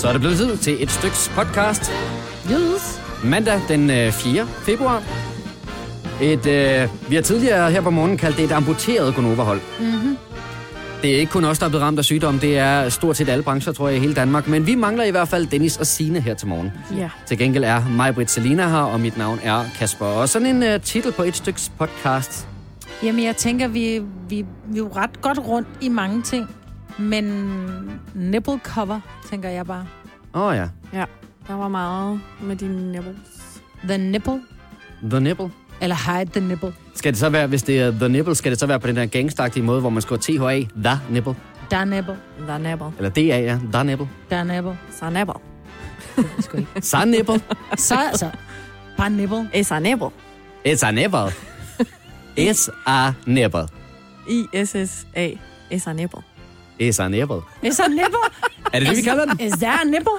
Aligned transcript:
Så 0.00 0.08
er 0.08 0.12
det 0.12 0.20
blevet 0.20 0.36
tid 0.36 0.56
til 0.56 0.82
et 0.82 0.90
styks 0.90 1.32
podcast. 1.34 1.92
Yes. 2.52 3.00
Mandag 3.24 3.60
den 3.68 3.90
øh, 3.90 4.12
4. 4.12 4.46
februar. 4.46 5.02
Et, 6.22 6.46
øh, 6.46 6.88
vi 7.08 7.14
har 7.14 7.22
tidligere 7.22 7.70
her 7.70 7.80
på 7.80 7.90
morgenen 7.90 8.18
kaldt 8.18 8.36
det 8.36 8.44
et 8.44 8.52
amputeret 8.52 9.14
Gonova-hold. 9.14 9.60
Mm-hmm. 9.80 10.16
Det 11.02 11.14
er 11.14 11.18
ikke 11.18 11.32
kun 11.32 11.44
os, 11.44 11.58
der 11.58 11.66
er 11.66 11.70
blevet 11.70 11.82
ramt 11.84 11.98
af 11.98 12.04
sygdom. 12.04 12.38
Det 12.38 12.58
er 12.58 12.88
stort 12.88 13.16
set 13.16 13.28
alle 13.28 13.42
brancher, 13.42 13.72
tror 13.72 13.88
jeg, 13.88 13.96
i 13.96 14.00
hele 14.00 14.14
Danmark. 14.14 14.48
Men 14.48 14.66
vi 14.66 14.74
mangler 14.74 15.04
i 15.04 15.10
hvert 15.10 15.28
fald 15.28 15.46
Dennis 15.46 15.76
og 15.76 15.86
Sine 15.86 16.20
her 16.20 16.34
til 16.34 16.48
morgen. 16.48 16.72
Ja. 16.96 17.10
Til 17.26 17.38
gengæld 17.38 17.64
er 17.64 17.88
mig, 17.88 18.14
Britt 18.14 18.30
Selina 18.30 18.68
her, 18.68 18.76
og 18.76 19.00
mit 19.00 19.18
navn 19.18 19.40
er 19.42 19.64
Kasper. 19.78 20.06
Og 20.06 20.28
sådan 20.28 20.62
en 20.62 20.74
uh, 20.74 20.80
titel 20.82 21.12
på 21.12 21.22
et 21.22 21.36
styks 21.36 21.72
podcast. 21.78 22.48
Jamen, 23.02 23.24
jeg 23.24 23.36
tænker, 23.36 23.68
vi, 23.68 24.02
vi, 24.28 24.44
vi 24.66 24.78
er 24.78 24.78
jo 24.78 24.90
ret 24.96 25.20
godt 25.20 25.38
rundt 25.38 25.68
i 25.80 25.88
mange 25.88 26.22
ting. 26.22 26.48
Men 26.98 28.00
nipple 28.14 28.60
cover, 28.64 29.00
tænker 29.30 29.48
jeg 29.48 29.66
bare. 29.66 29.86
Åh 30.34 30.42
oh, 30.42 30.56
ja. 30.56 30.68
Ja, 30.92 31.04
der 31.48 31.54
var 31.54 31.68
meget 31.68 32.20
med 32.42 32.56
dine 32.56 32.92
nipples. 32.92 33.16
The 33.88 33.98
nipple, 33.98 34.40
The 35.10 35.20
Nipple. 35.20 35.50
eller 35.80 35.96
hide 36.18 36.30
the 36.30 36.40
nipple. 36.48 36.72
Skal 36.94 37.12
det 37.12 37.20
så 37.20 37.28
være, 37.28 37.46
hvis 37.46 37.62
det 37.62 37.80
er 37.80 37.90
The 37.90 38.08
Nipple, 38.08 38.34
skal 38.34 38.50
det 38.52 38.60
så 38.60 38.66
være 38.66 38.80
på 38.80 38.86
den 38.86 38.96
der 38.96 39.06
gangstagtige 39.06 39.62
måde, 39.62 39.80
hvor 39.80 39.90
man 39.90 40.02
skriver 40.02 40.20
THA, 40.20 40.60
The 40.84 41.00
Nipple? 41.10 41.36
Der 41.70 41.84
nipple, 41.84 42.16
The 42.48 42.58
nipple. 42.58 42.86
Eller 42.98 43.10
DA, 43.10 43.20
ja, 43.40 43.58
The 43.72 43.84
Nipple. 43.84 44.08
der 44.30 44.44
nipple. 44.44 44.78
Så 44.90 45.10
nipple. 45.10 45.34
Så 46.90 47.04
Nipple. 47.04 47.40
Så 47.76 47.94
altså, 48.10 48.30
bare 48.96 49.10
nipple. 49.10 49.50
Is 49.54 49.72
a 49.72 49.78
nipple. 49.78 50.08
It's 50.68 50.86
a 50.86 50.90
nipple. 50.90 51.20
It's 52.38 52.68
a 52.86 53.12
nipple. 53.26 53.68
I-S-S-A. 54.28 55.38
Is 55.70 55.86
a 55.86 55.92
nipple. 55.92 56.22
It's 56.80 56.98
a 57.02 57.08
nipple. 57.08 57.36
Is 57.62 57.80
a 57.80 57.88
nipple? 57.88 58.04
Er 58.72 58.78
det 58.78 58.88
det, 58.88 58.96
vi 58.96 59.02
kalder 59.02 59.24
den? 59.24 59.40
Is 59.40 59.52
there 59.52 59.80
a 59.80 59.84
nipple? 59.84 60.12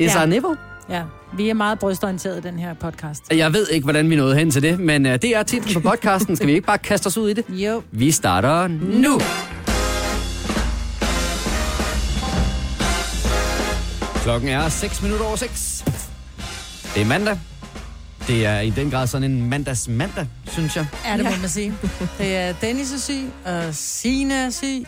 It's 0.00 0.16
Ja. 0.16 0.22
a 0.22 0.26
nipple? 0.26 0.56
Ja, 0.90 1.02
vi 1.36 1.48
er 1.48 1.54
meget 1.54 1.78
brystorienteret 1.78 2.44
i 2.44 2.48
den 2.48 2.58
her 2.58 2.74
podcast. 2.74 3.22
Jeg 3.34 3.52
ved 3.52 3.66
ikke, 3.68 3.84
hvordan 3.84 4.10
vi 4.10 4.16
nåede 4.16 4.36
hen 4.36 4.50
til 4.50 4.62
det, 4.62 4.80
men 4.80 5.06
uh, 5.06 5.12
det 5.12 5.24
er 5.24 5.42
titlen 5.42 5.74
på 5.82 5.88
podcasten. 5.90 6.36
Skal 6.36 6.46
vi 6.48 6.52
ikke 6.52 6.66
bare 6.66 6.78
kaste 6.78 7.06
os 7.06 7.16
ud 7.18 7.28
i 7.30 7.32
det? 7.32 7.44
Jo. 7.48 7.82
Vi 7.92 8.10
starter 8.10 8.68
nu. 8.68 9.20
Klokken 14.22 14.48
er 14.48 14.68
6 14.68 15.02
minutter 15.02 15.26
over 15.26 15.36
6. 15.36 15.84
Det 16.94 17.02
er 17.02 17.06
mandag. 17.06 17.38
Det 18.28 18.46
er 18.46 18.60
i 18.60 18.70
den 18.70 18.90
grad 18.90 19.06
sådan 19.06 19.30
en 19.30 19.50
mandags 19.50 19.88
mandag, 19.88 20.26
synes 20.46 20.76
jeg. 20.76 20.86
Er 21.04 21.16
det, 21.16 21.24
må 21.24 21.30
Ja. 21.30 21.38
man 21.40 21.48
sige. 21.48 21.74
Det 22.18 22.36
er 22.36 22.52
Dennis 22.60 22.92
er 22.92 22.98
syg, 22.98 23.24
og 23.44 23.62
Signe 23.74 24.34
er 24.34 24.50
syg. 24.50 24.84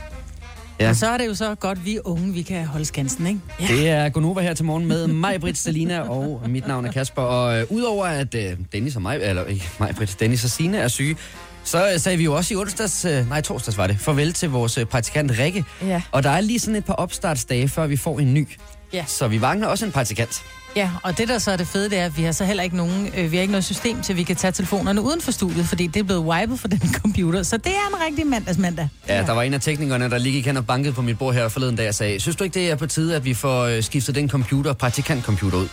Ja. 0.80 0.88
Og 0.88 0.96
så 0.96 1.06
er 1.08 1.18
det 1.18 1.26
jo 1.26 1.34
så 1.34 1.54
godt, 1.54 1.84
vi 1.84 1.98
unge, 2.04 2.32
vi 2.32 2.42
kan 2.42 2.66
holde 2.66 2.84
skansen, 2.84 3.26
ikke? 3.26 3.40
Ja. 3.60 3.66
Det 3.66 3.88
er 3.88 4.08
Gonova 4.08 4.40
her 4.40 4.54
til 4.54 4.64
morgen 4.64 4.86
med 4.86 5.06
mig, 5.06 5.40
Britt, 5.40 5.58
Selina 5.58 6.00
og 6.00 6.42
mit 6.48 6.66
navn 6.68 6.86
er 6.86 6.92
Kasper. 6.92 7.22
Og 7.22 7.60
øh, 7.60 7.66
udover 7.70 8.06
at 8.06 8.34
øh, 8.34 8.56
Dennis 8.72 8.96
og 8.96 9.02
mig, 9.02 9.18
eller 9.22 9.44
ikke 9.44 9.68
mig, 9.80 9.94
Britt, 9.96 10.20
Dennis 10.20 10.44
og 10.44 10.50
Signe 10.50 10.78
er 10.78 10.88
syge, 10.88 11.16
så 11.64 11.92
øh, 11.92 12.00
sagde 12.00 12.18
vi 12.18 12.24
jo 12.24 12.34
også 12.34 12.54
i 12.54 12.56
onsdags, 12.56 13.04
øh, 13.04 13.28
nej 13.28 13.40
torsdags 13.40 13.78
var 13.78 13.86
det, 13.86 14.00
farvel 14.00 14.32
til 14.32 14.50
vores 14.50 14.78
øh, 14.78 14.84
praktikant 14.86 15.38
Rikke. 15.38 15.64
Ja. 15.82 16.02
Og 16.12 16.22
der 16.22 16.30
er 16.30 16.40
lige 16.40 16.58
sådan 16.58 16.76
et 16.76 16.84
par 16.84 16.94
opstartsdage, 16.94 17.68
før 17.68 17.86
vi 17.86 17.96
får 17.96 18.18
en 18.18 18.34
ny. 18.34 18.48
Ja. 18.92 19.04
Så 19.06 19.28
vi 19.28 19.38
mangler 19.38 19.66
også 19.66 19.86
en 19.86 19.92
praktikant. 19.92 20.42
Ja, 20.78 20.90
og 21.02 21.18
det 21.18 21.28
der 21.28 21.38
så 21.38 21.50
er 21.50 21.56
det 21.56 21.66
fede, 21.66 21.90
det 21.90 21.98
er, 21.98 22.04
at 22.04 22.16
vi 22.16 22.22
har 22.22 22.32
så 22.32 22.44
heller 22.44 22.62
ikke 22.62 22.76
nogen, 22.76 23.12
øh, 23.16 23.30
vi 23.30 23.36
har 23.36 23.40
ikke 23.42 23.52
noget 23.52 23.64
system 23.64 24.02
til, 24.02 24.12
at 24.12 24.16
vi 24.16 24.22
kan 24.22 24.36
tage 24.36 24.52
telefonerne 24.52 25.02
uden 25.02 25.20
for 25.20 25.32
studiet, 25.32 25.66
fordi 25.66 25.86
det 25.86 26.00
er 26.00 26.04
blevet 26.04 26.22
wiped 26.22 26.56
for 26.56 26.68
den 26.68 26.94
computer. 27.02 27.42
Så 27.42 27.56
det 27.56 27.72
er 27.72 27.96
en 27.96 28.06
rigtig 28.06 28.26
mandagsmandag. 28.26 28.88
Ja, 29.08 29.22
der 29.22 29.32
var 29.32 29.42
en 29.42 29.54
af 29.54 29.60
teknikerne, 29.60 30.10
der 30.10 30.18
lige 30.18 30.32
gik 30.32 30.46
hen 30.46 30.56
og 30.56 30.66
bankede 30.66 30.92
på 30.92 31.02
mit 31.02 31.18
bord 31.18 31.34
her 31.34 31.48
forleden 31.48 31.76
dag 31.76 31.88
og 31.88 31.94
sagde, 31.94 32.20
synes 32.20 32.36
du 32.36 32.44
ikke, 32.44 32.54
det 32.54 32.70
er 32.70 32.76
på 32.76 32.86
tide, 32.86 33.16
at 33.16 33.24
vi 33.24 33.34
får 33.34 33.62
øh, 33.64 33.82
skiftet 33.82 34.14
den 34.14 34.28
computer, 34.28 34.72
praktikantcomputer 34.72 35.58
ud? 35.58 35.68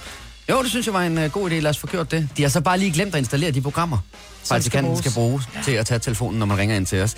Jo, 0.50 0.62
det 0.62 0.70
synes 0.70 0.86
jeg 0.86 0.94
var 0.94 1.02
en 1.02 1.18
uh, 1.18 1.26
god 1.26 1.52
idé. 1.52 1.54
Lad 1.54 1.70
os 1.70 1.78
få 1.78 1.88
gjort 1.88 2.12
det. 2.12 2.30
De 2.38 2.42
har 2.42 2.50
så 2.50 2.62
bare 2.62 2.78
lige 2.78 2.92
glemt 2.92 3.16
at 3.16 3.20
installere 3.20 3.52
de 3.52 3.62
programmer, 3.62 3.98
skal 4.44 4.54
praktikanten 4.54 4.98
skal 4.98 5.12
bruge 5.12 5.42
ja. 5.56 5.62
til 5.62 5.72
at 5.72 5.86
tage 5.86 6.00
telefonen, 6.00 6.40
når 6.40 6.46
man 6.46 6.58
ringer 6.58 6.76
ind 6.76 6.86
til 6.86 7.02
os. 7.02 7.16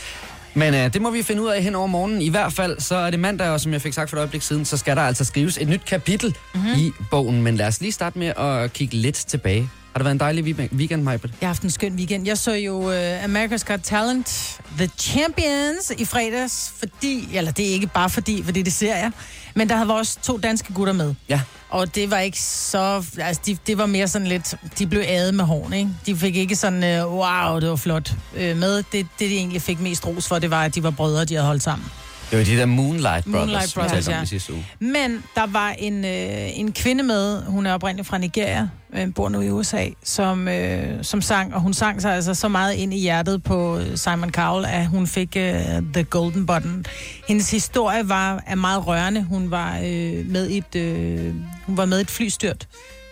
Men 0.58 0.74
uh, 0.74 0.94
det 0.94 1.02
må 1.02 1.12
vi 1.12 1.24
finde 1.24 1.42
ud 1.42 1.48
af 1.48 1.64
hen 1.64 1.76
over 1.76 1.88
morgenen. 1.88 2.22
I 2.22 2.30
hvert 2.30 2.54
fald, 2.54 2.80
så 2.80 2.96
er 2.96 3.10
det 3.10 3.20
mandag, 3.20 3.50
og 3.50 3.60
som 3.60 3.74
jeg 3.74 3.82
fik 3.82 3.94
sagt 3.94 4.10
for 4.10 4.18
et 4.18 4.20
øjeblik 4.20 4.42
siden, 4.42 4.66
så 4.66 4.78
skal 4.78 4.96
der 4.96 5.02
altså 5.02 5.26
skrives 5.26 5.58
et 5.58 5.68
nyt 5.68 5.82
kapitel 5.88 6.38
mm-hmm. 6.54 6.72
i 6.78 6.92
bogen. 7.12 7.42
Men 7.42 7.56
lad 7.56 7.68
os 7.68 7.82
lige 7.82 7.92
starte 7.92 8.20
med 8.20 8.28
at 8.28 8.74
kigge 8.74 8.96
lidt 8.96 9.16
tilbage. 9.16 9.70
Har 9.94 10.00
det 10.00 10.04
været 10.06 10.16
en 10.16 10.20
dejlig 10.20 10.70
weekend, 10.74 11.04
Majbert? 11.04 11.30
Jeg 11.30 11.48
har 11.48 11.48
haft 11.48 11.62
en 11.62 11.72
skøn 11.72 11.96
weekend. 11.96 12.28
Jeg 12.28 12.38
så 12.38 12.54
jo 12.54 12.78
uh, 12.78 13.24
America's 13.24 13.64
Got 13.66 13.80
Talent, 13.84 14.60
The 14.78 14.90
Champions 14.98 15.92
i 15.98 16.06
fredags, 16.06 16.74
fordi, 16.80 17.38
eller 17.38 17.52
det 17.52 17.70
er 17.70 17.74
ikke 17.74 17.88
bare 17.88 18.10
fordi, 18.10 18.44
fordi 18.44 18.62
det 18.62 18.74
ser 18.74 18.96
jeg, 18.96 19.12
men 19.56 19.70
der 19.70 19.76
havde 19.76 19.94
også 19.94 20.18
to 20.24 20.38
danske 20.38 20.74
gutter 20.74 20.94
med. 20.94 21.16
Ja. 21.30 21.42
Og 21.70 21.96
det 21.96 22.12
var 22.12 22.20
ikke 22.20 22.42
så... 22.42 23.06
Altså, 23.18 23.42
de, 23.46 23.58
det 23.68 23.78
var 23.78 23.86
mere 23.86 24.08
sådan 24.08 24.28
lidt... 24.28 24.56
De 24.80 24.88
blev 24.88 25.04
adet 25.08 25.34
med 25.34 25.46
hårene, 25.46 25.78
ikke? 25.78 25.92
De 26.06 26.16
fik 26.16 26.36
ikke 26.36 26.56
sådan, 26.56 27.04
uh, 27.06 27.14
wow, 27.14 27.60
det 27.60 27.70
var 27.70 27.76
flot 27.76 28.14
øh, 28.36 28.58
med. 28.58 28.76
Det, 28.78 28.86
det, 28.92 29.08
de 29.20 29.36
egentlig 29.38 29.62
fik 29.62 29.80
mest 29.80 30.08
ros 30.08 30.28
for, 30.28 30.40
det 30.40 30.52
var, 30.52 30.64
at 30.64 30.76
de 30.76 30.84
var 30.84 30.92
brødre, 30.92 31.26
de 31.26 31.34
havde 31.34 31.48
holdt 31.48 31.64
sammen. 31.64 31.90
Det 32.32 32.38
var 32.38 32.46
de 32.46 32.58
der 32.58 32.66
Moonlight 32.66 33.06
Brothers, 33.06 33.26
Moonlight 33.26 33.76
vi 33.76 33.80
Brothers, 33.80 33.92
talte 33.92 34.08
om 34.08 34.20
ja. 34.20 34.26
sidste 34.26 34.54
uge. 34.54 34.66
Men 34.80 35.24
der 35.36 35.48
var 35.48 35.70
en, 35.70 36.06
øh, 36.06 36.60
en 36.60 36.72
kvinde 36.72 37.04
med, 37.04 37.42
hun 37.44 37.66
er 37.66 37.74
oprindeligt 37.74 38.08
fra 38.08 38.18
Nigeria, 38.18 38.70
øh, 38.94 39.14
bor 39.14 39.30
nu 39.30 39.42
i 39.42 39.50
USA, 39.50 39.86
som, 40.04 40.48
øh, 40.48 41.04
som 41.04 41.22
sang, 41.22 41.56
og 41.56 41.62
hun 41.62 41.74
sang 41.74 42.02
sig 42.02 42.14
altså 42.14 42.34
så 42.34 42.48
meget 42.48 42.74
ind 42.74 42.94
i 42.94 43.00
hjertet 43.00 43.44
på 43.44 43.80
Simon 43.96 44.32
Cowell, 44.32 44.66
at 44.66 44.88
hun 44.88 45.08
fik 45.08 45.38
øh, 45.38 45.54
The 45.94 46.04
Golden 46.04 46.46
Button. 46.46 46.86
Hendes 47.28 47.52
historie 47.52 48.10
var 48.10 48.44
er 48.48 48.56
meget 48.56 48.88
rørende. 48.88 49.24
Hun 49.24 49.52
var 49.52 49.78
øh, 49.78 50.26
med 50.26 50.50
i 50.50 50.58
et, 50.58 50.76
øh, 50.76 51.34
hun 51.66 51.78
var 51.78 51.86
med 51.86 51.98
i 51.98 52.02
et 52.02 52.12
flystyrt 52.12 52.68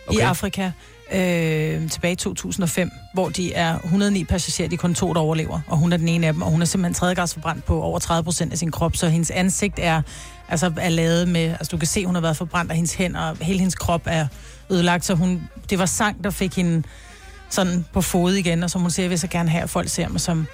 okay. 0.08 0.18
i. 0.18 0.20
Afrika 0.20 0.70
øh, 1.12 1.90
tilbage 1.90 2.12
i 2.12 2.16
2005, 2.16 2.90
hvor 3.14 3.28
de 3.28 3.54
er 3.54 3.78
109 3.78 4.24
passagerer, 4.24 4.68
de 4.68 4.76
kun 4.76 4.94
to, 4.94 5.12
der 5.12 5.20
overlever, 5.20 5.60
og 5.66 5.76
hun 5.76 5.92
er 5.92 5.96
den 5.96 6.08
ene 6.08 6.26
af 6.26 6.32
dem, 6.32 6.42
og 6.42 6.50
hun 6.50 6.62
er 6.62 6.66
simpelthen 6.66 6.94
tredjegradsforbrændt 6.94 7.64
på 7.64 7.82
over 7.82 7.98
30 7.98 8.24
procent 8.24 8.52
af 8.52 8.58
sin 8.58 8.70
krop, 8.70 8.96
så 8.96 9.08
hendes 9.08 9.30
ansigt 9.30 9.78
er, 9.82 10.02
altså, 10.48 10.72
er 10.76 10.88
lavet 10.88 11.28
med, 11.28 11.48
altså 11.48 11.68
du 11.70 11.76
kan 11.76 11.88
se, 11.88 12.06
hun 12.06 12.14
har 12.14 12.22
været 12.22 12.36
forbrændt, 12.36 12.70
og 12.70 12.74
hendes 12.76 12.94
hænder, 12.94 13.20
og 13.20 13.36
hele 13.40 13.58
hendes 13.58 13.74
krop 13.74 14.02
er 14.04 14.26
ødelagt, 14.70 15.04
så 15.04 15.14
hun, 15.14 15.48
det 15.70 15.78
var 15.78 15.86
sang, 15.86 16.24
der 16.24 16.30
fik 16.30 16.56
hende 16.56 16.82
sådan 17.48 17.84
på 17.92 18.00
fod 18.00 18.32
igen, 18.32 18.62
og 18.62 18.70
som 18.70 18.80
hun 18.80 18.90
siger, 18.90 19.04
jeg 19.04 19.10
vil 19.10 19.18
så 19.18 19.28
gerne 19.28 19.50
have, 19.50 19.62
at 19.62 19.70
folk 19.70 19.88
ser 19.88 20.08
mig 20.08 20.20
som 20.20 20.46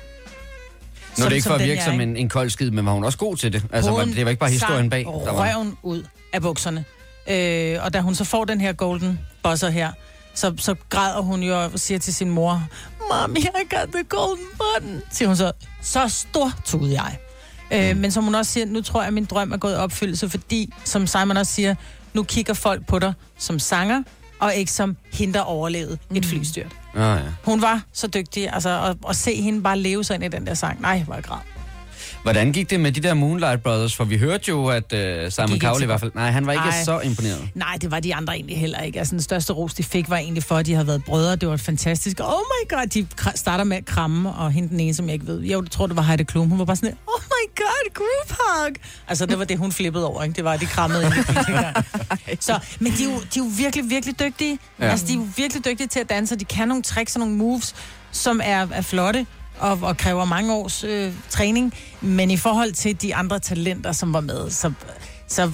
Nu 1.19 1.25
er 1.25 1.29
det 1.29 1.37
ikke 1.37 1.49
for 1.49 1.55
at 1.55 1.65
virke 1.65 1.83
som 1.83 2.01
en, 2.01 2.17
en 2.17 2.29
kold 2.29 2.51
skid, 2.51 2.71
men 2.71 2.87
var 2.87 2.93
hun 2.93 3.05
også 3.05 3.19
god 3.19 3.37
til 3.37 3.53
det? 3.53 3.65
Altså, 3.73 3.91
var, 3.91 4.05
Hun 4.05 4.15
det 4.15 4.25
var 4.25 4.31
ikke 4.31 4.41
bare 4.41 4.51
historien 4.51 4.91
bag? 4.91 5.05
Der 5.05 5.33
var... 5.33 5.55
røven 5.55 5.77
ud 5.83 6.05
af 6.33 6.43
bukserne. 6.43 6.85
Øh, 7.29 7.79
og 7.85 7.95
da 7.95 8.01
hun 8.01 8.15
så 8.15 8.25
får 8.25 8.45
den 8.45 8.61
her 8.61 8.73
golden 8.73 9.21
buzzer 9.43 9.71
her, 9.71 9.93
så, 10.35 10.55
så 10.59 10.75
græder 10.89 11.21
hun 11.21 11.43
jo 11.43 11.65
og 11.65 11.71
siger 11.81 11.99
til 11.99 12.15
sin 12.15 12.31
mor, 12.31 12.69
Mommy, 13.11 13.39
I 13.39 13.45
got 13.71 13.89
the 13.95 14.05
golden 14.09 14.47
button. 14.53 15.03
Siger 15.11 15.29
hun 15.29 15.37
så, 15.37 15.53
så 15.83 16.09
stor 16.09 16.53
tudede 16.65 17.03
jeg. 17.03 17.19
Øh, 17.73 17.97
men 17.97 18.11
som 18.11 18.25
hun 18.25 18.35
også 18.35 18.53
siger, 18.53 18.67
nu 18.67 18.83
tror 18.83 19.01
jeg, 19.01 19.07
at 19.07 19.15
min 19.15 19.25
drøm 19.25 19.53
er 19.53 19.57
gået 19.57 19.73
i 19.73 19.77
opfyldelse, 19.77 20.29
fordi, 20.29 20.73
som 20.85 21.07
Simon 21.07 21.37
også 21.37 21.53
siger, 21.53 21.75
nu 22.13 22.23
kigger 22.23 22.55
folk 22.55 22.87
på 22.87 22.99
dig 22.99 23.13
som 23.39 23.59
sanger, 23.59 24.03
og 24.41 24.55
ikke 24.55 24.73
som 24.73 24.97
hende, 25.13 25.35
der 25.35 25.41
overlevede 25.41 25.99
et 26.15 26.27
flystyrt. 26.27 26.77
Ah, 26.95 27.21
ja. 27.25 27.31
Hun 27.45 27.63
var 27.63 27.83
så 27.93 28.07
dygtig, 28.07 28.53
altså 28.53 28.83
at, 28.83 28.97
at 29.09 29.17
se 29.17 29.43
hende 29.43 29.63
bare 29.63 29.79
leve 29.79 30.05
sig 30.05 30.15
ind 30.15 30.25
i 30.25 30.29
den 30.29 30.47
der 30.47 30.55
sang. 30.55 30.81
Nej, 30.81 31.03
hvor 31.03 31.15
jeg 31.15 31.25
græd. 31.25 31.39
Hvordan 32.23 32.53
gik 32.53 32.71
det 32.71 32.81
med 32.81 32.93
de 32.93 33.01
der 33.01 33.15
Moonlight 33.15 33.63
Brothers? 33.63 33.97
For 33.97 34.05
vi 34.05 34.19
hørte 34.19 34.45
jo, 34.49 34.67
at 34.67 34.93
uh, 34.93 35.33
Simon 35.33 35.61
Cowell 35.61 35.83
i 35.83 35.87
hvert 35.87 36.01
fald... 36.01 36.13
Nej, 36.15 36.31
han 36.31 36.47
var 36.47 36.53
ikke 36.53 36.65
Nej. 36.65 36.85
så 36.85 37.01
imponeret. 37.01 37.49
Nej, 37.55 37.77
det 37.81 37.91
var 37.91 38.01
de 38.01 38.15
andre 38.15 38.35
egentlig 38.35 38.59
heller 38.59 38.81
ikke. 38.81 38.99
Altså, 38.99 39.13
den 39.13 39.23
største 39.23 39.53
ros, 39.53 39.75
de 39.75 39.83
fik, 39.83 40.11
var 40.11 40.17
egentlig 40.17 40.43
for, 40.43 40.57
at 40.57 40.67
de 40.67 40.73
havde 40.75 40.87
været 40.87 41.05
brødre. 41.05 41.37
Det 41.37 41.49
var 41.49 41.57
fantastisk. 41.57 42.21
Oh 42.21 42.41
my 42.41 42.69
god, 42.69 42.87
de 42.87 43.07
starter 43.35 43.65
med 43.65 43.77
at 43.77 43.85
kramme, 43.85 44.33
og 44.33 44.53
hende 44.53 44.69
den 44.69 44.81
ene, 44.81 44.95
som 44.95 45.07
jeg 45.07 45.15
ikke 45.15 45.27
ved. 45.27 45.41
Jeg 45.41 45.59
tror, 45.71 45.87
det 45.87 45.97
var 45.97 46.03
Heidi 46.03 46.25
Klum. 46.25 46.49
Hun 46.49 46.59
var 46.59 46.65
bare 46.65 46.77
sådan, 46.77 46.97
oh 47.07 47.23
my 47.23 47.51
god, 47.57 47.95
group 47.95 48.39
hug. 48.39 48.77
Altså, 49.09 49.27
det 49.27 49.39
var 49.39 49.45
det, 49.45 49.59
hun 49.59 49.73
flippede 49.73 50.07
over, 50.07 50.23
ikke? 50.23 50.37
Det 50.37 50.45
var, 50.45 50.57
de 50.57 50.67
krammede 50.67 51.03
hende. 51.03 51.25
Så, 52.41 52.59
men 52.81 52.93
de 52.93 53.05
er, 53.05 53.09
jo, 53.09 53.15
de 53.15 53.41
er 53.41 53.45
jo 53.45 53.51
virkelig, 53.57 53.91
virkelig 53.91 54.21
dygtige. 54.21 54.59
Ja. 54.81 54.85
Altså, 54.89 55.07
de 55.07 55.13
er 55.13 55.17
jo 55.17 55.27
virkelig 55.37 55.65
dygtige 55.65 55.87
til 55.87 56.01
at 56.01 56.09
danse, 56.09 56.37
de 56.37 56.45
kan 56.45 56.69
nogle 56.69 56.83
tricks 56.83 57.17
og 57.17 57.21
nogle 57.21 57.35
moves, 57.35 57.75
som 58.13 58.41
er, 58.45 58.67
er 58.73 58.81
flotte 58.81 59.27
og, 59.59 59.79
og 59.83 59.97
kræver 59.97 60.25
mange 60.25 60.55
års 60.55 60.85
øh, 60.85 61.13
træning. 61.31 61.75
Men 62.01 62.31
i 62.31 62.37
forhold 62.37 62.73
til 62.73 63.03
de 63.03 63.15
andre 63.15 63.39
talenter, 63.39 63.93
som 63.93 64.13
var 64.13 64.21
med, 64.21 64.51
så, 64.51 64.73
så 65.29 65.53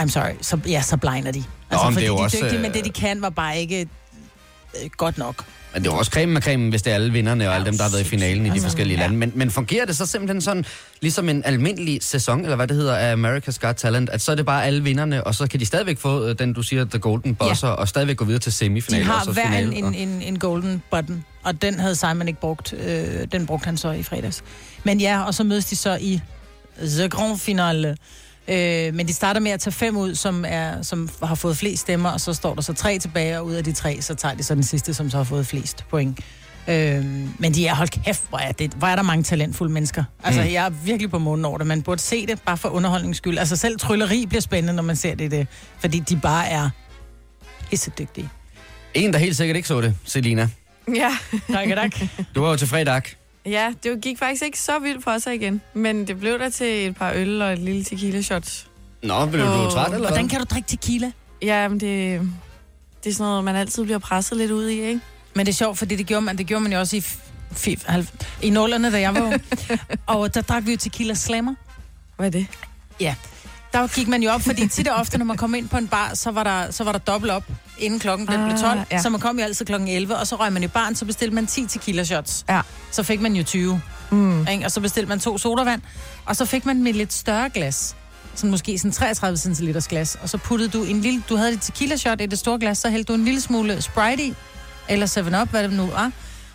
I'm 0.00 0.08
sorry, 0.08 0.34
så, 0.40 0.58
ja, 0.66 0.82
så 0.82 0.96
blinder 0.96 1.32
de. 1.32 1.44
Altså, 1.70 1.86
det 1.86 1.94
fordi 1.94 2.04
er 2.04 2.08
jo 2.08 2.16
de 2.16 2.22
er 2.22 2.28
dygtige, 2.28 2.54
øh, 2.54 2.60
men 2.60 2.72
det 2.72 2.84
de 2.84 2.90
kan 2.90 3.22
var 3.22 3.30
bare 3.30 3.58
ikke 3.58 3.80
øh, 4.82 4.90
godt 4.96 5.18
nok. 5.18 5.44
Men 5.74 5.82
det 5.84 5.92
var 5.92 5.98
også 5.98 6.10
cremen 6.10 6.32
med 6.32 6.42
cremen, 6.42 6.68
hvis 6.68 6.82
det 6.82 6.90
er 6.90 6.94
alle 6.94 7.12
vinderne 7.12 7.48
og 7.48 7.54
alle 7.54 7.66
dem, 7.66 7.76
der 7.76 7.82
har 7.82 7.90
været 7.90 8.00
i 8.00 8.04
finalen 8.04 8.46
i 8.46 8.48
de 8.48 8.52
Altså, 8.52 8.66
forskellige 8.66 8.96
ja. 8.96 9.02
lande. 9.02 9.16
Men, 9.16 9.32
men 9.34 9.50
fungerer 9.50 9.86
det 9.86 9.96
så 9.96 10.06
simpelthen 10.06 10.40
sådan, 10.40 10.64
ligesom 11.00 11.28
en 11.28 11.42
almindelig 11.44 12.02
sæson, 12.02 12.40
eller 12.42 12.56
hvad 12.56 12.66
det 12.66 12.76
hedder, 12.76 12.96
af 12.96 13.14
America's 13.14 13.58
Got 13.60 13.76
Talent, 13.76 14.10
at 14.10 14.22
så 14.22 14.32
er 14.32 14.36
det 14.36 14.46
bare 14.46 14.64
alle 14.64 14.82
vinderne, 14.82 15.24
og 15.24 15.34
så 15.34 15.46
kan 15.46 15.60
de 15.60 15.66
stadigvæk 15.66 15.98
få 15.98 16.26
øh, 16.26 16.38
den, 16.38 16.52
du 16.52 16.62
siger, 16.62 16.84
The 16.84 16.98
Golden 16.98 17.34
Buzzer, 17.34 17.68
og 17.68 17.88
stadigvæk 17.88 18.16
gå 18.16 18.24
videre 18.24 18.40
til 18.40 18.52
De 18.52 18.56
semifinalen 18.56 19.08
og 19.08 19.14
har 19.14 19.24
så 19.24 19.32
hver 19.32 19.46
finalen. 19.46 19.72
en, 19.72 19.84
en, 19.84 20.08
en, 20.08 20.22
en 20.22 20.38
golden 20.38 20.82
button, 20.90 21.24
og 21.42 21.62
den 21.62 21.80
havde 21.80 21.94
Simon 21.94 22.28
ikke 22.28 22.40
brugt. 22.40 22.74
Øh, 22.86 23.04
den 23.32 23.46
brugte 23.46 23.64
han 23.64 23.76
så 23.76 23.90
i 23.90 24.02
fredags. 24.02 24.44
Men 24.84 25.00
ja, 25.00 25.22
og 25.22 25.34
så 25.34 25.44
mødes 25.44 25.64
de 25.64 25.76
så 25.76 25.98
i 26.00 26.20
The 26.78 27.08
Grand 27.08 27.38
Finale. 27.38 27.96
Øh, 28.48 28.94
men 28.94 29.08
de 29.08 29.12
starter 29.12 29.40
med 29.40 29.50
at 29.50 29.60
tage 29.60 29.72
fem 29.72 29.96
ud, 29.96 30.14
som, 30.14 30.44
er, 30.48 30.82
som 30.82 31.08
har 31.22 31.34
fået 31.34 31.56
flest 31.56 31.82
stemmer, 31.82 32.10
og 32.10 32.20
så 32.20 32.32
står 32.32 32.54
der 32.54 32.62
så 32.62 32.72
tre 32.72 32.98
tilbage, 32.98 33.38
og 33.38 33.46
ud 33.46 33.54
af 33.54 33.64
de 33.64 33.72
tre, 33.72 34.02
så 34.02 34.14
tager 34.14 34.34
de 34.34 34.42
så 34.42 34.54
den 34.54 34.62
sidste, 34.62 34.94
som 34.94 35.10
så 35.10 35.16
har 35.16 35.24
fået 35.24 35.46
flest 35.46 35.84
point. 35.90 36.20
Øh, 36.68 37.04
men 37.38 37.54
de 37.54 37.66
er, 37.66 37.74
hold 37.74 37.88
kæft, 37.88 38.22
hvor 38.28 38.38
er, 38.38 38.52
det, 38.52 38.72
hvor 38.72 38.88
er 38.88 38.96
der 38.96 39.02
mange 39.02 39.24
talentfulde 39.24 39.72
mennesker. 39.72 40.04
Altså, 40.24 40.40
mm. 40.42 40.52
jeg 40.52 40.66
er 40.66 40.70
virkelig 40.70 41.10
på 41.10 41.18
månen 41.18 41.44
over 41.44 41.58
det. 41.58 41.66
Man 41.66 41.82
burde 41.82 42.00
se 42.00 42.26
det, 42.26 42.42
bare 42.42 42.56
for 42.56 42.68
underholdningens 42.68 43.16
skyld. 43.16 43.38
Altså, 43.38 43.56
selv 43.56 43.78
trylleri 43.78 44.26
bliver 44.26 44.40
spændende, 44.40 44.72
når 44.72 44.82
man 44.82 44.96
ser 44.96 45.14
det, 45.14 45.30
det 45.30 45.46
fordi 45.78 45.98
de 45.98 46.16
bare 46.16 46.48
er 46.48 46.70
pisse 47.70 47.92
dygtige. 47.98 48.28
En, 48.94 49.12
der 49.12 49.18
helt 49.18 49.36
sikkert 49.36 49.56
ikke 49.56 49.68
så 49.68 49.80
det, 49.80 49.94
Selina. 50.04 50.48
Ja. 50.94 51.16
Tak, 51.52 51.68
tak. 51.68 51.92
Du 52.34 52.40
var 52.40 52.50
jo 52.50 52.56
til 52.56 52.68
fredag. 52.68 53.02
Ja, 53.46 53.72
det 53.82 54.00
gik 54.00 54.18
faktisk 54.18 54.42
ikke 54.44 54.58
så 54.60 54.78
vildt 54.78 55.04
for 55.04 55.18
sig 55.18 55.34
igen. 55.34 55.60
Men 55.74 56.06
det 56.06 56.20
blev 56.20 56.38
der 56.38 56.48
til 56.48 56.86
et 56.86 56.96
par 56.96 57.12
øl 57.14 57.42
og 57.42 57.52
et 57.52 57.58
lille 57.58 57.84
tequila 57.84 58.22
shot. 58.22 58.66
Nå, 59.02 59.26
blev 59.26 59.40
du 59.46 59.50
Åh, 59.50 59.70
træt, 59.70 59.92
eller 59.94 60.08
Hvordan 60.08 60.28
kan 60.28 60.38
du 60.40 60.44
drikke 60.50 60.68
tequila? 60.68 61.12
Ja, 61.42 61.68
men 61.68 61.80
det, 61.80 62.20
det 63.04 63.10
er 63.10 63.14
sådan 63.14 63.28
noget, 63.30 63.44
man 63.44 63.56
altid 63.56 63.84
bliver 63.84 63.98
presset 63.98 64.38
lidt 64.38 64.50
ud 64.50 64.68
i, 64.68 64.80
ikke? 64.80 65.00
Men 65.34 65.46
det 65.46 65.52
er 65.52 65.56
sjovt, 65.56 65.78
fordi 65.78 65.96
det 65.96 66.06
gjorde 66.06 66.20
man, 66.24 66.38
det 66.38 66.46
gjorde 66.46 66.62
man 66.62 66.72
jo 66.72 66.78
også 66.78 66.96
i, 66.96 67.00
f- 67.00 67.18
f- 67.52 67.84
halv- 67.92 68.08
i 68.42 68.50
nullerne, 68.50 68.92
da 68.92 69.00
jeg 69.00 69.14
var 69.14 69.38
og 70.14 70.34
der 70.34 70.40
drak 70.42 70.66
vi 70.66 70.70
jo 70.70 70.76
tequila 70.76 71.14
slammer. 71.14 71.54
Hvad 72.16 72.26
er 72.26 72.30
det? 72.30 72.46
Ja, 73.00 73.14
der 73.74 73.86
gik 73.86 74.08
man 74.08 74.22
jo 74.22 74.30
op, 74.30 74.40
fordi 74.42 74.68
tit 74.68 74.88
og 74.88 74.96
ofte, 74.96 75.18
når 75.18 75.24
man 75.24 75.36
kom 75.36 75.54
ind 75.54 75.68
på 75.68 75.76
en 75.76 75.88
bar, 75.88 76.10
så 76.14 76.30
var 76.30 76.42
der, 76.44 76.70
så 76.70 76.84
var 76.84 76.92
der 76.92 76.98
dobbelt 76.98 77.32
op, 77.32 77.44
inden 77.78 77.98
klokken 78.00 78.26
den 78.26 78.44
blev 78.44 78.52
Ah, 78.56 78.60
12. 78.60 78.80
ja. 78.90 79.02
Så 79.02 79.10
man 79.10 79.20
kom 79.20 79.38
jo 79.38 79.44
altid 79.44 79.66
klokken 79.66 79.88
11, 79.88 80.16
og 80.16 80.26
så 80.26 80.36
røg 80.36 80.52
man 80.52 80.62
i 80.62 80.66
baren, 80.68 80.94
så 80.96 81.04
bestilte 81.04 81.34
man 81.34 81.46
10 81.46 81.66
tequila 81.66 82.04
shots. 82.04 82.44
Ja. 82.48 82.60
Så 82.90 83.02
fik 83.02 83.20
man 83.20 83.34
jo 83.36 83.42
20, 83.42 83.80
Mm. 84.10 84.46
ikke? 84.52 84.64
og 84.64 84.70
så 84.70 84.80
bestilte 84.80 85.08
man 85.08 85.20
to 85.20 85.38
sodavand, 85.38 85.82
og 86.26 86.36
så 86.36 86.44
fik 86.44 86.66
man 86.66 86.82
med 86.82 86.90
et 86.90 86.96
lidt 86.96 87.12
større 87.12 87.50
glas. 87.50 87.96
Sådan 88.34 88.50
måske 88.50 88.78
sådan 88.78 88.92
33 88.92 89.54
cl 89.54 89.78
glas, 89.88 90.16
og 90.22 90.28
så 90.28 90.38
puttede 90.38 90.70
du 90.70 90.82
en 90.84 91.00
lille, 91.00 91.22
du 91.28 91.36
havde 91.36 91.52
et 91.52 91.60
tequila 91.62 91.96
shot 91.96 92.20
i 92.20 92.26
det 92.26 92.38
store 92.38 92.58
glas, 92.58 92.78
så 92.78 92.90
hældte 92.90 93.12
du 93.12 93.18
en 93.18 93.24
lille 93.24 93.40
smule 93.40 93.82
Sprite 93.82 94.22
i, 94.22 94.34
eller 94.88 95.06
7-Up, 95.06 95.50
hvad 95.50 95.62
det 95.62 95.72
nu 95.72 95.84
er, 95.84 96.10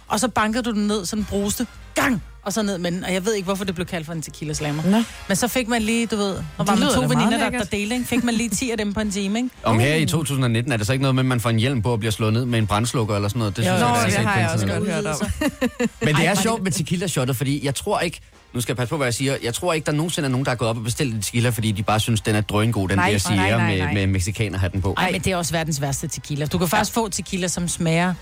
og 0.07 0.19
så 0.19 0.27
bankede 0.27 0.63
du 0.63 0.71
den 0.71 0.87
ned, 0.87 1.05
sådan 1.05 1.25
bruste, 1.25 1.67
gang, 1.95 2.23
og 2.43 2.53
så 2.53 2.61
ned 2.61 2.77
med 2.77 2.91
den. 2.91 3.03
Og 3.03 3.13
jeg 3.13 3.25
ved 3.25 3.33
ikke, 3.33 3.45
hvorfor 3.45 3.63
det 3.63 3.75
blev 3.75 3.87
kaldt 3.87 4.05
for 4.05 4.13
en 4.13 4.21
tequila 4.21 4.53
slammer. 4.53 4.83
Nå. 4.85 5.03
Men 5.27 5.35
så 5.37 5.47
fik 5.47 5.67
man 5.67 5.81
lige, 5.81 6.05
du 6.05 6.15
ved, 6.15 6.35
og 6.35 6.43
var 6.57 6.65
man 6.65 6.77
lyder 6.79 6.93
to 6.95 7.01
veninder, 7.01 7.37
der, 7.37 7.49
der 7.49 7.63
delte, 7.63 7.95
ikke? 7.95 8.07
fik 8.07 8.23
man 8.23 8.33
lige 8.33 8.49
10 8.49 8.71
af 8.71 8.77
dem 8.77 8.93
på 8.93 8.99
en 8.99 9.11
time, 9.11 9.39
ikke? 9.39 9.49
Om 9.63 9.79
her 9.79 9.95
i 9.95 10.05
2019 10.05 10.71
er 10.73 10.77
det 10.77 10.87
så 10.87 10.93
ikke 10.93 11.01
noget 11.01 11.15
med, 11.15 11.23
at 11.23 11.25
man 11.27 11.39
får 11.39 11.49
en 11.49 11.59
hjelm 11.59 11.81
på 11.81 11.91
og 11.91 11.99
bliver 11.99 12.11
slået 12.11 12.33
ned 12.33 12.45
med 12.45 12.59
en 12.59 12.67
brændslukker 12.67 13.15
eller 13.15 13.29
sådan 13.29 13.39
noget? 13.39 13.57
Det 13.57 13.65
Jo, 13.65 13.67
synes 13.69 13.81
jo, 13.81 13.87
jeg, 13.87 14.05
det 14.05 14.13
set 14.13 14.25
har 14.25 14.39
jeg 14.39 14.49
også 14.49 14.67
godt 14.67 14.91
hørt 14.91 15.05
om. 15.05 15.15
Men 16.05 16.15
det 16.15 16.27
er 16.27 16.35
sjovt 16.35 16.63
med 16.63 16.71
tequila-shottet, 16.71 17.35
fordi 17.35 17.65
jeg 17.65 17.75
tror 17.75 17.99
ikke, 17.99 18.19
nu 18.53 18.61
skal 18.61 18.71
jeg 18.73 18.77
passe 18.77 18.89
på, 18.89 18.97
hvad 18.97 19.07
jeg 19.07 19.13
siger, 19.13 19.35
jeg 19.43 19.53
tror 19.53 19.73
ikke, 19.73 19.85
der 19.85 19.91
nogensinde 19.91 20.25
er 20.27 20.31
nogen, 20.31 20.45
der 20.45 20.51
er 20.51 20.55
gået 20.55 20.69
op 20.69 20.77
og 20.77 20.83
bestilt 20.83 21.13
en 21.15 21.21
tequila, 21.21 21.49
fordi 21.49 21.71
de 21.71 21.83
bare 21.83 21.99
synes, 21.99 22.21
den 22.21 22.35
er 22.35 22.41
drøngod, 22.41 22.87
den 22.89 22.97
Nej, 22.97 23.05
der 23.05 23.11
nej, 23.35 23.47
siger 23.47 23.57
nej, 23.57 23.75
med, 23.77 23.93
med 23.93 24.07
mexikanerhatten 24.07 24.81
på. 24.81 24.93
Nej, 24.97 25.11
men 25.11 25.21
det 25.21 25.33
er 25.33 25.37
også 25.37 25.51
verdens 25.53 25.81
værste 25.81 26.07
tequila. 26.07 26.45
Du 26.45 26.57
kan 26.57 26.67
faktisk 26.67 26.93
få 26.93 27.09
tequila, 27.09 27.47
som 27.47 27.67
smager 27.67 28.13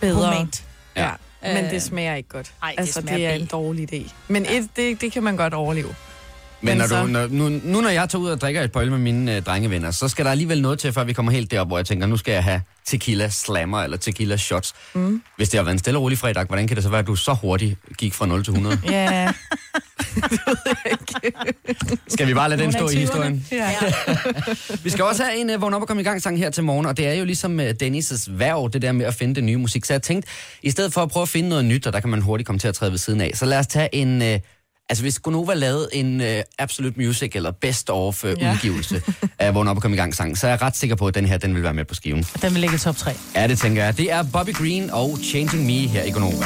Bedre. 0.00 0.14
humant. 0.14 0.64
Ja. 0.96 1.08
Men 1.42 1.64
Øh, 1.64 1.70
det 1.70 1.82
smager 1.82 2.14
ikke 2.14 2.28
godt. 2.28 2.52
ej, 2.62 2.70
det 2.70 2.80
altså, 2.80 3.00
smager 3.00 3.16
det 3.18 3.26
er 3.26 3.32
en 3.32 3.46
dårlig 3.46 3.94
idé. 3.94 4.12
Men 4.28 4.46
et, 4.46 4.68
det, 4.76 5.00
det 5.00 5.12
kan 5.12 5.22
man 5.22 5.36
godt 5.36 5.54
overleve. 5.54 5.94
Men 6.62 6.76
når 6.76 6.86
så- 6.86 7.00
du, 7.02 7.06
når, 7.06 7.26
nu, 7.30 7.48
nu 7.48 7.80
når 7.80 7.88
jeg 7.88 8.08
tager 8.08 8.22
ud 8.22 8.30
og 8.30 8.40
drikker 8.40 8.62
et 8.62 8.72
par 8.72 8.80
øl 8.80 8.90
med 8.90 8.98
mine 8.98 9.36
øh, 9.36 9.42
drengevenner, 9.42 9.90
så 9.90 10.08
skal 10.08 10.24
der 10.24 10.30
alligevel 10.30 10.62
noget 10.62 10.78
til, 10.78 10.92
før 10.92 11.04
vi 11.04 11.12
kommer 11.12 11.32
helt 11.32 11.50
derop, 11.50 11.66
hvor 11.66 11.78
jeg 11.78 11.86
tænker, 11.86 12.06
nu 12.06 12.16
skal 12.16 12.32
jeg 12.32 12.44
have 12.44 12.60
tequila 12.86 13.28
slammer 13.28 13.82
eller 13.82 13.96
tequila 13.96 14.36
shots. 14.36 14.74
Mm. 14.94 15.22
Hvis 15.36 15.48
det 15.48 15.58
har 15.58 15.64
været 15.64 15.72
en 15.74 15.78
stille 15.78 15.98
og 15.98 16.02
rolig 16.02 16.18
fredag, 16.18 16.44
hvordan 16.46 16.66
kan 16.66 16.76
det 16.76 16.84
så 16.84 16.90
være, 16.90 16.98
at 17.00 17.06
du 17.06 17.16
så 17.16 17.32
hurtigt 17.34 17.78
gik 17.98 18.14
fra 18.14 18.26
0 18.26 18.44
til 18.44 18.50
100? 18.50 18.78
Ja. 18.90 19.32
skal 22.08 22.26
vi 22.26 22.34
bare 22.34 22.48
lade 22.50 22.62
den 22.62 22.72
stå 22.72 22.88
i 22.88 22.96
historien? 22.96 23.46
ja. 23.52 23.70
Vi 24.82 24.90
skal 24.90 25.04
også 25.04 25.24
have 25.24 25.36
en 25.36 25.50
uh, 25.54 25.62
vågn 25.62 25.74
op 25.74 25.82
og 25.82 25.88
komme 25.88 26.00
i 26.00 26.04
gang 26.04 26.22
sang 26.22 26.38
her 26.38 26.50
til 26.50 26.64
morgen, 26.64 26.86
og 26.86 26.96
det 26.96 27.06
er 27.06 27.12
jo 27.14 27.24
ligesom 27.24 27.58
uh, 27.58 27.64
Dennis' 27.82 28.30
værv, 28.32 28.70
det 28.72 28.82
der 28.82 28.92
med 28.92 29.06
at 29.06 29.14
finde 29.14 29.34
det 29.34 29.44
nye 29.44 29.56
musik. 29.56 29.84
Så 29.84 29.92
jeg 29.92 30.02
tænkte, 30.02 30.28
i 30.62 30.70
stedet 30.70 30.92
for 30.92 31.00
at 31.02 31.08
prøve 31.10 31.22
at 31.22 31.28
finde 31.28 31.48
noget 31.48 31.64
nyt, 31.64 31.86
og 31.86 31.92
der 31.92 32.00
kan 32.00 32.10
man 32.10 32.20
hurtigt 32.22 32.46
komme 32.46 32.58
til 32.58 32.68
at 32.68 32.74
træde 32.74 32.90
ved 32.90 32.98
siden 32.98 33.20
af, 33.20 33.30
så 33.34 33.46
lad 33.46 33.58
os 33.58 33.66
tage 33.66 33.94
en... 33.94 34.22
Uh, 34.22 34.38
altså 34.92 35.04
hvis 35.04 35.18
Gonova 35.18 35.54
lavede 35.54 35.88
en 35.92 36.20
uh, 36.20 36.26
Absolute 36.58 37.00
Music 37.00 37.32
eller 37.34 37.50
Best 37.50 37.90
of 37.90 38.24
uh, 38.24 38.30
Ja. 38.40 38.52
udgivelse 38.52 39.02
vågn 39.52 39.68
op 39.68 39.76
og 39.76 39.82
komme 39.82 39.96
i 39.96 40.00
gang 40.00 40.14
sang, 40.14 40.38
så 40.38 40.46
er 40.46 40.50
jeg 40.50 40.62
ret 40.62 40.76
sikker 40.76 40.96
på, 40.96 41.06
at 41.06 41.14
den 41.14 41.26
her, 41.26 41.36
den 41.38 41.54
vil 41.54 41.62
være 41.62 41.74
med 41.74 41.84
på 41.84 41.94
skiven. 41.94 42.24
Den 42.42 42.52
vil 42.52 42.60
ligge 42.60 42.76
i 42.76 42.78
top 42.78 42.96
3. 42.96 43.10
Ja, 43.34 43.46
det 43.48 43.58
tænker 43.58 43.84
jeg. 43.84 43.96
Det 43.96 44.12
er 44.12 44.22
Bobby 44.32 44.54
Green 44.54 44.90
og 44.90 45.18
Changing 45.24 45.66
Me 45.66 45.72
her 45.72 46.02
i 46.04 46.10
Gonova. 46.10 46.44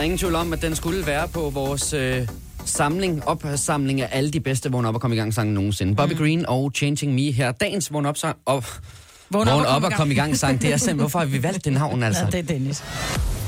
Er 0.00 0.04
ingen 0.04 0.18
tvivl 0.18 0.34
om, 0.34 0.52
at 0.52 0.62
den 0.62 0.76
skulle 0.76 1.06
være 1.06 1.28
på 1.28 1.50
vores 1.50 1.92
øh, 1.92 2.28
samling, 2.64 3.28
opsamling 3.28 4.00
af 4.00 4.08
alle 4.12 4.30
de 4.30 4.40
bedste 4.40 4.72
vågn 4.72 4.84
op 4.84 4.94
og 4.94 5.00
komme 5.00 5.16
i 5.16 5.18
gang 5.18 5.34
sange 5.34 5.54
nogensinde. 5.54 5.96
Bobby 5.96 6.18
Green 6.18 6.46
og 6.46 6.72
Changing 6.74 7.14
Me 7.14 7.32
her. 7.32 7.52
Dagens 7.52 7.92
vågn 7.92 8.06
op 8.06 8.16
sang 8.16 8.36
op. 8.46 8.78
Vågn 9.30 9.48
op 9.48 9.58
op 9.58 9.64
kom 9.66 9.72
og 9.74 9.78
i 9.78 9.82
gang. 9.82 9.94
kom 9.94 10.10
i 10.10 10.14
gang 10.14 10.36
sang. 10.36 10.62
Det 10.62 10.72
er 10.72 10.76
simpelthen, 10.76 10.96
hvorfor 10.98 11.18
har 11.18 11.26
vi 11.26 11.42
valgt 11.42 11.64
det 11.64 11.72
navn, 11.72 12.02
altså? 12.02 12.22
Ja, 12.24 12.30
det 12.30 12.38
er 12.38 12.42
Dennis. 12.42 12.84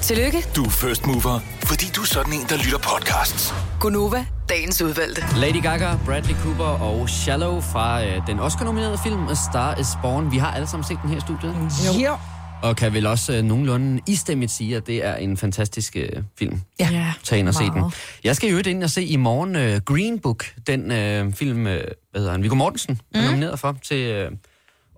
Tillykke, 0.02 0.46
Du 0.56 0.64
er 0.64 0.70
first 0.70 1.06
mover, 1.06 1.40
fordi 1.64 1.86
du 1.96 2.00
er 2.00 2.06
sådan 2.06 2.32
en, 2.32 2.40
der 2.48 2.56
lytter 2.56 2.78
podcasts. 2.78 3.54
Gunova, 3.80 4.26
dagens 4.48 4.82
udvalgte. 4.82 5.24
Lady 5.36 5.62
Gaga, 5.62 5.96
Bradley 6.04 6.34
Cooper 6.34 6.64
og 6.64 7.08
Shallow 7.08 7.60
fra 7.60 8.04
øh, 8.04 8.26
den 8.26 8.40
Oscar-nominerede 8.40 8.98
film 9.02 9.28
A 9.28 9.34
Star 9.50 9.78
is 9.80 9.86
Born. 10.02 10.32
Vi 10.32 10.38
har 10.38 10.50
alle 10.52 10.66
sammen 10.66 10.84
set 10.88 10.98
den 11.02 11.10
her 11.10 11.16
i 11.16 11.20
studiet. 11.20 11.54
Jo. 11.86 12.16
Og 12.62 12.76
kan 12.76 12.92
vel 12.92 13.06
også 13.06 13.36
øh, 13.36 13.42
nogenlunde 13.42 14.00
istemmigt 14.08 14.50
sige, 14.50 14.76
at 14.76 14.86
det 14.86 15.04
er 15.04 15.14
en 15.14 15.36
fantastisk 15.36 15.96
øh, 15.96 16.08
film. 16.38 16.60
Ja. 16.80 16.88
Ja, 16.92 17.12
Tag 17.24 17.38
ind 17.38 17.48
og 17.48 17.54
se 17.54 17.64
den. 17.64 17.82
Jeg 18.24 18.36
skal 18.36 18.50
jo 18.50 18.58
ind 18.58 18.84
og 18.84 18.90
se 18.90 19.04
i 19.04 19.16
morgen 19.16 19.56
øh, 19.56 19.80
Green 19.80 20.18
Book, 20.18 20.44
den 20.66 20.90
øh, 20.90 21.32
film, 21.32 21.66
øh, 21.66 21.84
hvad 22.10 22.20
hedder 22.20 22.30
han, 22.32 22.42
Viggo 22.42 22.54
Mortensen, 22.54 23.00
mm. 23.14 23.20
er 23.20 23.24
nomineret 23.24 23.58
for 23.58 23.78
til 23.82 23.96
øh, 23.96 24.30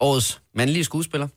årets 0.00 0.40
mandlige 0.54 0.84
skuespiller. 0.84 1.28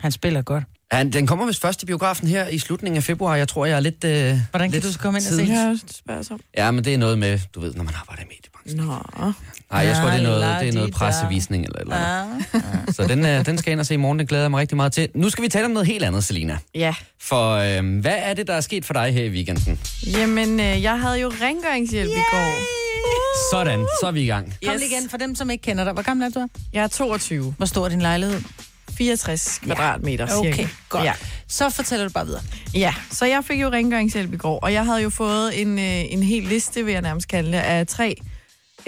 Han 0.00 0.12
spiller 0.12 0.42
godt. 0.42 0.64
Han, 0.90 1.12
den 1.12 1.26
kommer 1.26 1.46
vist 1.46 1.60
først 1.60 1.82
i 1.82 1.86
biografen 1.86 2.28
her 2.28 2.48
i 2.48 2.58
slutningen 2.58 2.96
af 2.96 3.02
februar. 3.02 3.36
Jeg 3.36 3.48
tror, 3.48 3.66
jeg 3.66 3.76
er 3.76 3.80
lidt... 3.80 4.04
Øh, 4.04 4.10
Hvordan 4.10 4.38
kan 4.52 4.70
lidt 4.70 4.84
du 4.84 4.92
så 4.92 4.98
komme 4.98 5.18
ind 5.18 5.26
og 5.26 5.32
se? 5.32 6.34
om. 6.34 6.40
Ja, 6.56 6.70
men 6.70 6.84
det 6.84 6.94
er 6.94 6.98
noget 6.98 7.18
med, 7.18 7.38
du 7.54 7.60
ved, 7.60 7.74
når 7.74 7.84
man 7.84 7.94
arbejder 7.94 8.22
i 8.22 8.26
mediebranchen. 8.26 8.80
Nå. 9.18 9.32
Nej, 9.72 9.80
jeg 9.86 9.96
tror, 9.96 10.10
det 10.10 10.18
er 10.18 10.22
noget, 10.22 10.60
det 10.60 10.68
er 10.68 10.72
noget 10.72 10.92
pressevisning 10.94 11.64
eller 11.64 11.80
eller 11.80 11.96
andet. 11.96 12.44
Ah. 12.54 12.94
Så 12.94 13.06
den, 13.06 13.26
øh, 13.26 13.46
den 13.46 13.58
skal 13.58 13.70
jeg 13.70 13.72
ind 13.72 13.80
og 13.80 13.86
se 13.86 13.94
i 13.94 13.96
morgen. 13.96 14.18
Det 14.18 14.28
glæder 14.28 14.44
jeg 14.44 14.50
mig 14.50 14.60
rigtig 14.60 14.76
meget 14.76 14.92
til. 14.92 15.08
Nu 15.14 15.30
skal 15.30 15.44
vi 15.44 15.48
tale 15.48 15.64
om 15.64 15.70
noget 15.70 15.86
helt 15.86 16.04
andet, 16.04 16.24
Selina. 16.24 16.58
Ja. 16.74 16.94
For 17.20 17.50
øh, 17.52 18.00
hvad 18.00 18.14
er 18.16 18.34
det, 18.34 18.46
der 18.46 18.54
er 18.54 18.60
sket 18.60 18.84
for 18.84 18.94
dig 18.94 19.12
her 19.14 19.24
i 19.24 19.28
weekenden? 19.30 19.80
Jamen, 20.06 20.60
øh, 20.60 20.82
jeg 20.82 21.00
havde 21.00 21.20
jo 21.20 21.32
rengøringshjælp 21.42 22.10
i 22.10 22.22
går. 22.32 22.52
Sådan, 23.52 23.86
så 24.00 24.06
er 24.06 24.10
vi 24.12 24.22
i 24.22 24.26
gang. 24.26 24.54
Kom 24.66 24.76
lige 24.76 24.86
igen 24.98 25.10
for 25.10 25.16
dem, 25.16 25.34
som 25.34 25.50
ikke 25.50 25.62
kender 25.62 25.84
dig. 25.84 25.92
Hvor 25.92 26.02
gammel 26.02 26.26
er 26.26 26.30
du? 26.40 26.48
Jeg 26.72 26.82
er 26.82 26.88
22. 26.88 27.54
Hvor 27.56 27.66
stor 27.66 27.84
er 27.84 27.88
din 27.88 28.02
lejlighed? 28.02 28.40
64 28.98 29.60
kvadratmeter 29.64 30.26
cirka. 30.26 30.48
Okay, 30.48 30.66
godt. 30.88 31.04
Ja. 31.04 31.12
Så 31.48 31.70
fortæller 31.70 32.06
du 32.06 32.12
bare 32.12 32.26
videre. 32.26 32.42
ja, 32.74 32.94
så 33.10 33.26
jeg 33.26 33.44
fik 33.44 33.60
jo 33.62 33.68
rengøringshjælp 33.70 34.32
i 34.34 34.36
går, 34.36 34.58
og 34.58 34.72
jeg 34.72 34.84
havde 34.84 35.02
jo 35.02 35.10
fået 35.10 35.60
en, 35.60 35.78
øh, 35.78 36.12
en 36.12 36.22
hel 36.22 36.42
liste, 36.42 36.84
vil 36.84 36.92
jeg 36.92 37.02
nærmest 37.02 37.28
kalde 37.28 37.52
det, 37.52 37.58
af 37.58 37.86
tre 37.86 38.16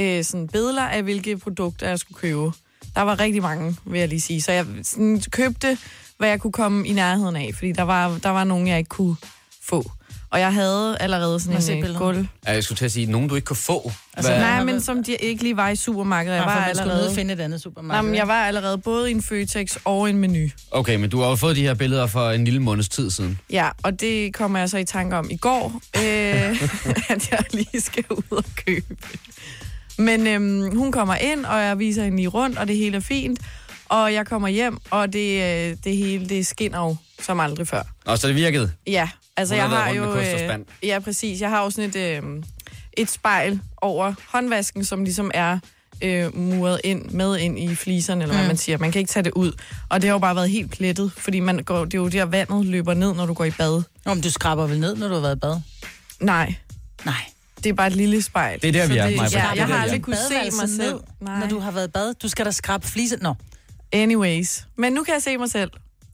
øh, 0.01 0.25
sådan 0.25 0.49
billeder 0.49 0.83
af, 0.83 1.03
hvilke 1.03 1.37
produkter 1.39 1.89
jeg 1.89 1.99
skulle 1.99 2.19
købe. 2.19 2.53
Der 2.95 3.03
var 3.03 3.21
rigtig 3.21 3.43
mange, 3.43 3.77
vil 3.85 3.99
jeg 4.01 4.09
lige 4.09 4.21
sige. 4.21 4.43
Så 4.43 4.53
jeg 4.53 4.67
sådan, 4.83 5.23
købte, 5.31 5.79
hvad 6.19 6.29
jeg 6.29 6.41
kunne 6.41 6.53
komme 6.53 6.89
i 6.89 6.93
nærheden 6.93 7.37
af, 7.37 7.51
fordi 7.55 7.73
der 7.73 7.83
var, 7.83 8.19
der 8.23 8.29
var 8.31 8.45
nogen, 8.45 8.67
jeg 8.69 8.79
ikke 8.79 8.89
kunne 8.89 9.17
få. 9.63 9.91
Og 10.31 10.41
jeg 10.41 10.53
havde 10.55 10.97
allerede 11.01 11.41
sådan 11.41 11.79
en 11.79 11.85
øh, 11.85 11.95
gulv. 11.97 12.27
Ja, 12.47 12.53
Jeg 12.53 12.65
skulle 12.65 12.77
til 12.77 12.85
at 12.85 12.93
sige, 12.93 13.07
nogen 13.07 13.29
du 13.29 13.35
ikke 13.35 13.45
kunne 13.47 13.57
få. 13.57 13.93
Altså, 14.15 14.33
Hvad- 14.33 14.41
nej, 14.41 14.55
Nej, 14.57 14.65
men 14.65 14.81
som 14.81 15.05
de 15.05 15.15
ikke 15.15 15.43
lige 15.43 15.57
var 15.57 15.69
i 15.69 15.77
supermarkedet. 15.77 16.37
Jeg 16.37 16.45
var 16.45 16.71
skulle 16.75 16.93
allerede... 16.93 17.15
finde 17.15 17.35
et 17.35 17.41
andet 17.41 17.61
supermarked. 17.63 17.95
Nej, 17.95 18.03
men 18.03 18.15
jeg 18.15 18.29
var 18.29 18.45
allerede 18.45 18.79
både 18.79 19.09
i 19.11 19.15
en 19.15 19.23
Føtex 19.23 19.77
og 19.85 20.11
en 20.11 20.19
menu. 20.19 20.49
Okay, 20.71 20.97
men 20.97 21.11
du 21.11 21.21
har 21.21 21.29
jo 21.29 21.37
fået 21.37 21.57
de 21.57 21.63
her 21.63 21.75
billeder 21.75 22.07
for 22.07 22.31
en 22.31 22.45
lille 22.45 22.61
måneds 22.61 22.89
tid 22.89 23.11
siden. 23.11 23.39
Ja, 23.51 23.69
og 23.83 24.01
det 24.01 24.35
kommer 24.35 24.59
jeg 24.59 24.71
så 24.71 24.79
i 24.79 24.85
tanke 24.85 25.17
om 25.17 25.31
i 25.31 25.37
går, 25.37 25.81
øh, 25.97 26.03
at 27.15 27.31
jeg 27.31 27.45
lige 27.53 27.81
skal 27.81 28.05
ud 28.11 28.23
og 28.37 28.45
købe. 28.67 28.97
Men 29.99 30.27
øhm, 30.27 30.77
hun 30.77 30.93
kommer 30.93 31.15
ind, 31.15 31.45
og 31.45 31.61
jeg 31.63 31.79
viser 31.79 32.05
hende 32.05 32.17
lige 32.17 32.29
rundt, 32.29 32.59
og 32.59 32.69
det 32.69 32.77
hele 32.77 32.97
er 32.97 33.01
fint. 33.01 33.41
Og 33.89 34.15
jeg 34.15 34.27
kommer 34.27 34.49
hjem, 34.49 34.79
og 34.91 35.13
det, 35.13 35.43
øh, 35.71 35.77
det 35.85 35.97
hele 35.97 36.29
det 36.29 36.47
skinner 36.47 36.79
jo 36.79 36.97
som 37.23 37.41
aldrig 37.41 37.69
før. 37.69 37.83
Og 38.05 38.19
så 38.19 38.29
det 38.29 38.37
virkede. 38.37 38.73
Ja, 38.87 39.09
altså 39.37 39.55
Hun 39.55 39.61
jeg 39.61 39.69
har 39.71 39.91
jo... 39.91 40.23
spand. 40.39 40.65
ja, 40.83 40.99
præcis. 40.99 41.41
Jeg 41.41 41.51
har 41.51 41.63
jo 41.65 41.71
sådan 41.71 41.91
et, 41.91 41.97
øh, 41.97 42.23
et 42.93 43.11
spejl 43.11 43.61
over 43.77 44.13
håndvasken, 44.29 44.85
som 44.85 45.05
ligesom 45.05 45.31
er 45.35 45.59
øh, 46.03 46.37
muret 46.37 46.81
ind, 46.85 47.11
med 47.11 47.39
ind 47.39 47.59
i 47.59 47.75
fliserne, 47.75 48.23
eller 48.23 48.35
hvad 48.35 48.45
Mm. 48.45 48.49
man 48.49 48.57
siger. 48.57 48.79
Man 48.79 48.93
kan 48.93 48.99
ikke 48.99 49.11
tage 49.13 49.25
det 49.25 49.33
ud. 49.33 49.53
Og 49.89 50.03
det 50.03 50.09
har 50.09 50.15
jo 50.15 50.19
bare 50.19 50.37
været 50.37 50.51
helt 50.51 50.71
plettet, 50.71 51.13
fordi 51.17 51.41
man 51.41 51.59
går, 51.65 51.85
det 51.85 51.95
er 51.95 51.99
jo 51.99 52.09
der, 52.09 52.25
vandet 52.25 52.67
løber 52.67 52.95
ned, 52.95 53.15
når 53.15 53.27
du 53.27 53.33
går 53.35 53.45
i 53.45 53.51
bad. 53.51 53.83
Om 54.05 54.21
du 54.21 54.31
skraber 54.31 54.67
vel 54.67 54.81
ned, 54.81 54.97
når 54.97 55.09
du 55.09 55.15
har 55.15 55.21
været 55.21 55.37
i 55.37 55.39
bad? 55.39 55.61
Nej, 56.21 56.55
Nej. 57.05 57.15
Det 57.65 57.71
er 57.71 57.75
bare 57.75 57.87
et 57.87 57.97
lille 57.97 58.23
spejl. 58.23 58.63
Det 58.63 58.69
er 58.69 58.73
der, 58.73 58.87
Så 58.87 58.93
vi 58.93 58.99
er, 58.99 59.07
det, 59.07 59.17
Maja. 59.17 59.29
Ja, 59.33 59.49
jeg 59.49 59.67
vi 59.67 59.73
har 59.73 59.83
aldrig 59.83 60.03
kunne 60.03 60.17
se 60.17 60.35
mig 60.61 60.69
selv. 60.69 60.93
ned, 60.93 61.01
Nej. 61.21 61.39
Når 61.41 61.47
du 61.47 61.59
har 61.59 61.71
været 61.71 61.93
bad, 61.93 62.15
du 62.15 62.29
skal 62.29 62.45
da 62.47 62.51
skrabe 62.51 62.87
flise. 62.87 63.17
Nå, 63.21 63.35
Anyways. 63.93 64.67
Men 64.77 64.93
nu 64.93 65.03
kan 65.05 65.15
jeg 65.15 65.23
se 65.23 65.37
mig 65.39 65.51
selv 65.51 65.71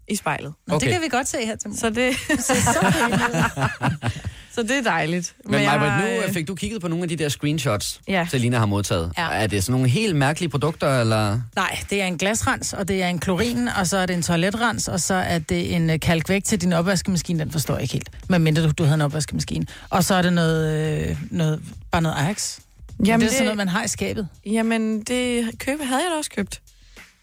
i 0.08 0.16
spejlet. 0.16 0.52
Nå 0.66 0.74
Okay. 0.74 0.84
det 0.86 0.92
kan 0.92 1.02
vi 1.02 1.08
godt 1.08 1.28
se 1.28 1.36
her 1.46 1.56
til 1.56 1.68
morgen. 1.68 1.78
Så 1.80 1.90
det, 1.90 2.16
så 2.44 2.54
det 4.62 4.70
er 4.70 4.82
dejligt. 4.82 5.34
Men 5.44 5.62
jeg 5.62 5.78
Maja, 5.80 6.26
nu 6.26 6.32
fik 6.32 6.48
du 6.48 6.54
kigget 6.54 6.80
på 6.80 6.88
nogle 6.88 7.02
af 7.02 7.08
de 7.08 7.16
der 7.16 7.28
screenshots, 7.28 8.00
Ja. 8.08 8.26
Selina 8.30 8.58
har 8.58 8.66
modtaget. 8.66 9.12
Ja. 9.18 9.28
Er 9.30 9.46
det 9.46 9.64
sådan 9.64 9.72
nogle 9.72 9.88
helt 9.88 10.16
mærkelige 10.16 10.48
produkter, 10.50 11.00
eller? 11.00 11.40
Nej, 11.56 11.78
det 11.90 12.02
er 12.02 12.06
en 12.06 12.18
glasrens, 12.18 12.72
og 12.72 12.88
det 12.88 13.02
er 13.02 13.08
en 13.08 13.18
klorin, 13.18 13.68
og 13.68 13.86
så 13.86 13.96
er 13.96 14.06
det 14.06 14.16
en 14.16 14.22
toiletrens, 14.22 14.88
og 14.88 15.00
så 15.00 15.14
er 15.14 15.38
det 15.38 15.74
en 15.74 15.90
øh, 15.90 16.00
kalkvægt 16.00 16.46
til 16.46 16.60
din 16.60 16.72
opvaskemaskine. 16.72 17.38
Den 17.38 17.50
forstår 17.50 17.74
jeg 17.74 17.82
ikke 17.82 17.92
helt. 17.92 18.10
Men 18.28 18.42
mindre 18.42 18.62
du, 18.62 18.70
du 18.70 18.82
havde 18.84 18.94
en 18.94 19.00
opvaskemaskine. 19.00 19.66
Og 19.90 20.04
så 20.04 20.14
er 20.14 20.22
det 20.22 20.32
noget, 20.32 20.90
øh, 21.08 21.16
noget 21.30 21.60
bare 21.90 22.02
noget 22.02 22.16
Ajax. 22.16 22.58
Jamen, 22.98 23.06
Jamen, 23.06 23.20
det 23.20 23.26
er 23.26 23.32
sådan 23.32 23.44
noget, 23.44 23.56
man 23.56 23.68
har 23.68 23.84
i 23.84 23.88
skabet. 23.88 24.28
Jamen, 24.46 25.02
det 25.02 25.50
købe 25.58 25.84
havde 25.84 26.02
jeg 26.02 26.10
da 26.12 26.16
også 26.18 26.30
købt. 26.30 26.60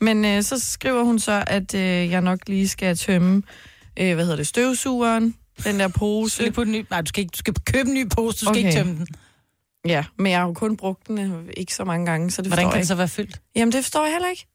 Men 0.02 0.26
øh, 0.26 0.44
så 0.44 0.60
skriver 0.60 1.04
hun 1.04 1.20
så, 1.20 1.44
at 1.48 1.76
øh, 1.76 1.82
jeg 2.12 2.22
nok 2.22 2.40
lige 2.48 2.68
skal 2.68 2.98
tømme, 2.98 3.42
øh, 3.98 4.14
hvad 4.16 4.24
hedder 4.26 4.38
det, 4.38 4.48
støvsugeren, 4.48 5.36
den 5.64 5.80
der 5.80 5.88
Du 5.88 5.92
skal 5.92 6.00
pose. 6.00 6.52
putte 6.52 6.72
en 6.72 6.78
ny, 6.80 6.86
nej, 6.90 7.02
du 7.02 7.08
skal, 7.08 7.22
ikke, 7.22 7.32
du 7.32 7.38
skal 7.38 7.54
købe 7.66 7.88
en 7.90 7.94
ny 7.94 8.10
pose, 8.10 8.38
du 8.38 8.46
skal 8.46 8.50
okay. 8.50 8.60
ikke 8.60 8.72
tømme 8.72 8.96
den. 8.96 9.08
Ja, 9.88 10.04
men 10.20 10.32
jeg 10.32 10.40
har 10.40 10.48
jo 10.48 10.54
kun 10.54 10.78
brugt 10.78 11.08
den 11.08 11.18
øh, 11.20 11.32
ikke 11.58 11.74
så 11.76 11.84
mange 11.84 12.06
gange, 12.06 12.32
så 12.32 12.42
det 12.42 12.50
Hvordan 12.50 12.70
kan 12.70 12.78
den 12.78 12.86
så 12.86 12.96
være 12.96 13.08
fyldt? 13.08 13.42
Jamen, 13.56 13.72
det 13.72 13.84
forstår 13.84 14.06
jeg 14.06 14.14
heller 14.14 14.30
ikke. 14.30 14.48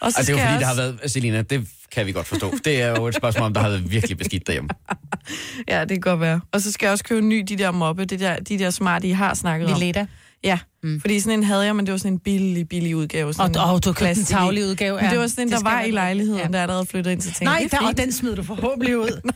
Og 0.00 0.12
så 0.12 0.18
Ej, 0.18 0.22
det 0.22 0.28
er 0.28 0.32
jo 0.32 0.38
fordi, 0.38 0.50
jeg 0.50 0.58
det 0.58 0.66
har 0.66 0.72
også- 0.72 0.82
været, 1.00 1.10
Selina, 1.10 1.42
det 1.42 1.68
kan 1.92 2.06
vi 2.06 2.12
godt 2.12 2.26
forstå. 2.26 2.52
Det 2.64 2.82
er 2.82 2.88
jo 2.90 3.06
et 3.06 3.14
spørgsmål 3.14 3.46
om, 3.46 3.54
der 3.54 3.60
har 3.60 3.68
været 3.68 3.90
virkelig 3.92 4.18
beskidt 4.18 4.46
derhjemme. 4.46 4.68
Ja, 5.68 5.80
det 5.80 5.88
kan 5.88 6.00
godt 6.00 6.20
være. 6.20 6.40
Og 6.52 6.60
så 6.60 6.72
skal 6.72 6.86
jeg 6.86 6.92
også 6.92 7.04
købe 7.04 7.18
en 7.20 7.28
ny, 7.28 7.44
de 7.48 7.56
der 7.56 7.70
moppe, 7.70 8.04
det 8.04 8.20
der, 8.20 8.36
de 8.38 8.58
der 8.58 8.70
smarte, 8.70 9.08
I 9.08 9.10
har 9.10 9.34
snakket 9.34 9.68
om. 9.72 9.80
Vileda. 9.80 10.06
Ja, 10.44 10.58
Mm. 10.82 11.00
fordi 11.00 11.20
sådan 11.20 11.38
en 11.38 11.44
havde 11.44 11.64
jeg, 11.64 11.76
men 11.76 11.86
det 11.86 11.92
var 11.92 11.98
sådan 11.98 12.12
en 12.12 12.18
billig, 12.18 12.68
billig 12.68 12.96
udgave. 12.96 13.28
Og, 13.28 13.34
Sådan 13.34 13.56
og 13.56 13.84
du 13.84 13.92
har 13.98 14.06
en 14.08 14.24
tavlig 14.24 14.64
udgave. 14.64 15.00
Men 15.00 15.10
det 15.10 15.18
var 15.18 15.26
sådan 15.26 15.46
en, 15.46 15.52
der 15.52 15.62
var 15.62 15.82
i 15.82 15.90
lejligheden, 15.90 16.38
Ja. 16.40 16.46
ja. 16.46 16.52
der 16.52 16.62
allerede 16.62 16.86
flyttet 16.86 17.10
ind 17.10 17.20
til 17.20 17.32
ting. 17.32 17.44
Nej, 17.44 17.68
der, 17.70 17.86
og 17.86 17.96
den 17.96 18.12
smider 18.12 18.36
du 18.36 18.42
forhåbentlig 18.42 18.98
ud. 18.98 19.20
Nej, 19.24 19.34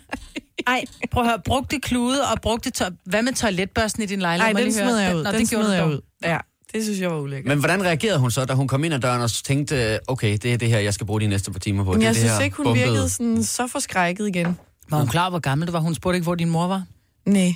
prøv 1.10 1.22
at 1.22 1.28
høre, 1.28 1.38
brugte 1.44 1.80
klude 1.80 2.20
og 2.32 2.40
brugte 2.40 2.70
tøj... 2.70 2.90
Hvad 3.04 3.22
med 3.22 3.32
toiletbørsten 3.32 4.02
i 4.02 4.06
din 4.06 4.20
lejlighed? 4.20 4.54
Nej, 4.54 4.62
den 4.62 4.72
smed 4.72 4.98
jeg 4.98 5.16
ud. 5.16 5.22
Nå, 5.22 5.30
Den 5.30 5.40
det 5.40 5.50
gjorde 5.50 5.64
smed 5.64 5.74
jeg 5.74 5.86
ud. 5.86 6.00
Ja, 6.22 6.38
det 6.74 6.84
synes 6.84 7.00
jeg 7.00 7.10
var 7.10 7.18
ulækkert. 7.18 7.48
Men 7.48 7.58
hvordan 7.58 7.82
reagerede 7.84 8.18
hun 8.18 8.30
så, 8.30 8.44
da 8.44 8.52
hun 8.54 8.68
kom 8.68 8.84
ind 8.84 8.94
ad 8.94 9.00
døren 9.00 9.22
og 9.22 9.30
tænkte, 9.30 9.98
okay, 10.08 10.38
det 10.42 10.52
er 10.52 10.58
det 10.58 10.68
her, 10.68 10.78
jeg 10.78 10.94
skal 10.94 11.06
bruge 11.06 11.20
de 11.20 11.26
næste 11.26 11.50
par 11.50 11.58
timer 11.58 11.84
på? 11.84 11.90
Men 11.92 12.00
det 12.00 12.06
jeg 12.06 12.14
det 12.14 12.20
synes 12.20 12.36
her 12.36 12.44
ikke, 12.44 12.56
hun 12.56 12.64
bumpede- 12.66 12.84
virkede 12.86 13.08
sådan, 13.08 13.44
så 13.44 13.66
forskrækket 13.66 14.28
igen. 14.28 14.58
Var 14.90 14.98
hun 14.98 15.08
klar, 15.08 15.30
hvor 15.30 15.38
gammel 15.38 15.66
du 15.68 15.72
var? 15.72 15.80
Hun 15.80 15.94
spurgte 15.94 16.16
ikke, 16.16 16.24
hvor 16.24 16.34
din 16.34 16.50
mor 16.50 16.66
var. 16.66 16.84
Nej. 17.26 17.54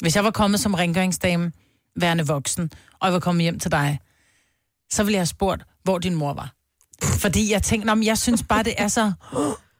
Hvis 0.00 0.16
jeg 0.16 0.24
var 0.24 0.30
kommet 0.30 0.60
som 0.60 0.74
rengøringsdame, 0.74 1.52
værende 2.00 2.26
voksen, 2.26 2.70
og 3.00 3.06
jeg 3.06 3.12
var 3.12 3.20
kommet 3.20 3.42
hjem 3.42 3.58
til 3.58 3.70
dig, 3.70 3.98
så 4.92 5.02
ville 5.02 5.14
jeg 5.14 5.20
have 5.20 5.26
spurgt, 5.26 5.62
hvor 5.84 5.98
din 5.98 6.14
mor 6.14 6.32
var. 6.34 6.52
Fordi 7.02 7.52
jeg 7.52 7.62
tænkte, 7.62 7.86
"Nå, 7.86 7.94
men 7.94 8.04
jeg 8.04 8.18
synes 8.18 8.42
bare, 8.48 8.62
det 8.62 8.74
er 8.78 8.88
så, 8.88 9.12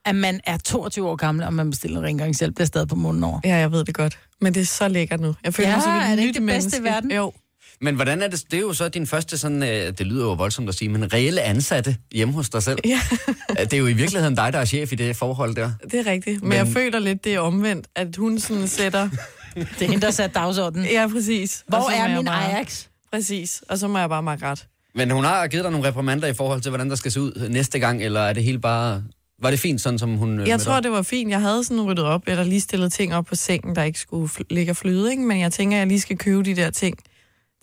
at 0.06 0.14
man 0.16 0.40
er 0.44 0.56
22 0.56 1.08
år 1.08 1.16
gammel, 1.16 1.44
og 1.44 1.54
man 1.54 1.70
bestiller 1.70 2.00
rengøringshjælp, 2.02 2.56
det 2.56 2.62
er 2.62 2.66
stadig 2.66 2.88
på 2.88 2.94
munden 2.96 3.24
over. 3.24 3.40
Ja, 3.44 3.56
jeg 3.56 3.72
ved 3.72 3.84
det 3.84 3.94
godt. 3.94 4.18
Men 4.40 4.54
det 4.54 4.60
er 4.60 4.64
så 4.66 4.88
lækkert 4.88 5.20
nu. 5.20 5.34
Jeg 5.44 5.54
føler 5.54 5.68
Ja, 5.68 5.74
mig 5.76 5.82
som 5.82 5.92
et 5.92 6.02
er 6.02 6.08
det 6.08 6.16
nyt 6.18 6.22
ikke 6.26 6.38
det 6.40 6.46
bedste 6.46 6.76
i 6.76 6.80
menneske. 6.80 6.94
verden? 6.94 7.12
Jo. 7.12 7.32
Men 7.80 7.94
hvordan 7.94 8.22
er 8.22 8.28
det? 8.28 8.44
Det 8.50 8.56
er 8.56 8.60
jo 8.60 8.72
så 8.72 8.88
din 8.88 9.06
første 9.06 9.38
sådan, 9.38 9.62
øh, 9.62 9.68
det 9.98 10.00
lyder 10.00 10.24
jo 10.24 10.32
voldsomt 10.32 10.68
at 10.68 10.74
sige, 10.74 10.88
men 10.88 11.12
reelle 11.12 11.42
ansatte 11.42 11.96
hjemme 12.12 12.34
hos 12.34 12.48
dig 12.50 12.62
selv. 12.62 12.78
Ja, 12.84 13.00
Det 13.64 13.72
er 13.72 13.78
jo 13.78 13.86
i 13.86 13.92
virkeligheden 13.92 14.34
dig, 14.36 14.52
der 14.52 14.58
er 14.58 14.64
chef 14.64 14.92
i 14.92 14.94
det 14.96 15.16
forhold 15.16 15.56
der. 15.56 15.70
det 15.90 16.06
er 16.06 16.10
rigtigt. 16.10 16.40
Men, 16.40 16.48
Men- 16.48 16.58
jeg 16.58 16.66
føler 16.68 16.98
lidt, 16.98 17.24
det 17.24 17.34
er 17.34 17.40
omvendt, 17.40 17.86
at 17.96 18.16
hun 18.16 18.38
sådan 18.38 18.68
sætter... 18.68 19.08
Det 19.54 19.82
er 19.82 19.86
hende, 19.86 20.00
der 20.00 20.10
satte 20.10 20.34
dagsordenen. 20.34 20.86
Ja, 20.86 21.06
præcis. 21.12 21.64
Hvor 21.68 21.90
er 21.90 22.16
min 22.16 22.24
bare... 22.24 22.52
Ajax? 22.52 22.84
Præcis. 23.12 23.62
Og 23.68 23.78
så 23.78 23.88
må 23.88 23.98
jeg 23.98 24.08
bare 24.08 24.22
makke 24.22 24.46
ret. 24.46 24.66
Men 24.94 25.10
hun 25.10 25.24
har 25.24 25.46
givet 25.46 25.64
dig 25.64 25.72
nogle 25.72 25.88
reprimander 25.88 26.28
i 26.28 26.34
forhold 26.34 26.60
til, 26.60 26.70
hvordan 26.70 26.90
der 26.90 26.96
skal 26.96 27.12
se 27.12 27.20
ud 27.20 27.48
næste 27.50 27.78
gang, 27.78 28.02
eller 28.02 28.20
er 28.20 28.32
det 28.32 28.44
helt 28.44 28.62
bare... 28.62 29.02
Var 29.42 29.50
det 29.50 29.60
fint, 29.60 29.80
sådan 29.80 29.98
som 29.98 30.16
hun... 30.16 30.38
øh, 30.40 30.48
Jeg 30.48 30.60
tror, 30.60 30.72
op? 30.74 30.82
det 30.82 30.90
var 30.92 31.02
fint. 31.02 31.30
Jeg 31.30 31.40
havde 31.40 31.64
sådan 31.64 31.82
ryddet 31.82 32.04
op, 32.04 32.22
eller 32.26 32.44
lige 32.44 32.60
stillet 32.60 32.92
ting 32.92 33.14
op 33.14 33.24
på 33.26 33.34
sengen, 33.34 33.76
der 33.76 33.82
ikke 33.82 33.98
skulle 34.00 34.28
fl- 34.28 34.46
ligge 34.50 34.72
og 34.72 34.76
flyde. 34.76 35.10
Ikke? 35.10 35.22
Men 35.22 35.40
jeg 35.40 35.52
tænker, 35.52 35.76
at 35.76 35.78
jeg 35.78 35.86
lige 35.86 36.00
skal 36.00 36.18
købe 36.18 36.42
de 36.42 36.56
der 36.56 36.70
ting 36.70 36.98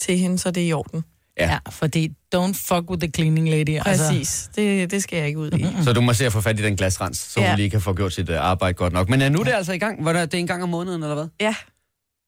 til 0.01 0.17
hende, 0.17 0.39
så 0.39 0.51
det 0.51 0.63
er 0.63 0.67
i 0.67 0.73
orden. 0.73 1.03
Ja. 1.37 1.45
Ja. 1.45 1.51
ja, 1.51 1.57
fordi 1.69 2.11
don't 2.35 2.53
fuck 2.53 2.89
with 2.89 2.99
the 2.99 3.11
cleaning 3.15 3.49
lady. 3.49 3.79
Altså, 3.85 4.07
Præcis. 4.07 4.49
Det, 4.55 4.91
det 4.91 5.03
skal 5.03 5.17
jeg 5.17 5.27
ikke 5.27 5.39
ud 5.39 5.51
i. 5.51 5.67
Så 5.83 5.93
du 5.93 6.01
må 6.01 6.13
se 6.13 6.25
at 6.25 6.33
få 6.33 6.41
fat 6.41 6.59
i 6.59 6.63
den 6.63 6.75
glasrens, 6.75 7.17
så 7.17 7.39
ja. 7.39 7.45
Ja. 7.45 7.51
hun 7.51 7.57
lige 7.57 7.69
kan 7.69 7.81
få 7.81 7.93
gjort 7.93 8.13
sit 8.13 8.29
uh, 8.29 8.35
arbejde 8.35 8.73
godt 8.73 8.93
nok. 8.93 9.09
Men 9.09 9.21
uh, 9.21 9.29
nu 9.29 9.39
er 9.39 9.43
det 9.43 9.51
altså 9.53 9.73
i 9.73 9.77
gang. 9.77 10.01
Hvor 10.01 10.13
det 10.13 10.33
er 10.33 10.37
en 10.37 10.47
gang 10.47 10.63
om 10.63 10.69
måneden, 10.69 11.03
eller 11.03 11.15
hvad? 11.15 11.27
Ja, 11.41 11.55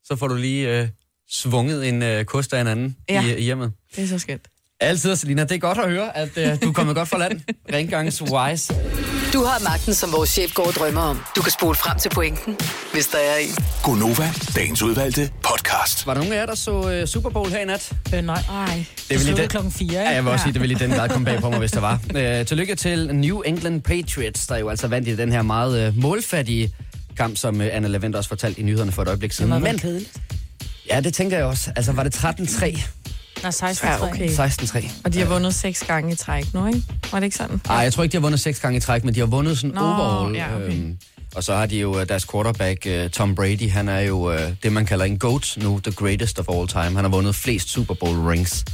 Så 0.03 0.15
får 0.15 0.27
du 0.27 0.35
lige 0.35 0.81
uh, 0.81 0.87
svunget 1.31 1.89
en 1.89 2.19
uh, 2.19 2.23
kost 2.23 2.53
af 2.53 2.61
en 2.61 2.67
anden 2.67 2.95
ja. 3.09 3.13
Ja. 3.21 3.35
i, 3.35 3.37
i 3.37 3.43
hjemmet. 3.43 3.71
det 3.95 4.03
er 4.03 4.07
så 4.07 4.19
skønt. 4.19 4.47
Altid, 4.79 5.15
Selina. 5.15 5.41
Det 5.43 5.51
er 5.51 5.57
godt 5.57 5.77
at 5.77 5.89
høre, 5.89 6.17
at 6.17 6.29
uh, 6.37 6.61
du 6.61 6.69
er 6.69 6.73
kommet 6.73 6.95
godt 6.95 7.09
fra 7.09 7.17
land. 7.17 7.41
Rengøringswise. 7.73 8.73
Du 9.35 9.43
har 9.43 9.63
magten, 9.63 9.93
som 9.93 10.11
vores 10.11 10.29
chef 10.29 10.53
går 10.53 10.67
og 10.67 10.73
drømmer 10.73 11.01
om. 11.01 11.19
Du 11.35 11.41
kan 11.41 11.51
spole 11.51 11.75
frem 11.75 11.99
til 11.99 12.09
pointen, 12.09 12.57
hvis 12.93 13.07
der 13.07 13.17
er 13.17 13.37
en. 13.37 13.55
Gonova, 13.83 14.31
dagens 14.55 14.81
udvalgte 14.81 15.29
podcast. 15.43 16.07
Var 16.07 16.13
der 16.13 16.21
nogen 16.21 16.33
af 16.33 16.37
jer, 16.37 16.45
der 16.45 16.55
så 16.55 17.01
uh, 17.01 17.07
Super 17.07 17.29
Bowl 17.29 17.49
her 17.49 17.59
i 17.59 17.65
nat? 17.65 17.91
Øh, 18.15 18.21
nej. 18.21 18.43
Ej. 18.49 18.85
Det 19.09 19.27
er 19.27 19.33
i 19.33 19.37
den... 19.37 19.47
klokken 19.49 19.71
4, 19.71 19.91
Ja, 19.91 19.99
ikke? 20.01 20.11
jeg 20.11 20.23
vil 20.23 20.31
også 20.31 20.43
sige, 20.43 20.53
det 20.53 20.61
vil 20.61 20.71
i 20.71 20.73
den 20.73 20.91
grad 20.91 21.09
komme 21.09 21.25
bag 21.25 21.39
på 21.39 21.49
mig, 21.49 21.59
hvis 21.59 21.71
der 21.71 21.79
var. 21.79 21.99
Uh, 22.15 22.45
tillykke 22.47 22.75
til 22.75 23.15
New 23.15 23.41
England 23.41 23.81
Patriots, 23.81 24.47
der 24.47 24.57
jo 24.57 24.69
altså 24.69 24.87
vandt 24.87 25.07
i 25.07 25.15
den 25.15 25.31
her 25.31 25.41
meget 25.41 25.87
uh, 25.87 25.97
målfattige 25.97 26.73
kamp, 27.17 27.37
som 27.37 27.59
uh, 27.59 27.65
Anna 27.71 27.87
Lavend 27.87 28.15
også 28.15 28.29
fortalte 28.29 28.59
i 28.61 28.63
nyhederne 28.63 28.91
for 28.91 29.01
et 29.01 29.07
øjeblik 29.07 29.31
siden. 29.31 29.51
Det 29.51 29.61
var 29.61 29.67
Men 29.67 29.79
kedeligt. 29.79 30.11
ja, 30.89 30.99
det 31.01 31.13
tænker 31.13 31.37
jeg 31.37 31.45
også. 31.45 31.71
Altså, 31.75 31.91
var 31.91 32.03
det 32.03 32.15
13-3? 32.15 32.81
Nej, 33.43 33.51
16 33.51 33.87
Ja, 33.89 34.07
okay. 34.07 34.27
16-3? 34.29 34.91
Og 35.03 35.13
de 35.13 35.19
har 35.19 35.25
vundet 35.25 35.55
seks 35.55 35.83
gange 35.87 36.11
i 36.11 36.15
træk 36.15 36.53
nu, 36.53 36.67
ikke? 36.67 36.81
Var 37.11 37.19
det 37.19 37.25
ikke 37.25 37.37
sådan? 37.37 37.61
Nej, 37.67 37.77
jeg 37.77 37.93
tror 37.93 38.03
ikke, 38.03 38.11
de 38.11 38.17
har 38.17 38.21
vundet 38.21 38.39
seks 38.39 38.59
gange 38.59 38.77
i 38.77 38.79
træk, 38.79 39.03
men 39.03 39.15
de 39.15 39.19
har 39.19 39.27
vundet 39.27 39.57
sådan 39.57 39.73
Nå, 39.75 39.81
overall. 39.81 40.35
ja, 40.35 40.55
okay. 40.55 40.65
øhm, 40.67 40.97
og 41.35 41.43
så 41.43 41.55
har 41.55 41.65
de 41.65 41.79
jo 41.79 41.99
øh, 41.99 42.09
deres 42.09 42.25
quarterback, 42.31 42.85
øh, 42.87 43.09
Tom 43.09 43.35
Brady. 43.35 43.71
Han 43.71 43.89
er 43.89 43.99
jo 43.99 44.31
øh, 44.31 44.39
det, 44.63 44.71
man 44.73 44.85
kalder 44.85 45.05
en 45.05 45.19
GOAT 45.19 45.53
nu, 45.57 45.79
the 45.83 45.91
greatest 45.93 46.39
of 46.39 46.45
all 46.49 46.67
time. 46.67 46.83
Han 46.83 46.95
har 46.95 47.07
vundet 47.09 47.35
flest 47.35 47.69
Super 47.69 47.93
Bowl 47.93 48.19
rings. 48.19 48.65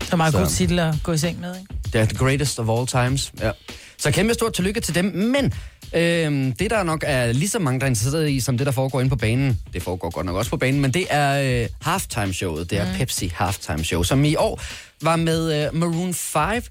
Det 0.00 0.12
er 0.12 0.16
meget 0.16 0.32
Så- 0.32 0.38
god 0.38 0.46
titel 0.48 0.78
at 0.78 0.94
gå 1.02 1.12
i 1.12 1.18
seng 1.18 1.40
med, 1.40 1.54
ikke? 1.60 1.74
Det 1.92 2.00
er 2.00 2.04
the 2.04 2.16
greatest 2.16 2.58
of 2.60 2.68
all 2.78 2.86
times. 2.86 3.32
Ja. 3.40 3.50
Så 3.98 4.10
kæmpe 4.10 4.34
stort 4.34 4.52
tillykke 4.52 4.80
til 4.80 4.94
dem. 4.94 5.04
Men 5.04 5.52
øhm, 5.94 6.52
det, 6.52 6.70
der 6.70 6.82
nok 6.82 7.04
er 7.06 7.32
lige 7.32 7.48
så 7.48 7.58
mange, 7.58 7.80
der 7.80 7.86
er 7.86 7.88
interesseret 7.88 8.30
i, 8.30 8.40
som 8.40 8.58
det, 8.58 8.66
der 8.66 8.72
foregår 8.72 9.00
inde 9.00 9.10
på 9.10 9.16
banen, 9.16 9.60
det 9.72 9.82
foregår 9.82 10.10
godt 10.10 10.26
nok 10.26 10.36
også 10.36 10.50
på 10.50 10.56
banen, 10.56 10.80
men 10.80 10.94
det 10.94 11.06
er 11.10 11.62
øh, 11.62 11.68
halftime-showet. 11.80 12.70
Det 12.70 12.78
er 12.78 12.92
mm. 12.92 12.98
Pepsi 12.98 13.32
Halftime-show, 13.34 14.02
som 14.02 14.24
i 14.24 14.36
år 14.36 14.60
var 15.02 15.16
med 15.16 15.66
øh, 15.66 15.74
Maroon 15.74 16.14
5. 16.14 16.62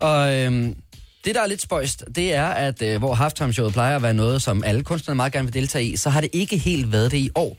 Og 0.00 0.34
øhm, 0.34 0.76
det, 1.24 1.34
der 1.34 1.42
er 1.42 1.46
lidt 1.46 1.62
spøjst, 1.62 2.04
det 2.14 2.34
er, 2.34 2.46
at 2.46 2.82
øh, 2.82 2.98
hvor 2.98 3.14
halftime-showet 3.14 3.72
plejer 3.72 3.96
at 3.96 4.02
være 4.02 4.14
noget, 4.14 4.42
som 4.42 4.64
alle 4.64 4.82
kunstnere 4.82 5.14
meget 5.14 5.32
gerne 5.32 5.46
vil 5.46 5.54
deltage 5.54 5.84
i, 5.84 5.96
så 5.96 6.10
har 6.10 6.20
det 6.20 6.30
ikke 6.32 6.56
helt 6.58 6.92
været 6.92 7.10
det 7.10 7.18
i 7.18 7.30
år. 7.34 7.56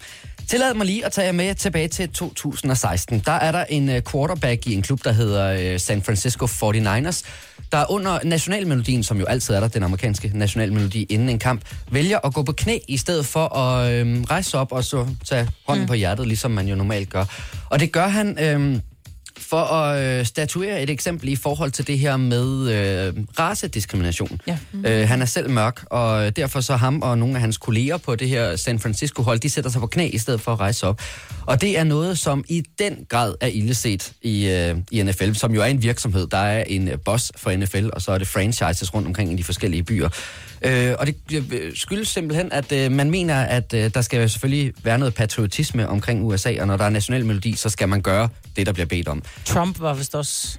Tillad 0.47 0.73
mig 0.73 0.85
lige 0.85 1.05
at 1.05 1.11
tage 1.11 1.25
jer 1.25 1.31
med 1.31 1.55
tilbage 1.55 1.87
til 1.87 2.09
2016. 2.09 3.19
Der 3.25 3.31
er 3.31 3.51
der 3.51 3.65
en 3.69 3.89
øh, 3.89 4.01
quarterback 4.11 4.67
i 4.67 4.73
en 4.73 4.81
klub, 4.81 5.03
der 5.03 5.11
hedder 5.11 5.73
øh, 5.73 5.79
San 5.79 6.03
Francisco 6.03 6.45
49ers, 6.45 7.23
der 7.75 7.91
under 7.91 8.19
nationalmelodien, 8.23 9.03
som 9.03 9.19
jo 9.19 9.25
altid 9.25 9.55
er 9.55 9.59
der, 9.59 9.67
den 9.67 9.83
amerikanske 9.83 10.31
nationalmelodi 10.33 11.03
inden 11.03 11.29
en 11.29 11.39
kamp, 11.39 11.61
vælger 11.91 12.19
at 12.23 12.33
gå 12.33 12.43
på 12.43 12.51
knæ 12.51 12.79
i 12.87 12.97
stedet 12.97 13.25
for 13.25 13.57
at 13.57 13.91
øh, 13.91 14.21
rejse 14.21 14.57
op 14.57 14.71
og 14.71 14.83
så 14.83 15.07
tage 15.25 15.49
hånden 15.67 15.83
mm. 15.83 15.87
på 15.87 15.93
hjertet, 15.93 16.27
ligesom 16.27 16.51
man 16.51 16.67
jo 16.67 16.75
normalt 16.75 17.09
gør. 17.09 17.25
Og 17.69 17.79
det 17.79 17.91
gør 17.91 18.07
han... 18.07 18.37
Øh, 18.39 18.79
for 19.37 19.61
at 19.61 20.19
øh, 20.19 20.25
statuere 20.25 20.83
et 20.83 20.89
eksempel 20.89 21.29
i 21.29 21.35
forhold 21.35 21.71
til 21.71 21.87
det 21.87 21.99
her 21.99 22.17
med 22.17 22.71
øh, 22.71 23.13
racediskrimination. 23.39 24.41
Ja. 24.47 24.57
Mm. 24.71 24.85
Øh, 24.85 25.07
han 25.07 25.21
er 25.21 25.25
selv 25.25 25.49
mørk, 25.49 25.85
og 25.89 26.35
derfor 26.35 26.61
så 26.61 26.75
ham 26.75 27.01
og 27.01 27.17
nogle 27.17 27.35
af 27.35 27.41
hans 27.41 27.57
kolleger 27.57 27.97
på 27.97 28.15
det 28.15 28.29
her 28.29 28.55
San 28.55 28.79
Francisco-hold, 28.79 29.39
de 29.39 29.49
sætter 29.49 29.69
sig 29.69 29.81
på 29.81 29.87
knæ 29.87 30.09
i 30.13 30.17
stedet 30.17 30.41
for 30.41 30.51
at 30.51 30.59
rejse 30.59 30.87
op. 30.87 31.01
Og 31.45 31.61
det 31.61 31.79
er 31.79 31.83
noget, 31.83 32.19
som 32.19 32.43
i 32.49 32.63
den 32.79 33.05
grad 33.09 33.35
er 33.41 33.47
illeset 33.47 34.13
i, 34.21 34.49
øh, 34.49 34.77
i 34.91 35.03
NFL, 35.03 35.33
som 35.33 35.53
jo 35.53 35.61
er 35.61 35.65
en 35.65 35.83
virksomhed. 35.83 36.27
Der 36.27 36.37
er 36.37 36.63
en 36.63 36.87
øh, 36.87 36.97
boss 37.05 37.31
for 37.35 37.51
NFL, 37.57 37.89
og 37.93 38.01
så 38.01 38.11
er 38.11 38.17
det 38.17 38.27
franchises 38.27 38.93
rundt 38.93 39.07
omkring 39.07 39.33
i 39.33 39.35
de 39.35 39.43
forskellige 39.43 39.83
byer. 39.83 40.09
Øh, 40.61 40.95
og 40.99 41.07
det 41.07 41.15
øh, 41.33 41.75
skyldes 41.75 42.07
simpelthen, 42.07 42.51
at 42.51 42.71
øh, 42.71 42.91
man 42.91 43.11
mener, 43.11 43.41
at 43.41 43.73
øh, 43.73 43.91
der 43.93 44.01
skal 44.01 44.29
selvfølgelig 44.29 44.73
være 44.83 44.97
noget 44.97 45.13
patriotisme 45.13 45.89
omkring 45.89 46.23
USA, 46.23 46.55
og 46.59 46.67
når 46.67 46.77
der 46.77 46.85
er 46.85 46.89
national 46.89 47.25
melodi, 47.25 47.55
så 47.55 47.69
skal 47.69 47.89
man 47.89 48.01
gøre 48.01 48.29
det, 48.55 48.65
der 48.65 48.71
bliver 48.71 48.85
bedt 48.85 49.07
om. 49.07 49.23
Trump 49.45 49.79
var 49.79 49.93
vist 49.93 50.15
også... 50.15 50.57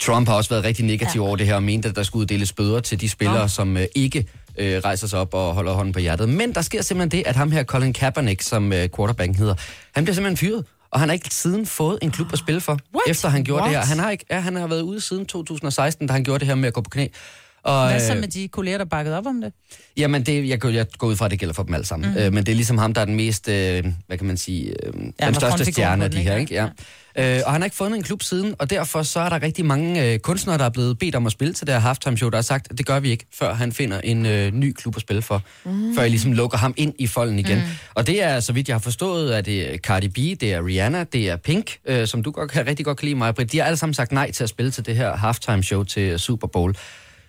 Trump 0.00 0.28
har 0.28 0.34
også 0.34 0.50
været 0.50 0.64
rigtig 0.64 0.84
negativ 0.84 1.20
ja. 1.20 1.26
over 1.26 1.36
det 1.36 1.46
her, 1.46 1.54
og 1.54 1.62
mente, 1.62 1.88
at 1.88 1.96
der 1.96 2.02
skulle 2.02 2.20
uddeles 2.20 2.52
bøder 2.52 2.80
til 2.80 3.00
de 3.00 3.08
spillere, 3.08 3.38
Nå. 3.40 3.48
som 3.48 3.76
øh, 3.76 3.86
ikke 3.94 4.26
øh, 4.58 4.78
rejser 4.84 5.06
sig 5.06 5.18
op 5.18 5.34
og 5.34 5.54
holder 5.54 5.72
hånden 5.72 5.92
på 5.92 6.00
hjertet. 6.00 6.28
Men 6.28 6.54
der 6.54 6.62
sker 6.62 6.82
simpelthen 6.82 7.18
det, 7.18 7.28
at 7.28 7.36
ham 7.36 7.52
her, 7.52 7.64
Colin 7.64 7.92
Kaepernick, 7.92 8.42
som 8.42 8.72
øh, 8.72 8.88
quarterbacken 8.96 9.36
hedder, 9.36 9.54
han 9.94 10.04
bliver 10.04 10.14
simpelthen 10.14 10.36
fyret. 10.36 10.64
Og 10.90 11.00
han 11.00 11.08
har 11.08 11.14
ikke 11.14 11.28
siden 11.30 11.66
fået 11.66 11.98
en 12.02 12.10
klub 12.10 12.32
at 12.32 12.38
spille 12.38 12.60
for, 12.60 12.72
What? 12.72 13.02
efter 13.06 13.28
han 13.28 13.44
gjorde 13.44 13.64
det 13.64 13.70
What? 13.70 13.86
her. 13.86 13.94
Han 13.94 13.98
har, 13.98 14.10
ikke, 14.10 14.24
ja, 14.30 14.40
han 14.40 14.56
har 14.56 14.66
været 14.66 14.82
ude 14.82 15.00
siden 15.00 15.26
2016, 15.26 16.06
da 16.06 16.12
han 16.12 16.24
gjorde 16.24 16.38
det 16.38 16.48
her 16.48 16.54
med 16.54 16.66
at 16.66 16.74
gå 16.74 16.80
på 16.80 16.90
knæ. 16.90 17.06
Og, 17.62 17.88
Hvad 17.88 18.00
så 18.00 18.14
øh, 18.14 18.20
med 18.20 18.28
de 18.28 18.48
kolleger, 18.48 18.78
der 18.78 18.84
bakkede 18.84 19.18
op 19.18 19.26
om 19.26 19.40
det? 19.40 19.52
Jamen, 19.96 20.26
det, 20.26 20.48
jeg, 20.48 20.64
jeg 20.64 20.86
går 20.98 21.06
ud 21.06 21.16
fra, 21.16 21.24
at 21.24 21.30
det 21.30 21.38
gælder 21.38 21.54
for 21.54 21.62
dem 21.62 21.74
alle 21.74 21.86
sammen. 21.86 22.10
Mm. 22.10 22.16
Øh, 22.16 22.32
men 22.32 22.46
det 22.46 22.52
er 22.52 22.56
ligesom 22.56 22.78
ham, 22.78 22.94
der 22.94 23.00
er 23.00 23.04
den 23.04 23.14
mest, 23.14 23.48
øh, 23.48 23.84
hvad 24.06 24.18
kan 24.18 24.26
man 24.26 24.36
sige, 24.36 24.86
øh, 24.86 24.92
ja, 25.20 25.26
den 25.26 25.34
største 25.34 25.64
stjerne 25.64 26.04
af 26.04 26.10
de 26.10 26.18
her. 26.18 26.36
ikke? 26.36 26.40
Ikke? 26.40 26.54
Ja. 26.54 26.68
Øh, 27.18 27.40
og 27.46 27.52
han 27.52 27.60
har 27.60 27.64
ikke 27.64 27.76
fundet 27.76 27.96
en 27.96 28.02
klub 28.02 28.22
siden, 28.22 28.54
og 28.58 28.70
derfor 28.70 29.02
så 29.02 29.20
er 29.20 29.28
der 29.28 29.42
rigtig 29.42 29.64
mange 29.66 30.12
øh, 30.12 30.18
kunstnere, 30.18 30.58
der 30.58 30.64
er 30.64 30.68
blevet 30.70 30.98
bedt 30.98 31.14
om 31.14 31.26
at 31.26 31.32
spille 31.32 31.54
til 31.54 31.66
det 31.66 31.74
her 31.74 31.80
halftime 31.80 32.16
show, 32.16 32.30
der 32.30 32.36
har 32.36 32.42
sagt, 32.42 32.66
at 32.70 32.78
det 32.78 32.86
gør 32.86 33.00
vi 33.00 33.10
ikke, 33.10 33.26
før 33.34 33.54
han 33.54 33.72
finder 33.72 34.00
en 34.00 34.26
øh, 34.26 34.52
ny 34.52 34.72
klub 34.72 34.96
at 34.96 35.02
spille 35.02 35.22
for. 35.22 35.42
Mm. 35.64 35.94
Før 35.94 36.02
jeg 36.02 36.10
ligesom 36.10 36.32
lukker 36.32 36.58
ham 36.58 36.74
ind 36.76 36.94
i 36.98 37.06
folden 37.06 37.38
igen. 37.38 37.58
Mm. 37.58 37.64
Og 37.94 38.06
det 38.06 38.22
er, 38.22 38.40
så 38.40 38.52
vidt 38.52 38.68
jeg 38.68 38.74
har 38.74 38.80
forstået, 38.80 39.32
at 39.32 39.46
det 39.46 39.74
er 39.74 39.78
Cardi 39.78 40.08
B, 40.08 40.40
det 40.40 40.52
er 40.52 40.66
Rihanna, 40.66 41.04
det 41.04 41.30
er 41.30 41.36
Pink, 41.36 41.78
øh, 41.86 42.06
som 42.06 42.22
du 42.22 42.30
godt 42.30 42.50
kan 42.50 42.66
rigtig 42.66 42.84
godt 42.84 42.98
kan 42.98 43.06
lide 43.06 43.18
mig, 43.18 43.34
Britt. 43.34 43.52
De 43.52 43.58
har 43.58 43.64
alle 43.64 43.76
sammen 43.76 43.94
sagt 43.94 44.12
nej 44.12 44.30
til 44.30 44.42
at 44.42 44.48
spille 44.48 44.70
til 44.70 44.86
det 44.86 44.96
her 44.96 45.16
halftime 45.16 45.62
show 45.62 45.84
til 45.84 46.18
Super 46.18 46.46
Bowl. 46.46 46.76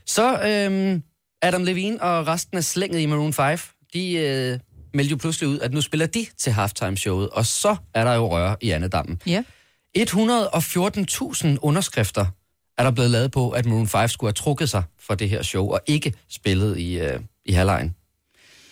Så 0.06 0.32
øh, 0.34 1.00
Adam 1.42 1.64
Levine 1.64 2.02
og 2.02 2.28
resten 2.28 2.58
af 2.58 2.64
slænget 2.64 3.00
i 3.00 3.06
Maroon 3.06 3.34
5, 3.34 3.58
de 3.94 4.12
øh, 4.12 4.60
meldte 4.94 5.12
jo 5.12 5.18
pludselig 5.18 5.50
ud, 5.50 5.60
at 5.60 5.74
nu 5.74 5.82
spiller 5.82 6.06
de 6.06 6.26
til 6.38 6.52
halftime-showet, 6.52 7.30
og 7.30 7.46
så 7.46 7.76
er 7.94 8.04
der 8.04 8.14
jo 8.14 8.32
røre 8.32 8.56
i 8.62 8.70
andedammen. 8.70 9.22
Ja. 9.28 9.44
114.000 9.98 11.58
underskrifter 11.62 12.26
er 12.78 12.84
der 12.84 12.92
blevet 12.92 13.12
lavet 13.12 13.32
på, 13.32 13.50
at 13.50 13.66
Maroon 13.66 13.88
5 13.88 14.08
skulle 14.08 14.28
have 14.28 14.34
trukket 14.34 14.70
sig 14.70 14.84
fra 15.00 15.16
det 15.16 15.30
her 15.30 15.42
show, 15.42 15.68
og 15.68 15.82
ikke 15.86 16.14
spillet 16.30 16.78
i, 16.78 17.00
øh, 17.00 17.20
i 17.46 17.52
halvlejen. 17.52 17.96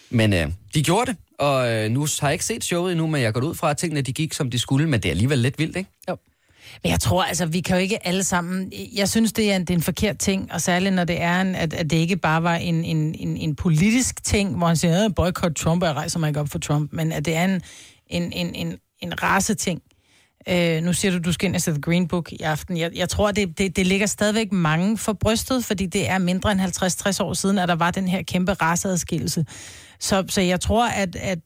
Men 0.10 0.34
øh, 0.34 0.52
de 0.74 0.84
gjorde 0.84 1.12
det, 1.12 1.18
og 1.40 1.72
øh, 1.72 1.92
nu 1.92 2.00
har 2.00 2.28
jeg 2.28 2.34
ikke 2.34 2.46
set 2.46 2.64
showet 2.64 2.92
endnu, 2.92 3.08
men 3.08 3.22
jeg 3.22 3.34
går 3.34 3.42
ud 3.42 3.56
fra, 3.56 3.70
at 3.70 3.78
tingene 3.78 4.02
de 4.02 4.14
gik, 4.14 4.34
som 4.34 4.50
de 4.50 4.60
skulle, 4.60 4.90
men 4.90 5.00
det 5.00 5.10
er 5.10 5.14
alligevel 5.14 5.40
lidt 5.40 5.60
vildt, 5.60 5.78
ikke? 5.78 5.90
Men 6.84 6.92
jeg 6.92 7.00
tror, 7.00 7.24
altså, 7.24 7.46
vi 7.46 7.62
kan 7.62 7.76
jo 7.76 7.82
ikke 7.82 8.08
alle 8.08 8.24
sammen... 8.24 8.74
Jeg 8.96 9.10
synes, 9.10 9.34
det 9.34 9.52
er 9.52 9.56
en, 9.56 9.62
det 9.62 9.70
er 9.70 9.74
en 9.74 9.84
forkert 9.84 10.18
ting, 10.18 10.52
og 10.52 10.62
særligt 10.62 10.96
når 10.96 11.04
det 11.04 11.22
er, 11.22 11.42
en, 11.42 11.56
at, 11.56 11.74
at 11.74 11.90
det 11.90 11.98
ikke 11.98 12.18
bare 12.18 12.44
var 12.44 12.56
en, 12.56 12.86
en, 12.86 13.16
en, 13.16 13.38
en 13.38 13.56
politisk 13.56 14.24
ting, 14.24 14.58
hvor 14.58 14.68
han 14.68 14.78
siger, 14.78 15.06
at 15.06 15.16
boykot 15.16 15.56
Trump, 15.56 15.84
og 15.84 15.88
jeg 15.88 15.96
rejser 15.96 16.20
mig 16.20 16.28
ikke 16.28 16.40
op 16.40 16.50
for 16.50 16.60
Trump, 16.60 16.94
men 16.94 17.12
at 17.12 17.26
det 17.26 17.36
er 17.36 17.46
en, 17.46 17.62
en, 18.08 18.32
en, 18.32 18.56
en, 18.56 18.78
en 19.00 19.24
raceting. 19.24 19.82
Øh, 20.50 20.84
nu 20.84 20.94
siger 20.94 21.12
du, 21.12 21.18
du 21.18 21.32
skal 21.32 21.48
ind 21.48 21.56
og 21.56 21.62
sætte 21.62 21.82
Green 21.82 22.08
Book 22.08 22.32
i 22.32 22.42
aften. 22.42 22.78
Jeg, 22.78 22.92
jeg 22.96 23.10
tror, 23.10 23.32
det, 23.32 23.58
det, 23.58 23.76
det 23.76 23.88
ligger 23.88 24.08
stadigvæk 24.08 24.52
mange 24.52 24.98
for 24.98 25.14
brystet, 25.14 25.66
fordi 25.66 25.86
det 25.86 26.10
er 26.10 26.18
mindre 26.18 26.52
end 26.52 26.62
50-60 26.62 27.24
år 27.24 27.34
siden, 27.34 27.58
at 27.58 27.70
der 27.70 27.76
var 27.76 27.92
den 27.92 28.08
her 28.08 28.22
kæmpe 28.24 28.54
raceadskillelse. 28.54 29.46
Så, 30.00 30.24
så 30.30 30.42
jeg 30.42 30.62
tror, 30.62 30.88
at... 30.88 31.16
at 31.16 31.40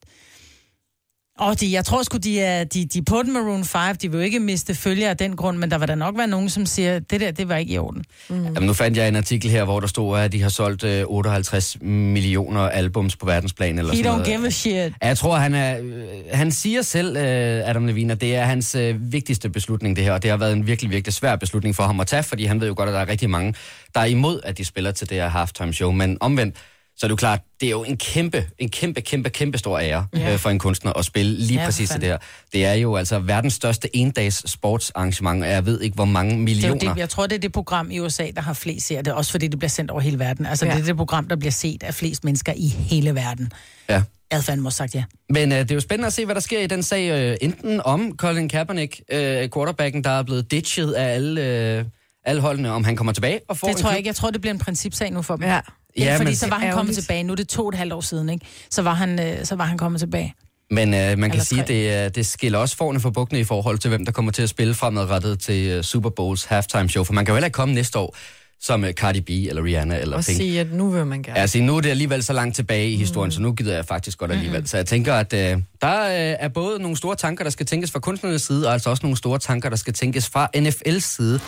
og 1.40 1.60
de, 1.60 1.72
jeg 1.74 1.86
tror 1.86 2.04
sgu, 2.04 2.18
de 2.18 2.40
er, 2.42 2.64
de, 2.64 2.86
de 2.86 2.98
er 3.00 3.04
på 3.08 3.24
den 3.24 3.34
Maroon 3.34 3.66
5. 3.66 3.96
De 3.96 4.12
vil 4.12 4.18
jo 4.18 4.24
ikke 4.24 4.40
miste 4.40 4.76
følger 4.76 5.10
af 5.10 5.18
den 5.18 5.36
grund, 5.36 5.58
men 5.58 5.72
der 5.72 5.78
vil 5.78 5.88
der 5.88 5.96
nok 5.96 6.18
være 6.18 6.28
nogen, 6.28 6.50
som 6.50 6.66
siger, 6.66 7.00
det 7.00 7.22
der, 7.22 7.32
det 7.32 7.50
var 7.50 7.56
ikke 7.56 7.74
i 7.74 7.78
orden. 7.78 8.04
Mm. 8.30 8.44
Jamen, 8.44 8.64
nu 8.64 8.74
fandt 8.74 8.98
jeg 8.98 9.08
en 9.08 9.16
artikel 9.16 9.52
her, 9.52 9.64
hvor 9.64 9.80
der 9.80 9.88
stod, 9.88 10.20
at 10.20 10.32
de 10.32 10.42
har 10.42 10.50
solgt 10.50 10.84
øh, 10.84 11.04
58 11.08 11.78
millioner 11.82 12.62
albums 12.62 13.16
på 13.16 13.26
verdensplan. 13.26 13.80
Eller 13.80 13.92
He 13.92 13.98
sådan 13.98 14.12
don't 14.12 14.16
noget. 14.16 14.28
give 14.28 14.48
a 14.48 14.50
shit. 14.50 14.94
Jeg 15.02 15.18
tror, 15.18 15.36
han 15.36 15.54
er... 15.56 15.80
Øh, 15.84 16.04
han 16.34 16.52
siger 16.52 16.82
selv, 16.82 17.18
øh, 17.18 17.70
Adam 17.70 17.86
Levine, 17.86 18.14
at 18.14 18.22
det 18.22 18.36
er 18.36 18.46
hans 18.46 18.76
øh, 18.76 19.12
vigtigste 19.12 19.50
beslutning, 19.50 19.96
det 19.96 20.04
her. 20.04 20.12
Og 20.14 20.24
det 20.24 20.30
har 20.32 20.38
været 20.38 20.54
en 20.54 20.68
virkelig, 20.68 20.92
virkelig 20.92 21.14
svær 21.14 21.36
beslutning 21.36 21.76
for 21.76 21.84
ham 21.84 22.00
at 22.00 22.08
tage, 22.08 22.24
fordi 22.24 22.46
han 22.46 22.62
ved 22.62 22.68
jo 22.68 22.74
godt, 22.78 22.90
at 22.90 22.94
der 22.94 23.02
er 23.02 23.08
rigtig 23.10 23.30
mange, 23.30 23.54
der 23.96 24.00
er 24.02 24.06
imod, 24.06 24.40
at 24.44 24.58
de 24.58 24.66
spiller 24.66 24.92
til 24.92 25.10
det 25.10 25.18
her 25.18 25.28
halftime 25.30 25.74
show. 25.74 25.92
Men 25.92 26.18
omvendt, 26.20 26.56
så 26.98 27.06
er 27.06 27.08
det 27.08 27.12
jo 27.12 27.16
klart, 27.16 27.40
det 27.62 27.66
er 27.68 27.72
jo 27.72 27.84
en 27.84 27.98
kæmpe, 27.98 28.46
en 28.60 28.70
kæmpe, 28.70 29.02
kæmpe, 29.02 29.30
kæmpe 29.30 29.58
stor 29.58 29.80
ære 29.80 30.08
Ja. 30.16 30.34
øh, 30.34 30.40
for 30.40 30.50
en 30.50 30.60
kunstner 30.60 30.94
at 30.94 31.06
spille 31.06 31.34
lige 31.38 31.60
Ja, 31.60 31.66
præcis 31.66 31.90
det 31.90 32.02
der. 32.02 32.18
Det 32.54 32.66
er 32.66 32.74
jo 32.74 32.96
altså 32.96 33.20
verdens 33.20 33.54
største 33.54 33.96
endags 33.96 34.52
sportsarrangement, 34.52 35.44
og 35.44 35.50
jeg 35.50 35.66
ved 35.66 35.82
ikke, 35.82 35.96
hvor 35.96 36.06
mange 36.06 36.32
Det 36.32 36.38
er 36.40 36.44
millioner. 36.44 36.80
det, 36.94 36.98
jeg 36.98 37.10
tror, 37.10 37.28
det 37.28 37.36
er 37.36 37.40
det 37.40 37.52
program 37.52 37.92
i 37.92 38.00
USA, 38.00 38.28
der 38.36 38.42
har 38.42 38.54
flest 38.54 38.88
seere. 38.88 39.02
Det 39.02 39.08
er 39.08 39.14
også 39.16 39.32
fordi, 39.32 39.48
det 39.48 39.60
bliver 39.60 39.70
sendt 39.70 39.92
over 39.92 40.02
hele 40.02 40.20
verden. 40.20 40.46
Altså, 40.46 40.66
ja. 40.66 40.72
Det 40.74 40.82
er 40.82 40.86
det 40.86 40.98
program, 40.98 41.28
der 41.28 41.36
bliver 41.36 41.52
set 41.52 41.84
af 41.84 41.94
flest 41.94 42.24
mennesker 42.24 42.54
i 42.56 42.68
hele 42.68 43.16
verden. 43.16 43.52
Ja. 43.90 43.94
Jeg 43.94 44.04
havde 44.32 44.44
fandme 44.44 44.68
også 44.68 44.78
sagt 44.78 44.96
ja. 44.96 45.04
Men 45.30 45.52
øh, 45.52 45.60
det 45.60 45.72
er 45.72 45.76
jo 45.76 45.82
spændende 45.82 46.08
at 46.08 46.14
se, 46.14 46.26
hvad 46.26 46.36
der 46.36 46.42
sker 46.42 46.60
i 46.60 46.68
den 46.68 46.84
sag. 46.84 47.10
Øh, 47.32 47.38
enten 47.42 47.82
om 47.86 48.14
Colin 48.18 48.50
Kaepernick, 48.50 49.02
øh, 49.12 49.50
quarterbacken, 49.54 50.04
der 50.04 50.10
er 50.10 50.24
blevet 50.24 50.52
ditchet 50.52 50.92
af 50.92 51.14
alle, 51.14 51.42
øh, 51.78 51.86
alle 52.26 52.42
holdene, 52.42 52.72
om 52.72 52.84
han 52.84 52.96
kommer 52.96 53.14
tilbage 53.14 53.40
og 53.50 53.58
får 53.58 53.68
Det 53.68 53.78
tror 53.78 53.90
jeg 53.90 53.94
klub. 53.94 53.98
ikke. 53.98 54.08
Jeg 54.08 54.16
tror, 54.16 54.32
det 54.32 54.42
bliver 54.42 54.54
en 54.54 54.60
principsag 54.60 55.12
nu 55.12 55.22
for 55.22 55.36
dem. 55.36 55.46
Ja. 55.46 55.60
Ja, 56.06 56.16
fordi 56.16 56.26
men- 56.26 56.36
så 56.36 56.50
var 56.50 56.60
han 56.60 56.74
kommet 56.74 56.96
tilbage. 56.96 57.24
Nu 57.24 57.32
er 57.32 57.36
det 57.36 57.48
to 57.48 57.62
og 57.64 57.70
et 57.70 57.76
halvt 57.76 57.94
år 57.94 58.02
siden, 58.02 58.30
ikke? 58.30 58.46
Så 58.70 58.82
var 58.82 58.94
han, 58.94 59.20
øh, 59.20 59.46
så 59.46 59.56
var 59.56 59.66
han 59.66 59.78
kommet 59.78 60.00
tilbage. 60.02 60.34
Men 60.72 60.94
øh, 60.94 61.00
man 61.00 61.18
kan 61.18 61.32
Eller 61.32 61.44
sige, 61.44 61.64
det, 61.68 62.06
øh, 62.06 62.12
det 62.16 62.26
skiller 62.26 62.60
også 62.60 62.78
forne 62.78 63.00
for 63.00 63.10
bukkene 63.10 63.40
i 63.40 63.44
forhold 63.44 63.78
til, 63.78 63.90
hvem 63.90 64.06
der 64.06 64.12
kommer 64.12 64.32
til 64.32 64.42
at 64.42 64.50
spille 64.50 64.74
fremadrettet 64.74 65.40
til 65.40 65.78
uh, 65.78 65.84
Super 65.84 66.10
Bowls 66.10 66.46
halftime 66.46 66.90
show. 66.90 67.04
For 67.04 67.14
man 67.14 67.26
kan 67.26 67.32
jo 67.32 67.36
heller 67.36 67.46
ikke 67.46 67.56
komme 67.56 67.74
næste 67.76 68.00
år 68.00 68.16
som 68.62 68.84
uh, 68.84 68.90
Cardi 68.90 69.22
B 69.22 69.30
eller 69.30 69.64
Rihanna 69.64 70.00
eller 70.00 70.18
Og 70.18 70.24
Pink. 70.24 70.38
sige, 70.38 70.60
at 70.60 70.74
nu 70.74 70.90
vil 70.90 71.06
man 71.06 71.24
gerne. 71.24 71.40
Altså, 71.40 71.60
nu 71.60 71.78
er 71.78 71.82
det 71.82 71.90
alligevel 71.90 72.24
så 72.24 72.34
langt 72.34 72.56
tilbage 72.56 72.90
i 72.92 72.96
historien, 72.96 73.28
mm. 73.28 73.32
så 73.32 73.42
nu 73.42 73.52
gider 73.54 73.76
jeg 73.76 73.86
faktisk 73.86 74.18
godt 74.18 74.32
alligevel. 74.32 74.60
Mm. 74.60 74.68
Så 74.68 74.78
jeg 74.78 74.86
tænker, 74.86 75.14
at 75.14 75.34
øh, 75.34 75.40
der 75.82 76.04
øh, 76.04 76.36
er 76.40 76.48
både 76.48 76.80
nogle 76.82 76.98
store 76.98 77.16
tanker, 77.16 77.44
der 77.44 77.52
skal 77.52 77.66
tænkes 77.66 77.92
fra 77.92 78.00
kunstnernes 78.00 78.42
side, 78.42 78.68
og 78.68 78.74
altså 78.74 78.90
også 78.90 79.04
nogle 79.04 79.18
store 79.18 79.40
tanker, 79.40 79.70
der 79.70 79.78
skal 79.78 79.94
tænkes 79.94 80.30
fra 80.30 80.50
NFL's 80.58 81.00
side. 81.00 81.40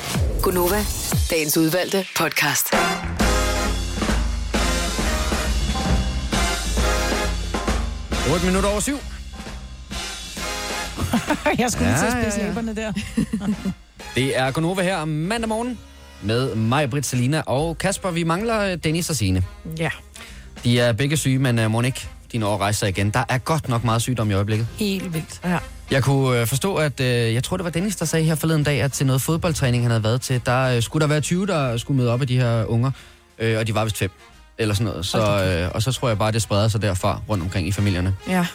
Gunova, 0.42 0.86
dagens 1.30 1.58
udvalgte 1.58 2.06
podcast. 2.18 2.66
8 8.34 8.46
minutter 8.46 8.70
over 8.70 8.80
syv. 8.80 8.98
Jeg 11.60 11.72
skulle 11.72 11.88
lige 11.89 12.00
til 12.00 12.08
Ja, 12.08 12.18
at 12.18 12.34
spidse 12.34 12.39
ja, 12.39 12.44
ja. 12.44 12.48
læberne 12.48 12.76
der. 12.76 12.92
Det 14.15 14.38
er 14.38 14.52
Gonova 14.52 14.82
her 14.84 15.06
mandag 15.06 15.50
morgen 15.50 15.78
med 16.22 16.56
mig, 16.56 16.89
Britt, 16.89 17.06
Selina 17.06 17.42
og 17.46 17.78
Kasper. 17.78 18.12
Vi 18.12 18.24
mangler 18.24 18.60
øh, 18.60 18.78
Dennis 18.84 19.10
og 19.10 19.15
Signe. 19.15 19.44
Ja. 19.80 19.89
De 20.63 20.80
er 20.80 20.92
begge 20.94 21.18
syge, 21.18 21.39
men 21.39 21.60
uh, 21.60 21.72
Monique, 21.72 22.10
din 22.32 22.44
år 22.44 22.58
rejser 22.58 22.88
igen. 22.88 23.10
Der 23.10 23.24
er 23.30 23.38
godt 23.38 23.70
nok 23.70 23.84
meget 23.84 24.02
sygdom 24.02 24.32
i 24.32 24.34
øjeblikket. 24.34 24.68
Helt 24.78 25.13
vildt. 25.13 25.39
ja. 25.44 25.58
Jeg 25.92 26.04
kunne 26.04 26.39
øh, 26.42 26.48
forstå, 26.48 26.76
at 26.76 27.00
øh, 27.00 27.34
jeg 27.34 27.44
tror, 27.44 27.58
det 27.58 27.63
var 27.63 27.70
Dennis, 27.70 27.96
der 27.96 28.06
sagde 28.06 28.26
her 28.26 28.36
forleden 28.36 28.63
dag, 28.63 28.82
at 28.82 28.92
til 28.92 29.06
noget 29.06 29.22
fodboldtræning, 29.22 29.84
han 29.84 29.92
havde 29.92 30.04
været 30.04 30.22
til, 30.22 30.42
der 30.46 30.76
øh, 30.76 30.82
skulle 30.82 31.02
der 31.02 31.08
være 31.08 31.22
20, 31.22 31.48
der 31.48 31.78
skulle 31.78 31.98
møde 31.98 32.12
op 32.12 32.22
af 32.22 32.28
de 32.28 32.38
her 32.38 32.65
unger, 32.65 32.92
øh, 33.39 33.58
og 33.60 33.68
de 33.68 33.76
var 33.76 33.84
vist 33.84 33.98
fem 33.98 34.12
eller 34.60 34.76
sådan 34.76 34.88
noget. 34.88 35.06
Så, 35.06 35.43
øh, 35.43 35.72
og 35.76 35.82
så 35.82 35.91
tror 35.91 36.08
jeg 36.08 36.17
bare, 36.17 36.32
det 36.32 36.41
spreder 36.41 36.67
sig 36.67 36.82
derfra 36.82 37.22
rundt 37.30 37.43
omkring 37.43 37.67
i 37.67 37.72
familierne. 37.72 38.15
Ja. 38.28 38.45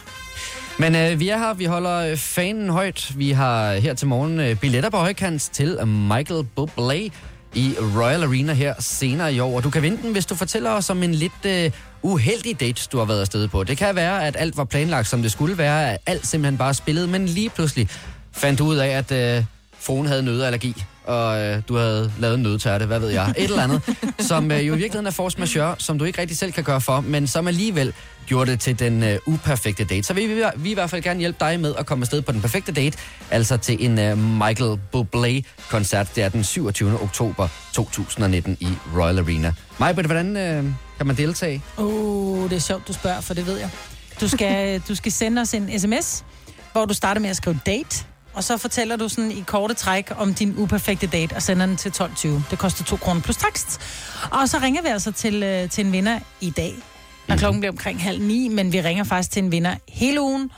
Men 0.79 0.95
øh, 0.95 1.19
vi 1.19 1.29
er 1.29 1.37
her, 1.37 1.53
vi 1.53 1.65
holder 1.65 1.97
øh, 1.97 2.17
fanen 2.17 2.69
højt. 2.69 3.11
Vi 3.17 3.31
har 3.31 3.73
her 3.73 3.93
til 3.93 4.07
morgen 4.07 4.39
øh, 4.39 4.55
billetter 4.55 4.89
på 4.89 4.97
højkant 4.97 5.41
til 5.41 5.87
Michael 5.87 6.47
Bublé 6.59 7.11
i 7.53 7.75
Royal 7.97 8.23
Arena 8.23 8.53
her 8.53 8.73
senere 8.79 9.33
i 9.33 9.39
år. 9.39 9.55
Og 9.55 9.63
du 9.63 9.69
kan 9.69 9.81
vinde 9.81 10.01
den, 10.01 10.11
hvis 10.11 10.25
du 10.25 10.35
fortæller 10.35 10.71
os 10.71 10.89
om 10.89 11.03
en 11.03 11.15
lidt 11.15 11.45
øh, 11.45 11.71
uheldig 12.01 12.59
date, 12.59 12.87
du 12.91 12.97
har 12.97 13.05
været 13.05 13.21
afsted 13.21 13.47
på. 13.47 13.63
Det 13.63 13.77
kan 13.77 13.95
være, 13.95 14.27
at 14.27 14.35
alt 14.39 14.57
var 14.57 14.63
planlagt, 14.63 15.07
som 15.07 15.21
det 15.21 15.31
skulle 15.31 15.57
være, 15.57 15.91
at 15.91 15.97
alt 16.05 16.27
simpelthen 16.27 16.57
bare 16.57 16.73
spillede, 16.73 17.07
men 17.07 17.25
lige 17.25 17.49
pludselig 17.49 17.89
fandt 18.31 18.59
du 18.59 18.65
ud 18.65 18.75
af, 18.75 18.87
at 18.87 19.11
øh, 19.11 19.43
fruen 19.79 20.07
havde 20.07 20.23
nødallergi, 20.23 20.83
og 21.07 21.41
øh, 21.41 21.61
du 21.67 21.75
havde 21.75 22.11
lavet 22.19 22.35
en 22.35 22.43
nødtærte, 22.43 22.85
hvad 22.85 22.99
ved 22.99 23.09
jeg, 23.09 23.33
et 23.37 23.43
eller 23.43 23.63
andet, 23.63 23.81
som 24.29 24.51
øh, 24.51 24.57
jo 24.57 24.73
i 24.73 24.77
virkeligheden 24.77 25.07
er 25.07 25.11
force 25.11 25.39
majeure, 25.39 25.75
som 25.79 25.99
du 25.99 26.05
ikke 26.05 26.21
rigtig 26.21 26.37
selv 26.37 26.51
kan 26.51 26.63
gøre 26.63 26.81
for, 26.81 27.01
men 27.01 27.27
som 27.27 27.47
alligevel 27.47 27.93
gjorde 28.27 28.51
det 28.51 28.59
til 28.59 28.79
den 28.79 29.03
øh, 29.03 29.17
uperfekte 29.25 29.83
date. 29.83 30.03
Så 30.03 30.13
vil 30.13 30.29
vi, 30.29 30.43
vi 30.55 30.71
i 30.71 30.73
hvert 30.73 30.89
fald 30.89 31.01
gerne 31.01 31.19
hjælpe 31.19 31.37
dig 31.39 31.59
med 31.59 31.75
at 31.77 31.85
komme 31.85 32.03
afsted 32.03 32.21
på 32.21 32.31
den 32.31 32.41
perfekte 32.41 32.71
date, 32.71 32.97
altså 33.31 33.57
til 33.57 33.85
en 33.85 33.99
øh, 33.99 34.17
Michael 34.17 34.79
Bublé-koncert. 34.95 36.15
Det 36.15 36.23
er 36.23 36.29
den 36.29 36.43
27. 36.43 37.01
oktober 37.01 37.47
2019 37.73 38.57
i 38.59 38.67
Royal 38.95 39.19
Arena. 39.19 39.53
Majbert, 39.79 40.05
hvordan 40.05 40.37
øh, 40.37 40.63
kan 40.97 41.07
man 41.07 41.17
deltage? 41.17 41.63
Åh, 41.77 41.85
oh, 41.85 42.49
det 42.49 42.55
er 42.55 42.59
sjovt, 42.59 42.87
du 42.87 42.93
spørger, 42.93 43.21
for 43.21 43.33
det 43.33 43.45
ved 43.45 43.57
jeg. 43.57 43.69
Du 44.21 44.27
skal, 44.27 44.79
du 44.89 44.95
skal 44.95 45.11
sende 45.11 45.41
os 45.41 45.53
en 45.53 45.79
sms, 45.79 46.25
hvor 46.71 46.85
du 46.85 46.93
starter 46.93 47.21
med 47.21 47.29
at 47.29 47.35
skrive 47.35 47.59
date, 47.65 48.05
og 48.35 48.43
så 48.43 48.57
fortæller 48.57 48.95
du 48.95 49.09
sådan 49.09 49.31
i 49.31 49.43
korte 49.47 49.73
træk 49.73 50.11
om 50.17 50.33
din 50.33 50.53
uperfekte 50.57 51.07
date, 51.07 51.33
og 51.33 51.41
sender 51.41 51.65
den 51.65 51.77
til 51.77 51.89
12.20. 51.89 52.27
Det 52.51 52.59
koster 52.59 52.83
2 52.83 52.95
kroner 52.95 53.21
plus 53.21 53.37
takst. 53.37 53.81
Og 54.31 54.49
så 54.49 54.57
ringer 54.57 54.81
vi 54.81 54.87
altså 54.87 55.11
til, 55.11 55.43
øh, 55.43 55.69
til 55.69 55.85
en 55.85 55.91
vinder 55.91 56.19
i 56.41 56.49
dag, 56.49 56.73
når 57.27 57.37
klokken 57.37 57.61
bliver 57.61 57.71
omkring 57.71 58.03
halv 58.03 58.21
ni, 58.21 58.47
men 58.47 58.71
vi 58.73 58.81
ringer 58.81 59.03
faktisk 59.03 59.31
til 59.31 59.43
en 59.43 59.51
vinder 59.51 59.75
hele 59.89 60.21
ugen, 60.21 60.51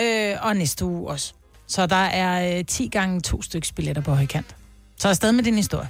øh, 0.00 0.36
og 0.40 0.56
næste 0.56 0.84
uge 0.84 1.10
også. 1.10 1.32
Så 1.66 1.86
der 1.86 1.96
er 1.96 2.58
øh, 2.58 2.64
10 2.64 2.88
gange 2.88 3.20
to 3.20 3.42
stykker 3.42 3.68
billetter 3.76 4.02
på 4.02 4.14
højkant. 4.14 4.56
Så 4.96 5.08
afsted 5.08 5.32
med 5.32 5.44
din 5.44 5.54
historie. 5.54 5.88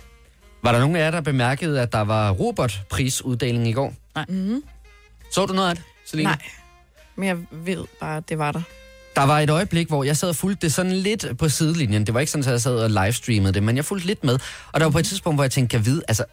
Var 0.62 0.72
der 0.72 0.81
nogen 0.81 0.96
af 0.96 1.01
jer, 1.01 1.11
der 1.11 1.20
bemærkede, 1.20 1.81
at 1.83 1.92
der 1.92 2.01
var 2.01 2.31
Robert-prisuddeling 2.31 3.68
i 3.68 3.72
går? 3.72 3.94
Nej. 4.14 4.24
Mm-hmm. 4.29 4.62
Så 5.33 5.46
du 5.46 5.53
noget 5.53 5.68
af 5.68 5.77
det, 5.77 5.85
Selina? 6.07 6.29
Nej. 6.29 6.38
Men 7.16 7.29
jeg 7.29 7.37
ved 7.53 7.85
bare, 8.01 8.16
at 8.16 8.29
det 8.29 8.38
var 8.38 8.53
der. 8.53 8.62
Der 9.19 9.27
var 9.27 9.41
et 9.41 9.51
øjeblik, 9.51 9.89
hvor 9.89 10.05
jeg 10.05 10.17
sad 10.17 10.29
og 10.29 10.37
fulgte 10.37 10.67
det 10.67 10.73
sådan 10.73 10.93
lidt 10.93 11.27
på 11.39 11.49
sidelinjen. 11.49 12.07
Det 12.07 12.15
var 12.15 12.21
ikke 12.21 12.33
sådan, 12.33 12.45
at 12.45 12.51
jeg 12.51 12.61
sad 12.61 12.77
og 12.77 12.91
livestreamede 12.91 13.53
det, 13.53 13.63
men 13.63 13.77
jeg 13.77 13.85
fulgte 13.85 14.07
lidt 14.07 14.25
med. 14.25 14.39
Og 14.73 14.81
der 14.81 14.87
var 14.87 14.91
på 14.91 14.99
et 14.99 15.05
tidspunkt, 15.07 15.37
hvor 15.37 15.45
jeg 15.45 15.51
tænkte, 15.51 15.71
kan 15.71 15.79
jeg 15.79 15.87
vide, 15.87 16.03
altså, 16.09 16.25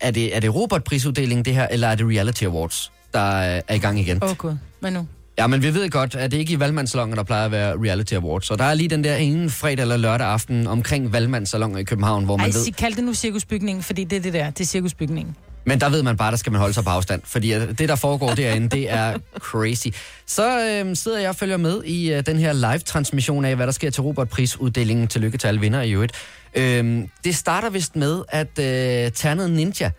er 0.00 0.10
det, 0.10 0.36
er 0.36 0.40
det 0.40 0.54
Robert-prisuddelingen 0.54 1.44
det 1.44 1.54
her, 1.54 1.66
eller 1.66 1.88
er 1.88 1.94
det 1.94 2.06
Reality 2.06 2.44
Awards, 2.44 2.92
der 3.14 3.56
øh, 3.56 3.62
er 3.68 3.74
i 3.74 3.78
gang 3.78 4.00
igen? 4.00 4.22
Åh 4.22 4.44
oh, 4.44 4.54
hvad 4.80 4.90
nu? 4.90 5.06
Ja, 5.38 5.46
men 5.46 5.62
vi 5.62 5.74
ved 5.74 5.90
godt, 5.90 6.14
at 6.14 6.30
det 6.30 6.38
ikke 6.38 6.52
i 6.52 6.60
Valgmandssalongen, 6.60 7.16
der 7.16 7.22
plejer 7.22 7.44
at 7.44 7.50
være 7.50 7.74
Reality 7.74 8.14
Awards. 8.14 8.46
Så 8.46 8.56
der 8.56 8.64
er 8.64 8.74
lige 8.74 8.88
den 8.88 9.04
der 9.04 9.16
ene 9.16 9.50
fredag 9.50 9.82
eller 9.82 9.96
lørdag 9.96 10.26
aften 10.26 10.66
omkring 10.66 11.12
Valgmandssalongen 11.12 11.78
i 11.78 11.84
København, 11.84 12.24
hvor 12.24 12.36
man 12.36 12.46
Ej, 12.46 12.52
ved... 12.52 12.64
sig, 12.64 12.76
kald 12.76 12.94
det 12.94 13.04
nu 13.04 13.14
cirkusbygningen, 13.14 13.82
fordi 13.82 14.04
det 14.04 14.16
er 14.16 14.20
det 14.20 14.32
der. 14.32 14.50
Det 14.50 14.60
er 14.60 14.64
cirkusbygningen. 14.64 15.36
Men 15.68 15.80
der 15.80 15.88
ved 15.88 16.02
man 16.02 16.16
bare, 16.16 16.30
der 16.30 16.36
skal 16.36 16.52
man 16.52 16.58
holde 16.60 16.74
sig 16.74 16.84
på 16.84 16.90
afstand, 16.90 17.22
fordi 17.24 17.50
det, 17.50 17.78
der 17.88 17.96
foregår 17.96 18.34
derinde, 18.34 18.68
det 18.68 18.90
er 18.90 19.18
crazy. 19.38 19.86
Så 20.26 20.60
øh, 20.84 20.96
sidder 20.96 21.18
jeg 21.20 21.28
og 21.28 21.36
følger 21.36 21.56
med 21.56 21.84
i 21.84 22.12
øh, 22.12 22.26
den 22.26 22.38
her 22.38 22.52
live-transmission 22.52 23.44
af, 23.44 23.56
hvad 23.56 23.66
der 23.66 23.72
sker 23.72 23.90
til 23.90 24.02
Robert-prisuddelingen. 24.02 25.08
Tillykke 25.08 25.38
til 25.38 25.46
alle 25.48 25.60
vinder 25.60 25.82
i 25.82 25.92
øvrigt. 25.92 26.12
Øh, 26.54 27.02
det 27.24 27.36
starter 27.36 27.70
vist 27.70 27.96
med, 27.96 28.22
at 28.28 28.58
øh, 28.58 29.12
Ternet 29.12 29.50
Ninja 29.50 29.90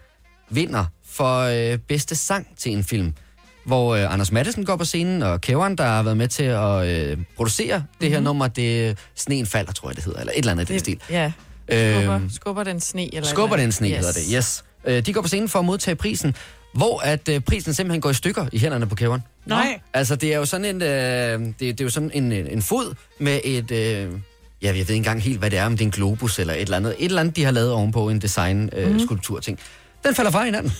vinder 0.49 0.85
for 1.09 1.39
øh, 1.39 1.77
bedste 1.77 2.15
sang 2.15 2.47
til 2.57 2.71
en 2.71 2.83
film. 2.83 3.13
Hvor 3.65 3.95
øh, 3.95 4.13
Anders 4.13 4.31
Mattesen 4.31 4.65
går 4.65 4.75
på 4.75 4.85
scenen, 4.85 5.23
og 5.23 5.41
Kæveren, 5.41 5.75
der 5.77 5.83
har 5.83 6.03
været 6.03 6.17
med 6.17 6.27
til 6.27 6.43
at 6.43 6.87
øh, 6.87 7.17
producere 7.35 7.75
det 8.01 8.07
Mhm. 8.07 8.11
her 8.13 8.19
nummer, 8.19 8.47
det 8.47 8.97
Sneen 9.15 9.45
falder, 9.45 9.71
tror 9.71 9.89
jeg 9.89 9.95
det 9.95 10.03
hedder, 10.05 10.19
eller 10.19 10.33
et 10.33 10.37
eller 10.39 10.51
andet 10.51 10.69
i 10.69 10.71
den 10.73 10.79
stil. 10.79 10.99
Ja. 11.09 11.31
Øhm, 11.71 12.01
Skubber, 12.03 12.19
skubber 12.35 12.63
den 12.63 12.79
sne. 12.79 13.15
Eller 13.15 13.29
Skubber 13.29 13.57
den 13.57 13.71
sne, 13.71 13.89
yes. 13.89 13.97
hedder 13.97 14.11
det. 14.11 14.23
Yes. 14.33 14.63
Øh, 14.85 15.05
de 15.05 15.13
går 15.13 15.21
på 15.21 15.27
scenen 15.27 15.49
for 15.49 15.59
at 15.59 15.65
modtage 15.65 15.95
prisen, 15.95 16.35
hvor 16.73 16.99
at 16.99 17.29
øh, 17.29 17.41
prisen 17.41 17.73
simpelthen 17.73 18.01
går 18.01 18.09
i 18.09 18.13
stykker 18.13 18.45
i 18.51 18.59
hænderne 18.59 18.87
på 18.87 18.95
kæveren. 18.95 19.23
Nej. 19.45 19.79
Altså, 19.93 20.15
det 20.15 20.33
er 20.33 20.37
jo 20.37 20.45
sådan 20.45 20.65
en, 20.65 20.81
øh, 20.81 21.39
det, 21.39 21.59
det 21.59 21.81
er 21.81 21.85
jo 21.85 21.89
sådan 21.89 22.11
en, 22.13 22.31
en 22.31 22.61
fod 22.61 22.95
med 23.19 23.39
et, 23.43 23.71
øh, 23.71 23.77
ja, 23.77 24.07
jeg 24.61 24.73
ved 24.73 24.79
ikke 24.79 24.95
engang 24.95 25.21
helt, 25.21 25.39
hvad 25.39 25.49
det 25.49 25.59
er, 25.59 25.65
om 25.65 25.71
det 25.71 25.81
er 25.81 25.85
en 25.85 25.91
globus 25.91 26.39
eller 26.39 26.53
et 26.53 26.61
eller 26.61 26.77
andet. 26.77 26.95
Et 26.99 27.05
eller 27.05 27.21
andet, 27.21 27.35
de 27.35 27.43
har 27.43 27.51
lavet 27.51 27.71
ovenpå 27.71 28.09
en 28.09 28.19
design 28.19 28.69
øh, 28.73 29.01
skulptur 29.01 29.39
ting. 29.39 29.59
Den 30.05 30.15
falder 30.15 30.31
fra 30.31 30.45
hinanden, 30.45 30.71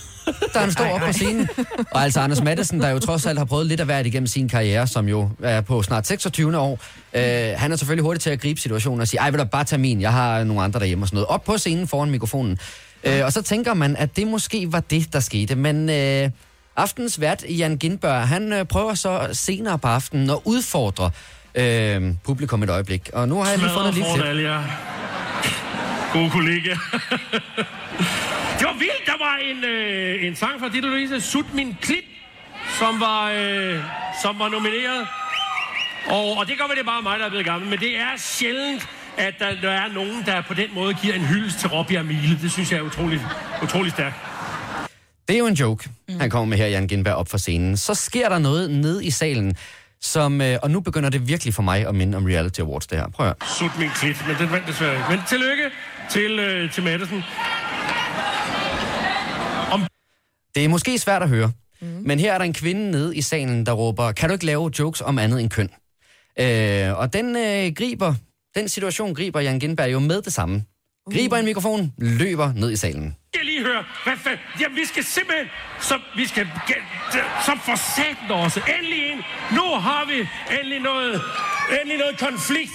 da 0.54 0.58
han 0.58 0.72
står 0.72 0.84
op 0.84 1.00
på 1.00 1.12
scenen. 1.12 1.48
Og 1.90 2.02
altså 2.02 2.20
Anders 2.20 2.42
Madsen, 2.42 2.80
der 2.80 2.88
jo 2.88 2.98
trods 2.98 3.26
alt 3.26 3.38
har 3.38 3.44
prøvet 3.44 3.66
lidt 3.66 3.80
af 3.80 3.86
hvert 3.86 4.06
igennem 4.06 4.26
sin 4.26 4.48
karriere, 4.48 4.86
som 4.86 5.08
jo 5.08 5.30
er 5.42 5.60
på 5.60 5.82
snart 5.82 6.06
26. 6.06 6.58
år. 6.58 6.78
Øh, 7.14 7.22
han 7.56 7.72
er 7.72 7.76
selvfølgelig 7.76 8.02
hurtig 8.02 8.20
til 8.20 8.30
at 8.30 8.40
gribe 8.40 8.60
situationen 8.60 9.00
og 9.00 9.08
sige, 9.08 9.20
ej, 9.20 9.30
vil 9.30 9.40
du 9.40 9.44
bare 9.44 9.64
tage 9.64 9.80
min, 9.80 10.00
jeg 10.00 10.12
har 10.12 10.44
nogle 10.44 10.62
andre 10.62 10.80
derhjemme 10.80 11.04
og 11.04 11.08
sådan 11.08 11.16
noget. 11.16 11.26
Op 11.26 11.44
på 11.44 11.58
scenen 11.58 11.88
foran 11.88 12.10
mikrofonen. 12.10 12.58
Øh, 13.04 13.24
og 13.24 13.32
så 13.32 13.42
tænker 13.42 13.74
man, 13.74 13.96
at 13.96 14.16
det 14.16 14.26
måske 14.26 14.72
var 14.72 14.80
det, 14.80 15.12
der 15.12 15.20
skete. 15.20 15.54
Men 15.54 15.90
øh, 15.90 16.30
aftens 16.76 17.20
vært, 17.20 17.44
Jan 17.48 17.76
Gindberg, 17.76 18.28
han 18.28 18.52
øh, 18.52 18.64
prøver 18.64 18.94
så 18.94 19.28
senere 19.32 19.78
på 19.78 19.88
aftenen 19.88 20.30
at 20.30 20.38
udfordre 20.44 21.10
øh, 21.54 22.14
publikum 22.24 22.62
et 22.62 22.70
øjeblik. 22.70 23.10
Og 23.12 23.28
nu 23.28 23.34
har 23.42 23.50
jeg 23.50 23.58
lige 23.58 23.70
fundet 23.74 23.94
lidt 23.94 24.06
til. 24.14 24.22
alle 24.22 24.42
jer. 24.42 24.62
Gode 26.12 26.30
kollega. 26.30 26.70
det 28.58 28.66
var 28.66 28.78
vildt. 28.78 29.06
Der 29.06 29.18
var 29.24 29.38
en, 29.50 29.64
øh, 29.64 30.24
en 30.24 30.36
sang 30.36 30.60
fra 30.60 30.68
Ditte 30.68 30.88
Louise, 30.88 31.20
Sut 31.20 31.54
min 31.54 31.76
klit, 31.82 32.04
som 32.78 33.00
var, 33.00 33.30
øh, 33.30 33.78
som 34.22 34.38
var 34.38 34.48
nomineret. 34.48 35.06
Og, 36.06 36.36
og 36.38 36.46
det 36.46 36.58
gør, 36.58 36.64
at 36.64 36.70
det 36.70 36.78
er 36.78 36.84
bare 36.84 37.02
mig, 37.02 37.18
der 37.18 37.24
er 37.24 37.28
blevet 37.28 37.46
gammel. 37.46 37.70
Men 37.70 37.78
det 37.78 37.96
er 37.96 38.10
sjældent, 38.18 38.88
at 39.20 39.34
der, 39.38 39.60
der 39.62 39.70
er 39.70 39.92
nogen, 39.92 40.22
der 40.26 40.42
på 40.48 40.54
den 40.54 40.68
måde 40.74 40.94
giver 40.94 41.14
en 41.14 41.26
hyldest 41.26 41.58
til 41.58 41.68
Robbie 41.68 41.98
Amile. 41.98 42.38
Det 42.42 42.52
synes 42.52 42.72
jeg 42.72 42.78
er 42.78 42.82
utroligt, 42.82 43.22
utroligt 43.62 43.94
stærkt. 43.94 44.14
Det 45.28 45.34
er 45.34 45.38
jo 45.38 45.46
en 45.46 45.54
joke, 45.54 45.88
mm. 46.08 46.20
han 46.20 46.30
kommer 46.30 46.46
med 46.46 46.58
her, 46.58 46.66
Jan 46.66 46.88
Gindberg, 46.88 47.14
op 47.14 47.28
for 47.28 47.38
scenen. 47.38 47.76
Så 47.76 47.94
sker 47.94 48.28
der 48.28 48.38
noget 48.38 48.70
ned 48.70 49.02
i 49.02 49.10
salen, 49.10 49.56
som, 50.00 50.40
øh, 50.40 50.58
og 50.62 50.70
nu 50.70 50.80
begynder 50.80 51.10
det 51.10 51.28
virkelig 51.28 51.54
for 51.54 51.62
mig 51.62 51.86
at 51.86 51.94
minde 51.94 52.16
om 52.16 52.24
Reality 52.24 52.60
Awards, 52.60 52.86
det 52.86 52.98
her. 52.98 53.08
Prøv 53.08 53.26
at 53.26 53.34
høre. 53.40 53.48
Sut 53.58 53.78
min 53.78 53.88
klit, 53.94 54.16
men 54.28 54.36
den 54.38 54.52
vandt 54.52 54.66
desværre 54.66 54.94
ikke. 54.94 55.06
Men 55.10 55.20
tillykke 55.28 55.70
til, 56.10 56.38
øh, 56.38 56.72
til 56.72 56.82
Madison. 56.82 57.22
Det 60.54 60.64
er 60.64 60.68
måske 60.68 60.98
svært 60.98 61.22
at 61.22 61.28
høre, 61.28 61.52
mm. 61.80 61.86
men 61.86 62.18
her 62.20 62.32
er 62.34 62.38
der 62.38 62.44
en 62.44 62.52
kvinde 62.52 62.90
nede 62.90 63.16
i 63.16 63.22
salen, 63.22 63.66
der 63.66 63.72
råber, 63.72 64.12
kan 64.12 64.28
du 64.28 64.32
ikke 64.32 64.46
lave 64.46 64.70
jokes 64.78 65.00
om 65.00 65.18
andet 65.18 65.40
end 65.40 65.50
køn? 65.50 65.68
Øh, 66.40 66.98
og 66.98 67.12
den 67.12 67.36
øh, 67.36 67.74
griber, 67.74 68.14
den 68.54 68.68
situation 68.68 69.14
griber 69.14 69.40
Jan 69.40 69.60
Gindberg 69.60 69.92
jo 69.92 69.98
med 69.98 70.22
det 70.22 70.32
samme. 70.32 70.64
Griber 71.12 71.36
en 71.36 71.44
mikrofon, 71.44 71.92
løber 71.98 72.52
ned 72.52 72.70
i 72.70 72.76
salen. 72.76 73.16
Jeg 73.34 73.44
lige 73.44 73.62
høre, 73.62 73.84
hvad 74.04 74.16
fanden? 74.16 74.40
Jamen, 74.60 74.76
vi 74.76 74.84
skal 74.84 75.04
simpelthen, 75.04 75.46
så 75.80 75.98
vi 76.16 76.26
skal, 76.26 76.48
som 77.46 77.60
for 77.60 77.76
satan 77.96 78.30
også, 78.30 78.60
endelig 78.78 79.10
en. 79.10 79.18
Nu 79.56 79.64
har 79.86 80.04
vi 80.10 80.18
endelig 80.58 80.80
noget, 80.80 81.22
endelig 81.80 81.98
noget 81.98 82.18
konflikt. 82.18 82.72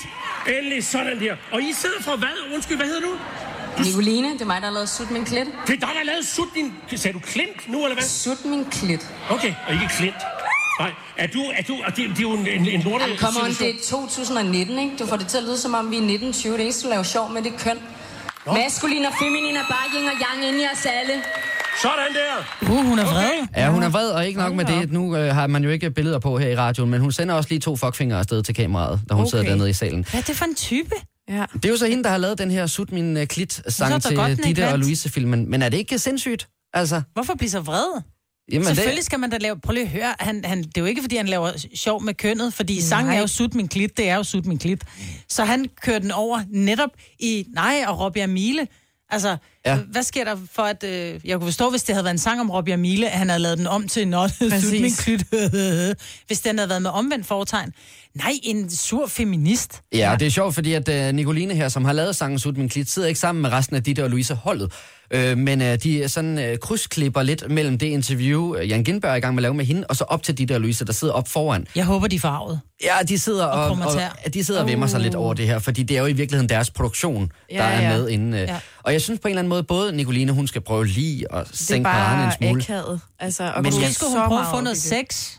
Endelig 0.48 0.84
sådan 0.84 1.20
her. 1.20 1.36
Og 1.52 1.62
I 1.62 1.74
sidder 1.74 2.02
for 2.02 2.16
hvad? 2.16 2.54
Undskyld, 2.54 2.78
hvad 2.78 2.88
hedder 2.88 3.02
du? 3.02 3.18
Nicoline, 3.84 4.34
det 4.34 4.42
er 4.42 4.46
mig, 4.46 4.62
der 4.62 4.68
har 4.68 4.74
lavet 4.74 4.90
sut 4.90 5.12
min 5.12 5.26
klit. 5.26 5.48
Det 5.68 5.74
er 5.74 5.80
dig, 5.80 5.80
der 5.80 5.86
har 5.86 6.04
lavet 6.04 6.26
sut 6.28 6.48
din... 6.56 6.74
Sagde 6.96 7.14
du 7.14 7.20
klint 7.20 7.70
nu, 7.70 7.84
eller 7.84 7.96
hvad? 7.96 8.04
Sut 8.04 8.46
min 8.46 8.66
klit. 8.66 9.12
Okay, 9.30 9.54
og 9.68 9.74
ikke 9.74 9.88
klint. 9.98 10.16
Nej, 10.80 10.92
er 11.18 11.28
du... 11.28 11.42
Er 11.58 11.64
du 11.64 11.74
og 11.86 11.96
det, 11.96 12.10
det 12.10 12.18
er 12.18 12.22
jo 12.22 12.32
en, 12.34 12.48
en, 12.48 12.68
en 12.68 12.82
lorte 12.82 13.04
Jamen, 13.04 13.18
come 13.18 13.40
on, 13.44 13.50
det 13.50 13.70
er 13.70 13.74
2019, 13.90 14.80
ikke? 14.80 14.98
Du 15.00 15.06
får 15.06 15.18
det 15.18 15.28
til 15.28 15.38
at 15.38 15.44
lyde, 15.44 15.58
som 15.58 15.74
om 15.74 15.92
vi 15.92 15.96
er 15.96 16.00
1920. 16.00 16.54
Det 16.54 16.62
eneste, 16.62 16.84
du 16.84 16.90
laver 16.90 17.04
sjov 17.04 17.32
med, 17.34 17.42
det 17.44 17.54
er 17.54 17.58
køn. 17.58 17.78
Maskulin 18.58 19.06
og 19.06 19.14
feminin 19.22 19.56
er 19.56 19.66
bare 19.70 19.86
yin 19.96 20.08
og 20.08 20.18
yang 20.26 20.48
inde 20.48 20.64
i 20.64 20.66
os 20.74 20.86
alle. 20.86 21.14
Sådan 21.82 22.14
der. 22.14 22.70
Uh, 22.72 22.86
hun 22.90 23.00
er 23.00 23.06
vred. 23.06 23.48
Ja, 23.56 23.70
hun 23.70 23.84
er 23.84 23.90
vred, 23.90 24.10
og 24.10 24.28
ikke 24.28 24.40
nok 24.40 24.54
med 24.54 24.66
det. 24.66 24.92
Nu 24.92 25.16
øh, 25.16 25.36
har 25.36 25.48
man 25.48 25.64
jo 25.64 25.70
ikke 25.70 25.92
billeder 25.92 26.20
på 26.20 26.38
her 26.38 26.48
i 26.50 26.56
radioen, 26.56 26.92
men 26.92 27.02
hun 27.02 27.12
sender 27.12 27.36
også 27.36 27.50
lige 27.50 27.60
to 27.60 27.76
fuckfingre 27.76 28.18
afsted 28.20 28.44
til 28.44 28.56
kameraet, 28.56 29.00
da 29.10 29.14
hun 29.14 29.22
okay. 29.22 29.30
sidder 29.30 29.44
Okay. 29.44 29.52
dernede 29.52 29.70
i 29.70 29.74
salen. 29.74 30.06
Hvad 30.12 30.20
er 30.20 30.24
det 30.24 30.36
for 30.36 30.46
en 30.46 30.56
type? 30.56 30.96
Ja. 31.30 31.46
Det 31.54 31.66
er 31.66 31.70
jo 31.70 31.78
så 31.78 31.88
hende, 31.88 32.04
der 32.04 32.10
har 32.10 32.18
lavet 32.18 32.38
den 32.38 32.52
her 32.52 32.68
Sut 32.68 32.92
min 32.92 33.18
uh, 33.18 33.24
klit 33.24 33.54
Så 33.54 33.62
er 33.66 33.72
sang 33.72 33.92
der 33.92 34.00
til 34.00 34.30
ikke 34.30 34.44
Ditte 34.44 34.68
og. 34.68 34.80
Louise-filmen. 34.80 35.50
Men 35.50 35.62
er 35.62 35.70
det 35.70 35.78
ikke 35.78 36.00
sindssygt? 36.00 36.48
Altså, 36.74 37.02
Hvorfor 37.14 37.34
blive 37.36 37.50
så 37.50 37.60
vred? 37.60 38.02
Jamen, 38.52 38.66
Selvfølgelig 38.66 39.04
skal 39.04 39.20
man 39.20 39.30
da 39.30 39.38
lave... 39.38 39.60
Prøv 39.60 39.74
lige 39.74 39.84
at 39.84 39.90
høre. 39.90 40.16
Han, 40.20 40.46
han, 40.46 40.64
det 40.64 40.78
er 40.78 40.82
jo 40.82 40.86
ikke, 40.86 41.02
fordi 41.02 41.16
han 41.16 41.28
laver 41.28 41.52
sjov 41.76 42.04
med 42.04 42.14
kønnet, 42.14 42.54
fordi 42.54 42.82
sangen 42.82 43.08
Nej. 43.08 43.16
er 43.16 43.20
jo 43.22 43.28
sut 43.28 43.54
min 43.56 43.68
klit, 43.68 43.98
det 43.98 44.10
er 44.10 44.16
jo 44.16 44.24
sut 44.24 44.46
min 44.46 44.60
klit. 44.60 44.84
Så 45.30 45.44
han 45.46 45.66
kører 45.82 46.00
den 46.00 46.12
over 46.12 46.42
netop 46.50 46.90
i 47.20 47.46
Nej 47.54 47.84
og 47.88 48.00
Robbie 48.00 48.24
Amile. 48.24 48.68
Altså, 49.10 49.38
Ja. 49.66 49.76
hvad 49.78 50.04
sker 50.04 50.24
der 50.24 50.36
for, 50.52 50.62
at... 50.64 50.84
Øh, 50.84 51.20
jeg 51.24 51.38
kunne 51.38 51.48
forstå, 51.48 51.70
hvis 51.70 51.84
det 51.84 51.96
havde 51.96 52.04
været 52.06 52.14
en 52.14 52.18
sang 52.20 52.40
om 52.40 52.50
Robbie 52.50 52.74
Amile, 52.74 53.10
at 53.10 53.18
han 53.18 53.30
havde 53.30 53.42
lavet 53.42 53.58
den 53.58 53.68
om 53.68 53.88
til 53.88 54.08
Not 54.08 54.32
sut 54.62 54.72
min 54.82 54.92
klit. 54.94 55.24
hvis 56.28 56.40
den 56.42 56.58
havde 56.58 56.70
været 56.70 56.82
med 56.82 56.90
omvendt 56.92 57.26
foretegn. 57.26 57.74
Nej, 58.16 58.32
en 58.44 58.70
sur 58.70 59.08
feminist. 59.08 59.82
Ja, 59.94 60.12
og 60.12 60.20
det 60.20 60.26
er 60.26 60.30
sjovt, 60.32 60.56
fordi 60.56 60.74
at 60.74 60.90
uh, 61.10 61.16
Nicoline 61.16 61.54
her, 61.56 61.70
som 61.70 61.86
har 61.86 61.94
lavet 61.94 62.16
sangen 62.16 62.40
Sut 62.40 62.58
min 62.58 62.70
klit, 62.70 62.90
sidder 62.90 63.08
ikke 63.08 63.20
sammen 63.20 63.42
med 63.42 63.52
resten 63.52 63.76
af 63.76 63.84
Ditte 63.84 64.04
og 64.04 64.10
Louise 64.10 64.34
holdet. 64.36 64.74
Uh, 65.16 65.38
men 65.38 65.62
uh, 65.62 65.68
de 65.68 66.04
er 66.04 66.08
sådan 66.08 66.38
uh, 66.52 66.58
krydsklipper 66.62 67.22
lidt 67.24 67.52
mellem 67.52 67.78
det 67.78 67.86
interview, 67.86 68.58
uh, 68.60 68.70
Jan 68.70 68.84
Gindberg 68.84 69.12
er 69.12 69.16
i 69.16 69.20
gang 69.20 69.36
med 69.36 69.40
at 69.40 69.42
lave 69.42 69.54
med 69.54 69.66
hende, 69.66 69.88
og 69.90 69.96
så 69.96 70.04
op 70.04 70.24
til 70.24 70.38
Ditte 70.38 70.54
og 70.56 70.62
Louise, 70.62 70.86
der 70.86 70.94
sidder 70.94 71.14
op 71.14 71.28
foran. 71.28 71.68
Jeg 71.76 71.86
håber, 71.86 72.08
de 72.08 72.16
er 72.16 72.20
farvet. 72.20 72.60
Ja, 72.84 72.94
de 73.10 73.20
sidder 73.20 73.46
og, 73.46 73.66
Og 73.66 73.72
og, 74.26 74.34
de 74.34 74.44
sidder 74.44 74.62
og 74.62 74.68
vimmer 74.68 74.88
sig 74.88 75.00
lidt 75.00 75.16
over 75.16 75.34
det 75.34 75.48
her, 75.48 75.60
fordi 75.60 75.84
det 75.84 75.98
er 75.98 76.02
jo 76.02 76.08
i 76.08 76.14
virkeligheden 76.14 76.50
deres 76.50 76.70
produktion, 76.72 77.32
Ja, 77.52 77.58
der 77.58 77.64
er 77.64 77.82
ja. 77.92 77.98
med 77.98 78.10
inde. 78.10 78.38
Ja. 78.38 78.44
Ja. 78.44 78.60
Og 78.84 78.94
jeg 78.94 79.02
synes 79.02 79.20
på 79.20 79.28
en 79.28 79.32
eller 79.32 79.40
anden 79.40 79.50
måde, 79.50 79.64
både 79.64 79.92
Nicoline, 79.96 80.32
hun 80.32 80.48
skal 80.48 80.62
prøve 80.62 80.86
lige 80.86 81.34
at 81.36 81.46
Det 81.46 81.52
er 81.54 81.58
sænke 81.58 81.84
paraderne 81.84 82.24
en 82.24 82.30
bare 82.30 82.38
smule. 82.50 82.62
akavet. 82.64 83.00
Altså, 83.20 83.44
og 83.56 83.64
Men 83.64 83.74
Måske 83.74 83.94
skulle 83.94 84.20
hun 84.20 84.28
prøve 84.28 84.42
at 84.42 84.48
få 84.52 84.62
noget 84.62 84.76
det. 84.76 84.84
sex. 85.10 85.32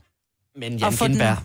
Men 0.60 0.76
Jan 0.78 0.92
få 0.92 1.04
den- 1.04 1.12
Gindberg, 1.12 1.36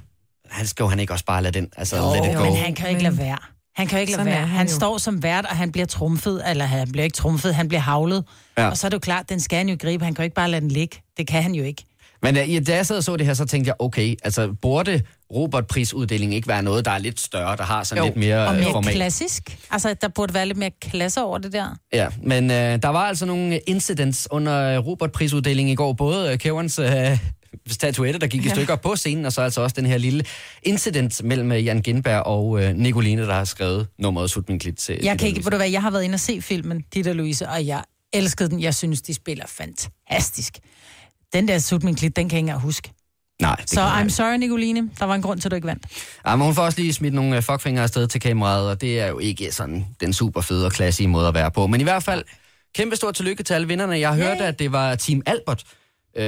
han 0.52 0.68
skal 0.68 0.84
jo 0.84 0.88
han 0.90 1.00
ikke 1.00 1.14
også 1.14 1.26
bare 1.26 1.44
lade 1.44 1.60
den, 1.60 1.68
altså 1.78 1.98
Jo, 1.98 2.14
let 2.24 2.32
it 2.32 2.38
go. 2.38 2.44
men 2.44 2.56
han 2.56 2.76
kan 2.76 2.86
jo 2.86 2.90
ikke 2.90 3.04
lade 3.04 3.18
være. 3.18 3.38
Han 3.76 3.88
kan 3.88 3.98
jo 3.98 4.02
ikke 4.02 4.12
lade 4.12 4.20
Sådan 4.20 4.34
være. 4.34 4.48
han 4.48 4.58
Han 4.58 4.68
jo. 4.68 4.74
står 4.74 4.98
som 4.98 5.24
vært, 5.24 5.46
og 5.46 5.56
han 5.56 5.72
bliver 5.72 5.86
trumfet, 5.86 6.44
eller 6.50 6.66
han 6.66 6.92
bliver 6.92 7.04
ikke 7.04 7.16
trumfet, 7.16 7.56
han 7.56 7.68
bliver 7.68 7.82
havlet. 7.82 8.24
Ja. 8.58 8.70
Og 8.70 8.78
så 8.78 8.88
er 8.88 8.90
det 8.90 8.94
jo 8.96 9.00
klart, 9.00 9.30
den 9.30 9.40
skal 9.40 9.58
han 9.58 9.70
jo 9.70 9.78
gribe. 9.82 10.04
Han 10.06 10.14
kan 10.14 10.24
jo 10.24 10.26
ikke 10.26 10.36
bare 10.36 10.50
lade 10.52 10.62
den 10.62 10.72
ligge. 10.72 10.98
Det 11.18 11.28
kan 11.28 11.44
han 11.44 11.56
jo 11.56 11.64
ikke. 11.64 11.84
Men 12.24 12.38
uh, 12.38 12.54
ja, 12.54 12.60
da 12.60 12.76
jeg 12.76 12.86
sad 12.86 12.98
og 12.98 13.04
så 13.04 13.18
det 13.18 13.26
her, 13.26 13.34
så 13.34 13.46
tænkte 13.46 13.68
jeg, 13.68 13.76
okay, 13.80 14.16
altså 14.24 14.54
burde 14.62 15.02
robotprisuddelingen 15.34 16.34
ikke 16.34 16.48
være 16.48 16.64
noget, 16.64 16.86
der 16.86 16.92
er 16.92 16.98
lidt 16.98 17.20
større, 17.20 17.58
der 17.58 17.64
har 17.64 17.84
sådan 17.84 18.04
Jo, 18.04 18.06
lidt 18.06 18.16
mere, 18.18 18.48
Og 18.48 18.54
øh, 18.54 18.60
mere 18.60 18.72
format? 18.72 18.94
klassisk. 18.94 19.58
Altså, 19.72 19.96
der 20.02 20.08
burde 20.08 20.34
være 20.34 20.46
lidt 20.46 20.58
mere 20.58 20.72
klasse 20.82 21.24
over 21.24 21.38
det 21.38 21.54
der. 21.54 21.76
Ja, 21.94 22.08
men 22.24 22.44
uh, 22.44 22.56
der 22.56 22.88
var 22.88 23.00
altså 23.08 23.26
nogle 23.26 23.60
incidents 23.68 24.28
under 24.32 24.80
uh, 24.80 24.88
robotprisuddelingen 24.88 25.72
i 25.72 25.76
går. 25.76 25.94
Både 25.94 26.32
uh, 26.34 26.38
Kæverens 26.38 26.80
uh, 26.80 26.86
statuette, 27.68 28.20
der 28.20 28.28
gik 28.28 28.46
i 28.46 28.50
stykker 28.50 28.76
på 28.76 28.96
scenen, 28.96 29.26
og 29.26 29.34
så 29.34 29.42
altså 29.42 29.62
også 29.62 29.74
den 29.74 29.86
her 29.86 29.98
lille 29.98 30.26
incident 30.64 31.24
mellem 31.24 31.52
uh, 31.52 31.66
Jan 31.66 31.82
Gindberg 31.82 32.22
og 32.22 32.46
uh, 32.46 32.62
Nicoline, 32.62 33.22
der 33.22 33.34
har 33.34 33.46
skrevet 33.46 33.88
nummeret 34.00 34.32
Sut 34.32 34.50
min 34.50 34.60
klit 34.60 34.76
til 34.76 35.00
Jeg 35.04 35.20
kan 35.20 35.28
ikke, 35.28 35.46
ved 35.46 35.52
du 35.52 35.58
hvad, 35.58 35.70
jeg 35.70 35.82
har 35.82 35.92
været 35.92 36.04
inde 36.04 36.16
og 36.16 36.20
se 36.20 36.42
filmen, 36.42 36.84
Ditte 36.94 37.10
og 37.10 37.16
Louise, 37.16 37.50
og 37.50 37.68
jeg 37.68 37.84
elskede 38.14 38.50
den. 38.50 38.62
Jeg 38.62 38.76
synes, 38.76 39.02
de 39.02 39.14
spiller 39.14 39.46
fantastisk. 39.48 40.58
Den 41.34 41.48
der 41.48 41.60
Sut 41.60 41.84
min 41.84 41.96
klit, 41.96 42.16
den 42.16 42.30
kan 42.30 42.36
jeg 42.36 42.40
ikke 42.40 42.48
engang 42.48 42.62
huske. 42.62 42.92
Nej, 43.42 43.56
det 43.56 43.70
Så 43.70 43.82
I'm 43.82 44.10
sorry, 44.10 44.36
Nicoline. 44.36 44.90
Der 45.00 45.06
var 45.06 45.16
en 45.16 45.22
grund 45.22 45.40
til, 45.40 45.48
at 45.48 45.52
du 45.52 45.56
ikke 45.56 45.68
vandt. 45.68 45.86
Ja, 46.26 46.36
men 46.36 46.46
hun 46.46 46.56
får 46.56 46.64
også 46.64 46.80
lige 46.80 46.94
smidt 46.94 47.14
nogle 47.14 47.36
øh, 47.36 47.44
fuckfingre 47.44 47.84
afsted 47.84 48.08
til 48.08 48.22
kameraet, 48.22 48.70
og 48.70 48.82
det 48.82 49.00
er 49.00 49.08
jo 49.08 49.20
ikke 49.20 49.52
sådan 49.52 49.86
den 50.00 50.14
super 50.14 50.42
fede 50.42 50.66
og 50.66 50.72
klassige 50.72 51.08
måde 51.08 51.28
at 51.28 51.34
være 51.34 51.52
på. 51.52 51.68
Men 51.68 51.82
i 51.82 51.84
hvert 51.84 52.04
fald, 52.04 52.24
kæmpe 52.76 52.96
stort 52.96 53.16
tillykke 53.16 53.44
til 53.44 53.54
alle 53.54 53.68
vinderne. 53.68 54.00
Jeg 54.00 54.16
hørte, 54.16 54.44
at 54.46 54.60
det 54.60 54.72
var 54.72 54.96
Team 54.96 55.22
Albert, 55.26 55.64
øh, 56.16 56.24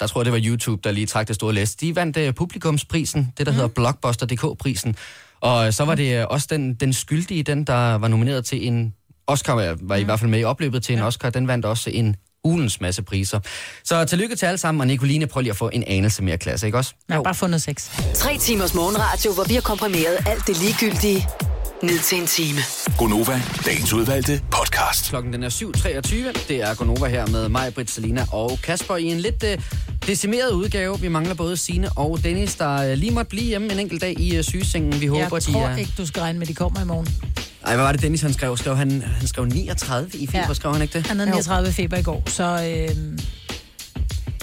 der 0.00 0.06
tror 0.06 0.20
jeg, 0.20 0.24
det 0.24 0.32
var 0.32 0.40
YouTube, 0.44 0.80
der 0.84 0.90
lige 0.90 1.06
trak 1.06 1.28
det 1.28 1.34
store 1.34 1.54
læs. 1.54 1.74
De 1.74 1.96
vandt 1.96 2.16
øh, 2.16 2.34
publikumsprisen, 2.34 3.32
det 3.38 3.46
der 3.46 3.52
mm. 3.52 3.56
hedder 3.56 3.68
Blockbuster.dk-prisen. 3.68 4.96
Og 5.40 5.74
så 5.74 5.84
var 5.84 5.94
det 5.94 6.20
øh, 6.20 6.26
også 6.30 6.46
den, 6.50 6.74
den 6.74 6.92
skyldige, 6.92 7.42
den 7.42 7.64
der 7.64 7.94
var 7.94 8.08
nomineret 8.08 8.44
til 8.44 8.66
en 8.66 8.94
Oscar, 9.26 9.54
var, 9.54 9.76
var 9.80 9.96
i 9.96 10.02
hvert 10.02 10.20
fald 10.20 10.30
med 10.30 10.40
i 10.40 10.44
opløbet 10.44 10.82
til 10.82 10.96
en 10.96 11.02
Oscar, 11.02 11.30
den 11.30 11.48
vandt 11.48 11.64
også 11.64 11.90
en 11.90 12.16
ulens 12.44 12.80
masse 12.80 13.02
priser. 13.02 13.40
Så 13.84 14.04
tillykke 14.04 14.36
til 14.36 14.46
alle 14.46 14.58
sammen, 14.58 14.80
og 14.80 14.86
Nicoline, 14.86 15.26
prøv 15.26 15.40
lige 15.40 15.50
at 15.50 15.56
få 15.56 15.70
en 15.72 15.84
anelse 15.86 16.22
mere 16.22 16.38
klasse, 16.38 16.66
ikke 16.66 16.78
også? 16.78 16.94
Jeg 17.08 17.16
har 17.16 17.22
bare 17.22 17.34
fundet 17.34 17.62
sex. 17.62 17.90
Tre 18.14 18.38
timers 18.38 18.74
morgenradio, 18.74 19.32
hvor 19.32 19.44
vi 19.44 19.54
har 19.54 19.60
komprimeret 19.60 20.18
alt 20.26 20.46
det 20.46 20.60
ligegyldige 20.62 21.28
ned 21.82 21.98
til 21.98 22.20
en 22.20 22.26
time. 22.26 22.58
Gonova, 22.98 23.42
dagens 23.66 23.92
udvalgte 23.92 24.40
podcast. 24.50 25.08
Klokken 25.08 25.32
den 25.32 25.42
er 25.42 25.48
7.23. 25.48 26.44
Det 26.48 26.62
er 26.62 26.74
Gonova 26.74 27.08
her 27.08 27.26
med 27.26 27.48
mig, 27.48 27.74
Britt, 27.74 27.90
Selina 27.90 28.24
og 28.32 28.58
Kasper 28.62 28.96
i 28.96 29.04
en 29.04 29.20
lidt 29.20 29.42
uh, 29.42 29.62
decimeret 30.06 30.50
udgave. 30.50 31.00
Vi 31.00 31.08
mangler 31.08 31.34
både 31.34 31.56
Sine 31.56 31.88
og 31.96 32.18
Dennis, 32.24 32.54
der 32.54 32.92
uh, 32.92 32.98
lige 32.98 33.12
måtte 33.12 33.28
blive 33.28 33.44
hjemme 33.44 33.72
en 33.72 33.78
enkelt 33.78 34.00
dag 34.00 34.20
i 34.20 34.38
uh, 34.38 34.44
sygesengen. 34.44 35.00
Vi 35.00 35.06
håber, 35.06 35.20
Jeg 35.20 35.30
de 35.46 35.52
tror 35.52 35.60
er... 35.66 35.76
ikke, 35.76 35.92
du 35.98 36.06
skal 36.06 36.20
regne 36.20 36.38
med, 36.38 36.46
at 36.46 36.48
de 36.48 36.54
kommer 36.54 36.80
i 36.80 36.84
morgen. 36.84 37.08
Ej, 37.64 37.74
hvad 37.74 37.84
var 37.84 37.92
det, 37.92 38.02
Dennis 38.02 38.20
han 38.22 38.32
skrev? 38.32 38.56
skrev 38.56 38.76
han, 38.76 39.02
han 39.02 39.28
skrev 39.28 39.44
39 39.44 40.10
i 40.14 40.26
feber, 40.26 40.38
ja. 40.38 40.44
Ja. 40.48 40.54
skrev 40.54 40.72
han 40.72 40.82
ikke 40.82 40.98
det? 40.98 41.06
Han 41.06 41.18
havde 41.18 41.30
39 41.30 41.72
feber 41.72 41.96
i 41.96 42.02
går, 42.02 42.22
så 42.26 42.44
øh, 42.44 43.18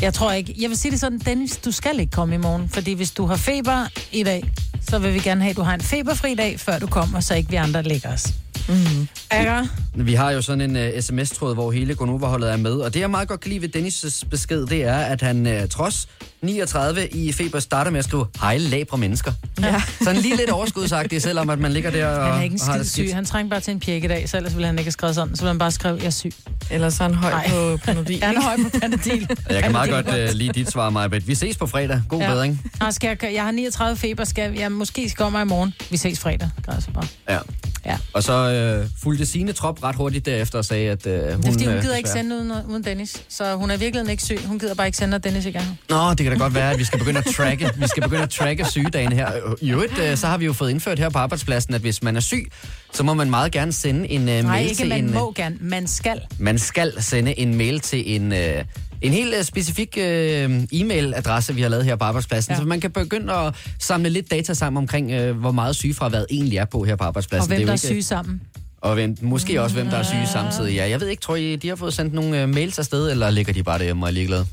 jeg 0.01 0.13
tror 0.13 0.31
ikke... 0.31 0.55
Jeg 0.61 0.69
vil 0.69 0.77
sige 0.77 0.91
det 0.91 0.99
sådan, 0.99 1.19
Dennis, 1.19 1.57
du 1.57 1.71
skal 1.71 1.99
ikke 1.99 2.11
komme 2.11 2.35
i 2.35 2.37
morgen, 2.37 2.69
fordi 2.69 2.93
hvis 2.93 3.11
du 3.11 3.25
har 3.25 3.35
feber 3.35 3.87
i 4.11 4.23
dag, 4.23 4.51
så 4.89 4.99
vil 4.99 5.13
vi 5.13 5.19
gerne 5.19 5.41
have, 5.41 5.49
at 5.49 5.57
du 5.57 5.61
har 5.61 5.73
en 5.73 5.81
feberfri 5.81 6.35
dag, 6.35 6.59
før 6.59 6.79
du 6.79 6.87
kommer, 6.87 7.19
så 7.19 7.35
ikke 7.35 7.49
vi 7.49 7.55
andre 7.55 7.83
lægger 7.83 8.13
os. 8.13 8.33
Mm-hmm. 8.67 9.07
Ikke? 9.39 9.69
Vi 9.93 10.13
har 10.13 10.31
jo 10.31 10.41
sådan 10.41 10.75
en 10.75 10.93
uh, 10.95 11.01
sms-tråd, 11.01 11.53
hvor 11.53 11.71
hele 11.71 11.95
Gonova-holdet 11.95 12.51
er 12.51 12.57
med, 12.57 12.71
og 12.73 12.93
det 12.93 12.99
jeg 12.99 13.11
meget 13.11 13.27
godt 13.27 13.39
kan 13.39 13.51
lide 13.51 13.61
ved 13.61 13.75
Dennis' 13.75 14.27
besked, 14.29 14.65
det 14.67 14.83
er, 14.83 14.97
at 14.97 15.21
han 15.21 15.45
uh, 15.45 15.69
trods 15.69 16.07
39 16.41 17.07
i 17.07 17.31
feber 17.31 17.59
starter 17.59 17.91
med 17.91 17.99
at 17.99 18.05
skrive, 18.05 18.25
hej 18.41 18.57
labre 18.57 18.97
mennesker. 18.97 19.31
Ja. 19.61 19.81
Sådan 20.01 20.21
lige 20.21 20.37
lidt 20.37 20.49
overskudsagtigt, 20.49 21.23
selvom 21.23 21.49
at 21.49 21.59
man 21.59 21.71
ligger 21.73 21.91
der 21.91 22.07
og, 22.07 22.25
Han 22.25 22.39
er 22.39 22.43
ikke 22.43 22.53
en 22.53 22.61
og 22.61 22.65
har 22.67 22.73
skid 22.73 22.79
det 22.79 22.91
skidt. 22.91 23.09
syg. 23.09 23.15
Han 23.15 23.25
trænger 23.25 23.49
bare 23.49 23.59
til 23.59 23.71
en 23.71 23.79
pjek 23.79 24.03
i 24.03 24.07
dag, 24.07 24.29
så 24.29 24.37
ellers 24.37 24.55
ville 24.55 24.65
han 24.65 24.79
ikke 24.79 24.85
have 24.85 24.91
skrevet 24.91 25.15
sådan. 25.15 25.35
Så 25.35 25.41
ville 25.41 25.49
han 25.49 25.59
bare 25.59 25.71
skrive, 25.71 25.97
jeg 25.97 26.05
er 26.05 26.09
syg. 26.09 26.33
Eller 26.71 26.89
så 26.89 27.03
er 27.03 27.07
han 27.07 27.15
høj 27.15 27.31
Nej. 27.31 27.49
på 27.49 27.77
Panodil. 27.85 28.23
Han 28.23 28.35
er 28.37 28.41
høj 28.41 28.55
på 28.63 28.79
Panadil. 28.79 29.27
Jeg 29.49 29.63
kan 29.63 29.71
meget 29.71 29.89
godt 29.89 30.07
uh, 30.07 30.35
lide 30.35 30.53
dit 30.53 30.71
svar, 30.71 30.89
Maja 30.89 31.07
Vi 31.07 31.35
ses 31.35 31.57
på 31.57 31.67
fredag. 31.67 32.01
God 32.09 32.21
ja. 32.21 32.29
bedring. 32.29 32.71
Nå, 32.79 32.91
skal 32.91 33.17
jeg, 33.21 33.33
jeg 33.33 33.43
har 33.43 33.51
39 33.51 33.97
feber, 33.97 34.23
skal 34.23 34.53
jeg 34.53 34.71
måske 34.71 35.09
skal 35.09 35.17
komme 35.17 35.41
i 35.41 35.45
morgen. 35.45 35.73
Vi 35.89 35.97
ses 35.97 36.19
fredag. 36.19 36.49
Græs 36.65 36.89
bare. 36.93 37.07
Ja. 37.29 37.39
Ja. 37.85 37.97
Og 38.13 38.23
så 38.23 38.33
øh, 38.51 38.87
fulgte 39.03 39.25
sine 39.25 39.51
trop 39.53 39.83
ret 39.83 39.95
hurtigt 39.95 40.25
derefter 40.25 40.57
og 40.57 40.65
sagde, 40.65 40.89
at 40.91 41.07
øh, 41.07 41.13
hun... 41.13 41.41
Det 41.41 41.47
er 41.47 41.51
fordi, 41.51 41.65
hun 41.65 41.73
øh, 41.73 41.81
gider 41.81 41.95
ikke 41.95 42.07
desværre- 42.07 42.23
sende 42.23 42.35
uden, 42.35 42.51
uden 42.69 42.83
Dennis. 42.83 43.23
Så 43.29 43.55
hun 43.55 43.71
er 43.71 43.77
virkelig 43.77 44.11
ikke 44.11 44.23
syg. 44.23 44.39
Hun 44.45 44.59
gider 44.59 44.75
bare 44.75 44.87
ikke 44.87 44.97
sende, 44.97 45.19
Dennis 45.19 45.45
ikke 45.45 45.59
er. 45.59 45.63
Nå, 45.89 46.09
det 46.13 46.17
kan 46.23 46.31
da 46.31 46.37
godt 46.37 46.53
være, 46.55 46.71
at 46.71 46.79
vi 46.79 46.83
skal 46.83 46.99
begynde 46.99 47.19
at 47.19 47.25
tracke, 47.35 47.69
vi 47.77 47.87
skal 47.87 48.03
begynde 48.03 48.23
at 48.23 48.29
tracke 48.29 48.65
sygedagene 48.65 49.15
her. 49.15 49.31
I 49.61 49.71
øvrigt, 49.71 49.99
øh, 49.99 50.17
så 50.17 50.27
har 50.27 50.37
vi 50.37 50.45
jo 50.45 50.53
fået 50.53 50.69
indført 50.71 50.99
her 50.99 51.09
på 51.09 51.17
arbejdspladsen, 51.17 51.73
at 51.73 51.81
hvis 51.81 52.03
man 52.03 52.15
er 52.15 52.19
syg, 52.19 52.51
så 52.93 53.03
må 53.03 53.13
man 53.13 53.29
meget 53.29 53.51
gerne 53.51 53.73
sende 53.73 54.09
en 54.09 54.21
øh, 54.21 54.27
Nej, 54.27 54.41
mail 54.41 54.63
ikke 54.69 54.75
til 54.75 54.89
man 54.89 55.03
en... 55.03 55.13
må 55.13 55.31
gerne. 55.35 55.57
Man 55.59 55.87
skal. 55.87 56.21
Man 56.39 56.59
skal 56.59 56.93
sende 57.03 57.39
en 57.39 57.55
mail 57.55 57.79
til 57.79 58.15
en, 58.15 58.33
øh, 58.33 58.63
en 59.01 59.13
helt 59.13 59.35
øh, 59.35 59.43
specifik 59.43 59.97
øh, 59.97 60.63
e-mailadresse, 60.73 61.53
vi 61.53 61.61
har 61.61 61.69
lavet 61.69 61.85
her 61.85 61.95
på 61.95 62.03
arbejdspladsen, 62.05 62.53
ja. 62.53 62.59
Så 62.59 62.65
man 62.65 62.81
kan 62.81 62.91
begynde 62.91 63.33
at 63.33 63.55
samle 63.79 64.09
lidt 64.09 64.31
data 64.31 64.53
sammen 64.53 64.77
omkring, 64.77 65.11
øh, 65.11 65.37
hvor 65.37 65.51
meget 65.51 65.75
sygefraværet 65.75 66.25
egentlig 66.29 66.57
er 66.57 66.65
på 66.65 66.83
her 66.83 66.95
på 66.95 67.03
arbejdspladsen. 67.03 67.41
Og 67.43 67.47
hvem 67.47 67.57
Det 67.57 67.61
er 67.63 67.65
der 67.65 67.71
er 67.71 67.75
ikke- 67.75 67.87
syge 67.87 68.03
sammen. 68.03 68.41
Og 68.81 68.93
hvem, 68.93 69.17
måske 69.21 69.61
også, 69.61 69.75
hvem 69.75 69.89
der 69.89 69.97
er 69.97 70.03
syge 70.03 70.27
samtidig. 70.33 70.75
Ja, 70.75 70.89
jeg 70.89 70.99
ved 71.01 71.07
ikke, 71.07 71.21
tror 71.21 71.35
I, 71.35 71.55
de 71.55 71.67
har 71.67 71.75
fået 71.75 71.93
sendt 71.93 72.13
nogle 72.13 72.41
øh, 72.41 72.49
mails 72.49 72.79
afsted, 72.79 73.11
eller 73.11 73.29
ligger 73.29 73.53
de 73.53 73.63
bare 73.63 73.77
derhjemme 73.79 74.05
og 74.05 74.09
er 74.09 74.13
ligeglade? 74.13 74.45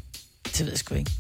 Det 0.45 0.61
ved 0.61 0.69
jeg 0.69 0.79
sgu 0.79 0.95
ikke. 0.95 1.11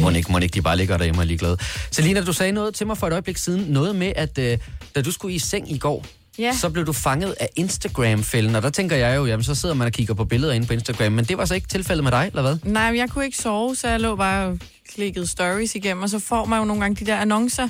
Må 0.00 0.10
ikke, 0.10 0.32
må 0.32 0.38
ikke 0.38 0.54
de 0.54 0.62
bare 0.62 0.76
ligger 0.76 0.96
derhjemme 0.96 1.18
og 1.20 1.22
er 1.22 1.26
ligeglade? 1.26 1.56
Selina, 1.90 2.20
du 2.24 2.32
sagde 2.32 2.52
noget 2.52 2.74
til 2.74 2.86
mig 2.86 2.98
for 2.98 3.06
et 3.06 3.12
øjeblik 3.12 3.36
siden. 3.36 3.60
Noget 3.68 3.96
med, 3.96 4.12
at 4.16 4.38
øh, 4.38 4.58
da 4.94 5.02
du 5.02 5.12
skulle 5.12 5.34
i 5.34 5.38
seng 5.38 5.72
i 5.72 5.78
går, 5.78 6.06
Ja. 6.38 6.52
så 6.56 6.70
blev 6.70 6.86
du 6.86 6.92
fanget 6.92 7.34
af 7.40 7.48
Instagram-fælden. 7.56 8.54
Og 8.54 8.62
der 8.62 8.70
tænker 8.70 8.96
jeg 8.96 9.16
jo, 9.16 9.26
jamen 9.26 9.44
så 9.44 9.54
sidder 9.54 9.74
man 9.74 9.86
og 9.86 9.92
kigger 9.92 10.14
på 10.14 10.24
billeder 10.24 10.52
inde 10.52 10.66
på 10.66 10.72
Instagram. 10.72 11.12
Men 11.12 11.24
det 11.24 11.38
var 11.38 11.44
så 11.44 11.54
ikke 11.54 11.68
tilfældet 11.68 12.04
med 12.04 12.12
dig, 12.12 12.26
eller 12.26 12.42
hvad? 12.42 12.58
Nej, 12.64 12.90
men 12.90 12.98
jeg 13.00 13.10
kunne 13.10 13.24
ikke 13.24 13.36
sove, 13.36 13.76
så 13.76 13.88
jeg 13.88 14.00
lå 14.00 14.16
bare 14.16 14.46
og 14.46 14.58
klikkede 14.92 15.26
stories 15.26 15.74
igennem, 15.74 16.02
og 16.02 16.10
så 16.10 16.18
får 16.18 16.44
man 16.44 16.58
jo 16.58 16.64
nogle 16.64 16.82
gange 16.82 17.04
de 17.04 17.10
der 17.10 17.16
annoncer, 17.16 17.68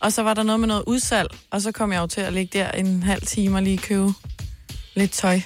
og 0.00 0.12
så 0.12 0.22
var 0.22 0.34
der 0.34 0.42
noget 0.42 0.60
med 0.60 0.68
noget 0.68 0.82
udsalg, 0.86 1.28
og 1.50 1.62
så 1.62 1.72
kom 1.72 1.92
jeg 1.92 2.00
jo 2.00 2.06
til 2.06 2.20
at 2.20 2.32
ligge 2.32 2.58
der 2.58 2.70
en 2.70 3.02
halv 3.02 3.22
time 3.22 3.56
og 3.56 3.62
lige 3.62 3.78
købe 3.78 4.12
lidt 4.94 5.10
tøj. 5.12 5.40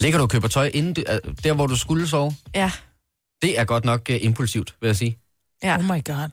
Ligger 0.00 0.18
du 0.18 0.22
og 0.22 0.30
køber 0.30 0.48
tøj 0.48 0.70
inden 0.74 0.94
du, 0.94 1.02
øh, 1.12 1.18
der, 1.44 1.52
hvor 1.52 1.66
du 1.66 1.76
skulle 1.76 2.08
sove? 2.08 2.34
Ja, 2.54 2.70
Det 3.42 3.58
er 3.60 3.64
godt 3.64 3.84
nok 3.84 4.00
uh, 4.10 4.24
impulsivt, 4.24 4.74
vil 4.80 4.86
jeg 4.88 4.96
sige. 4.96 5.18
ja. 5.62 5.76
Oh 5.78 5.84
my 5.84 6.04
god. 6.04 6.28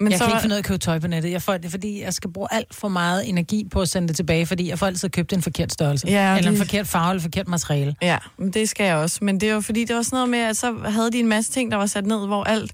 Men 0.00 0.10
Jeg 0.10 0.18
så 0.18 0.24
kan 0.24 0.32
ikke 0.32 0.40
finde 0.40 0.52
ud 0.52 0.56
af 0.56 0.58
at 0.58 0.64
købe 0.64 0.78
tøj 0.78 0.98
på 0.98 1.06
nettet. 1.06 1.30
Jeg 1.30 1.42
får 1.42 1.56
det, 1.56 1.70
fordi 1.70 2.02
jeg 2.02 2.14
skal 2.14 2.32
bruge 2.32 2.48
alt 2.50 2.74
for 2.74 2.88
meget 2.88 3.28
energi 3.28 3.68
på 3.72 3.80
at 3.80 3.88
sende 3.88 4.08
det 4.08 4.16
tilbage, 4.16 4.46
fordi 4.46 4.68
jeg 4.68 4.78
får 4.78 4.86
altid 4.86 5.08
købt 5.10 5.32
en 5.32 5.42
forkert 5.42 5.72
størrelse. 5.72 6.06
Ja, 6.08 6.36
eller 6.36 6.50
en 6.50 6.56
det- 6.56 6.66
forkert 6.66 6.86
farve, 6.86 7.10
eller 7.10 7.22
forkert 7.22 7.48
materiale. 7.48 7.94
Ja, 8.02 8.18
men 8.38 8.50
det 8.50 8.68
skal 8.68 8.84
jeg 8.86 8.96
også. 8.96 9.18
Men 9.22 9.40
det 9.40 9.54
var 9.54 9.60
fordi, 9.60 9.84
det 9.84 9.96
var 9.96 10.02
sådan 10.02 10.16
noget 10.16 10.28
med, 10.28 10.38
at 10.38 10.56
så 10.56 10.74
havde 10.84 11.10
de 11.12 11.18
en 11.20 11.28
masse 11.28 11.52
ting, 11.52 11.70
der 11.70 11.76
var 11.76 11.86
sat 11.86 12.06
ned, 12.06 12.26
hvor 12.26 12.44
alt, 12.44 12.72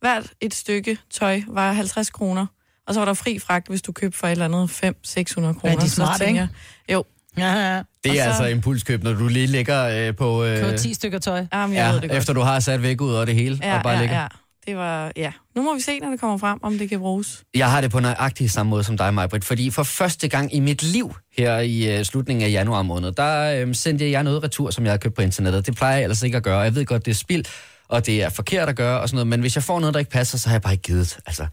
hvert 0.00 0.26
et 0.40 0.54
stykke 0.54 0.98
tøj 1.10 1.42
var 1.48 1.72
50 1.72 2.10
kroner. 2.10 2.46
Og 2.86 2.94
så 2.94 3.00
var 3.00 3.04
der 3.04 3.14
fri 3.14 3.38
fragt, 3.38 3.68
hvis 3.68 3.82
du 3.82 3.92
købte 3.92 4.18
for 4.18 4.26
et 4.26 4.30
eller 4.30 4.44
andet 4.44 4.70
500-600 4.70 5.52
kroner. 5.52 5.76
de 5.76 5.88
Så 5.90 5.94
smarte, 5.96 6.24
tænker 6.24 6.42
ikke? 6.42 6.54
Jo, 6.92 7.04
Ja, 7.38 7.52
ja. 7.74 7.82
Det 8.04 8.10
er 8.12 8.14
så- 8.22 8.28
altså 8.28 8.44
impulskøb, 8.46 9.02
når 9.04 9.12
du 9.12 9.28
lige 9.28 9.46
ligger 9.46 10.08
øh, 10.08 10.16
på... 10.16 10.44
Øh, 10.44 10.58
Købe 10.60 10.78
10 10.78 10.94
stykker 10.94 11.18
tøj. 11.18 11.46
jamen, 11.52 11.76
jeg 11.76 11.82
ja, 11.86 11.92
ved 11.92 12.00
det 12.00 12.10
godt. 12.10 12.18
efter 12.18 12.32
du 12.32 12.40
har 12.40 12.60
sat 12.60 12.82
væk 12.82 13.00
ud 13.00 13.14
og 13.14 13.26
det 13.26 13.34
hele, 13.34 13.58
ja, 13.62 13.76
og 13.76 13.82
bare 13.82 13.94
ja, 13.94 14.00
ligger. 14.00 14.20
ja. 14.20 14.26
Det 14.66 14.76
var, 14.76 15.12
ja. 15.16 15.32
Nu 15.56 15.62
må 15.62 15.74
vi 15.74 15.80
se, 15.80 15.98
når 15.98 16.10
det 16.10 16.20
kommer 16.20 16.38
frem, 16.38 16.58
om 16.62 16.78
det 16.78 16.88
kan 16.88 16.98
bruges. 16.98 17.44
Jeg 17.54 17.70
har 17.70 17.80
det 17.80 17.90
på 17.90 18.00
nøjagtig 18.00 18.50
samme 18.50 18.70
måde 18.70 18.84
som 18.84 18.96
dig, 18.96 19.14
Majbrit, 19.14 19.44
fordi 19.44 19.70
for 19.70 19.82
første 19.82 20.28
gang 20.28 20.54
i 20.54 20.60
mit 20.60 20.82
liv 20.82 21.14
her 21.36 21.58
i 21.58 21.98
uh, 21.98 22.04
slutningen 22.04 22.44
af 22.44 22.50
januar 22.50 22.82
måned, 22.82 23.12
der 23.12 23.64
uh, 23.64 23.72
sendte 23.72 24.10
jeg 24.10 24.22
noget 24.22 24.42
retur, 24.42 24.70
som 24.70 24.84
jeg 24.84 24.92
har 24.92 24.98
købt 24.98 25.14
på 25.14 25.22
internettet. 25.22 25.66
Det 25.66 25.76
plejer 25.76 25.94
jeg 25.94 26.02
ellers 26.02 26.22
ikke 26.22 26.36
at 26.36 26.42
gøre. 26.42 26.58
Jeg 26.58 26.74
ved 26.74 26.84
godt, 26.84 27.04
det 27.06 27.10
er 27.10 27.16
spild 27.16 27.44
og 27.92 28.06
det 28.06 28.22
er 28.22 28.28
forkert 28.28 28.68
at 28.68 28.76
gøre 28.76 29.00
og 29.00 29.08
sådan 29.08 29.16
noget, 29.16 29.26
men 29.26 29.40
hvis 29.40 29.54
jeg 29.56 29.62
får 29.62 29.80
noget, 29.80 29.94
der 29.94 30.00
ikke 30.00 30.10
passer, 30.10 30.38
så 30.38 30.48
har 30.48 30.54
jeg 30.54 30.62
bare 30.62 30.72
ikke 30.72 30.82
givet. 30.82 31.18
Altså, 31.26 31.46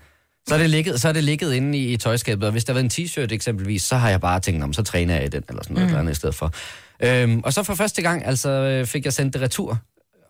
så 0.48 0.56
er 0.56 0.60
det 0.60 0.70
ligget, 0.70 1.02
så 1.02 1.08
er 1.08 1.14
det 1.14 1.24
ligget 1.24 1.54
inde 1.54 1.78
i, 1.78 1.94
i 1.94 1.98
tøjskabet, 1.98 2.44
og 2.44 2.52
hvis 2.52 2.66
der 2.66 2.74
var 2.74 2.80
en 2.80 2.90
t-shirt 2.94 3.34
eksempelvis, 3.34 3.82
så 3.82 3.96
har 3.96 4.10
jeg 4.10 4.22
bare 4.22 4.40
tænkt, 4.40 4.64
om 4.64 4.74
så 4.74 4.84
træner 4.84 5.16
jeg 5.16 5.26
i 5.26 5.28
den, 5.28 5.44
eller 5.50 5.64
sådan 5.64 5.74
noget, 5.74 5.86
mm. 5.86 5.90
eller 5.90 6.00
andet 6.00 6.12
i 6.12 6.16
stedet 6.16 6.36
for. 6.36 6.52
Øhm, 7.00 7.40
og 7.44 7.54
så 7.54 7.64
for 7.64 7.76
første 7.76 8.02
gang, 8.02 8.26
altså, 8.26 8.50
øh, 8.50 8.86
fik 8.86 9.06
jeg 9.06 9.14
sendt 9.14 9.34
det 9.34 9.42
retur, 9.42 9.78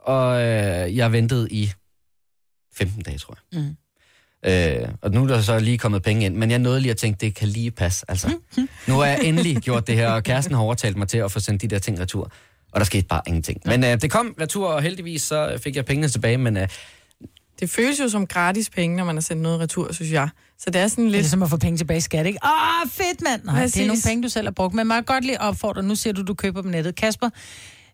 og 0.04 0.42
øh, 0.42 0.98
jeg 0.98 1.12
ventede 1.12 1.48
i 1.52 1.72
15 2.80 3.02
dage, 3.04 3.18
tror 3.18 3.38
jeg. 3.54 3.62
Mm. 3.62 3.76
Øh, 4.46 4.89
og 5.02 5.12
nu 5.12 5.24
er 5.24 5.28
der 5.28 5.42
så 5.42 5.60
lige 5.60 5.78
kommet 5.78 6.04
penge 6.04 6.26
ind, 6.26 6.36
men 6.36 6.52
jeg 6.52 6.60
nåede 6.60 6.82
lige 6.82 6.92
at 6.92 6.98
tænke, 6.98 7.18
det 7.26 7.36
kan 7.36 7.48
lige 7.48 7.72
passe. 7.72 8.06
Altså, 8.08 8.34
nu 8.88 8.94
har 8.94 9.06
jeg 9.06 9.20
endelig 9.24 9.58
gjort 9.58 9.88
det 9.88 9.96
her, 9.96 10.12
og 10.12 10.24
kæresten 10.24 10.56
har 10.56 10.62
overtalt 10.62 10.98
mig 10.98 11.08
til 11.08 11.18
at 11.18 11.32
få 11.32 11.39
sendt 11.39 11.62
de 11.62 11.68
der 11.68 11.80
ting 11.80 12.00
retur. 12.00 12.32
Og 12.72 12.80
der 12.80 12.86
skete 12.86 13.08
bare 13.08 13.22
ingenting. 13.28 13.62
Men 13.65 13.84
øh, 13.84 14.02
det 14.02 14.12
kom 14.12 14.36
retur, 14.42 14.68
og 14.68 14.82
heldigvis 14.82 15.22
så 15.22 15.58
fik 15.63 15.76
jeg 15.76 15.86
pengene 15.86 16.08
tilbage, 16.08 16.38
men 16.38 16.58
øh, 16.58 16.68
Det 17.60 17.70
føles 17.70 18.00
jo 18.00 18.10
som 18.10 18.28
gratis 18.28 18.70
penge, 18.70 18.98
når 18.98 19.04
man 19.04 19.15
har 19.15 19.22
sendt 19.22 19.42
noget 19.42 19.60
retur, 19.60 19.94
synes 19.94 20.12
jeg. 20.12 20.30
Så 20.60 20.70
det 20.70 20.82
er 20.82 20.88
sådan 20.88 21.04
Det 21.04 21.10
er 21.10 21.12
lidt... 21.12 21.22
ligesom 21.22 21.44
at 21.44 21.50
få 21.50 21.58
penge 21.58 21.78
tilbage 21.78 21.98
i 21.98 22.02
skat, 22.02 22.26
ikke? 22.26 22.39
Åh, 22.44 22.89
fedt, 22.92 23.22
mand! 23.22 23.44
Nej, 23.44 23.56
det 23.56 23.63
Præcis. 23.63 23.82
er 23.82 23.88
nogle 23.88 24.02
penge, 24.06 24.24
du 24.24 24.30
selv 24.30 24.48
har 24.48 24.52
brugt. 24.52 24.74
Men 24.74 24.89
kan 24.89 25.04
godt 25.04 25.26
lige 25.26 25.42
opfordre, 25.42 25.84
nu 25.84 25.96
siger 25.96 26.13
du, 26.13 26.24
du 26.24 26.34
køber 26.34 26.62
på 26.62 26.68
nettet. 26.68 26.96
Kasper, 26.96 27.30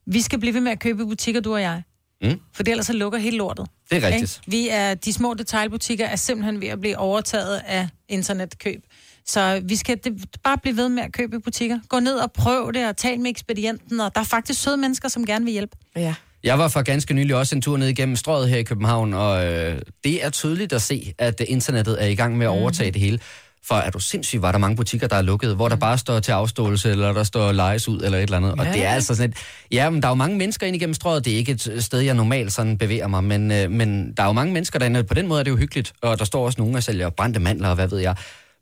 vi 0.08 0.21
skal 0.21 0.39
blive 0.39 0.54
ved 0.54 0.62
med 0.62 0.71
at 0.71 0.80
købe 0.80 1.04
i 1.04 1.06
butikker, 1.06 1.41
du 1.41 1.54
og 1.54 1.62
jeg. 1.62 1.84
Mm. 2.25 2.39
For 2.53 2.63
ellers 2.67 2.85
så 2.85 2.93
lukker 2.93 3.19
hele 3.19 3.38
lortet. 3.38 3.67
det 3.91 4.03
er 4.03 4.07
rigtigt. 4.07 4.41
Ikke? 4.47 4.51
Vi 4.51 4.69
er, 4.69 4.93
de 4.93 5.13
små 5.13 5.33
detailbutikker 5.33 6.05
er 6.05 6.15
simpelthen 6.15 6.61
ved 6.61 6.67
at 6.67 6.79
blive 6.79 6.97
overtaget 6.97 7.61
af 7.67 7.88
internetkøb. 8.09 8.81
Så 9.27 9.61
vi 9.63 9.75
skal 9.75 9.97
det, 10.03 10.25
bare 10.43 10.57
blive 10.57 10.77
ved 10.77 10.89
med 10.89 11.03
at 11.03 11.13
købe 11.13 11.35
i 11.35 11.39
butikker. 11.39 11.79
Gå 11.89 11.99
ned 11.99 12.15
og 12.15 12.31
prøv 12.31 12.73
det, 12.73 12.88
og 12.88 12.97
tal 12.97 13.19
med 13.19 13.29
ekspedienten. 13.29 13.99
Og 13.99 14.15
der 14.15 14.21
er 14.21 14.25
faktisk 14.25 14.61
søde 14.63 14.77
mennesker, 14.77 15.09
som 15.09 15.25
gerne 15.25 15.45
vil 15.45 15.51
hjælpe. 15.51 15.77
Ja. 15.95 16.15
Jeg 16.43 16.59
var 16.59 16.67
for 16.67 16.81
ganske 16.81 17.13
nylig 17.13 17.35
også 17.35 17.55
en 17.55 17.61
tur 17.61 17.77
ned 17.77 17.88
igennem 17.88 18.15
strøget 18.15 18.49
her 18.49 18.57
i 18.57 18.63
København, 18.63 19.13
og 19.13 19.45
øh, 19.45 19.81
det 20.03 20.25
er 20.25 20.29
tydeligt 20.29 20.73
at 20.73 20.81
se, 20.81 21.13
at 21.17 21.39
internettet 21.47 22.03
er 22.03 22.07
i 22.07 22.15
gang 22.15 22.38
med 22.38 22.45
at 22.45 22.49
overtage 22.49 22.91
det 22.91 23.01
hele. 23.01 23.19
For 23.67 23.75
er 23.75 23.89
du 23.89 23.99
sindssygt, 23.99 24.41
var 24.41 24.51
der 24.51 24.60
mange 24.60 24.75
butikker, 24.75 25.08
der 25.08 25.15
er 25.15 25.21
lukket, 25.21 25.56
hvor 25.56 25.69
der 25.69 25.75
bare 25.75 25.97
står 25.97 26.19
til 26.19 26.32
afståelse, 26.32 26.91
eller 26.91 27.13
der 27.13 27.23
står 27.23 27.51
lejes 27.51 27.88
ud, 27.88 28.01
eller 28.01 28.17
et 28.17 28.23
eller 28.23 28.38
andet. 28.38 28.51
Og 28.51 28.65
det 28.65 28.86
er 28.86 28.89
altså 28.89 29.15
sådan 29.15 29.30
et... 29.30 29.38
Ja, 29.71 29.89
men 29.89 30.01
der 30.01 30.08
er 30.08 30.12
jo 30.12 30.15
mange 30.15 30.38
mennesker 30.38 30.67
ind 30.67 30.75
igennem 30.75 30.93
strøget. 30.93 31.25
Det 31.25 31.34
er 31.34 31.38
ikke 31.38 31.51
et 31.51 31.84
sted, 31.84 31.99
jeg 31.99 32.13
normalt 32.13 32.54
sådan 32.54 32.78
bevæger 32.78 33.08
mig, 33.08 33.23
men, 33.23 33.51
øh, 33.51 33.71
men 33.71 34.13
der 34.17 34.23
er 34.23 34.28
jo 34.28 34.34
mange 34.34 34.54
mennesker 34.54 34.80
derinde. 34.80 35.04
På 35.04 35.13
den 35.13 35.28
måde 35.28 35.39
er 35.39 35.43
det 35.43 35.51
jo 35.51 35.58
hyggeligt, 35.58 35.93
og 36.01 36.19
der 36.19 36.25
står 36.25 36.45
også 36.45 36.62
nogen, 36.62 36.73
der 36.73 36.80
sælger 36.80 37.10
brændte 37.10 37.39
mandler, 37.39 37.69
og 37.69 37.75
hvad 37.75 37.88
ved 37.88 37.99
jeg. 37.99 38.15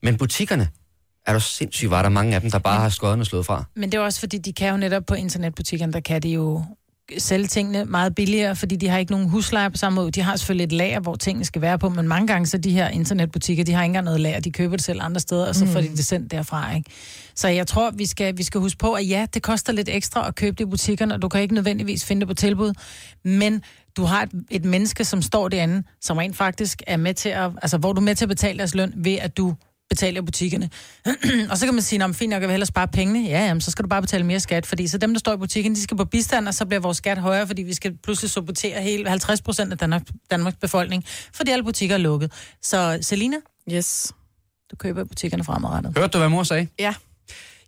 Men 0.04 0.18
butikkerne, 0.18 0.70
er 1.28 1.34
du 1.34 1.39
sindssygt, 1.39 1.92
var 1.92 2.02
der 2.02 2.10
mange 2.10 2.36
af 2.36 2.42
dem, 2.42 2.52
der 2.52 2.60
bare 2.60 2.80
har 2.80 2.89
skåret 2.89 3.20
og 3.20 3.26
slået 3.26 3.46
fra. 3.46 3.63
Men 3.76 3.92
det 3.92 3.98
er 3.98 4.02
også 4.02 4.20
fordi, 4.20 4.38
de 4.38 4.54
kan 4.54 4.70
jo 4.70 4.78
netop 4.78 5.04
på 5.08 5.13
internetbutikkerne, 5.13 5.94
der 5.94 6.00
kan 6.00 6.22
de 6.22 6.30
jo 6.30 6.63
sælge 7.18 7.48
tingene 7.48 7.86
meget 7.86 8.16
billigere, 8.16 8.56
fordi 8.56 8.76
de 8.76 8.88
har 8.88 8.98
ikke 8.98 9.12
nogen 9.12 9.30
husleje 9.30 9.72
på 9.72 9.78
samme 9.78 9.96
måde. 9.96 10.12
De 10.12 10.22
har 10.22 10.36
selvfølgelig 10.36 10.66
et 10.66 10.72
lager, 10.72 11.00
hvor 11.00 11.16
tingene 11.16 11.46
skal 11.46 11.62
være 11.62 11.80
på, 11.80 11.89
men 11.89 12.08
mange 12.08 12.28
gange 12.28 12.48
så 12.48 12.58
de 12.58 12.72
her 12.72 12.89
internetbutikker, 12.89 13.63
de 13.63 13.74
har 13.74 13.84
ikke 13.84 13.89
engang 13.89 14.06
noget 14.06 14.20
lager, 14.20 14.39
de 14.39 14.52
køber 14.52 14.76
det 14.76 14.86
selv 14.86 15.00
andre 15.02 15.20
steder, 15.20 15.48
og 15.48 15.56
så 15.56 15.66
får 15.66 15.82
de 15.82 15.88
det 15.88 16.06
sendt 16.06 16.32
derfra, 16.32 16.76
ikke? 16.76 16.89
Så 17.36 17.48
jeg 17.48 17.68
tror, 17.68 17.92
vi 17.92 18.06
skal, 18.06 18.38
vi 18.38 18.44
skal 18.44 18.62
huske 18.62 18.78
på, 18.78 18.94
at 18.94 19.10
ja, 19.10 19.26
det 19.34 19.42
koster 19.42 19.74
lidt 19.74 19.89
ekstra 19.92 20.28
at 20.28 20.36
købe 20.36 20.56
det 20.56 20.63
i 20.63 20.70
butikkerne, 20.70 21.13
og 21.13 21.22
du 21.22 21.30
kan 21.30 21.42
ikke 21.42 21.54
nødvendigvis 21.54 22.06
finde 22.06 22.20
det 22.20 22.28
på 22.28 22.34
tilbud, 22.34 22.74
men 23.24 23.62
du 23.98 24.04
har 24.04 24.24
et, 24.24 24.32
et 24.52 24.66
menneske, 24.66 25.06
som 25.06 25.22
står 25.22 25.50
derinde, 25.50 25.84
som 26.02 26.18
rent 26.18 26.36
faktisk 26.36 26.82
er 26.88 26.98
med 26.98 27.13
til 27.13 27.30
at, 27.30 27.52
altså 27.62 27.78
hvor 27.78 27.94
du 27.94 28.02
er 28.02 28.06
med 28.06 28.16
til 28.16 28.26
at 28.26 28.30
betale 28.30 28.58
deres 28.58 28.76
løn, 28.76 28.94
ved 28.96 29.18
at 29.22 29.38
du 29.38 29.56
betaler 29.95 30.21
butikkerne. 30.21 30.69
og 31.51 31.58
så 31.58 31.65
kan 31.65 31.73
man 31.73 31.84
sige, 31.84 32.03
at 32.03 32.15
fint 32.15 32.29
nok, 32.29 32.41
jeg 32.41 32.47
vil 32.49 32.53
hellere 32.53 32.67
spare 32.67 32.88
pengene. 32.88 33.29
Ja, 33.29 33.45
jamen, 33.45 33.62
så 33.62 33.71
skal 33.71 33.84
du 33.84 33.89
bare 33.89 34.01
betale 34.01 34.23
mere 34.23 34.39
skat, 34.39 34.65
fordi 34.65 34.88
så 34.88 34.97
dem, 34.97 35.13
der 35.13 35.19
står 35.19 35.34
i 35.34 35.38
butikken, 35.38 35.75
de 35.75 35.82
skal 35.82 35.97
på 35.97 36.06
bistand, 36.06 36.47
og 36.47 36.53
så 36.53 36.65
bliver 36.65 36.79
vores 36.79 36.97
skat 36.97 37.17
højere, 37.17 37.47
fordi 37.47 37.62
vi 37.63 37.73
skal 37.73 37.97
pludselig 38.03 38.32
supportere 38.32 38.82
hele 38.82 39.10
50 39.10 39.41
procent 39.41 39.71
af 39.71 39.77
Danmark, 39.77 40.01
Danmarks 40.32 40.58
befolkning, 40.62 41.03
fordi 41.34 41.51
alle 41.51 41.63
butikker 41.63 41.95
er 41.95 41.99
lukket. 41.99 42.32
Så 42.62 42.97
Selina, 43.01 43.38
Yes. 43.71 44.12
du 44.71 44.75
køber 44.75 45.01
i 45.01 45.06
butikkerne 45.06 45.43
fremadrettet. 45.43 45.93
Hørte 45.97 46.12
du, 46.12 46.17
hvad 46.17 46.29
mor 46.29 46.43
sagde? 46.43 46.67
Ja. 46.79 46.93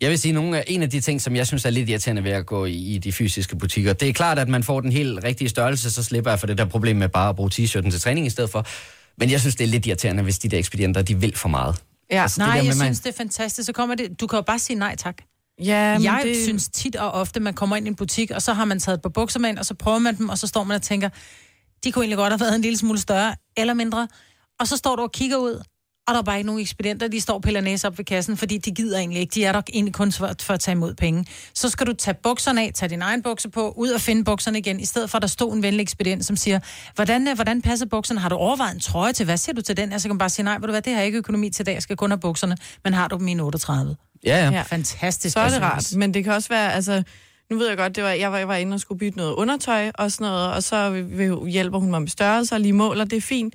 Jeg 0.02 0.10
vil 0.10 0.20
sige, 0.20 0.32
nogle 0.32 0.58
af, 0.58 0.64
en 0.68 0.82
af 0.84 0.90
de 0.90 1.02
ting, 1.02 1.22
som 1.22 1.36
jeg 1.36 1.48
synes 1.48 1.66
er 1.66 1.70
lidt 1.70 1.90
irriterende 1.90 2.24
ved 2.24 2.32
at 2.32 2.46
gå 2.46 2.66
i, 2.66 2.74
i 2.74 2.98
de 2.98 3.12
fysiske 3.12 3.56
butikker, 3.56 3.94
det 3.94 4.10
er 4.10 4.14
klart, 4.14 4.40
at 4.40 4.50
man 4.50 4.64
får 4.64 4.82
den 4.82 4.92
helt 4.92 5.24
rigtige 5.24 5.50
størrelse, 5.50 5.92
så 5.92 6.04
slipper 6.04 6.32
jeg 6.32 6.40
for 6.40 6.48
det 6.48 6.58
der 6.58 6.66
problem 6.66 6.96
med 6.96 7.10
bare 7.10 7.30
at 7.30 7.36
bruge 7.36 7.50
t-shirten 7.54 7.92
til 7.92 8.00
træning 8.02 8.28
i 8.28 8.30
stedet 8.30 8.50
for. 8.50 8.66
Men 9.18 9.32
jeg 9.32 9.40
synes, 9.40 9.56
det 9.56 9.64
er 9.64 9.68
lidt 9.68 9.86
irriterende, 9.86 10.24
hvis 10.24 10.40
de 10.40 10.50
der 10.50 10.58
ekspedienter, 10.58 11.02
de 11.02 11.20
vil 11.20 11.36
for 11.36 11.50
meget. 11.50 11.76
Ja. 12.12 12.22
Altså, 12.22 12.40
Nej, 12.42 12.48
det 12.48 12.54
der 12.54 12.64
jeg 12.64 12.66
med, 12.66 12.76
man- 12.76 12.86
synes, 12.96 13.00
det 13.00 13.10
er 13.10 13.18
fantastisk. 13.18 13.66
Så 13.66 13.74
kommer 13.74 13.96
det, 13.96 14.20
du 14.22 14.28
kan 14.28 14.38
jo 14.38 14.42
bare 14.42 14.60
sige 14.60 14.80
nej 14.80 14.96
tak. 14.96 15.18
Ja, 15.64 15.94
men 15.98 16.04
jeg 16.04 16.20
det... 16.24 16.36
det... 16.36 16.44
synes 16.44 16.70
tit 16.70 16.96
og 16.96 17.12
ofte, 17.12 17.40
man 17.40 17.54
kommer 17.54 17.76
ind 17.76 17.88
i 17.88 17.90
en 17.90 17.96
butik, 17.96 18.32
og 18.32 18.42
så 18.42 18.54
har 18.54 18.66
man 18.66 18.80
taget 18.80 18.96
et 18.98 19.02
par 19.02 19.10
bukser 19.10 19.40
med 19.40 19.50
ind, 19.50 19.60
og 19.60 19.66
så 19.66 19.74
prøver 19.74 20.00
man 20.00 20.18
dem, 20.18 20.30
og 20.30 20.38
så 20.38 20.48
står 20.48 20.64
man 20.64 20.76
og 20.76 20.82
tænker, 20.82 21.10
de 21.84 21.92
kunne 21.92 22.04
egentlig 22.04 22.18
godt 22.18 22.34
have 22.34 22.40
været 22.40 22.56
en 22.56 22.62
lille 22.62 22.78
smule 22.78 23.00
større 23.00 23.36
eller 23.58 23.74
mindre. 23.74 24.08
Og 24.60 24.68
så 24.68 24.78
står 24.78 24.96
du 24.96 25.02
og 25.02 25.12
kigger 25.12 25.38
ud, 25.38 25.64
og 26.08 26.14
der 26.14 26.20
er 26.20 26.24
bare 26.24 26.38
ikke 26.38 26.48
nogen 26.48 26.62
ekspedienter, 26.62 27.08
de 27.08 27.22
står 27.22 27.34
og 27.34 27.42
piller 27.42 27.62
næse 27.62 27.88
op 27.88 27.98
ved 27.98 28.06
kassen, 28.06 28.38
fordi 28.38 28.58
de 28.58 28.72
gider 28.72 28.98
egentlig 28.98 29.22
ikke. 29.22 29.32
De 29.32 29.46
er 29.46 29.52
der 29.52 29.62
egentlig 29.74 29.94
kun 29.94 30.12
for, 30.12 30.32
for 30.42 30.54
at 30.54 30.60
tage 30.60 30.74
imod 30.74 30.94
penge. 30.94 31.26
Så 31.54 31.70
skal 31.70 31.88
du 31.88 31.94
tage 31.94 32.16
bukserne 32.24 32.62
af, 32.62 32.72
tage 32.74 32.90
din 32.90 33.02
egen 33.02 33.24
bukser 33.24 33.50
på, 33.50 33.74
ud 33.78 33.90
og 33.90 34.02
finde 34.02 34.24
bukserne 34.24 34.58
igen, 34.60 34.80
i 34.80 34.86
stedet 34.86 35.10
for 35.10 35.18
at 35.18 35.22
der 35.22 35.28
stod 35.28 35.54
en 35.54 35.64
venlig 35.64 35.82
ekspedient, 35.82 36.26
som 36.26 36.36
siger, 36.36 36.60
hvordan, 36.96 37.28
øh, 37.28 37.36
hvordan 37.36 37.62
passer 37.62 37.86
bukserne? 37.86 38.20
Har 38.20 38.30
du 38.30 38.36
overvejet 38.36 38.74
en 38.74 38.80
trøje 38.80 39.14
til? 39.14 39.26
Hvad 39.26 39.38
siger 39.38 39.56
du 39.56 39.62
til 39.62 39.78
den? 39.78 39.92
Jeg 39.92 40.02
så 40.02 40.08
kan 40.08 40.14
man 40.14 40.18
bare 40.18 40.30
sige, 40.30 40.44
nej, 40.44 40.54
ved 40.54 40.62
du 40.62 40.72
hvad, 40.72 40.82
det 40.82 40.94
har 40.94 41.00
jeg 41.00 41.06
ikke 41.06 41.18
økonomi 41.18 41.50
til 41.50 41.64
i 41.64 41.66
dag, 41.66 41.74
jeg 41.74 41.82
skal 41.82 41.98
kun 41.98 42.12
have 42.12 42.20
bukserne, 42.20 42.58
men 42.84 42.94
har 42.94 43.08
du 43.08 43.18
dem 43.18 43.28
i 43.28 43.40
38? 43.40 43.96
Ja, 44.26 44.38
ja. 44.38 44.52
Ja. 44.52 44.62
Fantastisk. 44.62 45.34
Så 45.34 45.40
er 45.40 45.50
det 45.50 45.62
rart. 45.62 45.94
Men 45.96 46.14
det 46.14 46.24
kan 46.24 46.34
også 46.34 46.50
være, 46.50 46.74
altså... 46.74 47.04
Nu 47.50 47.58
ved 47.58 47.68
jeg 47.68 47.78
godt, 47.78 47.96
det 47.96 48.04
var, 48.04 48.10
jeg, 48.10 48.32
var, 48.32 48.38
jeg 48.38 48.48
var 48.48 48.56
inde 48.56 48.74
og 48.74 48.80
skulle 48.80 49.00
bytte 49.00 49.18
noget 49.18 49.34
undertøj 49.34 49.92
og 49.96 50.12
sådan 50.12 50.28
noget, 50.28 50.54
og 50.54 50.64
så 50.64 51.06
hjælper 51.48 51.80
hun 51.80 51.90
mig 51.90 52.02
med 52.02 52.10
størrelser 52.10 52.56
og 52.56 52.62
lige 52.62 52.74
måler, 52.74 53.06
det 53.06 53.18
er 53.18 53.22
fint. 53.22 53.54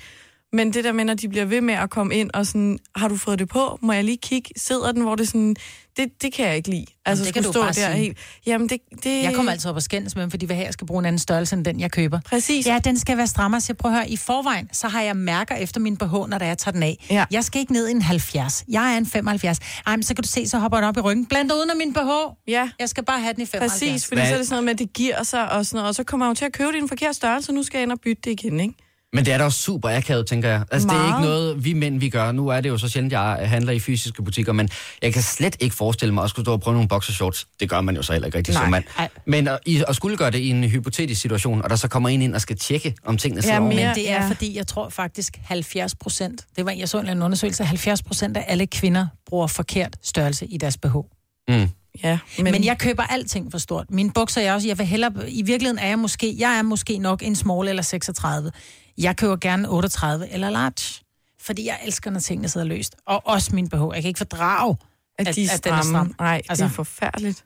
Men 0.52 0.72
det 0.72 0.84
der 0.84 0.92
med, 0.92 1.04
når 1.04 1.14
de 1.14 1.28
bliver 1.28 1.44
ved 1.44 1.60
med 1.60 1.74
at 1.74 1.90
komme 1.90 2.14
ind 2.14 2.30
og 2.34 2.46
sådan, 2.46 2.78
har 2.96 3.08
du 3.08 3.16
fået 3.16 3.38
det 3.38 3.48
på? 3.48 3.78
Må 3.82 3.92
jeg 3.92 4.04
lige 4.04 4.16
kigge? 4.16 4.50
Sidder 4.56 4.92
den, 4.92 5.02
hvor 5.02 5.14
det 5.14 5.28
sådan, 5.28 5.56
det, 5.96 6.22
det 6.22 6.32
kan 6.32 6.46
jeg 6.46 6.56
ikke 6.56 6.70
lide. 6.70 6.86
Altså, 7.06 7.24
det 7.24 7.34
kan 7.34 7.42
du 7.42 7.52
stå 7.52 7.60
bare 7.60 7.68
der 7.68 7.72
sige. 7.72 7.90
helt. 7.92 8.18
Jamen, 8.46 8.68
det, 8.68 8.78
det... 9.04 9.22
Jeg 9.22 9.34
kommer 9.34 9.52
altid 9.52 9.70
op 9.70 9.76
og 9.76 9.82
skændes 9.82 10.14
med 10.14 10.22
dem, 10.22 10.30
fordi 10.30 10.46
hvad 10.46 10.56
her 10.56 10.64
jeg 10.64 10.72
skal 10.72 10.86
bruge 10.86 10.98
en 10.98 11.04
anden 11.06 11.18
størrelse 11.18 11.56
end 11.56 11.64
den, 11.64 11.80
jeg 11.80 11.90
køber. 11.90 12.20
Præcis. 12.26 12.66
Ja, 12.66 12.78
den 12.84 12.98
skal 12.98 13.16
være 13.16 13.26
strammere. 13.26 13.60
Så 13.60 13.74
prøver 13.74 13.94
at 13.94 14.00
høre, 14.00 14.10
i 14.10 14.16
forvejen, 14.16 14.68
så 14.72 14.88
har 14.88 15.02
jeg 15.02 15.16
mærker 15.16 15.54
efter 15.54 15.80
min 15.80 15.96
BH, 15.96 16.12
når 16.12 16.38
der 16.38 16.46
jeg 16.46 16.58
tager 16.58 16.72
den 16.72 16.82
af. 16.82 17.06
Ja. 17.10 17.24
Jeg 17.30 17.44
skal 17.44 17.60
ikke 17.60 17.72
ned 17.72 17.88
i 17.88 17.90
en 17.90 18.02
70. 18.02 18.64
Jeg 18.68 18.92
er 18.94 18.98
en 18.98 19.06
75. 19.06 19.58
Ej, 19.86 19.96
men 19.96 20.02
så 20.02 20.14
kan 20.14 20.22
du 20.22 20.28
se, 20.28 20.48
så 20.48 20.58
hopper 20.58 20.78
den 20.78 20.84
op 20.86 20.96
i 20.96 21.00
ryggen. 21.00 21.26
Bland 21.26 21.52
uden 21.52 21.70
af 21.70 21.76
min 21.76 21.92
BH. 21.92 22.08
Ja, 22.48 22.70
Jeg 22.78 22.88
skal 22.88 23.04
bare 23.04 23.20
have 23.20 23.32
den 23.34 23.42
i 23.42 23.46
75. 23.46 23.72
præcis. 23.90 24.06
Fordi 24.06 24.20
Hvad- 24.20 24.28
så 24.28 24.34
er 24.34 24.38
det 24.38 24.46
sådan 24.46 24.54
noget 24.54 24.64
med, 24.64 24.72
at 24.72 24.78
det 24.78 24.92
giver 24.92 25.22
sig 25.22 25.52
og 25.52 25.66
sådan 25.66 25.76
noget, 25.76 25.88
og 25.88 25.94
så 25.94 26.04
kommer 26.04 26.26
jeg 26.26 26.30
jo 26.30 26.34
til 26.34 26.44
at 26.44 26.52
købe 26.52 26.68
det 26.72 26.76
i 26.78 26.80
en 26.80 26.88
forkert 26.88 27.14
størrelse, 27.16 27.50
og 27.50 27.54
nu 27.54 27.62
skal 27.62 27.78
jeg 27.78 27.82
ind 27.82 27.92
og 27.92 28.00
bytte 28.00 28.22
det 28.24 28.30
igen, 28.30 28.60
ikke? 28.60 28.74
Men 29.12 29.24
det 29.24 29.32
er 29.34 29.38
da 29.38 29.44
også 29.44 29.58
super 29.62 29.88
akavet, 29.96 30.26
tænker 30.26 30.48
jeg. 30.48 30.64
Altså, 30.70 30.88
det 30.88 30.94
er 30.94 31.00
ikke 31.00 31.10
Meget. 31.10 31.22
noget, 31.22 31.64
vi 31.64 31.72
mænd, 31.72 32.00
vi 32.00 32.08
gør. 32.08 32.32
Nu 32.32 32.48
er 32.48 32.60
det 32.60 32.68
jo 32.68 32.78
så 32.78 32.88
sjældent, 32.88 33.12
jeg 33.12 33.38
handler 33.48 33.72
i 33.72 33.78
fysiske 33.80 34.22
butikker, 34.24 34.52
men 34.52 34.68
jeg 35.02 35.12
kan 35.12 35.22
slet 35.22 35.56
ikke 35.60 35.76
forestille 35.76 36.14
mig 36.14 36.24
at 36.24 36.30
skulle 36.30 36.44
stå 36.44 36.52
og 36.52 36.60
prøve 36.60 36.74
nogle 36.74 36.88
boxershorts. 36.88 37.46
Det 37.60 37.68
gør 37.70 37.80
man 37.80 37.96
jo 37.96 38.02
så 38.02 38.12
heller 38.12 38.26
ikke 38.26 38.38
rigtig 38.38 38.54
Nej. 38.54 38.62
som 38.62 38.70
mand. 38.70 38.84
Ej. 38.98 39.08
Men 39.26 39.48
at, 39.48 39.96
skulle 39.96 40.16
gøre 40.16 40.30
det 40.30 40.38
i 40.38 40.48
en 40.50 40.64
hypotetisk 40.64 41.20
situation, 41.20 41.62
og 41.62 41.70
der 41.70 41.76
så 41.76 41.88
kommer 41.88 42.08
en 42.08 42.22
ind 42.22 42.34
og 42.34 42.40
skal 42.40 42.56
tjekke, 42.58 42.94
om 43.04 43.16
tingene 43.16 43.42
sidder 43.42 43.54
Ja, 43.56 43.60
ordentligt. 43.62 43.86
Men 43.86 43.94
det 43.94 44.10
er 44.10 44.22
Ja. 44.22 44.28
fordi, 44.28 44.56
jeg 44.56 44.66
tror 44.66 44.88
faktisk 44.88 45.38
70 45.44 45.94
procent, 45.94 46.46
det 46.56 46.64
var, 46.64 46.72
jeg 46.72 46.88
så 46.88 47.00
en 47.00 47.22
undersøgelse, 47.22 47.64
70 47.64 48.02
procent 48.02 48.36
af 48.36 48.44
alle 48.48 48.66
kvinder 48.66 49.06
bruger 49.26 49.46
forkert 49.46 49.96
størrelse 50.02 50.46
i 50.46 50.56
deres 50.58 50.76
BH. 50.76 50.96
Mm. 51.48 51.68
Ja, 52.02 52.18
Men, 52.38 52.52
men 52.52 52.64
jeg 52.64 52.78
køber 52.78 53.02
alting 53.02 53.50
for 53.50 53.58
stort. 53.58 53.90
Mine 53.90 54.10
bukser 54.12 54.40
er 54.40 54.44
jeg 54.44 54.54
også, 54.54 54.68
jeg 54.68 54.78
vil 54.78 54.86
hellere, 54.86 55.30
i 55.30 55.42
virkeligheden 55.42 55.78
er 55.78 55.88
jeg 55.88 55.98
måske, 55.98 56.34
jeg 56.38 56.58
er 56.58 56.62
måske 56.62 56.98
nok 56.98 57.22
en 57.22 57.36
small 57.36 57.68
eller 57.68 57.82
36. 57.82 58.52
Jeg 58.98 59.16
køber 59.16 59.36
gerne 59.36 59.68
38 59.70 60.30
eller 60.32 60.50
large. 60.50 61.04
Fordi 61.40 61.66
jeg 61.66 61.78
elsker, 61.84 62.10
når 62.10 62.20
tingene 62.20 62.48
sidder 62.48 62.66
løst. 62.66 62.96
Og 63.06 63.22
også 63.26 63.54
min 63.54 63.68
BH. 63.68 63.74
Jeg 63.94 64.02
kan 64.02 64.04
ikke 64.08 64.18
fordrage, 64.18 64.76
at 65.18 65.34
de 65.36 65.44
er 65.44 65.50
at 65.54 65.64
den 65.64 65.72
er 65.72 65.80
stramme. 65.82 65.82
stram. 66.10 66.14
Nej, 66.18 66.36
altså, 66.36 66.50
Altså- 66.50 66.64
det 66.64 66.70
er 66.70 66.74
forfærdeligt. 66.74 67.44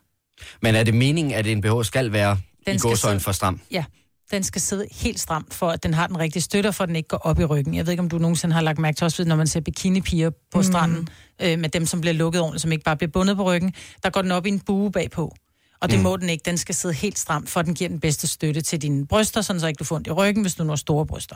Men 0.61 0.75
er 0.75 0.83
det 0.83 0.93
meningen, 0.93 1.33
at 1.33 1.47
en 1.47 1.61
BH 1.61 1.83
skal 1.83 2.11
være 2.11 2.37
Den 2.65 2.75
i 2.75 2.79
skal 2.79 2.89
gåsøjne 2.89 3.19
sidde- 3.19 3.23
for 3.23 3.31
stram? 3.31 3.59
Ja, 3.71 3.83
den 4.31 4.43
skal 4.43 4.61
sidde 4.61 4.85
helt 4.91 5.19
stramt, 5.19 5.53
for 5.53 5.69
at 5.69 5.83
den 5.83 5.93
har 5.93 6.07
den 6.07 6.19
rigtige 6.19 6.43
støtter, 6.43 6.71
for 6.71 6.83
at 6.83 6.87
den 6.87 6.95
ikke 6.95 7.09
går 7.09 7.17
op 7.17 7.39
i 7.39 7.45
ryggen. 7.45 7.75
Jeg 7.75 7.85
ved 7.85 7.93
ikke, 7.93 8.01
om 8.01 8.09
du 8.09 8.17
nogensinde 8.17 8.53
har 8.53 8.61
lagt 8.61 8.79
mærke 8.79 8.95
til 8.95 9.05
også, 9.05 9.25
når 9.25 9.35
man 9.35 9.47
ser 9.47 9.59
bikinipiger 9.59 10.29
på 10.29 10.57
mm. 10.57 10.63
stranden, 10.63 11.07
øh, 11.41 11.59
med 11.59 11.69
dem, 11.69 11.85
som 11.85 12.01
bliver 12.01 12.13
lukket 12.13 12.41
ordentligt, 12.41 12.61
som 12.61 12.71
ikke 12.71 12.83
bare 12.83 12.97
bliver 12.97 13.11
bundet 13.11 13.37
på 13.37 13.43
ryggen, 13.43 13.73
der 14.03 14.09
går 14.09 14.21
den 14.21 14.31
op 14.31 14.45
i 14.45 14.49
en 14.49 14.59
bue 14.59 14.91
bagpå. 14.91 15.35
Og 15.81 15.89
det 15.89 15.99
mm. 15.99 16.03
må 16.03 16.17
den 16.17 16.29
ikke. 16.29 16.41
Den 16.45 16.57
skal 16.57 16.75
sidde 16.75 16.93
helt 16.93 17.19
stramt, 17.19 17.49
for 17.49 17.59
at 17.59 17.65
den 17.65 17.75
giver 17.75 17.87
den 17.87 17.99
bedste 17.99 18.27
støtte 18.27 18.61
til 18.61 18.81
dine 18.81 19.07
bryster, 19.07 19.41
sådan 19.41 19.59
så 19.59 19.67
ikke 19.67 19.79
du 19.79 19.83
får 19.83 19.95
ondt 19.95 20.07
i 20.07 20.11
ryggen, 20.11 20.41
hvis 20.41 20.55
du 20.55 20.63
nu 20.63 20.69
har 20.69 20.75
store 20.75 21.05
bryster. 21.05 21.35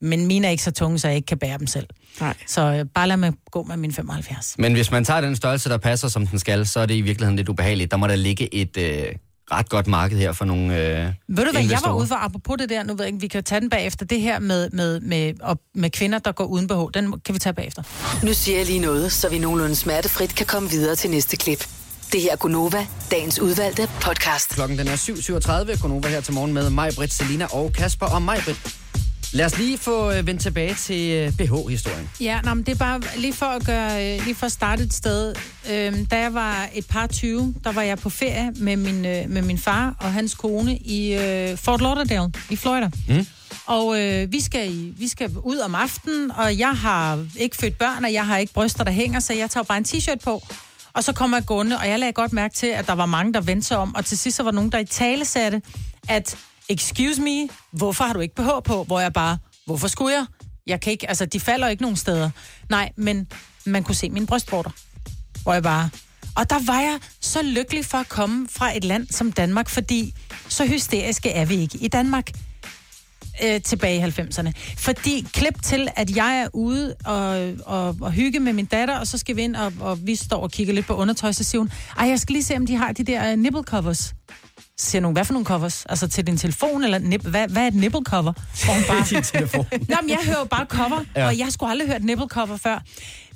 Men 0.00 0.26
mine 0.26 0.46
er 0.46 0.50
ikke 0.50 0.62
så 0.62 0.70
tunge, 0.70 0.98
så 0.98 1.08
jeg 1.08 1.16
ikke 1.16 1.26
kan 1.26 1.38
bære 1.38 1.58
dem 1.58 1.66
selv. 1.66 1.86
Nej. 2.20 2.34
Så 2.46 2.60
øh, 2.60 2.84
bare 2.94 3.08
lad 3.08 3.16
mig 3.16 3.32
gå 3.50 3.62
med 3.62 3.76
min 3.76 3.92
75. 3.92 4.54
Men 4.58 4.72
hvis 4.72 4.90
man 4.90 5.04
tager 5.04 5.20
den 5.20 5.36
størrelse, 5.36 5.68
der 5.68 5.78
passer, 5.78 6.08
som 6.08 6.26
den 6.26 6.38
skal, 6.38 6.66
så 6.66 6.80
er 6.80 6.86
det 6.86 6.94
i 6.94 7.00
virkeligheden 7.00 7.36
lidt 7.36 7.48
ubehageligt. 7.48 7.90
Der 7.90 7.96
må 7.96 8.06
der 8.06 8.16
ligge 8.16 8.54
et 8.54 8.76
øh, 8.76 9.04
ret 9.52 9.68
godt 9.68 9.86
marked 9.86 10.18
her 10.18 10.32
for 10.32 10.44
nogle 10.44 10.76
øh, 10.76 11.06
Ved 11.28 11.44
du 11.44 11.50
hvad, 11.52 11.62
jeg 11.62 11.78
var 11.84 11.92
ude 11.92 12.06
for, 12.06 12.14
apropos 12.14 12.56
det 12.58 12.68
der, 12.68 12.82
nu 12.82 12.92
ved 12.94 13.04
jeg 13.04 13.08
ikke, 13.08 13.20
vi 13.20 13.28
kan 13.28 13.44
tage 13.44 13.60
den 13.60 13.70
bagefter, 13.70 14.06
det 14.06 14.20
her 14.20 14.38
med, 14.38 14.70
med, 14.70 15.00
med, 15.00 15.32
og 15.42 15.58
med 15.74 15.90
kvinder, 15.90 16.18
der 16.18 16.32
går 16.32 16.44
uden 16.44 16.66
BH, 16.66 16.94
den 16.94 17.20
kan 17.20 17.34
vi 17.34 17.38
tage 17.38 17.52
bagefter. 17.52 17.82
Nu 18.22 18.32
siger 18.34 18.58
jeg 18.58 18.66
lige 18.66 18.78
noget, 18.78 19.12
så 19.12 19.28
vi 19.28 19.38
nogenlunde 19.38 19.74
smertefrit 19.74 20.34
kan 20.34 20.46
komme 20.46 20.70
videre 20.70 20.94
til 20.96 21.10
næste 21.10 21.36
klip. 21.36 21.68
Det 22.12 22.20
her 22.20 22.32
er 22.32 22.36
Gunova, 22.36 22.86
dagens 23.10 23.40
udvalgte 23.40 23.88
podcast. 24.00 24.48
Klokken 24.48 24.78
den 24.78 24.88
er 24.88 24.96
7.37. 25.72 25.80
Konova 25.80 26.08
her 26.08 26.20
til 26.20 26.34
morgen 26.34 26.52
med 26.52 26.70
mig, 26.70 26.90
Britt, 26.96 27.12
Selina 27.12 27.46
og 27.52 27.72
Kasper. 27.72 28.06
Og 28.06 28.22
mig, 28.22 28.40
Britt, 28.44 28.76
Lad 29.32 29.46
os 29.46 29.58
lige 29.58 29.78
få 29.78 30.12
øh, 30.12 30.26
vendt 30.26 30.42
tilbage 30.42 30.74
til 30.74 31.10
øh, 31.10 31.32
BH-historien. 31.32 32.10
Ja, 32.20 32.40
nå, 32.44 32.54
men 32.54 32.64
det 32.64 32.72
er 32.72 32.78
bare 32.78 33.00
lige 33.16 33.32
for 33.32 33.46
at, 33.46 33.66
gøre, 33.66 34.14
øh, 34.16 34.24
lige 34.24 34.34
for 34.34 34.46
at 34.46 34.52
starte 34.52 34.82
et 34.82 34.94
sted. 34.94 35.34
Øhm, 35.70 36.06
da 36.06 36.18
jeg 36.18 36.34
var 36.34 36.68
et 36.74 36.86
par 36.86 37.06
20, 37.06 37.54
der 37.64 37.72
var 37.72 37.82
jeg 37.82 37.98
på 37.98 38.10
ferie 38.10 38.52
med 38.56 38.76
min, 38.76 39.06
øh, 39.06 39.30
med 39.30 39.42
min 39.42 39.58
far 39.58 39.94
og 40.00 40.12
hans 40.12 40.34
kone 40.34 40.76
i 40.76 41.14
øh, 41.14 41.58
Fort 41.58 41.80
Lauderdale 41.80 42.32
i 42.50 42.56
Florida. 42.56 42.90
Mm. 43.08 43.26
Og 43.66 44.00
øh, 44.00 44.32
vi, 44.32 44.40
skal 44.40 44.74
i, 44.74 44.94
vi 44.98 45.08
skal 45.08 45.30
ud 45.42 45.58
om 45.58 45.74
aftenen, 45.74 46.30
og 46.30 46.58
jeg 46.58 46.72
har 46.72 47.26
ikke 47.36 47.56
født 47.56 47.78
børn, 47.78 48.04
og 48.04 48.12
jeg 48.12 48.26
har 48.26 48.36
ikke 48.36 48.52
bryster, 48.52 48.84
der 48.84 48.90
hænger, 48.92 49.20
så 49.20 49.32
jeg 49.32 49.50
tager 49.50 49.64
bare 49.64 49.78
en 49.78 49.84
t-shirt 49.88 50.18
på. 50.24 50.42
Og 50.92 51.04
så 51.04 51.12
kommer 51.12 51.36
jeg 51.36 51.46
gående, 51.46 51.78
og 51.78 51.88
jeg 51.88 51.98
lagde 51.98 52.12
godt 52.12 52.32
mærke 52.32 52.54
til, 52.54 52.66
at 52.66 52.86
der 52.86 52.92
var 52.92 53.06
mange, 53.06 53.32
der 53.32 53.40
vendte 53.40 53.66
sig 53.66 53.76
om, 53.78 53.94
og 53.94 54.04
til 54.04 54.18
sidst 54.18 54.36
så 54.36 54.42
var 54.42 54.50
nogen, 54.50 54.72
der 54.72 54.78
i 54.78 54.84
tale 54.84 55.24
satte, 55.24 55.62
at 56.08 56.36
excuse 56.68 57.22
me, 57.22 57.48
hvorfor 57.70 58.04
har 58.04 58.12
du 58.12 58.20
ikke 58.20 58.34
BH 58.34 58.48
på? 58.64 58.84
Hvor 58.84 59.00
jeg 59.00 59.12
bare, 59.12 59.38
hvorfor 59.66 59.88
skulle 59.88 60.14
jeg? 60.14 60.26
Jeg 60.66 60.80
kan 60.80 60.92
ikke, 60.92 61.08
altså 61.08 61.26
de 61.26 61.40
falder 61.40 61.68
ikke 61.68 61.82
nogen 61.82 61.96
steder. 61.96 62.30
Nej, 62.70 62.90
men 62.96 63.26
man 63.66 63.84
kunne 63.84 63.94
se 63.94 64.10
mine 64.10 64.26
brystvorter. 64.26 64.70
Hvor 65.42 65.52
jeg 65.52 65.62
bare... 65.62 65.90
Og 66.36 66.50
der 66.50 66.66
var 66.66 66.80
jeg 66.80 66.98
så 67.20 67.42
lykkelig 67.42 67.84
for 67.84 67.98
at 67.98 68.08
komme 68.08 68.48
fra 68.50 68.76
et 68.76 68.84
land 68.84 69.06
som 69.10 69.32
Danmark, 69.32 69.68
fordi 69.68 70.14
så 70.48 70.66
hysteriske 70.66 71.30
er 71.30 71.44
vi 71.44 71.54
ikke 71.56 71.78
i 71.78 71.88
Danmark 71.88 72.30
øh, 73.44 73.62
tilbage 73.62 73.96
i 73.96 74.02
90'erne. 74.02 74.52
Fordi 74.78 75.26
klip 75.32 75.62
til, 75.62 75.88
at 75.96 76.16
jeg 76.16 76.40
er 76.40 76.48
ude 76.52 76.94
og, 77.04 77.52
og, 77.66 77.96
og 78.00 78.12
hygge 78.12 78.40
med 78.40 78.52
min 78.52 78.66
datter, 78.66 78.98
og 78.98 79.06
så 79.06 79.18
skal 79.18 79.36
vi 79.36 79.42
ind, 79.42 79.56
og, 79.56 79.72
og 79.80 80.06
vi 80.06 80.14
står 80.14 80.42
og 80.42 80.50
kigger 80.50 80.74
lidt 80.74 80.86
på 80.86 80.94
undertøj, 80.94 81.32
så 81.32 81.44
siger 81.44 81.60
hun, 81.60 81.70
ej, 81.98 82.08
jeg 82.08 82.18
skal 82.18 82.32
lige 82.32 82.44
se, 82.44 82.56
om 82.56 82.66
de 82.66 82.76
har 82.76 82.92
de 82.92 83.04
der 83.04 83.32
øh, 83.32 83.38
nipple 83.38 83.62
covers. 83.62 84.14
Siger 84.80 85.02
nogen, 85.02 85.12
hvad 85.16 85.24
for 85.24 85.32
nogle 85.32 85.46
covers? 85.46 85.86
Altså 85.88 86.08
til 86.08 86.26
din 86.26 86.36
telefon, 86.36 86.84
eller 86.84 86.98
nip, 86.98 87.22
hvad, 87.26 87.48
hvad 87.48 87.62
er 87.62 87.66
et 87.66 87.74
nipple 87.74 88.00
cover? 88.04 88.32
Og 88.68 88.74
hun 88.74 88.82
bare, 88.88 89.04
Din 89.10 89.22
telefon. 89.22 89.66
Nå, 89.88 89.96
men 90.02 90.10
jeg 90.10 90.18
hører 90.24 90.38
jo 90.38 90.44
bare 90.44 90.66
cover, 90.68 91.00
Ja. 91.16 91.26
og 91.26 91.38
jeg 91.38 91.46
skulle 91.52 91.70
aldrig 91.70 91.88
hørt 91.88 92.04
nipple 92.04 92.26
cover 92.28 92.56
før. 92.56 92.82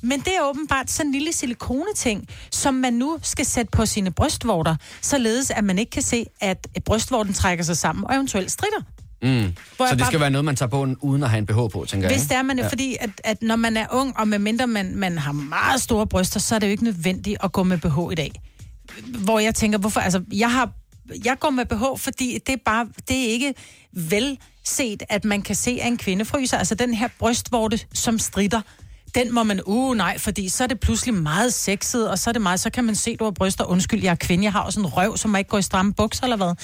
Men 0.02 0.20
det 0.20 0.28
er 0.28 0.48
åbenbart 0.48 0.90
sådan 0.90 1.08
en 1.08 1.12
lille 1.12 1.32
silikoneting, 1.32 2.28
som 2.50 2.74
man 2.74 2.92
nu 2.92 3.18
skal 3.22 3.46
sætte 3.46 3.70
på 3.70 3.86
sine 3.86 4.10
brystvorter, 4.10 4.76
således 5.00 5.50
at 5.50 5.64
man 5.64 5.78
ikke 5.78 5.90
kan 5.90 6.02
se, 6.02 6.26
at 6.40 6.66
brystvorten 6.84 7.32
trækker 7.32 7.64
sig 7.64 7.76
sammen 7.76 8.04
og 8.08 8.14
eventuelt 8.14 8.50
strider. 8.52 8.82
Mm. 9.22 9.28
Hvor 9.76 9.86
Så 9.86 9.90
det 9.90 9.98
bare- 9.98 10.06
skal 10.10 10.20
være 10.20 10.30
noget, 10.30 10.44
man 10.44 10.56
tager 10.56 10.70
på 10.70 10.86
uden 11.00 11.22
at 11.22 11.30
have 11.30 11.38
en 11.38 11.46
BH 11.46 11.52
på, 11.72 11.84
tænker 11.88 12.08
jeg. 12.08 12.16
Hvis 12.18 12.26
det 12.28 12.36
er 12.36 12.42
man, 12.42 12.58
ja. 12.58 12.68
fordi 12.68 12.96
at, 13.00 13.10
at 13.24 13.42
når 13.42 13.56
man 13.56 13.76
er 13.76 13.86
ung, 13.90 14.18
og 14.18 14.28
medmindre 14.28 14.66
man, 14.66 14.96
man 14.96 15.18
har 15.18 15.32
meget 15.32 15.82
store 15.82 16.06
bryster, 16.06 16.40
så 16.40 16.54
er 16.54 16.58
det 16.58 16.66
jo 16.66 16.70
ikke 16.70 16.84
nødvendigt 16.84 17.36
at 17.44 17.52
gå 17.52 17.62
med 17.62 17.78
BH 17.78 18.12
i 18.12 18.14
dag. 18.14 18.32
Hvor 19.24 19.38
jeg 19.38 19.54
tænker, 19.54 19.78
hvorfor, 19.78 20.00
altså, 20.00 20.22
jeg 20.32 20.52
har, 20.52 20.70
jeg 21.24 21.38
går 21.40 21.50
med 21.50 21.66
BH, 21.66 22.00
fordi 22.02 22.38
det 22.46 22.52
er 22.52 22.62
bare, 22.64 22.88
det 23.08 23.24
er 23.24 23.28
ikke 23.28 23.54
vel 23.92 24.38
set, 24.64 25.02
at 25.08 25.24
man 25.24 25.42
kan 25.42 25.54
se, 25.54 25.78
at 25.80 25.86
en 25.86 25.98
kvinde 25.98 26.24
fryser. 26.24 26.58
Altså 26.58 26.74
den 26.74 26.94
her 26.94 27.08
brystvorte, 27.18 27.80
som 27.94 28.18
strider, 28.18 28.60
den 29.14 29.34
må 29.34 29.42
man, 29.42 29.60
uh 29.66 29.96
nej, 29.96 30.18
fordi 30.18 30.48
så 30.48 30.64
er 30.64 30.68
det 30.68 30.80
pludselig 30.80 31.14
meget 31.14 31.54
sexet, 31.54 32.10
og 32.10 32.18
så 32.18 32.30
er 32.30 32.32
det 32.32 32.42
meget, 32.42 32.60
så 32.60 32.70
kan 32.70 32.84
man 32.84 32.94
se, 32.94 33.16
du 33.16 33.24
har 33.24 33.30
bryster, 33.30 33.64
undskyld, 33.64 34.02
jeg 34.02 34.10
er 34.10 34.14
kvinde, 34.14 34.44
jeg 34.44 34.52
har 34.52 34.60
også 34.60 34.80
en 34.80 34.86
røv, 34.86 35.16
som 35.16 35.30
må 35.30 35.38
ikke 35.38 35.50
gå 35.50 35.58
i 35.58 35.62
stramme 35.62 35.94
bukser 35.94 36.22
eller 36.22 36.36
hvad. 36.36 36.54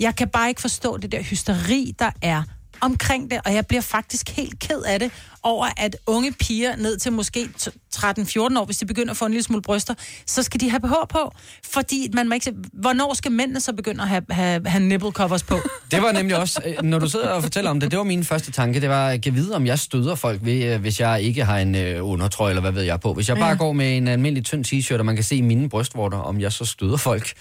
Jeg 0.00 0.16
kan 0.16 0.28
bare 0.28 0.48
ikke 0.48 0.60
forstå 0.60 0.96
det 0.96 1.12
der 1.12 1.22
hysteri, 1.22 1.94
der 1.98 2.10
er 2.22 2.42
omkring 2.80 3.30
det, 3.30 3.40
og 3.44 3.54
jeg 3.54 3.66
bliver 3.66 3.80
faktisk 3.80 4.28
helt 4.28 4.58
ked 4.58 4.82
af 4.82 4.98
det, 4.98 5.12
over 5.42 5.66
at 5.76 5.96
unge 6.06 6.32
piger 6.32 6.76
ned 6.76 6.96
til 6.98 7.12
måske 7.12 7.48
t- 7.62 7.68
13-14 7.96 8.38
år, 8.38 8.64
hvis 8.64 8.76
de 8.78 8.86
begynder 8.86 9.10
at 9.10 9.16
få 9.16 9.24
en 9.24 9.30
lille 9.32 9.42
smule 9.44 9.62
bryster, 9.62 9.94
så 10.26 10.42
skal 10.42 10.60
de 10.60 10.70
have 10.70 10.80
BH 10.80 10.92
på, 11.10 11.32
fordi 11.72 12.08
man 12.14 12.28
må 12.28 12.34
ikke 12.34 12.44
se, 12.44 12.52
hvornår 12.72 13.14
skal 13.14 13.32
mændene 13.32 13.60
så 13.60 13.72
begynde 13.72 14.02
at 14.02 14.08
have, 14.08 14.22
have, 14.30 14.68
have 14.68 14.82
nipple 14.84 15.10
covers 15.10 15.42
på? 15.42 15.58
Det 15.90 16.02
var 16.02 16.12
nemlig 16.12 16.36
også, 16.36 16.60
øh, 16.66 16.82
når 16.82 16.98
du 16.98 17.08
sidder 17.08 17.28
og 17.28 17.42
fortæller 17.42 17.70
om 17.70 17.80
det, 17.80 17.90
det 17.90 17.98
var 17.98 18.04
min 18.04 18.24
første 18.24 18.52
tanke, 18.52 18.80
det 18.80 18.88
var 18.88 19.08
at 19.08 19.20
give 19.20 19.34
vide, 19.34 19.56
om 19.56 19.66
jeg 19.66 19.78
støder 19.78 20.14
folk 20.14 20.40
ved, 20.44 20.64
øh, 20.74 20.80
hvis 20.80 21.00
jeg 21.00 21.22
ikke 21.22 21.44
har 21.44 21.58
en 21.58 21.74
øh, 21.74 22.08
undertrøje, 22.08 22.50
eller 22.50 22.60
hvad 22.60 22.72
ved 22.72 22.82
jeg 22.82 23.00
på. 23.00 23.14
Hvis 23.14 23.28
jeg 23.28 23.36
bare 23.36 23.48
Ja. 23.50 23.54
går 23.56 23.72
med 23.72 23.96
en 23.96 24.08
almindelig 24.08 24.44
tynd 24.44 24.64
t-shirt, 24.66 24.98
og 24.98 25.06
man 25.06 25.14
kan 25.14 25.24
se 25.24 25.42
mine 25.42 25.68
brystvorter, 25.68 26.18
om 26.18 26.40
jeg 26.40 26.52
så 26.52 26.64
støder 26.64 26.96
folk. 26.96 27.32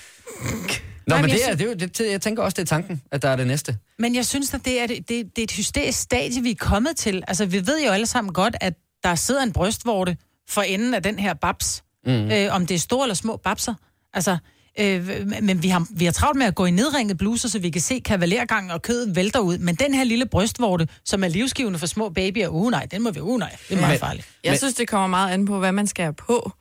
Nå, 1.08 1.16
Nej, 1.16 1.22
men 1.22 1.30
men 1.30 1.36
det 1.36 1.42
jeg 1.46 1.52
er, 1.52 1.56
det 1.56 1.66
er 1.66 1.70
jo, 1.70 1.74
det, 1.74 2.12
jeg 2.12 2.22
tænker 2.22 2.44
også, 2.44 2.56
det 2.56 2.62
er 2.62 2.66
tanken, 2.66 3.02
at 3.12 3.22
der 3.22 3.30
er 3.30 3.36
det 3.36 3.48
næste. 3.48 3.78
Men 4.00 4.16
jeg 4.16 4.26
synes, 4.26 4.54
at 4.54 4.66
det 4.66 4.82
er, 4.82 4.88
det, 4.88 4.98
det, 4.98 5.10
det 5.10 5.38
er 5.38 5.44
et 5.44 5.52
hysterisk 5.52 6.00
stadie, 6.00 6.42
vi 6.44 6.52
er 6.52 6.56
kommet 6.56 6.96
til. 6.98 7.24
Altså, 7.28 7.46
vi 7.46 7.68
ved 7.68 7.80
jo 7.90 7.94
alle 7.94 8.06
sammen 8.06 8.34
godt, 8.34 8.56
at 8.62 8.74
der 9.04 9.16
sidder 9.16 9.44
en 9.44 9.54
brystvorte 9.54 10.18
for 10.50 10.62
enden 10.62 10.94
af 10.94 11.04
den 11.04 11.20
her 11.20 11.34
babs. 11.34 11.84
Mm. 12.06 12.12
Øh, 12.12 12.48
om 12.56 12.66
det 12.68 12.76
er 12.76 12.80
store 12.80 13.04
eller 13.06 13.16
små 13.16 13.38
babser. 13.38 13.74
Altså, 14.14 14.38
øh, 14.80 15.08
men 15.42 15.64
vi 15.64 15.68
har, 15.70 15.86
vi 15.92 16.06
har 16.06 16.12
travlt 16.12 16.38
med 16.38 16.46
at 16.46 16.56
gå 16.56 16.66
i 16.66 16.72
nedringet 16.72 17.18
bluser, 17.18 17.50
så 17.50 17.60
vi 17.60 17.70
kan 17.70 17.82
se 17.82 18.00
kavalergangen 18.06 18.72
og 18.72 18.82
kødet 18.82 19.16
vælter 19.16 19.40
ud. 19.40 19.58
Men 19.58 19.76
den 19.76 19.94
her 19.94 20.04
lille 20.04 20.26
brystvorte, 20.26 20.88
som 21.06 21.24
er 21.24 21.28
livsgivende 21.28 21.80
for 21.80 21.86
små 21.88 22.10
babyer, 22.10 22.48
uh 22.48 22.72
nej, 22.72 22.86
den 22.92 23.02
må 23.04 23.12
vi, 23.12 23.20
uh 23.20 23.40
nej, 23.40 23.56
det 23.70 23.76
er 23.76 23.80
meget 23.82 23.92
Men- 23.94 24.00
farligt. 24.00 24.28
Jeg 24.44 24.52
Men- 24.52 24.58
synes, 24.58 24.74
det 24.74 24.88
kommer 24.88 25.08
meget 25.08 25.32
an 25.34 25.46
på, 25.46 25.60
hvad 25.60 25.72
man 25.72 25.88
skal 25.88 26.04
have 26.04 26.14
på. 26.14 26.52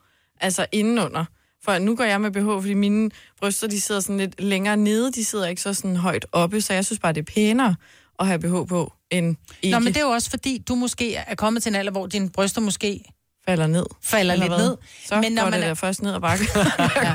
Altså 0.41 0.65
indenunder. 0.71 1.25
For 1.63 1.77
nu 1.79 1.95
går 1.95 2.03
jeg 2.03 2.21
med 2.21 2.31
BH, 2.31 2.45
fordi 2.61 2.73
mine 2.73 3.11
bryster, 3.39 3.67
de 3.67 3.81
sidder 3.81 4.01
sådan 4.01 4.17
lidt 4.17 4.41
længere 4.41 4.77
nede. 4.77 5.11
De 5.11 5.25
sidder 5.25 5.47
ikke 5.47 5.61
så 5.61 5.73
sådan 5.73 5.95
højt 5.95 6.25
oppe, 6.31 6.61
så 6.61 6.73
jeg 6.73 6.85
synes 6.85 6.99
bare, 6.99 7.13
det 7.13 7.19
er 7.29 7.33
pænere 7.33 7.75
at 8.19 8.27
have 8.27 8.39
BH 8.39 8.67
på, 8.69 8.93
end 9.11 9.35
ikke 9.61 9.75
Nå, 9.75 9.79
men 9.79 9.87
det 9.87 9.97
er 9.97 10.05
jo 10.05 10.09
også 10.09 10.29
fordi, 10.29 10.63
du 10.67 10.75
måske 10.75 11.15
er 11.15 11.35
kommet 11.35 11.63
til 11.63 11.69
en 11.69 11.75
alder, 11.75 11.91
hvor 11.91 12.07
dine 12.07 12.29
bryster 12.29 12.61
måske 12.61 13.03
falder 13.45 13.67
ned. 13.67 13.85
falder 14.03 14.33
Eller 14.33 14.45
lidt 14.45 14.55
hvad? 14.57 14.69
ned. 14.69 14.77
Så 15.05 15.21
men 15.21 15.31
når 15.31 15.43
man 15.43 15.53
det 15.53 15.63
er, 15.63 15.67
der 15.67 15.73
først 15.73 16.01
ned 16.01 16.13
ad 16.13 16.19
bakke. 16.19 16.45
Ja. 16.79 17.13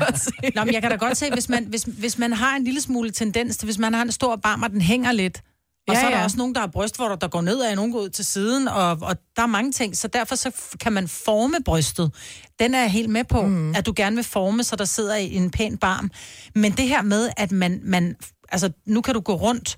Nå, 0.55 0.63
men 0.63 0.73
jeg 0.73 0.81
kan 0.81 0.91
da 0.91 0.97
godt 0.97 1.17
se, 1.17 1.31
hvis 1.33 1.49
man, 1.49 1.65
hvis, 1.65 1.83
hvis 1.83 2.17
man 2.17 2.33
har 2.33 2.55
en 2.55 2.63
lille 2.63 2.81
smule 2.81 3.11
tendens 3.11 3.57
til, 3.57 3.65
hvis 3.65 3.77
man 3.77 3.93
har 3.93 4.01
en 4.01 4.11
stor 4.11 4.35
barm, 4.35 4.63
og 4.63 4.69
den 4.69 4.81
hænger 4.81 5.11
lidt, 5.11 5.41
og 5.87 5.93
Ja, 5.93 5.99
så 5.99 6.05
er 6.05 6.09
der 6.09 6.17
ja. 6.17 6.23
også 6.23 6.37
nogen, 6.37 6.55
der 6.55 6.61
har 6.61 6.67
brystvorter, 6.67 7.15
der 7.15 7.27
går 7.27 7.41
ned, 7.41 7.57
og 7.57 7.75
nogen 7.75 7.91
går 7.91 7.99
ud 7.99 8.09
til 8.09 8.25
siden, 8.25 8.67
og, 8.67 8.97
og 9.01 9.15
der 9.35 9.41
er 9.41 9.47
mange 9.47 9.71
ting, 9.71 9.97
så 9.97 10.07
derfor 10.07 10.35
så 10.35 10.51
kan 10.79 10.93
man 10.93 11.07
forme 11.07 11.57
brystet. 11.65 12.11
Den 12.59 12.73
er 12.73 12.79
jeg 12.79 12.91
helt 12.91 13.09
med 13.09 13.23
på, 13.23 13.41
mm. 13.41 13.75
at 13.75 13.85
du 13.85 13.93
gerne 13.95 14.15
vil 14.15 14.25
forme, 14.25 14.63
så 14.63 14.75
der 14.75 14.85
sidder 14.85 15.15
i 15.15 15.35
en 15.35 15.51
pæn 15.51 15.77
barm. 15.77 16.11
Men 16.55 16.71
det 16.71 16.87
her 16.87 17.01
med, 17.01 17.29
at 17.37 17.51
man, 17.51 17.81
man 17.83 18.15
altså 18.51 18.71
nu 18.85 19.01
kan 19.01 19.13
du 19.13 19.19
gå 19.19 19.35
rundt 19.35 19.77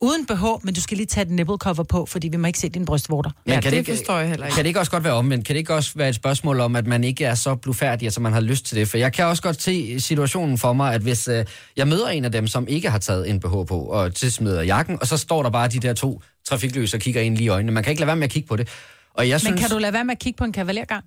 uden 0.00 0.26
BH, 0.26 0.44
men 0.62 0.74
du 0.74 0.80
skal 0.80 0.96
lige 0.96 1.06
tage 1.06 1.24
et 1.24 1.30
nipple 1.30 1.56
cover 1.56 1.82
på, 1.82 2.06
fordi 2.06 2.28
vi 2.28 2.36
må 2.36 2.46
ikke 2.46 2.58
se 2.58 2.68
dine 2.68 2.84
brystvorter. 2.86 3.30
Ja, 3.46 3.60
kan 3.60 3.72
det 3.72 3.78
ikke- 3.78 3.94
forstår 3.96 4.18
jeg 4.18 4.28
heller 4.28 4.46
ikke. 4.46 4.54
Kan 4.54 4.64
det 4.64 4.68
ikke 4.68 4.80
også 4.80 4.92
godt 4.92 5.04
være 5.04 5.12
omvendt? 5.12 5.46
Kan 5.46 5.54
det 5.54 5.58
ikke 5.58 5.74
også 5.74 5.92
være 5.96 6.08
et 6.08 6.14
spørgsmål 6.14 6.60
om, 6.60 6.76
at 6.76 6.86
man 6.86 7.04
ikke 7.04 7.24
er 7.24 7.34
så 7.34 7.54
blufærdig, 7.54 8.06
at 8.06 8.20
man 8.20 8.32
har 8.32 8.40
lyst 8.40 8.64
til 8.66 8.76
det? 8.76 8.88
For 8.88 8.98
jeg 8.98 9.12
kan 9.12 9.24
også 9.26 9.42
godt 9.42 9.62
se 9.62 10.00
situationen 10.00 10.58
for 10.58 10.72
mig, 10.72 10.94
at 10.94 11.00
hvis 11.00 11.28
øh, 11.28 11.44
jeg 11.76 11.88
møder 11.88 12.08
en 12.08 12.24
af 12.24 12.32
dem, 12.32 12.46
som 12.46 12.68
ikke 12.68 12.90
har 12.90 12.98
taget 12.98 13.30
en 13.30 13.40
BH 13.40 13.48
på, 13.68 13.80
og 13.80 14.14
til 14.14 14.32
smider 14.32 14.62
jakken, 14.62 14.98
og 15.00 15.06
så 15.06 15.16
står 15.16 15.42
der 15.42 15.50
bare 15.50 15.68
de 15.68 15.78
der 15.80 15.92
to 15.94 16.22
trafikløse 16.48 16.96
og 16.96 17.00
kigger 17.00 17.20
ind 17.20 17.36
lige 17.36 17.44
i 17.44 17.48
øjnene. 17.48 17.72
Man 17.72 17.82
kan 17.84 17.90
ikke 17.90 18.00
lade 18.00 18.06
være 18.06 18.16
med 18.16 18.24
at 18.24 18.30
kigge 18.30 18.46
på 18.48 18.56
det. 18.56 18.68
Og 19.14 19.28
jeg 19.28 19.34
Men 19.34 19.40
synes, 19.40 19.60
kan 19.60 19.70
du 19.70 19.78
lade 19.78 19.92
være 19.92 20.04
med 20.04 20.12
at 20.12 20.18
kigge 20.18 20.36
på 20.36 20.44
en 20.44 20.52
kavalergang? 20.52 21.04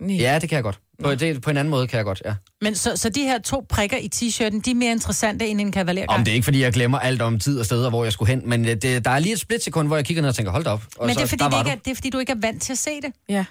Nej. 0.00 0.16
Ja, 0.16 0.38
det 0.38 0.48
kan 0.48 0.56
jeg 0.56 0.62
godt. 0.62 0.80
På, 1.02 1.14
det, 1.14 1.42
på 1.42 1.50
en 1.50 1.56
anden 1.56 1.70
måde 1.70 1.86
kan 1.86 1.96
jeg 1.96 2.04
godt, 2.04 2.22
ja. 2.24 2.34
Men 2.62 2.74
så, 2.74 2.96
så 2.96 3.08
de 3.08 3.20
her 3.22 3.38
to 3.38 3.66
prikker 3.68 3.96
i 3.96 4.08
t-shirten, 4.14 4.60
de 4.60 4.70
er 4.70 4.74
mere 4.74 4.92
interessante 4.92 5.46
end 5.46 5.60
en 5.60 5.72
kavalergang? 5.72 6.18
Om 6.18 6.24
det 6.24 6.30
er 6.30 6.34
ikke, 6.34 6.44
fordi 6.44 6.62
jeg 6.62 6.72
glemmer 6.72 6.98
alt 6.98 7.22
om 7.22 7.38
tid 7.38 7.58
og 7.60 7.66
steder, 7.66 7.88
hvor 7.90 8.04
jeg 8.04 8.12
skulle 8.12 8.28
hen, 8.34 8.42
men 8.48 8.64
øh, 8.68 8.76
det, 8.82 9.04
der 9.04 9.10
er 9.10 9.18
lige 9.18 9.32
et 9.32 9.40
splitsekund, 9.40 9.86
hvor 9.88 9.96
jeg 9.96 10.04
kigger 10.04 10.20
ned 10.22 10.28
og 10.28 10.34
tænker, 10.34 10.52
hold 10.52 10.64
da 10.64 10.70
op. 10.70 10.82
Og 10.96 11.06
Men 11.06 11.14
så, 11.14 11.18
det 11.20 11.24
er, 11.24 11.28
fordi 11.28 11.44
det, 11.44 11.52
ikke 11.58 11.70
du. 11.70 11.70
er, 11.70 11.74
det 11.84 11.90
er, 11.90 11.94
fordi 11.94 12.10
du 12.10 12.18
ikke 12.18 12.32
er 12.32 12.36
vant 12.40 12.62
til 12.62 12.72
at 12.72 12.78
se 12.78 12.90
det. 13.02 13.12
Ja. 13.28 13.44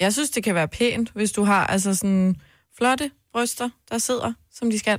Jeg 0.00 0.12
synes, 0.12 0.30
det 0.30 0.44
kan 0.44 0.54
være 0.54 0.68
pænt, 0.68 1.10
hvis 1.14 1.32
du 1.32 1.44
har 1.44 1.66
altså 1.66 1.94
sådan 1.94 2.36
flotte 2.78 3.10
bryster, 3.32 3.68
der 3.90 3.98
sidder, 3.98 4.32
som 4.54 4.70
de 4.70 4.78
skal. 4.78 4.98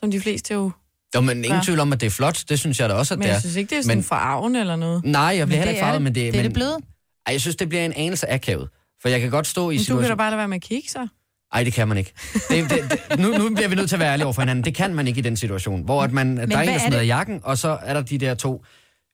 Som 0.00 0.10
de 0.10 0.20
fleste 0.20 0.54
jo. 0.54 0.70
Jo, 1.14 1.20
men 1.20 1.36
ingen 1.44 1.52
Ja. 1.52 1.60
tvivl 1.64 1.80
om, 1.80 1.92
at 1.92 2.00
det 2.00 2.06
er 2.06 2.10
flot. 2.10 2.44
Det 2.48 2.58
synes 2.58 2.80
jeg 2.80 2.88
da 2.88 2.94
også, 2.94 3.14
at 3.14 3.18
Men 3.18 3.22
det 3.22 3.28
er. 3.30 3.34
jeg 3.34 3.40
synes 3.40 3.56
ikke, 3.56 3.70
det 3.70 3.78
er 3.78 3.82
sådan 3.82 3.96
Men- 3.98 4.04
for 4.04 4.14
arven 4.14 4.56
eller 4.56 4.76
noget. 4.76 5.04
Nej, 5.04 5.22
jeg 5.22 5.32
bliver 5.34 5.46
Men 5.46 5.50
heller 5.50 5.64
det 5.64 5.70
ikke 5.70 5.80
farvet, 5.80 5.94
det. 5.94 6.02
men 6.02 6.14
det, 6.14 6.22
Det 6.22 6.28
er 6.28 6.32
men, 6.32 6.44
det 6.44 6.52
blevet. 6.52 6.76
Ej, 7.26 7.32
jeg 7.32 7.40
synes, 7.40 7.56
det 7.56 7.68
bliver 7.68 7.84
en 7.84 7.92
anelse 7.96 8.30
akavet. 8.30 8.68
For 9.02 9.08
jeg 9.08 9.20
kan 9.20 9.30
godt 9.30 9.46
stå 9.46 9.70
i 9.70 9.74
Men 9.74 9.78
du 9.78 9.84
kan 9.84 9.96
da 9.96 10.02
situationen... 10.02 10.18
bare 10.18 10.30
lade 10.30 10.38
være 10.38 10.48
med 10.48 10.56
at 10.56 10.62
kigge 10.62 10.88
så. 10.90 11.08
Ej, 11.52 11.64
det 11.64 11.72
kan 11.72 11.88
man 11.88 11.96
ikke. 11.98 12.12
Det, 12.48 12.70
det, 12.70 13.00
det, 13.10 13.18
nu, 13.18 13.28
nu 13.38 13.54
bliver 13.54 13.68
vi 13.68 13.74
nødt 13.74 13.88
til 13.88 13.96
at 13.96 14.00
være 14.00 14.12
ærlige 14.12 14.26
over 14.26 14.32
for 14.32 14.42
hinanden. 14.42 14.64
Det 14.64 14.74
kan 14.74 14.94
man 14.94 15.08
ikke 15.08 15.18
i 15.18 15.22
den 15.22 15.36
situation, 15.36 15.82
hvor 15.82 16.02
at 16.02 16.12
man, 16.12 16.36
der 16.36 16.42
er 16.42 16.44
en, 16.44 16.50
der 16.50 16.74
er 16.74 16.78
smider 16.78 17.02
jakken, 17.02 17.40
og 17.44 17.58
så 17.58 17.78
er 17.82 17.94
der 17.94 18.02
de 18.02 18.18
der 18.18 18.34
to 18.34 18.64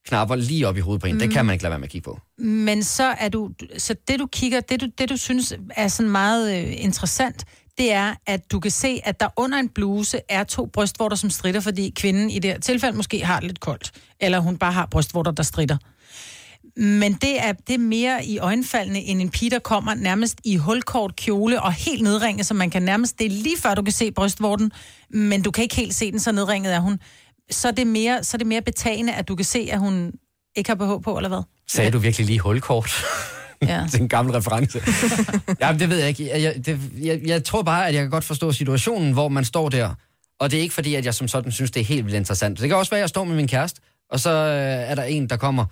knapper 0.06 0.36
lige 0.36 0.68
op 0.68 0.76
i 0.76 0.80
hovedet 0.80 1.00
på 1.00 1.06
en. 1.06 1.14
Mm. 1.14 1.18
Det 1.20 1.30
kan 1.30 1.46
man 1.46 1.52
ikke 1.52 1.62
lade 1.62 1.70
være 1.70 1.78
med 1.78 1.86
at 1.86 1.92
kigge 1.92 2.04
på. 2.04 2.20
Men 2.38 2.82
så 2.82 3.04
er 3.04 3.28
du, 3.28 3.50
så 3.78 3.94
det 4.08 4.18
du 4.18 4.26
kigger, 4.32 4.60
det 4.60 4.80
du, 4.80 4.86
det 4.98 5.08
du 5.08 5.16
synes 5.16 5.54
er 5.76 5.88
sådan 5.88 6.10
meget 6.10 6.58
øh, 6.58 6.84
interessant, 6.84 7.44
det 7.78 7.92
er, 7.92 8.14
at 8.26 8.52
du 8.52 8.60
kan 8.60 8.70
se, 8.70 9.00
at 9.04 9.20
der 9.20 9.28
under 9.36 9.58
en 9.58 9.68
bluse 9.68 10.20
er 10.28 10.44
to 10.44 10.66
brystvorter, 10.66 11.16
som 11.16 11.30
strider, 11.30 11.60
fordi 11.60 11.92
kvinden 11.96 12.30
i 12.30 12.38
det 12.38 12.50
her 12.50 12.58
tilfælde 12.58 12.96
måske 12.96 13.24
har 13.24 13.40
lidt 13.40 13.60
koldt, 13.60 13.92
eller 14.20 14.38
hun 14.38 14.56
bare 14.56 14.72
har 14.72 14.86
brystvorter, 14.86 15.30
der 15.30 15.42
strider. 15.42 15.76
Men 16.78 17.12
det 17.12 17.40
er, 17.40 17.52
det 17.52 17.74
er 17.74 17.78
mere 17.78 18.24
i 18.24 18.38
øjenfaldene, 18.38 18.98
end 18.98 19.22
en 19.22 19.30
pige, 19.30 19.50
der 19.50 19.58
kommer 19.58 19.94
nærmest 19.94 20.40
i 20.44 20.56
hulkort 20.56 21.16
kjole 21.16 21.62
og 21.62 21.72
helt 21.72 22.02
nedringet, 22.02 22.46
så 22.46 22.54
man 22.54 22.70
kan 22.70 22.82
nærmest, 22.82 23.18
det 23.18 23.26
er 23.26 23.30
lige 23.30 23.56
før 23.58 23.74
du 23.74 23.82
kan 23.82 23.92
se 23.92 24.12
brystvorten, 24.12 24.72
men 25.10 25.42
du 25.42 25.50
kan 25.50 25.62
ikke 25.62 25.76
helt 25.76 25.94
se 25.94 26.10
den, 26.10 26.20
så 26.20 26.32
nedringet 26.32 26.74
er 26.74 26.80
hun. 26.80 27.00
Så 27.50 27.68
er 27.68 27.72
det 27.72 27.86
mere, 27.86 28.24
så 28.24 28.36
er 28.36 28.38
det 28.38 28.46
mere 28.46 28.62
betagende, 28.62 29.12
at 29.12 29.28
du 29.28 29.36
kan 29.36 29.44
se, 29.44 29.68
at 29.72 29.78
hun 29.78 30.12
ikke 30.56 30.70
har 30.70 30.74
BH 30.74 31.02
på, 31.04 31.16
eller 31.16 31.28
hvad? 31.28 31.42
Sagde 31.68 31.90
du 31.90 31.98
virkelig 31.98 32.26
lige 32.26 32.40
hulkort? 32.40 32.90
Ja. 33.62 33.82
det 33.86 33.94
er 33.94 33.98
en 33.98 34.08
gammel 34.08 34.34
reference. 34.34 34.80
Jamen, 35.60 35.80
det 35.80 35.90
ved 35.90 35.98
jeg 35.98 36.08
ikke. 36.08 36.28
Jeg, 36.28 36.42
jeg, 36.42 36.66
det, 36.66 36.80
jeg, 37.02 37.20
jeg 37.26 37.44
tror 37.44 37.62
bare, 37.62 37.88
at 37.88 37.94
jeg 37.94 38.02
kan 38.02 38.10
godt 38.10 38.24
forstå 38.24 38.52
situationen, 38.52 39.12
hvor 39.12 39.28
man 39.28 39.44
står 39.44 39.68
der. 39.68 39.94
Og 40.40 40.50
det 40.50 40.58
er 40.58 40.62
ikke 40.62 40.74
fordi, 40.74 40.94
at 40.94 41.04
jeg 41.04 41.14
som 41.14 41.28
sådan 41.28 41.52
synes, 41.52 41.70
det 41.70 41.80
er 41.80 41.84
helt 41.84 42.04
vildt 42.04 42.16
interessant. 42.16 42.60
Det 42.60 42.68
kan 42.68 42.76
også 42.76 42.90
være, 42.90 42.98
at 42.98 43.02
jeg 43.02 43.08
står 43.08 43.24
med 43.24 43.36
min 43.36 43.48
kæreste, 43.48 43.80
og 44.10 44.20
så 44.20 44.30
øh, 44.30 44.90
er 44.90 44.94
der 44.94 45.02
en, 45.02 45.30
der 45.30 45.36
kommer 45.36 45.64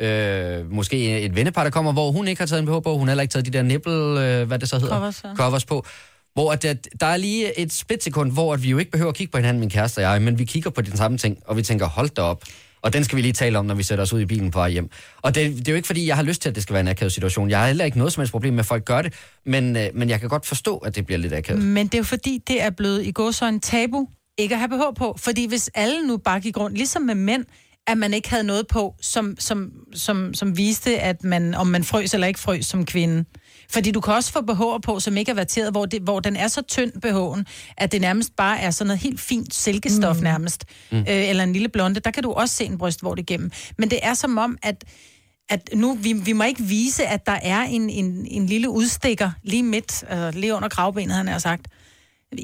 øh, 0.00 0.72
måske 0.72 1.20
et 1.20 1.36
vennepar, 1.36 1.62
der 1.62 1.70
kommer, 1.70 1.92
hvor 1.92 2.12
hun 2.12 2.28
ikke 2.28 2.40
har 2.40 2.46
taget 2.46 2.60
en 2.60 2.66
BH 2.66 2.82
på, 2.84 2.96
hun 2.96 3.08
har 3.08 3.12
heller 3.12 3.22
ikke 3.22 3.32
taget 3.32 3.46
de 3.46 3.50
der 3.50 3.62
nipple, 3.62 3.92
øh, 3.92 4.46
hvad 4.46 4.58
det 4.58 4.68
så 4.68 4.78
hedder, 4.78 4.94
Covers, 4.94 5.20
ja. 5.24 5.34
covers 5.34 5.64
på. 5.64 5.86
Hvor 6.34 6.52
at, 6.52 6.64
at 6.64 6.88
der 7.00 7.06
er 7.06 7.16
lige 7.16 7.60
et 7.60 7.72
splitsekund, 7.72 8.32
hvor 8.32 8.54
at 8.54 8.62
vi 8.62 8.70
jo 8.70 8.78
ikke 8.78 8.90
behøver 8.90 9.10
at 9.10 9.16
kigge 9.16 9.30
på 9.30 9.38
hinanden, 9.38 9.60
min 9.60 9.70
kæreste 9.70 9.98
og 9.98 10.02
jeg, 10.02 10.22
men 10.22 10.38
vi 10.38 10.44
kigger 10.44 10.70
på 10.70 10.80
den 10.80 10.96
samme 10.96 11.18
ting, 11.18 11.38
og 11.46 11.56
vi 11.56 11.62
tænker, 11.62 11.86
hold 11.86 12.08
da 12.08 12.22
op. 12.22 12.42
Og 12.82 12.92
den 12.92 13.04
skal 13.04 13.16
vi 13.16 13.22
lige 13.22 13.32
tale 13.32 13.58
om, 13.58 13.66
når 13.66 13.74
vi 13.74 13.82
sætter 13.82 14.02
os 14.02 14.12
ud 14.12 14.20
i 14.20 14.24
bilen 14.24 14.50
på 14.50 14.58
vej 14.58 14.70
hjem. 14.70 14.90
Og 15.22 15.34
det, 15.34 15.56
det 15.56 15.68
er 15.68 15.72
jo 15.72 15.76
ikke, 15.76 15.86
fordi 15.86 16.06
jeg 16.06 16.16
har 16.16 16.22
lyst 16.22 16.42
til, 16.42 16.48
at 16.48 16.54
det 16.54 16.62
skal 16.62 16.72
være 16.72 16.80
en 16.80 16.88
akavet 16.88 17.12
situation. 17.12 17.50
Jeg 17.50 17.58
har 17.58 17.66
heller 17.66 17.84
ikke 17.84 17.98
noget 17.98 18.12
som 18.12 18.20
helst 18.20 18.32
problem 18.32 18.54
med, 18.54 18.60
at 18.60 18.66
folk 18.66 18.84
gør 18.84 19.02
det, 19.02 19.14
men, 19.46 19.76
øh, 19.76 19.88
men 19.94 20.08
jeg 20.08 20.20
kan 20.20 20.28
godt 20.28 20.46
forstå, 20.46 20.76
at 20.76 20.96
det 20.96 21.06
bliver 21.06 21.18
lidt 21.18 21.34
akavet. 21.34 21.64
Men 21.64 21.86
det 21.86 21.94
er 21.94 21.98
jo 21.98 22.04
fordi, 22.04 22.42
det 22.48 22.62
er 22.62 22.70
blevet 22.70 23.06
i 23.06 23.10
gåsøjne 23.10 23.60
tabu 23.60 24.08
ikke 24.38 24.54
at 24.54 24.58
have 24.58 24.68
BH 24.68 24.98
på. 24.98 25.16
Fordi 25.18 25.48
hvis 25.48 25.70
alle 25.74 26.06
nu 26.06 26.16
bare 26.16 26.40
gik 26.40 26.56
rundt, 26.56 26.76
ligesom 26.76 27.02
med 27.02 27.14
mænd, 27.14 27.44
at 27.88 27.98
man 27.98 28.14
ikke 28.14 28.30
havde 28.30 28.44
noget 28.44 28.66
på, 28.66 28.94
som, 29.00 29.36
som, 29.38 29.72
som, 29.94 30.34
som 30.34 30.56
viste, 30.56 30.98
at 30.98 31.24
man, 31.24 31.54
om 31.54 31.66
man 31.66 31.84
frøs 31.84 32.14
eller 32.14 32.26
ikke 32.26 32.40
frøs 32.40 32.66
som 32.66 32.84
kvinde. 32.84 33.24
Fordi 33.70 33.90
du 33.90 34.00
kan 34.00 34.14
også 34.14 34.32
få 34.32 34.38
BH'er 34.38 34.78
på, 34.78 35.00
som 35.00 35.16
ikke 35.16 35.30
er 35.30 35.34
verteret, 35.34 35.70
hvor, 35.70 35.86
det, 35.86 36.02
hvor 36.02 36.20
den 36.20 36.36
er 36.36 36.48
så 36.48 36.62
tynd, 36.62 36.92
BH'en, 37.06 37.44
at 37.76 37.92
det 37.92 38.00
nærmest 38.00 38.36
bare 38.36 38.60
er 38.60 38.70
sådan 38.70 38.86
noget 38.86 39.00
helt 39.00 39.20
fint 39.20 39.54
silkestof 39.54 40.16
mm. 40.16 40.22
nærmest. 40.22 40.64
Mm. 40.92 40.98
Øh, 40.98 41.04
eller 41.08 41.44
en 41.44 41.52
lille 41.52 41.68
blonde. 41.68 42.00
Der 42.00 42.10
kan 42.10 42.22
du 42.22 42.32
også 42.32 42.54
se 42.54 42.64
en 42.64 42.78
bryst, 42.78 43.00
hvor 43.00 43.14
det 43.14 43.30
igennem. 43.30 43.50
Men 43.78 43.90
det 43.90 43.98
er 44.02 44.14
som 44.14 44.38
om, 44.38 44.58
at 44.62 44.84
at 45.50 45.70
nu, 45.74 45.94
vi, 45.94 46.12
vi 46.12 46.32
må 46.32 46.44
ikke 46.44 46.62
vise, 46.62 47.06
at 47.06 47.26
der 47.26 47.38
er 47.42 47.62
en, 47.62 47.90
en, 47.90 48.26
en 48.30 48.46
lille 48.46 48.70
udstikker 48.70 49.30
lige 49.42 49.62
midt, 49.62 50.04
altså 50.08 50.38
lige 50.40 50.54
under 50.54 50.68
kravbenet, 50.68 51.16
han 51.16 51.28
har 51.28 51.38
sagt. 51.38 51.68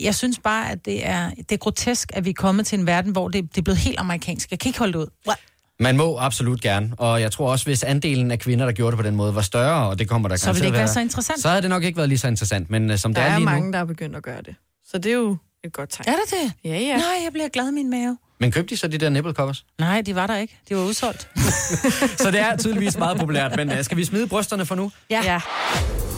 Jeg 0.03 0.15
synes 0.15 0.39
bare, 0.39 0.71
at 0.71 0.85
det 0.85 1.07
er, 1.07 1.31
det 1.31 1.53
er 1.53 1.57
grotesk, 1.57 2.11
at 2.15 2.25
vi 2.25 2.31
er 2.31 2.35
kommet 2.35 2.67
til 2.67 2.79
en 2.79 2.87
verden, 2.87 3.13
hvor 3.13 3.29
det, 3.29 3.43
det 3.55 3.59
er 3.59 3.63
blevet 3.63 3.79
helt 3.79 3.99
amerikansk. 3.99 4.51
Jeg 4.51 4.59
kan 4.59 4.69
ikke 4.69 4.79
holde 4.79 4.93
det 4.93 4.99
ud. 4.99 5.07
What? 5.27 5.39
Man 5.81 5.97
må 5.97 6.19
absolut 6.19 6.61
gerne, 6.61 6.93
og 6.99 7.21
jeg 7.21 7.33
tror 7.33 7.51
også, 7.51 7.65
hvis 7.65 7.83
andelen 7.83 8.31
af 8.31 8.39
kvinder, 8.39 8.65
der 8.65 8.73
gjorde 8.73 8.91
det 8.91 8.99
på 8.99 9.07
den 9.07 9.17
måde, 9.17 9.35
var 9.35 9.43
større, 9.43 9.89
og 9.89 9.99
det 9.99 10.09
kommer 10.09 10.29
der 10.29 10.37
Så 10.37 10.47
ville 10.47 10.61
det 10.61 10.67
ikke 10.67 10.73
være 10.73 10.81
være, 10.81 10.89
så 10.89 11.01
interessant. 11.01 11.41
Så 11.41 11.49
havde 11.49 11.63
det 11.63 11.71
nok 11.71 11.85
ikke 11.85 11.97
været 11.97 12.09
lige 12.09 12.19
så 12.19 12.29
interessant, 12.29 12.71
men 12.71 12.91
uh, 12.91 12.97
som 12.97 13.15
Der 13.15 13.21
det 13.21 13.29
er, 13.29 13.33
er 13.33 13.39
lige 13.39 13.45
mange, 13.45 13.67
nu... 13.67 13.73
der 13.73 13.79
er 13.79 13.85
begyndt 13.85 14.17
at 14.17 14.23
gøre 14.23 14.43
det. 14.43 14.55
Så 14.87 14.99
det 14.99 15.11
er 15.11 15.15
jo 15.15 15.37
et 15.65 15.73
godt 15.73 15.91
tegn. 15.91 16.09
Er 16.09 16.13
det 16.13 16.31
det? 16.31 16.71
Ja, 16.71 16.79
ja. 16.79 16.97
Nej, 16.97 17.05
jeg 17.25 17.33
bliver 17.33 17.49
glad 17.49 17.69
i 17.69 17.73
min 17.73 17.91
mave. 17.91 18.19
Men 18.41 18.53
købte 18.53 18.75
de 18.75 18.81
så 18.81 18.89
de 18.89 18.99
der 18.99 19.09
nipple 19.09 19.33
covers? 19.33 19.65
Nej, 19.79 20.01
de 20.01 20.15
var 20.15 20.27
der 20.27 20.37
ikke. 20.37 20.59
De 20.69 20.77
var 20.77 20.83
udsolgt. 20.83 21.29
Så 22.23 22.31
det 22.31 22.41
er 22.41 22.57
tydeligvis 22.57 22.97
meget 22.99 23.19
populært, 23.19 23.57
men 23.57 23.71
uh, 23.73 23.83
skal 23.83 23.97
vi 23.97 24.05
smide 24.05 24.27
brysterne 24.27 24.67
for 24.67 24.75
nu? 24.75 24.93
Ja. 25.11 25.21
ja. 25.25 25.41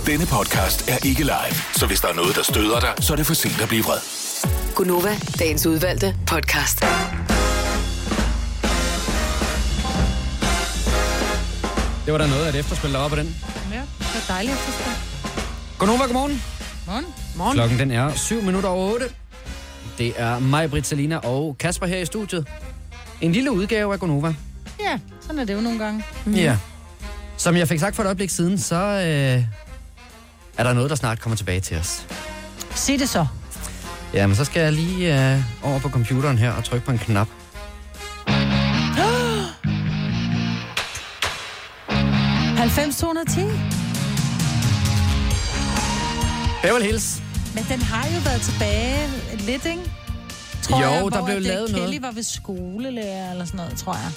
Denne 0.07 0.27
podcast 0.27 0.89
er 0.91 1.07
ikke 1.07 1.23
live, 1.23 1.55
så 1.75 1.87
hvis 1.87 2.01
der 2.01 2.09
er 2.09 2.14
noget, 2.14 2.37
der 2.37 2.43
støder 2.43 2.81
dig, 2.81 2.95
så 3.01 3.12
er 3.12 3.17
det 3.17 3.27
for 3.27 3.35
sent 3.35 3.61
at 3.62 3.69
blive 3.69 3.83
vred. 3.85 3.99
Gunova, 4.75 5.17
dagens 5.39 5.67
udvalgte 5.67 6.17
podcast. 6.27 6.81
Det 12.05 12.12
var 12.12 12.19
der 12.19 12.27
noget 12.27 12.45
af 12.45 12.49
et 12.49 12.55
efterspil, 12.59 12.93
der 12.93 12.99
var 12.99 13.09
på 13.09 13.17
den. 13.17 13.37
ja. 13.73 13.81
Det 13.99 14.29
var 14.29 14.35
dejligt 14.35 14.55
efterspil. 14.55 14.93
Godnova, 15.79 16.05
godmorgen. 16.05 16.43
Morgen. 17.37 17.55
Klokken 17.55 17.79
den 17.79 17.91
er 17.91 18.14
7 18.14 18.43
minutter 18.43 18.69
over 18.69 18.93
8. 18.93 19.05
Det 19.99 20.12
er 20.16 20.38
mig, 20.38 20.70
Britt, 20.70 20.92
og 21.24 21.57
Kasper 21.59 21.86
her 21.86 21.99
i 21.99 22.07
studiet. 22.07 22.49
En 23.20 23.32
lille 23.32 23.53
udgave 23.53 23.92
af 23.92 24.01
Gonova. 24.01 24.34
Ja, 24.80 24.99
sådan 25.20 25.38
er 25.38 25.44
det 25.44 25.55
jo 25.55 25.61
nogle 25.61 25.78
gange. 25.78 26.05
Mm. 26.24 26.34
Ja. 26.34 26.57
Som 27.36 27.57
jeg 27.57 27.68
fik 27.68 27.80
sagt 27.80 27.97
for 27.97 28.03
et 28.03 28.07
øjeblik 28.07 28.30
siden, 28.30 28.59
så 28.59 28.76
øh, 28.76 29.44
er 30.59 30.64
der 30.64 30.72
noget, 30.72 30.90
der 30.90 30.97
snart 30.97 31.20
kommer 31.20 31.36
tilbage 31.36 31.61
til 31.61 31.76
os. 31.78 32.07
Sig 32.74 32.99
det 32.99 33.09
så. 33.09 33.26
Jamen, 34.14 34.36
så 34.36 34.44
skal 34.44 34.62
jeg 34.62 34.72
lige 34.72 35.32
øh, 35.34 35.40
over 35.62 35.78
på 35.78 35.88
computeren 35.88 36.38
her 36.38 36.53
og 36.53 36.64
trykke 36.64 36.86
på 36.86 36.92
en 36.92 36.99
knap. 36.99 37.28
90 42.59 42.97
210. 42.97 43.40
Beverly 46.62 46.84
Hills. 46.84 47.26
Men 47.57 47.65
den 47.69 47.83
har 47.83 48.07
jo 48.15 48.21
været 48.25 48.41
tilbage 48.41 49.09
lidt, 49.39 49.67
ikke? 49.67 49.83
Tror 50.63 50.83
Jo, 50.83 50.91
jeg, 50.91 51.13
der 51.13 51.25
blev 51.25 51.37
det 51.37 51.43
lavet 51.43 51.69
Kelly 51.69 51.81
noget. 51.81 52.03
var 52.03 52.11
ved 52.11 52.23
skolelærer 52.23 53.31
eller 53.31 53.45
sådan 53.45 53.59
noget, 53.59 53.77
tror 53.77 53.95
jeg. 53.95 54.11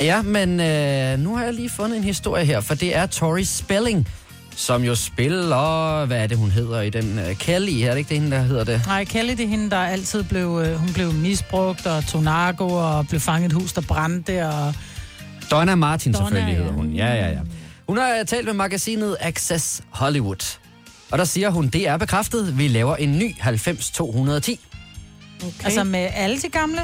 Ja, 0.00 0.22
men 0.22 0.60
øh, 0.60 1.18
nu 1.18 1.36
har 1.36 1.44
jeg 1.44 1.54
lige 1.54 1.70
fundet 1.70 1.96
en 1.96 2.04
historie 2.04 2.44
her, 2.44 2.60
for 2.60 2.74
det 2.74 2.96
er 2.96 3.06
Tori 3.06 3.44
Spelling, 3.44 4.08
som 4.56 4.84
jo 4.84 4.94
spiller, 4.94 6.06
hvad 6.06 6.22
er 6.22 6.26
det, 6.26 6.38
hun 6.38 6.50
hedder 6.50 6.80
i 6.80 6.90
den? 6.90 7.18
Uh, 7.18 7.36
Kelly, 7.36 7.82
er 7.82 7.90
det 7.90 7.98
ikke 7.98 8.08
det, 8.08 8.20
hende, 8.20 8.36
der 8.36 8.42
hedder 8.42 8.64
det? 8.64 8.82
Nej, 8.86 9.04
Kelly, 9.04 9.30
det 9.30 9.40
er 9.40 9.48
hende, 9.48 9.70
der 9.70 9.76
altid 9.76 10.22
blev, 10.22 10.62
øh, 10.64 10.76
hun 10.76 10.92
blev 10.92 11.12
misbrugt 11.12 11.86
og 11.86 12.06
tog 12.06 12.22
narko 12.22 12.68
og 12.68 13.08
blev 13.08 13.20
fanget 13.20 13.46
et 13.46 13.52
hus, 13.52 13.72
der 13.72 13.80
brændte. 13.80 14.48
Og... 14.48 14.74
Donna 15.50 15.74
Martin 15.74 16.12
Donna, 16.12 16.26
selvfølgelig 16.26 16.52
ja. 16.52 16.58
hedder 16.58 16.72
hun. 16.72 16.90
Ja, 16.90 17.14
ja, 17.14 17.28
ja. 17.28 17.38
Hun 17.88 17.98
har 17.98 18.16
øh, 18.18 18.26
talt 18.26 18.46
med 18.46 18.54
magasinet 18.54 19.16
Access 19.20 19.82
Hollywood. 19.90 20.59
Og 21.10 21.18
der 21.18 21.24
siger 21.24 21.50
hun, 21.50 21.68
det 21.68 21.88
er 21.88 21.96
bekræftet, 21.96 22.58
vi 22.58 22.68
laver 22.68 22.96
en 22.96 23.18
ny 23.18 23.34
90-210. 23.40 23.44
Okay. 25.46 25.64
Altså 25.64 25.84
med 25.84 26.08
alle 26.14 26.40
de 26.40 26.48
gamle. 26.48 26.80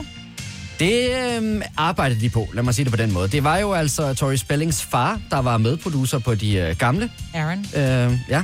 Det 0.81 1.11
øh, 1.43 1.63
arbejdede 1.77 2.21
de 2.21 2.31
på, 2.31 2.49
lad 2.55 2.63
mig 2.63 2.75
sige 2.75 2.85
det 2.85 2.93
på 2.93 2.97
den 2.97 3.13
måde. 3.13 3.29
Det 3.29 3.45
var 3.45 3.59
jo 3.59 3.73
altså 3.73 4.15
Tori 4.15 4.37
Spellings 4.37 4.83
far, 4.83 5.21
der 5.31 5.39
var 5.39 5.59
medproducer 5.59 6.19
på 6.19 6.35
de 6.35 6.55
øh, 6.57 6.77
gamle, 6.77 7.11
Aaron. 7.35 7.59
øh, 7.77 8.19
ja, 8.29 8.43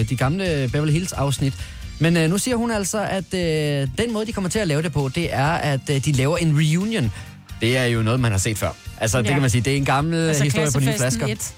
øh, 0.00 0.08
de 0.08 0.16
gamle 0.16 0.68
Beverly 0.72 0.92
Hills 0.92 1.12
afsnit. 1.12 1.54
Men 1.98 2.16
øh, 2.16 2.30
nu 2.30 2.38
siger 2.38 2.56
hun 2.56 2.70
altså, 2.70 3.00
at 3.10 3.34
øh, 3.34 3.88
den 3.98 4.12
måde, 4.12 4.26
de 4.26 4.32
kommer 4.32 4.50
til 4.50 4.58
at 4.58 4.68
lave 4.68 4.82
det 4.82 4.92
på, 4.92 5.10
det 5.14 5.34
er, 5.34 5.46
at 5.46 5.80
øh, 5.90 6.04
de 6.04 6.12
laver 6.12 6.36
en 6.36 6.56
reunion. 6.58 7.12
Det 7.60 7.76
er 7.76 7.84
jo 7.84 8.02
noget, 8.02 8.20
man 8.20 8.30
har 8.32 8.38
set 8.38 8.58
før. 8.58 8.70
Altså, 9.00 9.18
det 9.18 9.26
Ja. 9.26 9.32
kan 9.32 9.40
man 9.40 9.50
sige, 9.50 9.60
det 9.62 9.72
er 9.72 9.76
en 9.76 9.84
gammel 9.84 10.28
altså, 10.28 10.44
historie 10.44 10.68
på 10.74 10.80
nye 10.80 10.92
flasker. 10.98 11.26
et. 11.26 11.54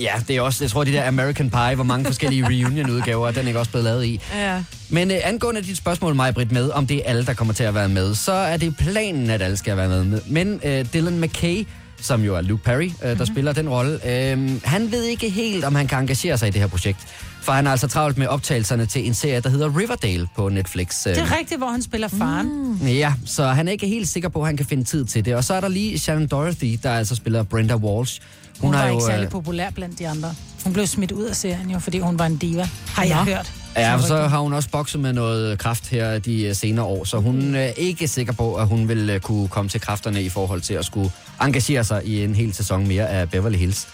Ja, 0.00 0.12
det 0.28 0.36
er 0.36 0.40
også, 0.40 0.64
jeg 0.64 0.70
tror, 0.70 0.84
de 0.84 0.92
der 0.92 1.08
American 1.08 1.50
Pie, 1.50 1.74
hvor 1.74 1.84
mange 1.84 2.04
forskellige 2.04 2.46
reunion-udgaver, 2.52 3.30
den 3.30 3.42
er 3.42 3.46
ikke 3.46 3.58
også 3.58 3.70
blevet 3.70 3.84
lavet 3.84 4.04
i. 4.04 4.20
Ja. 4.34 4.62
Men 4.88 5.10
øh, 5.10 5.16
angående 5.24 5.62
dit 5.62 5.76
spørgsmål, 5.76 6.14
mig 6.14 6.34
Britt, 6.34 6.52
med, 6.52 6.70
om 6.70 6.86
det 6.86 6.96
er 6.96 7.02
alle, 7.04 7.26
der 7.26 7.34
kommer 7.34 7.54
til 7.54 7.64
at 7.64 7.74
være 7.74 7.88
med, 7.88 8.14
så 8.14 8.32
er 8.32 8.56
det 8.56 8.76
planen, 8.76 9.30
at 9.30 9.42
alle 9.42 9.56
skal 9.56 9.76
være 9.76 9.88
med. 9.88 10.20
Men 10.26 10.60
øh, 10.64 10.86
Dylan 10.94 11.20
McKay, 11.20 11.66
som 12.00 12.22
jo 12.22 12.36
er 12.36 12.40
Luke 12.40 12.62
Perry, 12.62 12.84
øh, 12.84 12.90
der 13.02 13.08
mm-hmm. 13.14 13.26
spiller 13.26 13.52
den 13.52 13.68
rolle, 13.68 13.92
øh, 13.92 14.50
han 14.64 14.92
ved 14.92 15.02
ikke 15.04 15.30
helt, 15.30 15.64
om 15.64 15.74
han 15.74 15.86
kan 15.86 15.98
engagere 15.98 16.38
sig 16.38 16.48
i 16.48 16.50
det 16.50 16.60
her 16.60 16.68
projekt. 16.68 16.98
For 17.42 17.52
han 17.52 17.66
er 17.66 17.70
altså 17.70 17.88
travlt 17.88 18.18
med 18.18 18.26
optagelserne 18.26 18.86
til 18.86 19.06
en 19.06 19.14
serie, 19.14 19.40
der 19.40 19.48
hedder 19.48 19.78
Riverdale 19.78 20.28
på 20.36 20.48
Netflix. 20.48 21.06
Øh, 21.06 21.14
Det 21.14 21.22
er 21.22 21.38
rigtigt, 21.38 21.60
hvor 21.60 21.68
han 21.68 21.82
spiller 21.82 22.08
faren. 22.08 22.76
Mm. 22.80 22.86
Ja, 22.86 23.12
så 23.26 23.46
han 23.46 23.68
er 23.68 23.72
ikke 23.72 23.86
helt 23.86 24.08
sikker 24.08 24.28
på, 24.28 24.40
at 24.40 24.46
han 24.46 24.56
kan 24.56 24.66
finde 24.66 24.84
tid 24.84 25.04
til 25.04 25.24
det. 25.24 25.34
Og 25.34 25.44
så 25.44 25.54
er 25.54 25.60
der 25.60 25.68
lige 25.68 25.98
Shannon 25.98 26.26
Dorothy, 26.26 26.78
der 26.82 26.90
altså 26.90 27.14
spiller 27.14 27.42
Brenda 27.42 27.74
Walsh. 27.76 28.20
Hun, 28.60 28.66
hun 28.68 28.72
var 28.74 28.78
har 28.78 28.88
ikke 28.88 29.02
øh, 29.02 29.10
særlig 29.10 29.28
populær 29.28 29.70
blandt 29.70 29.98
de 29.98 30.08
andre. 30.08 30.34
Hun 30.64 30.72
blev 30.72 30.86
smidt 30.86 31.12
ud 31.12 31.24
af 31.24 31.36
serien 31.36 31.70
jo, 31.70 31.78
fordi 31.78 31.98
hun 31.98 32.18
var 32.18 32.26
en 32.26 32.36
diva. 32.36 32.68
Har 32.86 33.04
jeg 33.04 33.24
hørt. 33.24 33.52
Ja, 33.76 33.94
og 33.94 34.02
så 34.02 34.16
har 34.26 34.38
hun 34.38 34.52
også 34.52 34.68
bokset 34.70 35.00
med 35.00 35.12
noget 35.12 35.58
kraft 35.58 35.88
her 35.88 36.18
de 36.18 36.42
øh, 36.42 36.54
senere 36.54 36.84
år, 36.84 37.04
så 37.04 37.18
hun 37.18 37.54
er 37.54 37.66
ikke 37.76 38.08
sikker 38.08 38.32
på, 38.32 38.54
at 38.54 38.66
hun 38.68 38.88
vil 38.88 39.10
øh, 39.10 39.20
kunne 39.20 39.48
komme 39.48 39.68
til 39.68 39.80
kræfterne 39.80 40.22
i 40.22 40.28
forhold 40.28 40.60
til 40.60 40.74
at 40.74 40.84
skulle 40.84 41.10
engagere 41.40 41.84
sig 41.84 42.04
i 42.04 42.24
en 42.24 42.34
hel 42.34 42.54
sæson 42.54 42.88
mere 42.88 43.08
af 43.08 43.30
Beverly 43.30 43.56
Hills. 43.58 43.88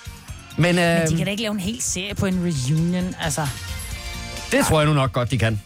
Men, 0.56 0.78
øh, 0.78 0.98
Men 0.98 1.08
de 1.08 1.16
kan 1.16 1.24
da 1.24 1.30
ikke 1.30 1.42
lave 1.42 1.52
en 1.52 1.60
hel 1.60 1.82
serie 1.82 2.14
på 2.14 2.26
en 2.26 2.34
reunion, 2.70 3.14
altså. 3.20 3.46
det 4.52 4.66
tror 4.66 4.80
jeg 4.80 4.88
nu 4.88 4.94
nok 4.94 5.12
godt, 5.12 5.30
de 5.30 5.38
kan. 5.38 5.60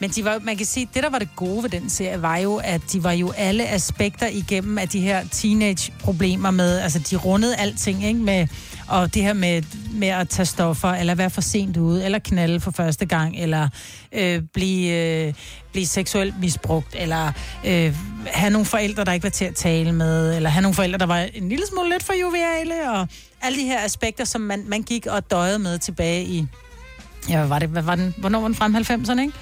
Men 0.00 0.10
de 0.10 0.24
var, 0.24 0.38
man 0.42 0.56
kan 0.56 0.66
sige, 0.66 0.88
det 0.94 1.02
der 1.02 1.10
var 1.10 1.18
det 1.18 1.28
gode 1.36 1.62
ved 1.62 1.70
den 1.70 1.90
serie, 1.90 2.22
var 2.22 2.36
jo, 2.36 2.56
at 2.56 2.80
de 2.92 3.04
var 3.04 3.12
jo 3.12 3.32
alle 3.36 3.68
aspekter 3.68 4.26
igennem 4.26 4.78
af 4.78 4.88
de 4.88 5.00
her 5.00 5.24
teenage-problemer 5.30 6.50
med, 6.50 6.78
altså 6.78 6.98
de 6.98 7.16
rundede 7.16 7.56
alting, 7.56 8.04
ikke? 8.04 8.20
Med, 8.20 8.46
og 8.88 9.14
det 9.14 9.22
her 9.22 9.32
med, 9.32 9.62
med 9.92 10.08
at 10.08 10.28
tage 10.28 10.46
stoffer, 10.46 10.88
eller 10.88 11.14
være 11.14 11.30
for 11.30 11.40
sent 11.40 11.76
ude, 11.76 12.04
eller 12.04 12.18
knalde 12.18 12.60
for 12.60 12.70
første 12.70 13.06
gang, 13.06 13.36
eller 13.38 13.68
øh, 14.12 14.42
blive, 14.54 14.92
øh, 14.92 15.34
blive 15.72 15.86
seksuelt 15.86 16.40
misbrugt, 16.40 16.96
eller 16.98 17.32
øh, 17.66 17.96
have 18.26 18.50
nogle 18.50 18.66
forældre, 18.66 19.04
der 19.04 19.12
ikke 19.12 19.24
var 19.24 19.30
til 19.30 19.44
at 19.44 19.54
tale 19.54 19.92
med, 19.92 20.36
eller 20.36 20.50
have 20.50 20.62
nogle 20.62 20.74
forældre, 20.74 20.98
der 20.98 21.06
var 21.06 21.18
en 21.34 21.48
lille 21.48 21.66
smule 21.66 21.90
lidt 21.90 22.02
for 22.02 22.12
joviale, 22.20 22.90
og 22.90 23.08
alle 23.42 23.58
de 23.58 23.64
her 23.64 23.84
aspekter, 23.84 24.24
som 24.24 24.40
man, 24.40 24.64
man 24.68 24.82
gik 24.82 25.06
og 25.06 25.30
døjede 25.30 25.58
med 25.58 25.78
tilbage 25.78 26.24
i, 26.24 26.46
ja, 27.28 27.38
hvad 27.38 27.48
var 27.48 27.58
det, 27.58 27.68
hvad 27.68 27.82
var 27.82 27.94
den, 27.94 28.14
hvornår 28.18 28.40
var 28.40 28.48
den 28.48 28.54
frem 28.54 28.76
90'erne, 28.76 29.20
ikke? 29.20 29.32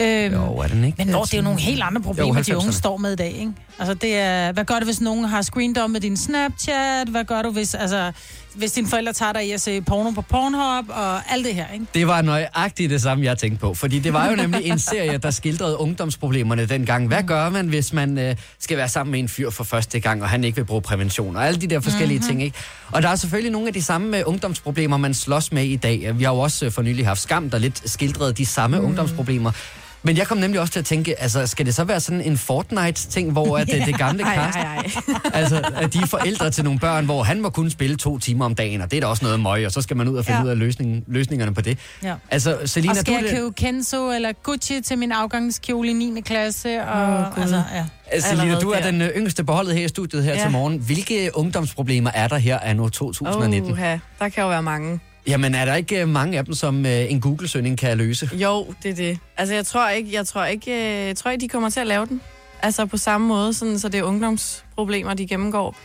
Øhm, 0.00 0.34
Jo, 0.34 0.56
er 0.58 0.66
den 0.66 0.84
ikke? 0.84 0.96
men 0.98 1.08
hvor 1.08 1.24
det 1.24 1.34
er 1.34 1.38
jo 1.38 1.42
nogle 1.44 1.60
helt 1.60 1.82
andre 1.82 2.00
problemer, 2.02 2.34
Jo, 2.34 2.42
de 2.42 2.56
unge 2.56 2.68
90'erne. 2.68 2.72
står 2.72 2.96
med 2.96 3.12
i 3.12 3.16
dag, 3.16 3.32
ikke? 3.32 3.52
Altså, 3.78 3.94
det 3.94 4.16
er, 4.16 4.52
hvad 4.52 4.64
gør 4.64 4.78
du, 4.78 4.84
hvis 4.84 5.00
nogen 5.00 5.24
har 5.24 5.42
screendom 5.42 5.90
med 5.90 6.00
din 6.00 6.16
Snapchat? 6.16 7.08
Hvad 7.08 7.24
gør 7.24 7.42
du, 7.42 7.50
hvis, 7.50 7.74
altså, 7.74 8.12
hvis 8.54 8.72
dine 8.72 8.88
forældre 8.88 9.12
tager 9.12 9.32
dig 9.32 9.48
i 9.48 9.50
at 9.50 9.60
se 9.60 9.80
porno 9.80 10.10
på 10.10 10.22
Pornhub 10.22 10.88
og 10.88 11.32
alt 11.32 11.44
det 11.46 11.54
her, 11.54 11.64
ikke? 11.74 11.86
Det 11.94 12.06
var 12.06 12.22
nøjagtigt 12.22 12.90
det 12.90 13.02
samme, 13.02 13.24
jeg 13.24 13.38
tænkte 13.38 13.60
på. 13.60 13.74
Fordi 13.74 13.98
det 13.98 14.12
var 14.12 14.30
jo 14.30 14.36
nemlig 14.36 14.64
en 14.64 14.78
serie, 14.78 15.18
der 15.18 15.30
skildrede 15.30 15.80
ungdomsproblemerne 15.80 16.66
dengang. 16.66 17.08
Hvad 17.08 17.22
gør 17.22 17.48
man, 17.48 17.66
hvis 17.66 17.92
man 17.92 18.18
øh, 18.18 18.36
skal 18.58 18.76
være 18.76 18.88
sammen 18.88 19.10
med 19.12 19.20
en 19.20 19.28
fyr 19.28 19.50
for 19.50 19.64
første 19.64 20.00
gang, 20.00 20.22
og 20.22 20.28
han 20.28 20.44
ikke 20.44 20.56
vil 20.56 20.64
bruge 20.64 20.82
prævention? 20.82 21.36
Og 21.36 21.46
alle 21.46 21.60
de 21.60 21.66
der 21.66 21.80
forskellige 21.80 22.18
mm-hmm. 22.18 22.28
ting, 22.28 22.42
ikke? 22.42 22.58
Og 22.92 23.02
der 23.02 23.08
er 23.08 23.16
selvfølgelig 23.16 23.52
nogle 23.52 23.68
af 23.68 23.74
de 23.74 23.82
samme 23.82 24.18
øh, 24.18 24.22
ungdomsproblemer, 24.26 24.96
man 24.96 25.14
slås 25.14 25.52
med 25.52 25.64
i 25.64 25.76
dag. 25.76 26.18
Vi 26.18 26.24
har 26.24 26.32
jo 26.32 26.38
også 26.38 26.66
øh, 26.66 26.72
for 26.72 26.82
nylig 26.82 27.06
haft 27.06 27.20
Skam, 27.20 27.50
der 27.50 27.58
lidt 27.58 27.90
skildrede 27.90 28.32
de 28.32 28.46
samme 28.46 28.78
mm. 28.78 28.84
ungdomsproblemer. 28.84 29.52
Men 30.02 30.16
jeg 30.16 30.26
kom 30.26 30.38
nemlig 30.38 30.60
også 30.60 30.72
til 30.72 30.78
at 30.80 30.84
tænke, 30.86 31.20
altså 31.20 31.46
skal 31.46 31.66
det 31.66 31.74
så 31.74 31.84
være 31.84 32.00
sådan 32.00 32.20
en 32.20 32.38
Fortnite-ting, 32.38 33.32
hvor 33.32 33.58
at, 33.58 33.68
yeah. 33.74 33.86
det 33.86 33.98
gamle 33.98 34.22
Ej, 34.22 34.34
cast, 34.34 34.56
ej, 34.56 34.76
ej. 34.76 34.90
altså 35.40 35.70
at 35.74 35.92
de 35.94 35.98
er 35.98 36.06
forældre 36.06 36.50
til 36.50 36.64
nogle 36.64 36.78
børn, 36.80 37.04
hvor 37.04 37.22
han 37.22 37.40
må 37.40 37.50
kun 37.50 37.70
spille 37.70 37.96
to 37.96 38.18
timer 38.18 38.44
om 38.44 38.54
dagen, 38.54 38.80
og 38.80 38.90
det 38.90 38.96
er 38.96 39.00
da 39.00 39.06
også 39.06 39.24
noget 39.24 39.40
møg, 39.40 39.66
og 39.66 39.72
så 39.72 39.82
skal 39.82 39.96
man 39.96 40.08
ud 40.08 40.16
og 40.16 40.24
finde 40.24 40.38
Ja. 40.38 40.44
ud 40.44 40.50
af 40.50 40.58
løsningen, 40.58 41.04
løsningerne 41.06 41.54
på 41.54 41.60
det. 41.60 41.78
Ja. 42.02 42.14
Altså, 42.30 42.58
Selina, 42.64 42.90
Og 42.90 42.96
skal 42.96 43.12
du, 43.14 43.18
jeg 43.18 43.24
det- 43.28 43.30
købe 43.38 43.52
Kenzo 43.52 44.10
eller 44.12 44.32
Gucci 44.42 44.80
til 44.80 44.98
min 44.98 45.12
afgangskjole 45.12 45.90
i 45.90 45.92
9. 45.92 46.20
klasse? 46.20 46.82
Og, 46.82 47.02
Åh, 47.18 47.34
Gud. 47.34 47.42
altså, 47.42 47.62
ja. 47.74 47.84
Altså, 48.12 48.28
Selina, 48.30 48.58
du 48.58 48.70
er 48.70 48.80
der. 48.80 48.90
den 48.90 49.02
øh, 49.02 49.08
yngste 49.16 49.44
på 49.44 49.52
holdet 49.52 49.74
her 49.76 49.84
i 49.84 49.88
studiet 49.88 50.24
her 50.24 50.34
ja. 50.34 50.42
Til 50.42 50.50
morgen. 50.50 50.78
Hvilke 50.78 51.30
ungdomsproblemer 51.34 52.10
er 52.14 52.28
der 52.28 52.38
her 52.38 52.58
af 52.58 52.76
nu 52.76 52.88
2019? 52.88 53.72
Oha, 53.72 53.96
der 54.18 54.28
kan 54.28 54.42
jo 54.42 54.48
være 54.48 54.62
mange. 54.62 55.00
Jamen, 55.26 55.54
er 55.54 55.64
der 55.64 55.74
ikke 55.74 56.00
øh, 56.00 56.08
mange 56.08 56.38
af 56.38 56.44
dem, 56.44 56.54
som 56.54 56.86
øh, 56.86 57.12
en 57.12 57.20
Google-søgning 57.20 57.78
kan 57.78 57.98
løse? 57.98 58.30
Jo, 58.32 58.74
det 58.82 58.90
er 58.90 58.94
det. 58.94 59.18
Altså, 59.36 59.54
jeg 59.54 59.66
tror 59.66 59.88
ikke, 59.88 60.12
jeg 60.12 60.26
tror 60.26 60.44
ikke, 60.44 60.72
øh, 60.72 61.06
jeg 61.06 61.16
tror 61.16 61.30
ikke 61.30 61.42
de 61.42 61.48
kommer 61.48 61.70
til 61.70 61.80
at 61.80 61.86
lave 61.86 62.06
den. 62.06 62.20
Altså 62.62 62.86
på 62.86 62.96
samme 62.96 63.26
måde, 63.26 63.54
sådan, 63.54 63.78
så 63.78 63.88
det 63.88 64.00
er 64.00 64.04
ungdomsproblemer, 64.04 65.14
de 65.14 65.26
gennemgår 65.26 65.76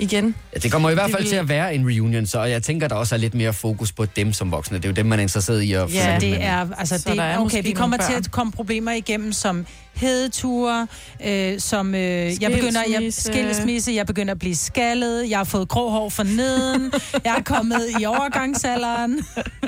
igen. 0.00 0.34
Ja, 0.54 0.58
det 0.58 0.72
kommer 0.72 0.90
i 0.90 0.94
hvert 0.94 1.06
Det 1.06 1.14
fald 1.14 1.22
vil- 1.22 1.30
til 1.30 1.36
at 1.36 1.48
være 1.48 1.74
en 1.74 1.86
reunion, 1.86 2.26
så 2.26 2.42
jeg 2.42 2.62
tænker, 2.62 2.88
der 2.88 2.94
også 2.94 3.14
er 3.14 3.18
lidt 3.18 3.34
mere 3.34 3.52
fokus 3.52 3.92
på 3.92 4.04
dem 4.04 4.32
som 4.32 4.50
voksne. 4.52 4.76
Det 4.78 4.84
er 4.84 4.88
jo 4.88 4.94
dem, 4.94 5.06
man 5.06 5.18
er 5.18 5.22
interesseret 5.22 5.62
i 5.62 5.72
at 5.72 5.94
Ja, 5.94 6.18
Det 6.20 6.30
med. 6.30 6.38
er, 6.40 6.66
altså, 6.78 6.98
Så 6.98 7.10
det, 7.10 7.18
er 7.20 7.38
okay, 7.38 7.62
vi 7.62 7.72
kommer 7.72 7.96
til 7.96 8.12
at 8.12 8.30
komme 8.30 8.52
problemer 8.52 8.92
igennem 8.92 9.32
som 9.32 9.66
hedeture, 9.94 10.86
øh, 11.26 11.60
som 11.60 11.94
øh, 11.94 12.00
jeg 12.42 12.52
begynder 12.52 12.80
jeg 12.90 13.12
Skilsmisse. 13.12 13.92
jeg 13.94 14.06
begynder 14.06 14.32
at 14.32 14.38
blive 14.38 14.56
skaldet, 14.56 15.30
jeg 15.30 15.38
har 15.38 15.44
fået 15.44 15.68
grå 15.68 15.88
hår 15.90 16.08
for 16.08 16.22
neden, 16.22 16.92
jeg 17.24 17.34
er 17.38 17.42
kommet 17.42 17.80
i 18.00 18.04
overgangsalderen. 18.04 19.20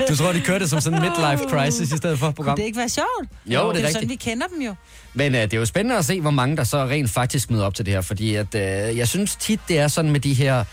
Du 0.08 0.16
tror, 0.16 0.32
de 0.32 0.40
kører 0.40 0.58
det 0.58 0.70
som 0.70 0.80
sådan 0.80 0.98
en 0.98 1.08
midlife 1.10 1.44
crisis 1.50 1.92
i 1.92 1.96
stedet 1.96 2.18
for 2.18 2.30
program? 2.30 2.54
Kunne 2.56 2.60
det 2.60 2.66
ikke 2.66 2.78
være 2.78 2.88
sjovt? 2.88 3.06
Jo, 3.20 3.28
det 3.46 3.56
er 3.56 3.58
det 3.58 3.58
er 3.58 3.62
jo 3.64 3.68
rigtigt. 3.74 3.92
sådan, 3.92 4.08
vi 4.08 4.14
kender 4.14 4.46
dem 4.46 4.62
jo. 4.62 4.74
Men 5.14 5.34
øh, 5.34 5.42
det 5.42 5.54
er 5.54 5.58
jo 5.58 5.64
spændende 5.64 5.98
at 5.98 6.04
se, 6.04 6.20
hvor 6.20 6.30
mange 6.30 6.56
der 6.56 6.64
så 6.64 6.84
rent 6.84 7.10
faktisk 7.10 7.50
møder 7.50 7.64
op 7.64 7.74
til 7.74 7.86
det 7.86 7.94
her, 7.94 8.00
fordi 8.00 8.34
at, 8.34 8.54
øh, 8.54 8.96
jeg 8.96 9.08
synes 9.08 9.36
tit, 9.36 9.60
det 9.68 9.78
er 9.78 9.88
sådan 9.88 10.10
med 10.10 10.20
de 10.20 10.34
her 10.34 10.64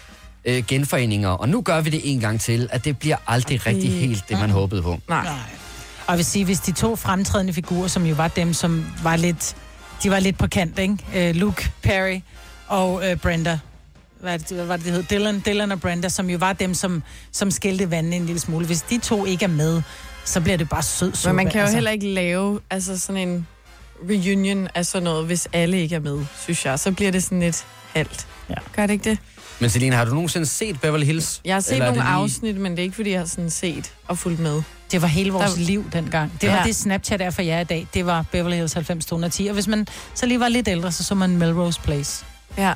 øh, 0.45 0.63
genforeninger, 0.67 1.29
og 1.29 1.49
nu 1.49 1.61
gør 1.61 1.81
vi 1.81 1.89
det 1.89 2.01
en 2.03 2.19
gang 2.19 2.41
til, 2.41 2.69
at 2.71 2.85
det 2.85 2.99
bliver 2.99 3.17
aldrig 3.27 3.65
rigtig 3.65 3.91
helt 3.91 4.23
det, 4.29 4.39
man 4.39 4.49
håbede 4.49 4.81
på. 4.81 4.99
Nej. 5.09 5.23
Nej. 5.23 5.33
Og 6.07 6.13
jeg 6.13 6.17
vil 6.17 6.25
sige, 6.25 6.45
hvis 6.45 6.59
de 6.59 6.71
to 6.71 6.95
fremtrædende 6.95 7.53
figurer, 7.53 7.87
som 7.87 8.05
jo 8.05 8.15
var 8.15 8.27
dem, 8.27 8.53
som 8.53 8.85
var 9.03 9.15
lidt, 9.15 9.55
de 10.03 10.11
var 10.11 10.19
lidt 10.19 10.37
på 10.37 10.47
kant, 10.47 10.79
ikke? 10.79 10.97
Øh, 11.15 11.35
Luke 11.35 11.71
Perry 11.81 12.19
og 12.67 13.09
øh, 13.09 13.17
Brenda. 13.17 13.59
Hvad, 14.21 14.33
er 14.33 14.37
det, 14.37 14.51
hvad 14.51 14.65
var 14.65 14.77
det, 14.77 14.85
det 14.85 14.93
hed? 14.93 15.03
Dylan, 15.03 15.43
Dylan 15.45 15.71
og 15.71 15.81
Brenda, 15.81 16.09
som 16.09 16.29
jo 16.29 16.37
var 16.37 16.53
dem, 16.53 16.73
som, 16.73 17.03
som 17.31 17.51
skældte 17.51 17.91
vandet 17.91 18.15
en 18.15 18.25
lille 18.25 18.39
smule. 18.39 18.65
Hvis 18.65 18.81
de 18.81 18.97
to 18.97 19.25
ikke 19.25 19.45
er 19.45 19.49
med, 19.49 19.81
så 20.25 20.41
bliver 20.41 20.57
det 20.57 20.69
bare 20.69 20.83
sød 20.83 21.15
suppe. 21.15 21.29
Men 21.29 21.35
man 21.35 21.45
kan 21.45 21.55
jo 21.55 21.61
altså. 21.61 21.75
heller 21.75 21.91
ikke 21.91 22.07
lave 22.07 22.59
altså 22.69 22.99
sådan 22.99 23.27
en 23.29 23.47
reunion 24.09 24.67
af 24.75 24.85
sådan 24.85 25.03
noget, 25.03 25.25
hvis 25.25 25.47
alle 25.53 25.81
ikke 25.81 25.95
er 25.95 25.99
med, 25.99 26.25
synes 26.43 26.65
jeg. 26.65 26.79
Så 26.79 26.91
bliver 26.91 27.11
det 27.11 27.23
sådan 27.23 27.39
lidt 27.39 27.65
halvt. 27.95 28.27
Ja. 28.49 28.55
Gør 28.75 28.85
det 28.85 28.93
ikke 28.93 29.09
det? 29.09 29.17
Men 29.59 29.69
Selina, 29.69 29.95
har 29.95 30.05
du 30.05 30.13
nogensinde 30.13 30.45
set 30.45 30.81
Beverly 30.81 31.05
Hills? 31.05 31.41
Jeg 31.45 31.55
har 31.55 31.59
set 31.61 31.71
Eller 31.73 31.85
er 31.85 31.89
nogle 31.89 32.01
det 32.01 32.09
lige- 32.09 32.15
afsnit, 32.23 32.57
men 32.57 32.71
det 32.71 32.79
er 32.79 32.83
ikke, 32.83 32.95
fordi 32.95 33.11
jeg 33.11 33.19
har 33.19 33.25
sådan 33.27 33.49
set 33.49 33.93
og 34.07 34.17
fulgt 34.17 34.39
med. 34.39 34.61
Det 34.91 35.01
var 35.01 35.07
hele 35.07 35.31
vores 35.31 35.53
Der- 35.53 35.59
liv 35.61 35.85
dengang. 35.93 36.31
Det 36.41 36.49
var 36.49 36.55
Ja. 36.57 36.63
det 36.63 36.75
Snapchat 36.75 37.21
er 37.21 37.29
for 37.29 37.41
jer 37.41 37.59
i 37.59 37.63
dag. 37.63 37.87
Det 37.93 38.05
var 38.05 38.25
Beverly 38.31 38.55
Hills 38.55 38.75
90210. 38.75 39.47
Og 39.47 39.53
hvis 39.53 39.67
man 39.67 39.87
så 40.15 40.25
lige 40.25 40.39
var 40.39 40.47
lidt 40.47 40.67
ældre, 40.67 40.91
så 40.91 41.03
så 41.03 41.15
man 41.15 41.37
Melrose 41.37 41.81
Place. 41.81 42.25
Ja. 42.57 42.73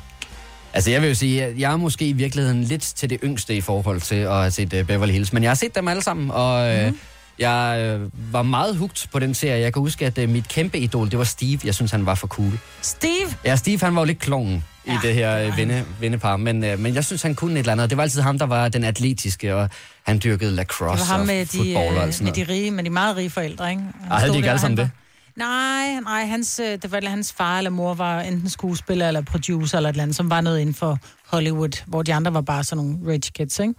Altså, 0.72 0.90
jeg 0.90 1.00
vil 1.02 1.08
jo 1.08 1.14
sige, 1.14 1.44
at 1.44 1.58
jeg 1.58 1.72
er 1.72 1.76
måske 1.76 2.06
i 2.08 2.12
virkeligheden 2.12 2.64
lidt 2.64 2.82
til 2.82 3.10
det 3.10 3.18
yngste 3.24 3.54
i 3.56 3.60
forhold 3.60 4.00
til 4.00 4.14
at 4.16 4.32
have 4.34 4.50
set 4.50 4.72
uh, 4.72 4.86
Beverly 4.86 5.12
Hills. 5.12 5.32
Men 5.32 5.42
jeg 5.42 5.50
har 5.50 5.54
set 5.54 5.74
dem 5.74 5.88
alle 5.88 6.02
sammen, 6.02 6.30
og 6.30 6.76
øh, 6.76 6.92
jeg 7.38 7.80
øh, 7.80 8.10
var 8.32 8.42
meget 8.42 8.76
hugt 8.76 9.08
på 9.12 9.18
den 9.18 9.34
serie. 9.34 9.60
Jeg 9.60 9.72
kan 9.72 9.80
huske, 9.80 10.06
at 10.06 10.18
øh, 10.18 10.28
mit 10.28 10.48
kæmpe 10.48 10.78
idol, 10.78 11.10
det 11.10 11.18
var 11.18 11.24
Steve. 11.24 11.58
Jeg 11.64 11.74
synes, 11.74 11.90
han 11.90 12.06
var 12.06 12.14
for 12.14 12.26
cool. 12.26 12.58
Steve! 12.82 13.34
Ja, 13.44 13.56
Steve, 13.56 13.78
han 13.80 13.94
var 13.94 14.00
jo 14.00 14.04
lidt 14.04 14.18
kloven 14.18 14.64
ja, 14.86 14.92
i 14.92 14.96
det 15.02 15.14
her 15.14 15.38
det 15.38 15.46
øh, 15.46 15.56
vinde, 15.56 15.84
vindepar. 16.00 16.36
Men, 16.36 16.64
øh, 16.64 16.78
men 16.78 16.94
jeg 16.94 17.04
synes, 17.04 17.22
han 17.22 17.34
kunne 17.34 17.54
et 17.54 17.58
eller 17.58 17.72
andet. 17.72 17.90
Det 17.90 17.96
var 17.96 18.02
altid 18.02 18.20
ham, 18.20 18.38
der 18.38 18.46
var 18.46 18.68
den 18.68 18.84
atletiske, 18.84 19.56
og 19.56 19.70
han 20.02 20.20
dyrkede 20.24 20.50
Det 20.50 20.56
lacrosse 20.56 21.08
var 21.08 21.12
ham 21.12 21.20
og 21.20 21.26
med 21.26 21.46
de, 21.46 21.76
og 21.76 21.84
øh, 21.84 22.12
sådan 22.12 22.24
med 22.24 22.32
noget. 22.32 22.48
de 22.48 22.52
rige, 22.52 22.70
med 22.70 22.84
de 22.84 22.90
meget 22.90 23.16
rige 23.16 23.30
forældre, 23.30 23.70
ikke? 23.70 23.82
Han 24.00 24.12
Ej, 24.12 24.18
havde 24.18 24.32
de 24.32 24.36
ikke 24.36 24.48
alle 24.48 24.60
sammen 24.60 24.76
det? 24.76 24.90
Nej, 25.36 26.00
nej, 26.02 26.24
hans, 26.24 26.60
øh, 26.60 26.78
det 26.82 26.92
var 26.92 27.08
hans 27.08 27.32
far 27.32 27.58
eller 27.58 27.70
mor 27.70 27.94
var 27.94 28.20
enten 28.20 28.50
skuespiller 28.50 29.08
eller 29.08 29.22
producer 29.22 29.78
eller 29.78 29.88
et 29.88 29.92
eller 29.92 30.02
andet, 30.02 30.16
som 30.16 30.30
var 30.30 30.40
noget 30.40 30.60
inden 30.60 30.74
for 30.74 30.98
Hollywood, 31.26 31.82
hvor 31.86 32.02
de 32.02 32.14
andre 32.14 32.34
var 32.34 32.40
bare 32.40 32.64
sådan 32.64 32.84
nogle 32.84 33.12
rich 33.12 33.32
kids, 33.32 33.58
ikke? 33.58 33.74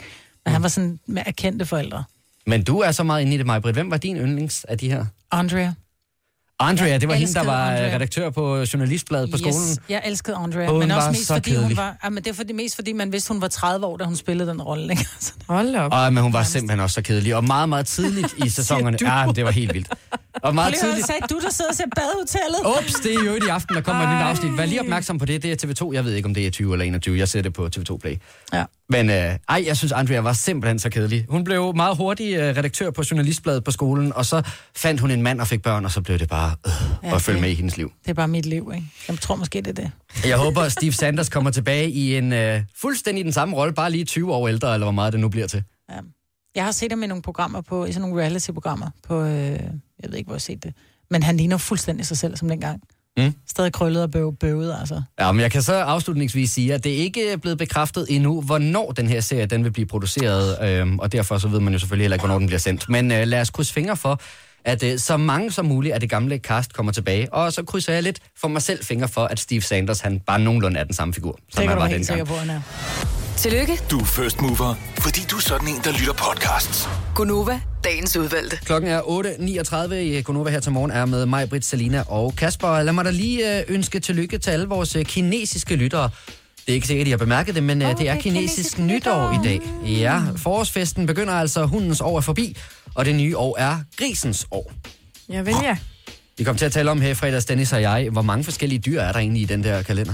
Men 0.45 0.53
han 0.53 0.63
var 0.63 0.69
sådan 0.69 0.99
med 1.05 1.23
erkendte 1.25 1.65
forældre. 1.65 2.03
Men 2.47 2.63
du 2.63 2.79
er 2.79 2.91
så 2.91 3.03
meget 3.03 3.21
inde 3.21 3.33
i 3.33 3.37
det, 3.37 3.45
Majbrit. 3.45 3.73
Hvem 3.75 3.91
var 3.91 3.97
din 3.97 4.17
yndlings 4.17 4.63
af 4.63 4.77
de 4.77 4.89
her? 4.91 5.05
Andrea. 5.31 5.71
Andrea, 6.59 6.97
det 6.97 7.07
var 7.07 7.13
Jeg 7.13 7.19
hende, 7.19 7.33
der 7.33 7.43
var 7.43 7.69
Andrea. 7.71 7.95
redaktør 7.95 8.29
på 8.29 8.57
Journalistbladet 8.73 9.31
på 9.31 9.37
skolen. 9.37 9.55
Yes, 9.69 9.79
jeg 9.89 10.01
elskede 10.05 10.35
Andrea, 10.37 10.67
Hun 10.69 10.79
men 10.79 10.91
også 10.91 11.05
var 11.05 11.11
mest 11.11 11.25
så 11.25 11.33
fordi 11.33 11.49
kedelig. 11.49 11.67
hun 11.67 11.77
var, 11.77 11.97
ja, 12.03 12.09
men 12.09 12.23
det 12.23 12.29
er 12.29 12.33
fordi, 12.33 12.53
mest 12.53 12.75
fordi 12.75 12.93
man 12.93 13.11
vidste, 13.11 13.33
hun 13.33 13.41
var 13.41 13.47
30 13.47 13.85
år, 13.85 13.97
da 13.97 14.03
hun 14.03 14.15
spillede 14.15 14.49
den 14.49 14.61
rolle, 14.61 14.91
ikke? 14.91 15.05
Hold 15.49 15.75
op. 15.75 15.91
Og, 15.93 16.13
men 16.13 16.23
hun 16.23 16.33
var 16.33 16.43
simpelthen 16.43 16.79
også 16.79 16.93
så 16.93 17.01
kedelig. 17.01 17.35
Og 17.35 17.43
meget, 17.43 17.69
meget 17.69 17.85
tidligt 17.85 18.35
i 18.45 18.49
sæsonerne. 18.59 18.97
Ja, 19.01 19.31
det 19.35 19.45
var 19.45 19.51
helt 19.51 19.73
vildt. 19.73 19.87
Og 20.43 20.55
meget 20.55 20.73
Prøv 20.73 20.89
tidligt. 20.89 21.07
sagde 21.07 21.21
du, 21.29 21.39
der 21.39 21.49
sidder 21.49 21.69
og 21.71 21.75
ser 21.75 21.83
badehotellet? 21.95 22.79
Ups, 22.83 22.93
det 22.93 23.15
er 23.15 23.23
jo 23.25 23.45
i 23.45 23.49
aften, 23.49 23.75
der 23.75 23.81
kommer 23.81 24.03
et 24.03 24.09
nyt 24.15 24.21
afsnit. 24.21 24.57
Vær 24.57 24.65
lige 24.65 24.79
opmærksom 24.81 25.17
på 25.17 25.25
det. 25.25 25.43
Det 25.43 25.63
er 25.63 25.67
TV2. 25.85 25.93
Jeg 25.93 26.05
ved 26.05 26.13
ikke, 26.13 26.25
om 26.25 26.33
det 26.33 26.47
er 26.47 26.51
20 26.51 26.73
eller 26.73 26.85
21. 26.85 27.17
Jeg 27.17 27.27
ser 27.27 27.41
det 27.41 27.53
på 27.53 27.69
TV2 27.77 27.97
Play. 27.97 28.15
Ja. 28.53 28.63
Men 28.89 29.09
øh, 29.09 29.15
ej, 29.49 29.63
jeg 29.65 29.77
synes, 29.77 29.91
Andrea 29.91 30.19
var 30.19 30.33
simpelthen 30.33 30.79
så 30.79 30.89
kedelig. 30.89 31.25
Hun 31.29 31.43
blev 31.43 31.75
meget 31.75 31.97
hurtig 31.97 32.33
øh, 32.35 32.57
redaktør 32.57 32.91
på 32.91 33.03
Journalistbladet 33.11 33.63
på 33.63 33.71
skolen, 33.71 34.13
og 34.13 34.25
så 34.25 34.41
fandt 34.75 35.01
hun 35.01 35.11
en 35.11 35.21
mand 35.21 35.41
og 35.41 35.47
fik 35.47 35.61
børn, 35.61 35.85
og 35.85 35.91
så 35.91 36.01
blev 36.01 36.19
det 36.19 36.29
bare 36.29 36.55
øh, 36.67 36.71
Ja, 37.03 37.15
at 37.15 37.21
følge 37.21 37.35
det- 37.35 37.41
med 37.41 37.49
i 37.51 37.53
hendes 37.55 37.77
liv. 37.77 37.91
Det 38.03 38.09
er 38.09 38.13
bare 38.13 38.27
mit 38.27 38.45
liv, 38.45 38.71
ikke? 38.75 38.87
Jeg 39.07 39.19
tror 39.19 39.35
måske, 39.35 39.61
det 39.61 39.67
er 39.79 39.83
det. 39.83 39.91
Jeg 40.29 40.37
håber, 40.37 40.61
at 40.61 40.71
Steve 40.71 40.91
Sanders 40.93 41.29
kommer 41.29 41.51
tilbage 41.51 41.89
i 41.89 42.17
en 42.17 42.33
øh, 42.33 42.61
fuldstændig 42.75 43.23
den 43.25 43.33
samme 43.33 43.55
rolle, 43.55 43.73
bare 43.73 43.91
lige 43.91 44.05
20 44.05 44.33
år 44.33 44.47
ældre, 44.47 44.73
eller 44.73 44.85
hvor 44.85 44.91
meget 44.91 45.13
det 45.13 45.19
nu 45.21 45.29
bliver 45.29 45.47
til. 45.47 45.63
Ja. 45.89 45.95
Jeg 46.55 46.63
har 46.65 46.71
set 46.71 46.91
ham 46.91 47.03
i 47.03 47.07
nogle 47.07 47.21
programmer, 47.21 47.61
på, 47.61 47.85
i 47.85 47.91
sådan 47.91 48.09
nogle 48.09 48.23
reality-programmer, 48.23 48.89
på, 49.07 49.21
øh, 49.21 49.29
jeg 49.33 49.59
ved 50.09 50.13
ikke, 50.17 50.27
hvor 50.27 50.33
jeg 50.33 50.35
har 50.35 50.39
set 50.39 50.63
det. 50.63 50.73
Men 51.11 51.23
han 51.23 51.37
ligner 51.37 51.57
fuldstændig 51.57 52.05
sig 52.05 52.17
selv 52.17 52.37
som 52.37 52.49
dengang. 52.49 52.81
Mm. 53.17 53.33
Stadig 53.49 53.73
krøllet 53.73 54.03
og 54.03 54.11
bøv, 54.11 54.35
bøvet, 54.39 54.75
altså. 54.79 55.01
Ja, 55.19 55.31
men 55.31 55.41
jeg 55.41 55.51
kan 55.51 55.61
så 55.61 55.73
afslutningsvis 55.73 56.51
sige, 56.51 56.73
at 56.73 56.83
det 56.83 56.89
ikke 56.89 57.31
er 57.31 57.37
blevet 57.37 57.57
bekræftet 57.57 58.05
endnu, 58.09 58.41
hvornår 58.41 58.91
den 58.91 59.07
her 59.07 59.19
serie 59.21 59.45
den 59.45 59.63
vil 59.63 59.71
blive 59.71 59.85
produceret, 59.85 60.57
øhm, 60.69 60.99
og 60.99 61.11
derfor 61.11 61.37
så 61.37 61.47
ved 61.47 61.59
man 61.59 61.73
jo 61.73 61.79
selvfølgelig 61.79 62.03
heller 62.03 62.15
ikke, 62.15 62.21
hvornår 62.25 62.37
den 62.39 62.47
bliver 62.47 62.59
sendt. 62.59 62.89
Men 62.89 63.11
øh, 63.11 63.27
lad 63.27 63.41
os 63.41 63.49
krydse 63.49 63.73
fingre 63.73 63.97
for, 63.97 64.19
at 64.65 64.83
øh, 64.83 64.99
så 64.99 65.17
mange 65.17 65.51
som 65.51 65.65
muligt 65.65 65.93
af 65.93 65.99
det 65.99 66.09
gamle 66.09 66.37
cast 66.37 66.73
kommer 66.73 66.91
tilbage, 66.91 67.33
og 67.33 67.53
så 67.53 67.63
krydser 67.63 67.93
jeg 67.93 68.03
lidt 68.03 68.19
for 68.41 68.47
mig 68.47 68.61
selv 68.61 68.85
fingre 68.85 69.07
for, 69.07 69.25
at 69.25 69.39
Steve 69.39 69.61
Sanders, 69.61 69.99
han 69.99 70.19
bare 70.19 70.39
nogenlunde 70.39 70.79
er 70.79 70.83
den 70.83 70.93
samme 70.93 71.13
figur, 71.13 71.39
som 71.49 71.61
Det 71.61 71.69
han 71.69 71.77
du 71.77 71.81
var 71.81 71.87
dengang. 71.87 72.05
sikker 72.05 72.25
på, 72.25 72.33
han 72.33 72.49
er. 72.49 72.61
Tillykke, 73.37 73.79
Du 73.91 73.99
er 73.99 74.05
first 74.05 74.41
mover, 74.41 74.73
fordi 74.99 75.19
du 75.31 75.35
er 75.35 75.41
sådan 75.41 75.67
en, 75.67 75.75
der 75.83 75.91
lytter 75.91 76.13
podcasts. 76.13 76.89
Gunova, 77.15 77.59
dagens 77.85 78.17
udvalgte. 78.17 78.57
Klokken 78.65 78.91
er 78.91 79.01
8.39 79.01 79.93
i 79.93 80.21
Gonova 80.21 80.49
her 80.49 80.59
til 80.59 80.71
morgen 80.71 80.91
er 80.91 81.05
med 81.05 81.25
mig, 81.25 81.49
Britt, 81.49 81.65
Salina 81.65 82.03
og 82.07 82.35
Kasper. 82.35 82.83
Lad 82.83 82.93
mig 82.93 83.05
da 83.05 83.11
lige 83.11 83.59
øh, 83.59 83.63
ønske 83.67 83.99
tillykke 83.99 84.37
til 84.37 84.51
alle 84.51 84.65
vores 84.65 84.95
øh, 84.95 85.05
kinesiske 85.05 85.75
lyttere. 85.75 86.09
Det 86.65 86.71
er 86.71 86.73
ikke 86.73 86.87
sikkert, 86.87 87.03
at 87.03 87.07
I 87.07 87.11
har 87.11 87.17
bemærket 87.17 87.55
det, 87.55 87.63
men 87.63 87.81
oh, 87.81 87.97
det 87.97 88.09
er 88.09 88.19
kinesisk 88.21 88.79
nytår 88.79 89.31
i 89.31 89.47
dag. 89.47 89.61
Ja, 89.99 90.21
forårsfesten 90.37 91.05
begynder 91.05 91.33
altså, 91.33 91.65
hundens 91.65 92.01
år 92.01 92.17
er 92.17 92.21
forbi, 92.21 92.57
og 92.95 93.05
det 93.05 93.15
nye 93.15 93.37
år 93.37 93.57
er 93.59 93.79
grisens 93.97 94.47
år. 94.51 94.71
Jeg 95.29 95.45
vil 95.45 95.55
ja. 95.63 95.77
Vi 96.37 96.43
kom 96.43 96.55
til 96.55 96.65
at 96.65 96.71
tale 96.71 96.91
om 96.91 97.01
her 97.01 97.09
i 97.09 97.13
fredags, 97.13 97.45
Dennis 97.45 97.73
og 97.73 97.81
jeg, 97.81 98.09
hvor 98.11 98.21
mange 98.21 98.43
forskellige 98.43 98.79
dyr 98.79 99.01
er 99.01 99.11
der 99.11 99.19
egentlig 99.19 99.41
i 99.41 99.45
den 99.45 99.63
der 99.63 99.81
kalender? 99.81 100.13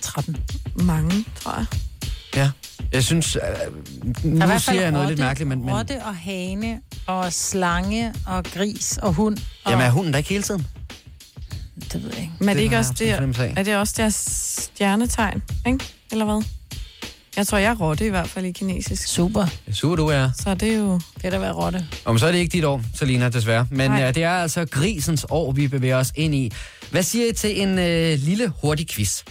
13. 0.00 0.36
Mange, 0.74 1.24
tror 1.40 1.54
jeg. 1.56 1.66
Ja, 2.36 2.50
jeg 2.92 3.04
synes, 3.04 3.32
Der 3.32 3.48
i 4.24 4.28
nu 4.28 4.38
fald 4.46 4.58
siger 4.58 4.82
jeg 4.82 4.90
noget 4.90 5.04
rotte, 5.04 5.14
lidt 5.14 5.20
mærkeligt, 5.24 5.48
men, 5.48 5.64
men 5.64 5.74
Rotte 5.74 6.02
og 6.04 6.16
hane 6.16 6.80
og 7.06 7.32
slange 7.32 8.14
og 8.26 8.44
gris 8.44 8.98
og 9.02 9.12
hund. 9.12 9.36
Og, 9.64 9.70
jamen, 9.70 9.86
er 9.86 9.90
hunden 9.90 10.12
der 10.12 10.18
ikke 10.18 10.30
hele 10.30 10.42
tiden? 10.42 10.66
Det 11.92 12.02
ved 12.02 12.10
jeg 12.10 12.20
ikke. 12.20 12.32
Men 12.38 12.48
er 12.48 12.52
det, 12.52 12.56
Det 12.58 12.64
ikke 12.64 12.78
også 12.78 12.92
det, 12.98 13.10
er 13.56 13.62
det 13.62 13.76
også 13.76 13.94
deres 13.96 14.14
stjernetegn, 14.58 15.42
ikke? 15.66 15.84
Eller 16.12 16.24
hvad? 16.24 16.42
Jeg 17.36 17.46
tror, 17.46 17.58
jeg 17.58 17.70
er 17.70 17.74
rotte 17.74 18.06
i 18.06 18.10
hvert 18.10 18.28
fald 18.28 18.46
i 18.46 18.52
kinesisk. 18.52 19.08
Super. 19.08 19.46
Super 19.72 19.96
du 19.96 20.06
er. 20.06 20.30
Så 20.38 20.54
det 20.54 20.72
er 20.74 20.76
jo... 20.78 21.00
Det 21.16 21.24
er 21.24 21.30
da 21.30 21.38
være 21.38 21.52
rotte. 21.52 21.86
Om 22.04 22.18
så 22.18 22.26
er 22.26 22.32
det 22.32 22.38
ikke 22.38 22.52
dit 22.52 22.64
år, 22.64 22.82
Selina, 22.94 23.28
desværre. 23.28 23.66
Men 23.70 23.90
Nej. 23.90 24.08
øh, 24.08 24.14
det 24.14 24.22
er 24.24 24.30
altså 24.30 24.64
grisens 24.64 25.26
år, 25.30 25.52
vi 25.52 25.68
bevæger 25.68 25.96
os 25.96 26.12
ind 26.14 26.34
i. 26.34 26.52
Hvad 26.90 27.02
siger 27.02 27.30
I 27.30 27.32
til 27.34 27.60
en 27.62 27.78
øh, 27.78 28.18
lille 28.18 28.52
hurtig 28.62 28.88
quiz? 28.88 29.22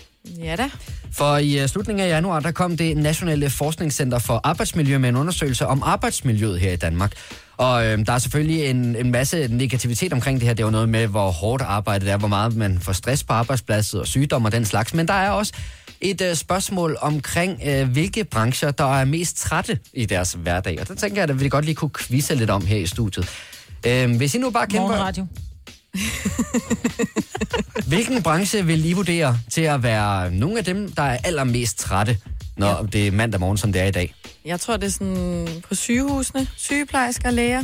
Ja 0.43 0.55
da. 0.55 0.69
For 1.11 1.37
i 1.37 1.59
øh, 1.59 1.67
slutningen 1.67 2.05
af 2.05 2.09
januar, 2.09 2.39
der 2.39 2.51
kom 2.51 2.77
det 2.77 2.97
Nationale 2.97 3.49
Forskningscenter 3.49 4.19
for 4.19 4.41
Arbejdsmiljø 4.43 4.97
med 4.97 5.09
en 5.09 5.15
undersøgelse 5.15 5.67
om 5.67 5.83
arbejdsmiljøet 5.83 6.59
her 6.59 6.71
i 6.71 6.75
Danmark. 6.75 7.11
Og 7.57 7.85
øh, 7.85 8.05
der 8.05 8.13
er 8.13 8.17
selvfølgelig 8.17 8.65
en, 8.69 8.95
en 8.95 9.11
masse 9.11 9.47
negativitet 9.47 10.13
omkring 10.13 10.39
det 10.39 10.47
her. 10.47 10.53
Det 10.53 10.63
er 10.63 10.67
jo 10.67 10.71
noget 10.71 10.89
med, 10.89 11.07
hvor 11.07 11.31
hårdt 11.31 11.61
arbejdet 11.61 12.09
er, 12.09 12.17
hvor 12.17 12.27
meget 12.27 12.55
man 12.55 12.79
får 12.79 12.93
stress 12.93 13.23
på 13.23 13.33
arbejdspladsen 13.33 13.99
og 13.99 14.07
sygdom 14.07 14.45
og 14.45 14.51
den 14.51 14.65
slags. 14.65 14.93
Men 14.93 15.07
der 15.07 15.13
er 15.13 15.29
også 15.29 15.53
et 16.01 16.21
øh, 16.21 16.35
spørgsmål 16.35 16.97
omkring, 17.01 17.61
øh, 17.65 17.89
hvilke 17.89 18.23
brancher, 18.23 18.71
der 18.71 18.99
er 18.99 19.05
mest 19.05 19.37
trætte 19.37 19.79
i 19.93 20.05
deres 20.05 20.33
hverdag. 20.33 20.77
Og 20.81 20.87
der 20.87 20.95
tænker 20.95 21.21
jeg, 21.21 21.29
at 21.29 21.39
vi 21.39 21.49
godt 21.49 21.65
lige 21.65 21.75
kunne 21.75 21.91
quizze 21.99 22.35
lidt 22.35 22.49
om 22.49 22.65
her 22.65 22.77
i 22.77 22.87
studiet. 22.87 23.29
Øh, 23.87 24.15
hvis 24.15 24.35
I 24.35 24.37
nu 24.37 24.49
bare 24.49 24.67
kæmper... 24.67 24.87
Morgenradio. 24.87 25.27
Hvilken 27.87 28.23
branche 28.23 28.65
vil 28.65 28.85
I 28.85 28.93
vurdere 28.93 29.37
til 29.51 29.61
at 29.61 29.83
være 29.83 30.31
nogle 30.31 30.57
af 30.57 30.65
dem, 30.65 30.91
der 30.91 31.03
er 31.03 31.17
allermest 31.23 31.79
trætte, 31.79 32.17
når 32.57 32.67
ja. 32.69 32.83
det 32.99 33.07
er 33.07 33.11
mandag 33.11 33.39
morgen, 33.39 33.57
som 33.57 33.71
det 33.73 33.81
er 33.81 33.85
i 33.85 33.91
dag? 33.91 34.13
Jeg 34.45 34.59
tror, 34.59 34.77
det 34.77 34.87
er 34.87 34.91
sådan 34.91 35.47
på 35.67 35.75
sygehusene. 35.75 36.47
Sygeplejersker 36.57 37.27
og 37.27 37.33
læger, 37.33 37.63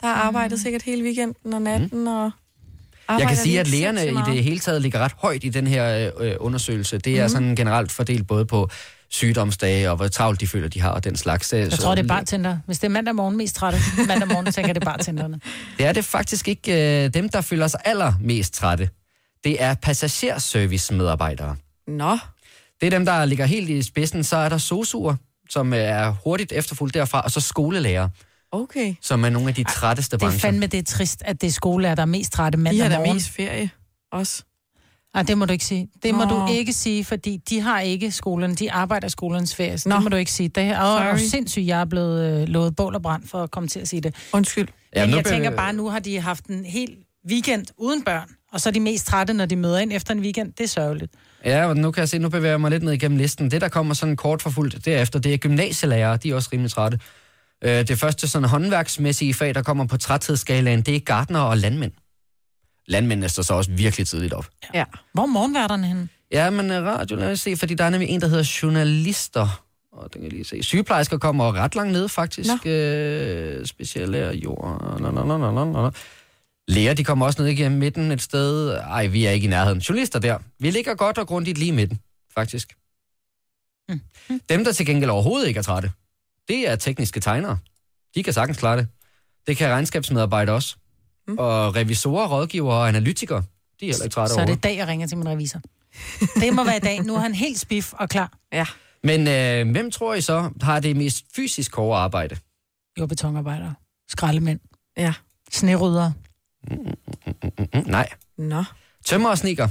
der 0.00 0.06
har 0.06 0.14
arbejdet 0.14 0.60
sikkert 0.60 0.82
hele 0.82 1.02
weekenden 1.04 1.54
og 1.54 1.62
natten. 1.62 1.88
Mm. 1.92 2.06
Og 2.06 2.30
Jeg 3.08 3.28
kan 3.28 3.36
sige, 3.36 3.60
at 3.60 3.68
lægerne 3.68 4.06
i 4.06 4.34
det 4.34 4.44
hele 4.44 4.58
taget 4.58 4.82
ligger 4.82 4.98
ret 4.98 5.12
højt 5.18 5.44
i 5.44 5.48
den 5.48 5.66
her 5.66 6.10
øh, 6.20 6.32
undersøgelse. 6.40 6.98
Det 6.98 7.18
er 7.18 7.22
Mhm. 7.22 7.28
sådan 7.28 7.56
generelt 7.56 7.92
fordelt 7.92 8.26
både 8.26 8.44
på 8.46 8.68
sygdomsdage 9.10 9.90
og 9.90 9.96
hvor 9.96 10.08
travlt 10.08 10.40
de 10.40 10.46
føler, 10.46 10.68
de 10.68 10.80
har 10.80 10.90
og 10.90 11.04
den 11.04 11.16
slags. 11.16 11.52
Jeg 11.52 11.70
tror, 11.72 11.94
det 11.94 12.02
er 12.02 12.08
bartender. 12.08 12.58
Hvis 12.66 12.78
det 12.78 12.84
er 12.84 12.90
mandag 12.90 13.14
morgen 13.14 13.36
mest 13.36 13.54
trætte, 13.56 13.78
mandag 14.06 14.28
morgen, 14.28 14.46
så 14.46 14.52
tænker 14.52 14.72
det 14.72 14.80
er 14.82 14.84
bartenderne. 14.84 15.40
Det 15.78 15.86
er 15.86 15.92
det 15.92 16.04
faktisk 16.04 16.48
ikke 16.48 17.04
øh, 17.04 17.14
dem, 17.14 17.28
der 17.28 17.40
føler 17.40 17.66
sig 17.68 17.80
allermest 17.84 18.54
trætte. 18.54 18.88
Det 19.44 19.62
er 19.62 19.74
passagerservice-medarbejdere. 19.74 21.56
Nå, 21.88 22.18
Det 22.80 22.86
er 22.86 22.90
dem, 22.90 23.04
der 23.04 23.24
ligger 23.24 23.46
helt 23.46 23.70
i 23.70 23.82
spidsen. 23.82 24.24
Så 24.24 24.36
er 24.36 24.48
der 24.48 24.58
sosuer, 24.58 25.14
som 25.50 25.72
øh, 25.72 25.78
er 25.78 26.10
hurtigt 26.24 26.52
efterfulgt 26.52 26.94
derfra, 26.94 27.20
og 27.20 27.30
så 27.30 27.40
skolelærer, 27.40 28.08
okay. 28.52 28.94
som 29.02 29.24
er 29.24 29.30
nogle 29.30 29.48
af 29.48 29.54
de 29.54 29.64
trætteste 29.64 30.16
Det 30.16 30.22
er 30.22 30.26
brancher. 30.26 30.40
fandme, 30.48 30.66
det 30.66 30.78
er 30.78 30.82
trist, 30.82 31.22
at 31.24 31.40
det 31.40 31.46
er 31.46 31.50
skolelærer, 31.52 31.94
der 31.94 32.02
er 32.02 32.06
mest 32.06 32.32
trætte 32.32 32.56
De 32.58 32.62
mandag 32.62 32.82
har 32.82 32.88
da 32.88 32.96
morgen. 32.98 33.14
mest 33.14 33.30
ferie 33.30 33.70
også. 34.12 34.42
Nej, 35.16 35.22
det 35.22 35.38
må 35.38 35.44
du 35.44 35.52
ikke 35.52 35.64
sige. 35.64 35.88
Det 36.02 36.14
må 36.14 36.24
Nå. 36.24 36.30
du 36.46 36.52
ikke 36.52 36.72
sige, 36.72 37.04
fordi 37.04 37.40
de 37.50 37.60
har 37.60 37.80
ikke 37.80 38.10
skolen. 38.10 38.54
De 38.54 38.72
arbejder 38.72 39.06
i 39.06 39.10
skolens 39.10 39.54
ferie, 39.54 39.78
så 39.78 39.88
Nå. 39.88 39.94
det 39.94 40.02
må 40.02 40.08
du 40.08 40.16
ikke 40.16 40.32
sige. 40.32 40.48
Det 40.48 40.62
er 40.64 41.10
jo 41.12 41.18
sindssygt, 41.18 41.66
jeg 41.66 41.80
er 41.80 41.84
blevet 41.84 42.40
øh, 42.42 42.48
lovet 42.48 42.76
bål 42.76 42.94
og 42.94 43.02
brand 43.02 43.22
for 43.28 43.42
at 43.42 43.50
komme 43.50 43.68
til 43.68 43.80
at 43.80 43.88
sige 43.88 44.00
det. 44.00 44.14
Undskyld. 44.32 44.68
Ja, 44.96 45.00
Men 45.00 45.10
nu 45.10 45.16
jeg 45.16 45.24
be- 45.24 45.30
tænker 45.30 45.50
bare, 45.50 45.72
nu 45.72 45.88
har 45.88 45.98
de 45.98 46.20
haft 46.20 46.44
en 46.46 46.64
hel 46.64 46.88
weekend 47.30 47.66
uden 47.78 48.02
børn, 48.04 48.28
og 48.52 48.60
så 48.60 48.68
er 48.68 48.72
de 48.72 48.80
mest 48.80 49.06
trætte, 49.06 49.32
når 49.32 49.46
de 49.46 49.56
møder 49.56 49.78
ind 49.78 49.92
efter 49.92 50.14
en 50.14 50.20
weekend. 50.20 50.52
Det 50.52 50.64
er 50.64 50.68
sørgeligt. 50.68 51.12
Ja, 51.44 51.66
og 51.66 51.76
nu 51.76 51.90
kan 51.90 52.00
jeg 52.00 52.08
se, 52.08 52.18
nu 52.18 52.28
bevæger 52.28 52.52
jeg 52.52 52.60
mig 52.60 52.70
lidt 52.70 52.82
ned 52.82 52.92
igennem 52.92 53.18
listen. 53.18 53.50
Det, 53.50 53.60
der 53.60 53.68
kommer 53.68 53.94
sådan 53.94 54.16
kort 54.16 54.42
forfulgt 54.42 54.84
derefter, 54.84 55.18
det 55.18 55.34
er 55.34 55.38
gymnasielærere. 55.38 56.16
De 56.16 56.30
er 56.30 56.34
også 56.34 56.48
rimelig 56.52 56.70
trætte. 56.72 56.98
Øh, 57.64 57.88
Det 57.88 57.98
første 57.98 58.28
sådan 58.28 58.48
håndværksmæssige 58.48 59.34
fag, 59.34 59.54
der 59.54 59.62
kommer 59.62 59.86
på 59.86 59.96
træthedsskalaen, 59.96 60.82
det 60.82 60.96
er 60.96 61.00
gartner 61.00 61.40
og 61.40 61.56
landmænd. 61.56 61.92
Landmændene 62.88 63.28
står 63.28 63.42
så 63.42 63.54
også 63.54 63.70
virkelig 63.70 64.06
tidligt 64.06 64.32
op. 64.32 64.46
Ja. 64.74 64.84
Hvor 65.12 65.22
er 65.22 65.26
morgenværterne 65.26 65.86
henne? 65.86 66.08
Ja, 66.32 66.50
men 66.50 66.70
øh, 66.70 66.82
radio, 66.84 67.16
lad 67.16 67.32
os 67.32 67.40
se, 67.40 67.56
fordi 67.56 67.74
der 67.74 67.84
er 67.84 67.90
nemlig 67.90 68.08
en, 68.10 68.20
der 68.20 68.28
hedder 68.28 68.58
journalister. 68.62 69.62
Og 69.92 70.12
den 70.12 70.20
kan 70.20 70.22
jeg 70.22 70.32
lige 70.32 70.44
se. 70.44 70.62
Sygeplejersker 70.62 71.18
kommer 71.18 71.52
ret 71.52 71.74
langt 71.74 71.92
ned, 71.92 72.08
faktisk. 72.08 72.66
Øh, 72.66 73.66
speciallærer, 73.66 74.32
jord... 74.32 74.98
Nå, 75.00 75.10
nå, 75.10 75.24
nå, 75.24 75.38
nå, 75.38 75.50
nå, 75.50 75.64
nå. 75.64 75.90
Læger, 76.68 76.94
de 76.94 77.04
kommer 77.04 77.26
også 77.26 77.42
ned 77.42 77.50
igennem 77.50 77.78
midten 77.78 78.12
et 78.12 78.22
sted. 78.22 78.70
Ej, 78.70 79.06
vi 79.06 79.24
er 79.24 79.30
ikke 79.30 79.44
i 79.44 79.50
nærheden. 79.50 79.78
Journalister 79.78 80.18
der. 80.18 80.38
Vi 80.58 80.70
ligger 80.70 80.94
godt 80.94 81.18
og 81.18 81.26
grundigt 81.26 81.58
lige 81.58 81.68
i 81.68 81.74
midten, 81.74 82.00
faktisk. 82.34 82.76
Mm. 83.88 84.00
Dem, 84.48 84.64
der 84.64 84.72
til 84.72 84.86
gengæld 84.86 85.10
overhovedet 85.10 85.48
ikke 85.48 85.58
er 85.58 85.62
trætte, 85.62 85.92
det 86.48 86.68
er 86.68 86.76
tekniske 86.76 87.20
tegnere. 87.20 87.58
De 88.14 88.22
kan 88.22 88.32
sagtens 88.32 88.58
klare 88.58 88.76
det. 88.76 88.88
Det 89.46 89.56
kan 89.56 89.70
regnskabsmedarbejdere 89.70 90.54
også. 90.54 90.76
Mm. 91.28 91.38
Og 91.38 91.76
revisorer, 91.76 92.28
rådgivere 92.28 92.76
og 92.76 92.88
analytikere, 92.88 93.42
de 93.80 93.86
er 93.88 93.90
heller 93.92 94.04
ikke 94.04 94.14
trætte 94.14 94.34
Så 94.34 94.40
er 94.40 94.44
det 94.46 94.62
dag, 94.62 94.76
jeg 94.76 94.88
ringer 94.88 95.06
til 95.06 95.18
min 95.18 95.28
revisor. 95.28 95.60
Det 96.40 96.54
må 96.54 96.64
være 96.64 96.76
i 96.76 96.80
dag. 96.80 97.02
Nu 97.02 97.14
er 97.14 97.18
han 97.20 97.34
helt 97.34 97.58
spiff 97.60 97.92
og 97.92 98.08
klar. 98.08 98.32
Ja. 98.52 98.66
Men 99.04 99.28
øh, 99.28 99.70
hvem 99.72 99.90
tror 99.90 100.14
I 100.14 100.20
så 100.20 100.50
har 100.62 100.80
det 100.80 100.96
mest 100.96 101.24
fysisk 101.36 101.76
hårde 101.76 101.98
arbejde? 102.00 102.36
Jo, 103.00 103.06
betonarbejdere, 103.06 103.74
skraldemænd, 104.08 104.60
Ja. 104.96 105.12
snerydere. 105.52 106.12
Mm, 106.70 106.94
nej. 107.86 108.08
Nå. 108.38 108.64
Tømmer 109.04 109.28
og 109.28 109.38
snikker. 109.38 109.68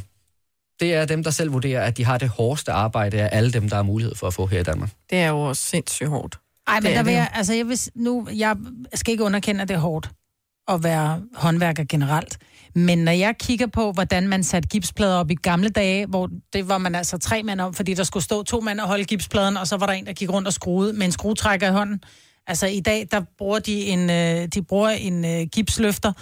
Det 0.79 0.93
er 0.93 1.05
dem, 1.05 1.23
der 1.23 1.31
selv 1.31 1.53
vurderer, 1.53 1.83
at 1.83 1.97
de 1.97 2.05
har 2.05 2.17
det 2.17 2.29
hårdeste 2.29 2.71
arbejde 2.71 3.21
af 3.21 3.37
alle 3.37 3.51
dem, 3.51 3.69
der 3.69 3.75
har 3.75 3.83
mulighed 3.83 4.15
for 4.15 4.27
at 4.27 4.33
få 4.33 4.45
her 4.45 4.59
i 4.59 4.63
Danmark. 4.63 4.89
Det 5.09 5.17
er 5.17 5.27
jo 5.27 5.39
også 5.41 5.61
sindssygt 5.63 6.09
hårdt. 6.09 6.37
Ej, 6.67 6.79
men 6.79 6.91
er 6.91 6.95
der 6.95 7.03
vil 7.03 7.13
jeg, 7.13 7.29
altså 7.33 7.53
jeg, 7.53 7.67
vil, 7.67 7.79
nu, 7.95 8.27
jeg 8.35 8.57
skal 8.93 9.11
ikke 9.11 9.23
underkende, 9.23 9.61
at 9.61 9.67
det 9.67 9.73
er 9.75 9.79
hårdt 9.79 10.09
at 10.67 10.83
være 10.83 11.21
håndværker 11.35 11.83
generelt. 11.89 12.37
Men 12.75 12.97
når 12.97 13.11
jeg 13.11 13.37
kigger 13.39 13.67
på, 13.67 13.91
hvordan 13.91 14.27
man 14.27 14.43
satte 14.43 14.69
gipsplader 14.69 15.15
op 15.15 15.31
i 15.31 15.35
gamle 15.35 15.69
dage, 15.69 16.05
hvor 16.05 16.29
det 16.53 16.69
var 16.69 16.77
man 16.77 16.95
altså 16.95 17.17
tre 17.17 17.43
mænd 17.43 17.61
om, 17.61 17.73
fordi 17.73 17.93
der 17.93 18.03
skulle 18.03 18.23
stå 18.23 18.43
to 18.43 18.59
mænd 18.59 18.79
og 18.79 18.87
holde 18.87 19.05
gipspladen, 19.05 19.57
og 19.57 19.67
så 19.67 19.77
var 19.77 19.85
der 19.85 19.93
en, 19.93 20.05
der 20.05 20.13
gik 20.13 20.29
rundt 20.29 20.47
og 20.47 20.53
skruede 20.53 20.93
med 20.93 21.05
en 21.05 21.11
skruetrækker 21.11 21.67
i 21.67 21.71
hånden. 21.71 22.01
Altså 22.47 22.67
i 22.67 22.79
dag, 22.79 23.07
der 23.11 23.21
bruger 23.37 23.59
de 23.59 23.73
en, 23.73 24.09
øh, 24.09 24.47
de 24.47 24.61
bruger 24.61 24.89
en 24.89 25.25
øh, 25.25 25.47
gipsløfter, 25.51 26.13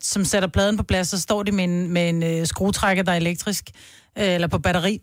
som 0.00 0.24
sætter 0.24 0.48
pladen 0.48 0.76
på 0.76 0.82
plads, 0.82 1.08
så 1.08 1.20
står 1.20 1.42
de 1.42 1.52
med 1.52 1.64
en, 1.64 1.90
med 1.90 2.08
en 2.08 2.22
øh, 2.22 2.46
skruetrækker, 2.46 3.02
der 3.02 3.12
er 3.12 3.16
elektrisk, 3.16 3.70
øh, 4.18 4.34
eller 4.34 4.48
på 4.48 4.58
batteri. 4.58 5.00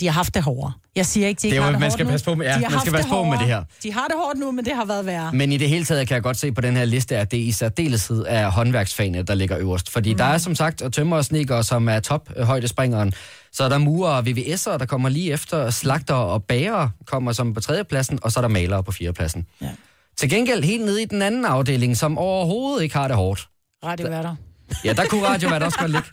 De 0.00 0.06
har 0.06 0.12
haft 0.12 0.34
det 0.34 0.42
hårdere. 0.42 0.72
Jeg 0.96 1.06
siger 1.06 1.28
ikke, 1.28 1.40
de 1.42 1.46
ikke 1.46 1.54
Det 1.54 1.60
er 1.60 1.64
har 1.64 1.70
det 1.70 1.80
man 1.80 1.90
skal 1.90 2.06
passe 2.06 2.24
på 2.24 2.34
med- 2.34 2.46
ja, 2.46 2.68
man 2.70 2.80
skal 2.80 2.92
passe 2.92 3.08
på 3.10 3.24
med 3.24 3.38
det 3.38 3.46
her. 3.46 3.64
De 3.82 3.92
har 3.92 4.06
det 4.06 4.16
hårdt 4.24 4.38
nu, 4.38 4.52
men 4.52 4.64
det 4.64 4.74
har 4.76 4.84
været 4.84 5.06
værre. 5.06 5.32
Men 5.32 5.52
i 5.52 5.56
det 5.56 5.68
hele 5.68 5.84
taget 5.84 6.08
kan 6.08 6.14
jeg 6.14 6.22
godt 6.22 6.36
se 6.36 6.52
på 6.52 6.60
den 6.60 6.76
her 6.76 6.84
liste, 6.84 7.16
at 7.16 7.30
det 7.30 7.36
i 7.36 7.52
særdeleshed 7.52 8.24
er 8.28 8.50
håndværksfagene, 8.50 9.22
der 9.22 9.34
ligger 9.34 9.58
øverst. 9.58 9.90
Fordi 9.90 10.12
mm. 10.12 10.18
der 10.18 10.24
er 10.24 10.38
som 10.38 10.54
sagt 10.54 10.82
tømmer 10.92 11.16
og 11.16 11.24
snikker, 11.24 11.62
som 11.62 11.88
er 11.88 12.00
top 12.00 12.30
øh, 12.36 12.44
højdespringeren. 12.46 13.12
Så 13.52 13.64
er 13.64 13.68
der 13.68 13.78
murer 13.78 14.10
og 14.12 14.18
VVS'er, 14.26 14.76
der 14.78 14.86
kommer 14.86 15.08
lige 15.08 15.32
efter. 15.32 15.70
Slagter 15.70 16.14
og 16.14 16.44
bager 16.44 16.88
kommer 17.06 17.32
som 17.32 17.54
på 17.54 17.60
tredjepladsen, 17.60 18.18
og 18.22 18.32
så 18.32 18.40
er 18.40 18.42
der 18.42 18.48
malere 18.48 18.84
på 18.84 18.92
fjerdepladsen. 18.92 19.46
Ja. 19.62 19.68
Til 20.16 20.30
gengæld 20.30 20.64
helt 20.64 20.84
nede 20.84 21.02
i 21.02 21.04
den 21.04 21.22
anden 21.22 21.44
afdeling, 21.44 21.96
som 21.96 22.18
overhovedet 22.18 22.82
ikke 22.82 22.96
har 22.96 23.08
det 23.08 23.16
hårdt. 23.16 23.48
Radioværter. 23.84 24.36
Ja, 24.84 24.92
der 24.92 25.04
kunne 25.06 25.26
radio 25.28 25.48
også 25.64 25.78
godt 25.78 25.90
ligge. 25.90 26.08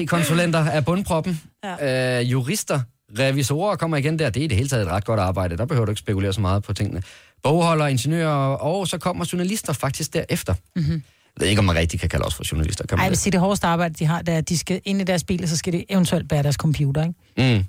IT-konsulenter 0.00 0.58
er 0.58 0.80
bundproppen. 0.80 1.40
Ja. 1.64 2.20
Øh, 2.20 2.32
jurister, 2.32 2.80
revisorer 3.18 3.76
kommer 3.76 3.96
igen 3.96 4.18
der. 4.18 4.30
Det 4.30 4.40
er 4.40 4.44
i 4.44 4.46
det 4.46 4.56
hele 4.56 4.68
taget 4.68 4.82
et 4.82 4.88
ret 4.88 5.04
godt 5.04 5.20
arbejde. 5.20 5.56
Der 5.56 5.66
behøver 5.66 5.84
du 5.86 5.92
ikke 5.92 6.00
spekulere 6.00 6.32
så 6.32 6.40
meget 6.40 6.62
på 6.62 6.72
tingene. 6.72 7.02
Bogholder, 7.42 7.86
ingeniører, 7.86 8.54
og 8.56 8.88
så 8.88 8.98
kommer 8.98 9.28
journalister 9.32 9.72
faktisk 9.72 10.14
derefter. 10.14 10.54
Mm-hmm. 10.76 10.92
Jeg 10.92 11.40
ved 11.40 11.48
ikke, 11.48 11.58
om 11.58 11.64
man 11.64 11.76
rigtig 11.76 12.00
kan 12.00 12.08
kalde 12.08 12.24
os 12.24 12.34
for 12.34 12.44
journalister. 12.52 12.86
Kan 12.86 12.98
Ej, 12.98 13.00
man 13.00 13.04
jeg 13.04 13.10
vil 13.10 13.16
det? 13.16 13.22
sige, 13.22 13.32
det 13.32 13.40
hårdeste 13.40 13.66
arbejde, 13.66 13.94
de 13.94 14.04
har, 14.06 14.22
det 14.22 14.34
er, 14.34 14.38
at 14.38 14.48
de 14.48 14.58
skal 14.58 14.80
ind 14.84 15.00
i 15.00 15.04
deres 15.04 15.24
bil, 15.24 15.42
og 15.42 15.48
så 15.48 15.56
skal 15.56 15.72
de 15.72 15.84
eventuelt 15.88 16.28
bære 16.28 16.42
deres 16.42 16.54
computer, 16.54 17.02
ikke? 17.02 17.56
Mm. 17.58 17.64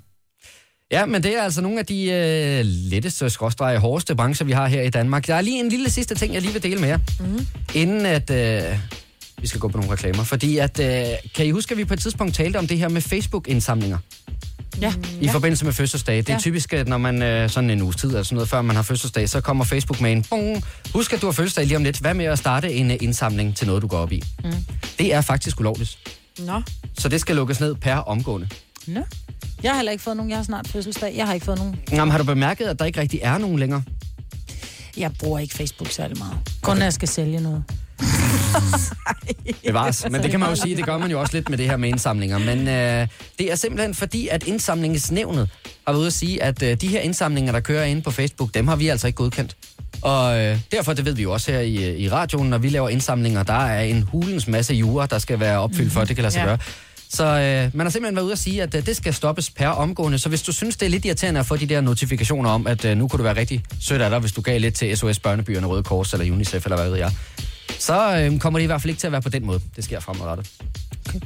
Ja, 0.92 1.06
men 1.06 1.22
det 1.22 1.38
er 1.38 1.42
altså 1.42 1.60
nogle 1.60 1.78
af 1.78 1.86
de 1.86 2.10
øh, 2.10 2.60
letteste, 2.64 3.30
skråstreger, 3.30 3.78
hårdeste 3.78 4.14
brancher, 4.14 4.46
vi 4.46 4.52
har 4.52 4.66
her 4.66 4.82
i 4.82 4.90
Danmark. 4.90 5.26
Der 5.26 5.34
er 5.34 5.40
lige 5.40 5.60
en 5.60 5.68
lille 5.68 5.90
sidste 5.90 6.14
ting, 6.14 6.34
jeg 6.34 6.42
lige 6.42 6.52
vil 6.52 6.62
dele 6.62 6.80
med 6.80 6.88
jer, 6.88 6.98
mm. 7.20 7.46
inden 7.74 8.06
at 8.06 8.30
øh, 8.30 8.78
vi 9.40 9.46
skal 9.46 9.60
gå 9.60 9.68
på 9.68 9.76
nogle 9.78 9.92
reklamer. 9.92 10.24
Fordi 10.24 10.58
at, 10.58 10.80
øh, 10.80 11.04
kan 11.34 11.46
I 11.46 11.50
huske, 11.50 11.72
at 11.72 11.78
vi 11.78 11.84
på 11.84 11.94
et 11.94 12.00
tidspunkt 12.00 12.34
talte 12.34 12.56
om 12.56 12.66
det 12.66 12.78
her 12.78 12.88
med 12.88 13.00
Facebook-indsamlinger? 13.00 13.98
Ja. 14.80 14.92
I 15.20 15.28
forbindelse 15.28 15.64
med 15.64 15.72
fødselsdag. 15.72 16.16
Det 16.16 16.28
er 16.28 16.32
Ja. 16.32 16.38
typisk, 16.38 16.72
at 16.72 16.88
når 16.88 16.98
man 16.98 17.22
øh, 17.22 17.50
sådan 17.50 17.70
en 17.70 17.82
uges 17.82 17.96
tid 17.96 18.08
eller 18.08 18.22
sådan 18.22 18.34
noget, 18.36 18.48
før 18.48 18.62
man 18.62 18.76
har 18.76 18.82
fødselsdag, 18.82 19.28
så 19.28 19.40
kommer 19.40 19.64
Facebook 19.64 20.00
med 20.00 20.12
en 20.12 20.24
bong. 20.30 20.64
Husk, 20.94 21.12
at 21.12 21.20
du 21.20 21.26
har 21.26 21.32
fødselsdag 21.32 21.66
lige 21.66 21.76
om 21.76 21.84
lidt. 21.84 21.98
Hvad 21.98 22.14
med 22.14 22.24
at 22.24 22.38
starte 22.38 22.72
en 22.72 22.90
øh, 22.90 22.96
indsamling 23.00 23.56
til 23.56 23.66
noget, 23.66 23.82
du 23.82 23.86
går 23.86 23.98
op 23.98 24.12
i? 24.12 24.22
Mm. 24.44 24.52
Det 24.98 25.14
er 25.14 25.20
faktisk 25.20 25.60
ulovligt. 25.60 25.98
Nå. 26.38 26.62
Så 26.98 27.08
det 27.08 27.20
skal 27.20 27.36
lukkes 27.36 27.60
ned 27.60 27.74
per 27.74 27.94
omgående. 27.96 28.48
Nå. 28.86 29.00
Jeg 29.62 29.70
har 29.72 29.76
heller 29.76 29.92
ikke 29.92 30.04
fået 30.04 30.16
nogen. 30.16 30.30
Jeg 30.30 30.38
har 30.38 30.44
snart 30.44 30.68
fødselsdag. 30.68 31.14
Jeg 31.16 31.26
har 31.26 31.34
ikke 31.34 31.46
fået 31.46 31.58
nogen. 31.58 31.76
Jamen, 31.92 32.10
har 32.10 32.18
du 32.18 32.24
bemærket, 32.24 32.64
at 32.66 32.78
der 32.78 32.84
ikke 32.84 33.00
rigtig 33.00 33.20
er 33.22 33.38
nogen 33.38 33.58
længere? 33.58 33.82
Jeg 34.96 35.10
bruger 35.18 35.38
ikke 35.38 35.54
Facebook 35.54 35.90
særlig 35.90 36.18
meget. 36.18 36.36
Kun 36.62 36.76
når 36.76 36.82
jeg 36.84 36.92
skal 36.92 37.08
sælge 37.08 37.40
noget. 37.40 37.64
Bevares. 39.66 40.06
Men 40.10 40.22
det 40.22 40.30
kan 40.30 40.40
man 40.40 40.48
jo 40.48 40.56
sige, 40.56 40.76
det 40.76 40.84
gør 40.86 40.98
man 40.98 41.10
jo 41.10 41.20
også 41.20 41.34
lidt 41.36 41.48
med 41.48 41.58
det 41.58 41.66
her 41.66 41.76
med 41.76 41.88
indsamlinger. 41.88 42.38
Men 42.38 42.68
øh, 42.68 43.08
det 43.38 43.52
er 43.52 43.54
simpelthen 43.56 43.94
fordi, 43.94 44.28
at 44.28 44.42
indsamlingsnævnet 44.46 45.48
har 45.86 45.92
været 45.92 45.98
ude 46.00 46.06
at 46.06 46.12
sige, 46.12 46.42
at 46.42 46.62
øh, 46.62 46.76
de 46.80 46.88
her 46.88 47.00
indsamlinger, 47.00 47.52
der 47.52 47.60
kører 47.60 47.84
inde 47.84 48.02
på 48.02 48.10
Facebook, 48.10 48.54
dem 48.54 48.68
har 48.68 48.76
vi 48.76 48.88
altså 48.88 49.06
ikke 49.06 49.16
godkendt. 49.16 49.56
Og 50.02 50.38
øh, 50.40 50.58
derfor, 50.72 50.92
det 50.92 51.04
ved 51.04 51.12
vi 51.14 51.22
jo 51.22 51.32
også 51.32 51.52
her 51.52 51.60
i, 51.60 51.84
øh, 51.90 51.98
i 52.00 52.08
radioen, 52.08 52.50
når 52.50 52.58
vi 52.58 52.68
laver 52.68 52.88
indsamlinger, 52.88 53.42
der 53.42 53.66
er 53.66 53.82
en 53.82 54.02
hulens 54.02 54.46
masse 54.48 54.74
jura, 54.74 55.06
der 55.06 55.18
skal 55.18 55.40
være 55.40 55.58
opfyldt 55.60 55.92
for, 55.92 56.00
at 56.00 56.08
det 56.08 56.16
kan 56.16 56.22
lade 56.22 56.32
sig 56.34 56.40
Ja. 56.40 56.46
gøre. 56.46 56.58
Så 57.10 57.24
øh, 57.24 57.70
man 57.76 57.86
har 57.86 57.90
simpelthen 57.90 58.16
været 58.16 58.24
ude 58.24 58.32
at 58.32 58.38
sige, 58.38 58.62
at 58.62 58.74
øh, 58.74 58.86
det 58.86 58.96
skal 58.96 59.14
stoppes 59.14 59.50
per 59.50 59.68
omgående. 59.68 60.18
Så 60.18 60.28
hvis 60.28 60.42
du 60.42 60.52
synes, 60.52 60.76
det 60.76 60.86
er 60.86 60.90
lidt 60.90 61.04
irriterende 61.04 61.40
at 61.40 61.46
få 61.46 61.56
de 61.56 61.66
der 61.66 61.80
notifikationer 61.80 62.50
om, 62.50 62.66
at 62.66 62.84
øh, 62.84 62.96
nu 62.96 63.08
kunne 63.08 63.18
det 63.18 63.24
være 63.24 63.36
rigtig 63.36 63.62
sødt 63.80 64.02
af 64.02 64.10
dig, 64.10 64.18
hvis 64.18 64.32
du 64.32 64.40
gav 64.40 64.60
lidt 64.60 64.74
til 64.74 64.96
SOS 64.96 65.18
Børnebyerne, 65.18 65.66
Røde 65.66 65.82
Kors 65.82 66.12
eller 66.12 66.32
UNICEF, 66.32 66.64
eller 66.66 66.76
hvad 66.76 66.90
ved 66.90 66.98
jeg, 66.98 67.12
så 67.78 68.16
øh, 68.16 68.38
kommer 68.38 68.58
det 68.58 68.64
i 68.64 68.66
hvert 68.66 68.82
fald 68.82 68.90
ikke 68.90 69.00
til 69.00 69.06
at 69.06 69.12
være 69.12 69.22
på 69.22 69.28
den 69.28 69.46
måde. 69.46 69.60
Det 69.76 69.84
sker 69.84 70.00
fremadrettet. 70.00 70.50
Okay. 71.08 71.20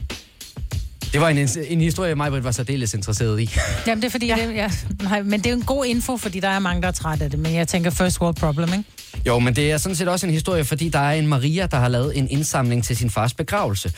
Det 1.12 1.20
var 1.20 1.28
en, 1.28 1.48
en 1.68 1.80
historie, 1.80 2.14
mig 2.14 2.44
var 2.44 2.50
særdeles 2.50 2.94
interesseret 2.94 3.40
i. 3.40 3.50
Jamen, 3.86 4.02
det 4.02 4.08
er 4.08 4.10
fordi, 4.10 4.26
ja. 4.26 4.36
det, 4.36 4.54
ja, 4.54 4.70
nej, 5.02 5.22
men 5.22 5.40
det 5.40 5.46
er 5.46 5.50
jo 5.50 5.56
en 5.56 5.64
god 5.64 5.84
info, 5.84 6.16
fordi 6.16 6.40
der 6.40 6.48
er 6.48 6.58
mange, 6.58 6.82
der 6.82 6.88
er 6.88 6.92
trætte 6.92 7.24
af 7.24 7.30
det. 7.30 7.38
Men 7.38 7.54
jeg 7.54 7.68
tænker 7.68 7.90
first 7.90 8.20
world 8.20 8.34
problem, 8.34 8.68
ikke? 8.72 8.84
Jo, 9.26 9.38
men 9.38 9.56
det 9.56 9.72
er 9.72 9.78
sådan 9.78 9.96
set 9.96 10.08
også 10.08 10.26
en 10.26 10.32
historie, 10.32 10.64
fordi 10.64 10.88
der 10.88 10.98
er 10.98 11.12
en 11.12 11.26
Maria, 11.26 11.66
der 11.66 11.76
har 11.76 11.88
lavet 11.88 12.18
en 12.18 12.28
indsamling 12.30 12.84
til 12.84 12.96
sin 12.96 13.10
fars 13.10 13.34
begravelse. 13.34 13.92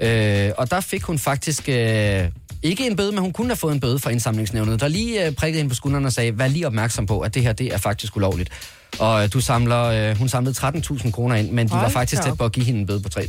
Øh, 0.00 0.50
og 0.58 0.70
der 0.70 0.80
fik 0.80 1.02
hun 1.02 1.18
faktisk 1.18 1.68
øh, 1.68 2.28
ikke 2.62 2.86
en 2.86 2.96
bøde, 2.96 3.12
men 3.12 3.20
hun 3.20 3.32
kunne 3.32 3.48
have 3.48 3.56
fået 3.56 3.72
en 3.74 3.80
bøde 3.80 3.98
fra 3.98 4.10
indsamlingsnævnet, 4.10 4.80
der 4.80 4.88
lige 4.88 5.26
øh, 5.26 5.32
prikkede 5.32 5.58
hende 5.58 5.68
på 5.68 5.74
skulderen 5.74 6.04
og 6.04 6.12
sagde, 6.12 6.38
vær 6.38 6.48
lige 6.48 6.66
opmærksom 6.66 7.06
på, 7.06 7.20
at 7.20 7.34
det 7.34 7.42
her 7.42 7.52
det 7.52 7.74
er 7.74 7.78
faktisk 7.78 8.16
ulovligt. 8.16 8.50
Og 8.98 9.22
øh, 9.24 9.32
du 9.32 9.40
samler, 9.40 9.84
øh, 10.10 10.18
hun 10.18 10.28
samlede 10.28 10.54
13.000 10.66 11.10
kroner 11.10 11.36
ind, 11.36 11.50
men 11.50 11.66
de 11.66 11.72
var 11.72 11.78
Hold 11.78 11.90
faktisk 11.90 12.22
da 12.22 12.28
tæt 12.28 12.38
på 12.38 12.44
at 12.44 12.52
give 12.52 12.66
hende 12.66 12.80
en 12.80 12.86
bøde 12.86 13.00
på 13.00 13.08
3.000 13.18 13.24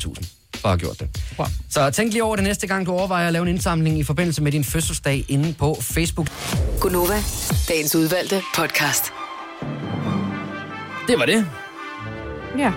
for 0.56 0.68
at 0.68 0.70
have 0.72 0.78
gjort 0.80 1.00
det. 1.00 1.08
Wow. 1.40 1.48
Så 1.70 1.90
tænk 1.90 2.12
lige 2.12 2.24
over 2.24 2.36
det 2.36 2.44
næste 2.44 2.68
gang, 2.68 2.86
du 2.86 2.92
overvejer 2.92 3.28
at 3.28 3.34
lave 3.34 3.44
en 3.44 3.48
indsamling 3.50 4.00
i 4.00 4.04
forbindelse 4.04 4.42
med 4.44 4.52
din 4.52 4.64
fødselsdag 4.64 5.26
inde 5.28 5.54
på 5.54 5.78
Facebook. 5.82 6.28
Gunova, 6.80 7.16
dagens 7.70 7.96
udvalgte 7.96 8.42
podcast. 8.56 9.04
Det 11.08 11.20
var 11.20 11.26
det. 11.26 11.46
Ja, 12.58 12.72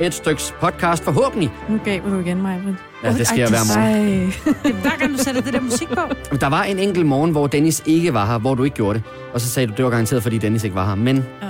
Et 0.00 0.14
styks 0.14 0.54
podcast 0.60 1.04
forhåbentlig. 1.04 1.50
nu 1.70 1.78
gav 1.84 2.00
du 2.10 2.20
igen 2.20 2.42
mig. 2.42 2.60
Ja, 3.04 3.12
det 3.12 3.26
sker 3.26 3.48
hver 3.48 3.58
morgen. 3.76 4.32
Ej. 4.64 4.72
Hver 4.80 4.98
gang 4.98 5.18
du 5.18 5.22
sætter 5.24 5.40
det 5.40 5.52
der 5.52 5.60
musik 5.60 5.88
på. 5.88 6.36
Der 6.40 6.46
var 6.46 6.62
en 6.62 6.78
enkelt 6.78 7.06
morgen, 7.06 7.30
hvor 7.30 7.46
Dennis 7.46 7.82
ikke 7.86 8.14
var 8.14 8.26
her, 8.26 8.38
hvor 8.38 8.54
du 8.54 8.64
ikke 8.64 8.76
gjorde 8.76 8.98
det. 8.98 9.02
Og 9.34 9.40
så 9.40 9.48
sagde 9.48 9.66
du, 9.66 9.72
det 9.76 9.84
var 9.84 9.90
garanteret, 9.90 10.22
fordi 10.22 10.38
Dennis 10.38 10.64
ikke 10.64 10.76
var 10.76 10.86
her. 10.88 10.94
Men 10.94 11.16
Ja. 11.42 11.46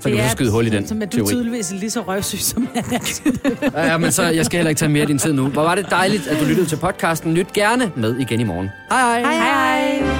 Så 0.00 0.08
kan 0.08 0.18
du 0.18 0.28
skyde 0.30 0.50
hul 0.50 0.66
i 0.66 0.70
den 0.70 0.86
Som 0.88 0.98
du 1.00 1.04
er 1.04 1.08
teori. 1.10 1.26
tydeligvis 1.28 1.72
lige 1.72 1.90
så 1.90 2.00
røvsyg, 2.00 2.38
som 2.40 2.68
han 2.74 2.84
er. 2.92 3.70
Ja, 3.74 3.86
ja, 3.90 3.98
men 3.98 4.12
så 4.12 4.22
jeg 4.22 4.46
skal 4.46 4.56
heller 4.58 4.68
ikke 4.68 4.78
tage 4.78 4.88
mere 4.88 5.00
af 5.00 5.06
din 5.06 5.18
tid 5.18 5.32
nu. 5.32 5.46
Hvor 5.48 5.62
var 5.62 5.74
det 5.74 5.86
dejligt, 5.90 6.26
at 6.26 6.40
du 6.40 6.44
lyttede 6.44 6.66
til 6.68 6.76
podcasten. 6.76 7.34
Lyt 7.34 7.52
gerne 7.52 7.92
med 7.96 8.16
igen 8.16 8.40
i 8.40 8.44
morgen. 8.44 8.68
Hej 8.90 9.00
hej. 9.00 9.34
Hej, 9.34 9.98
hej. 10.02 10.15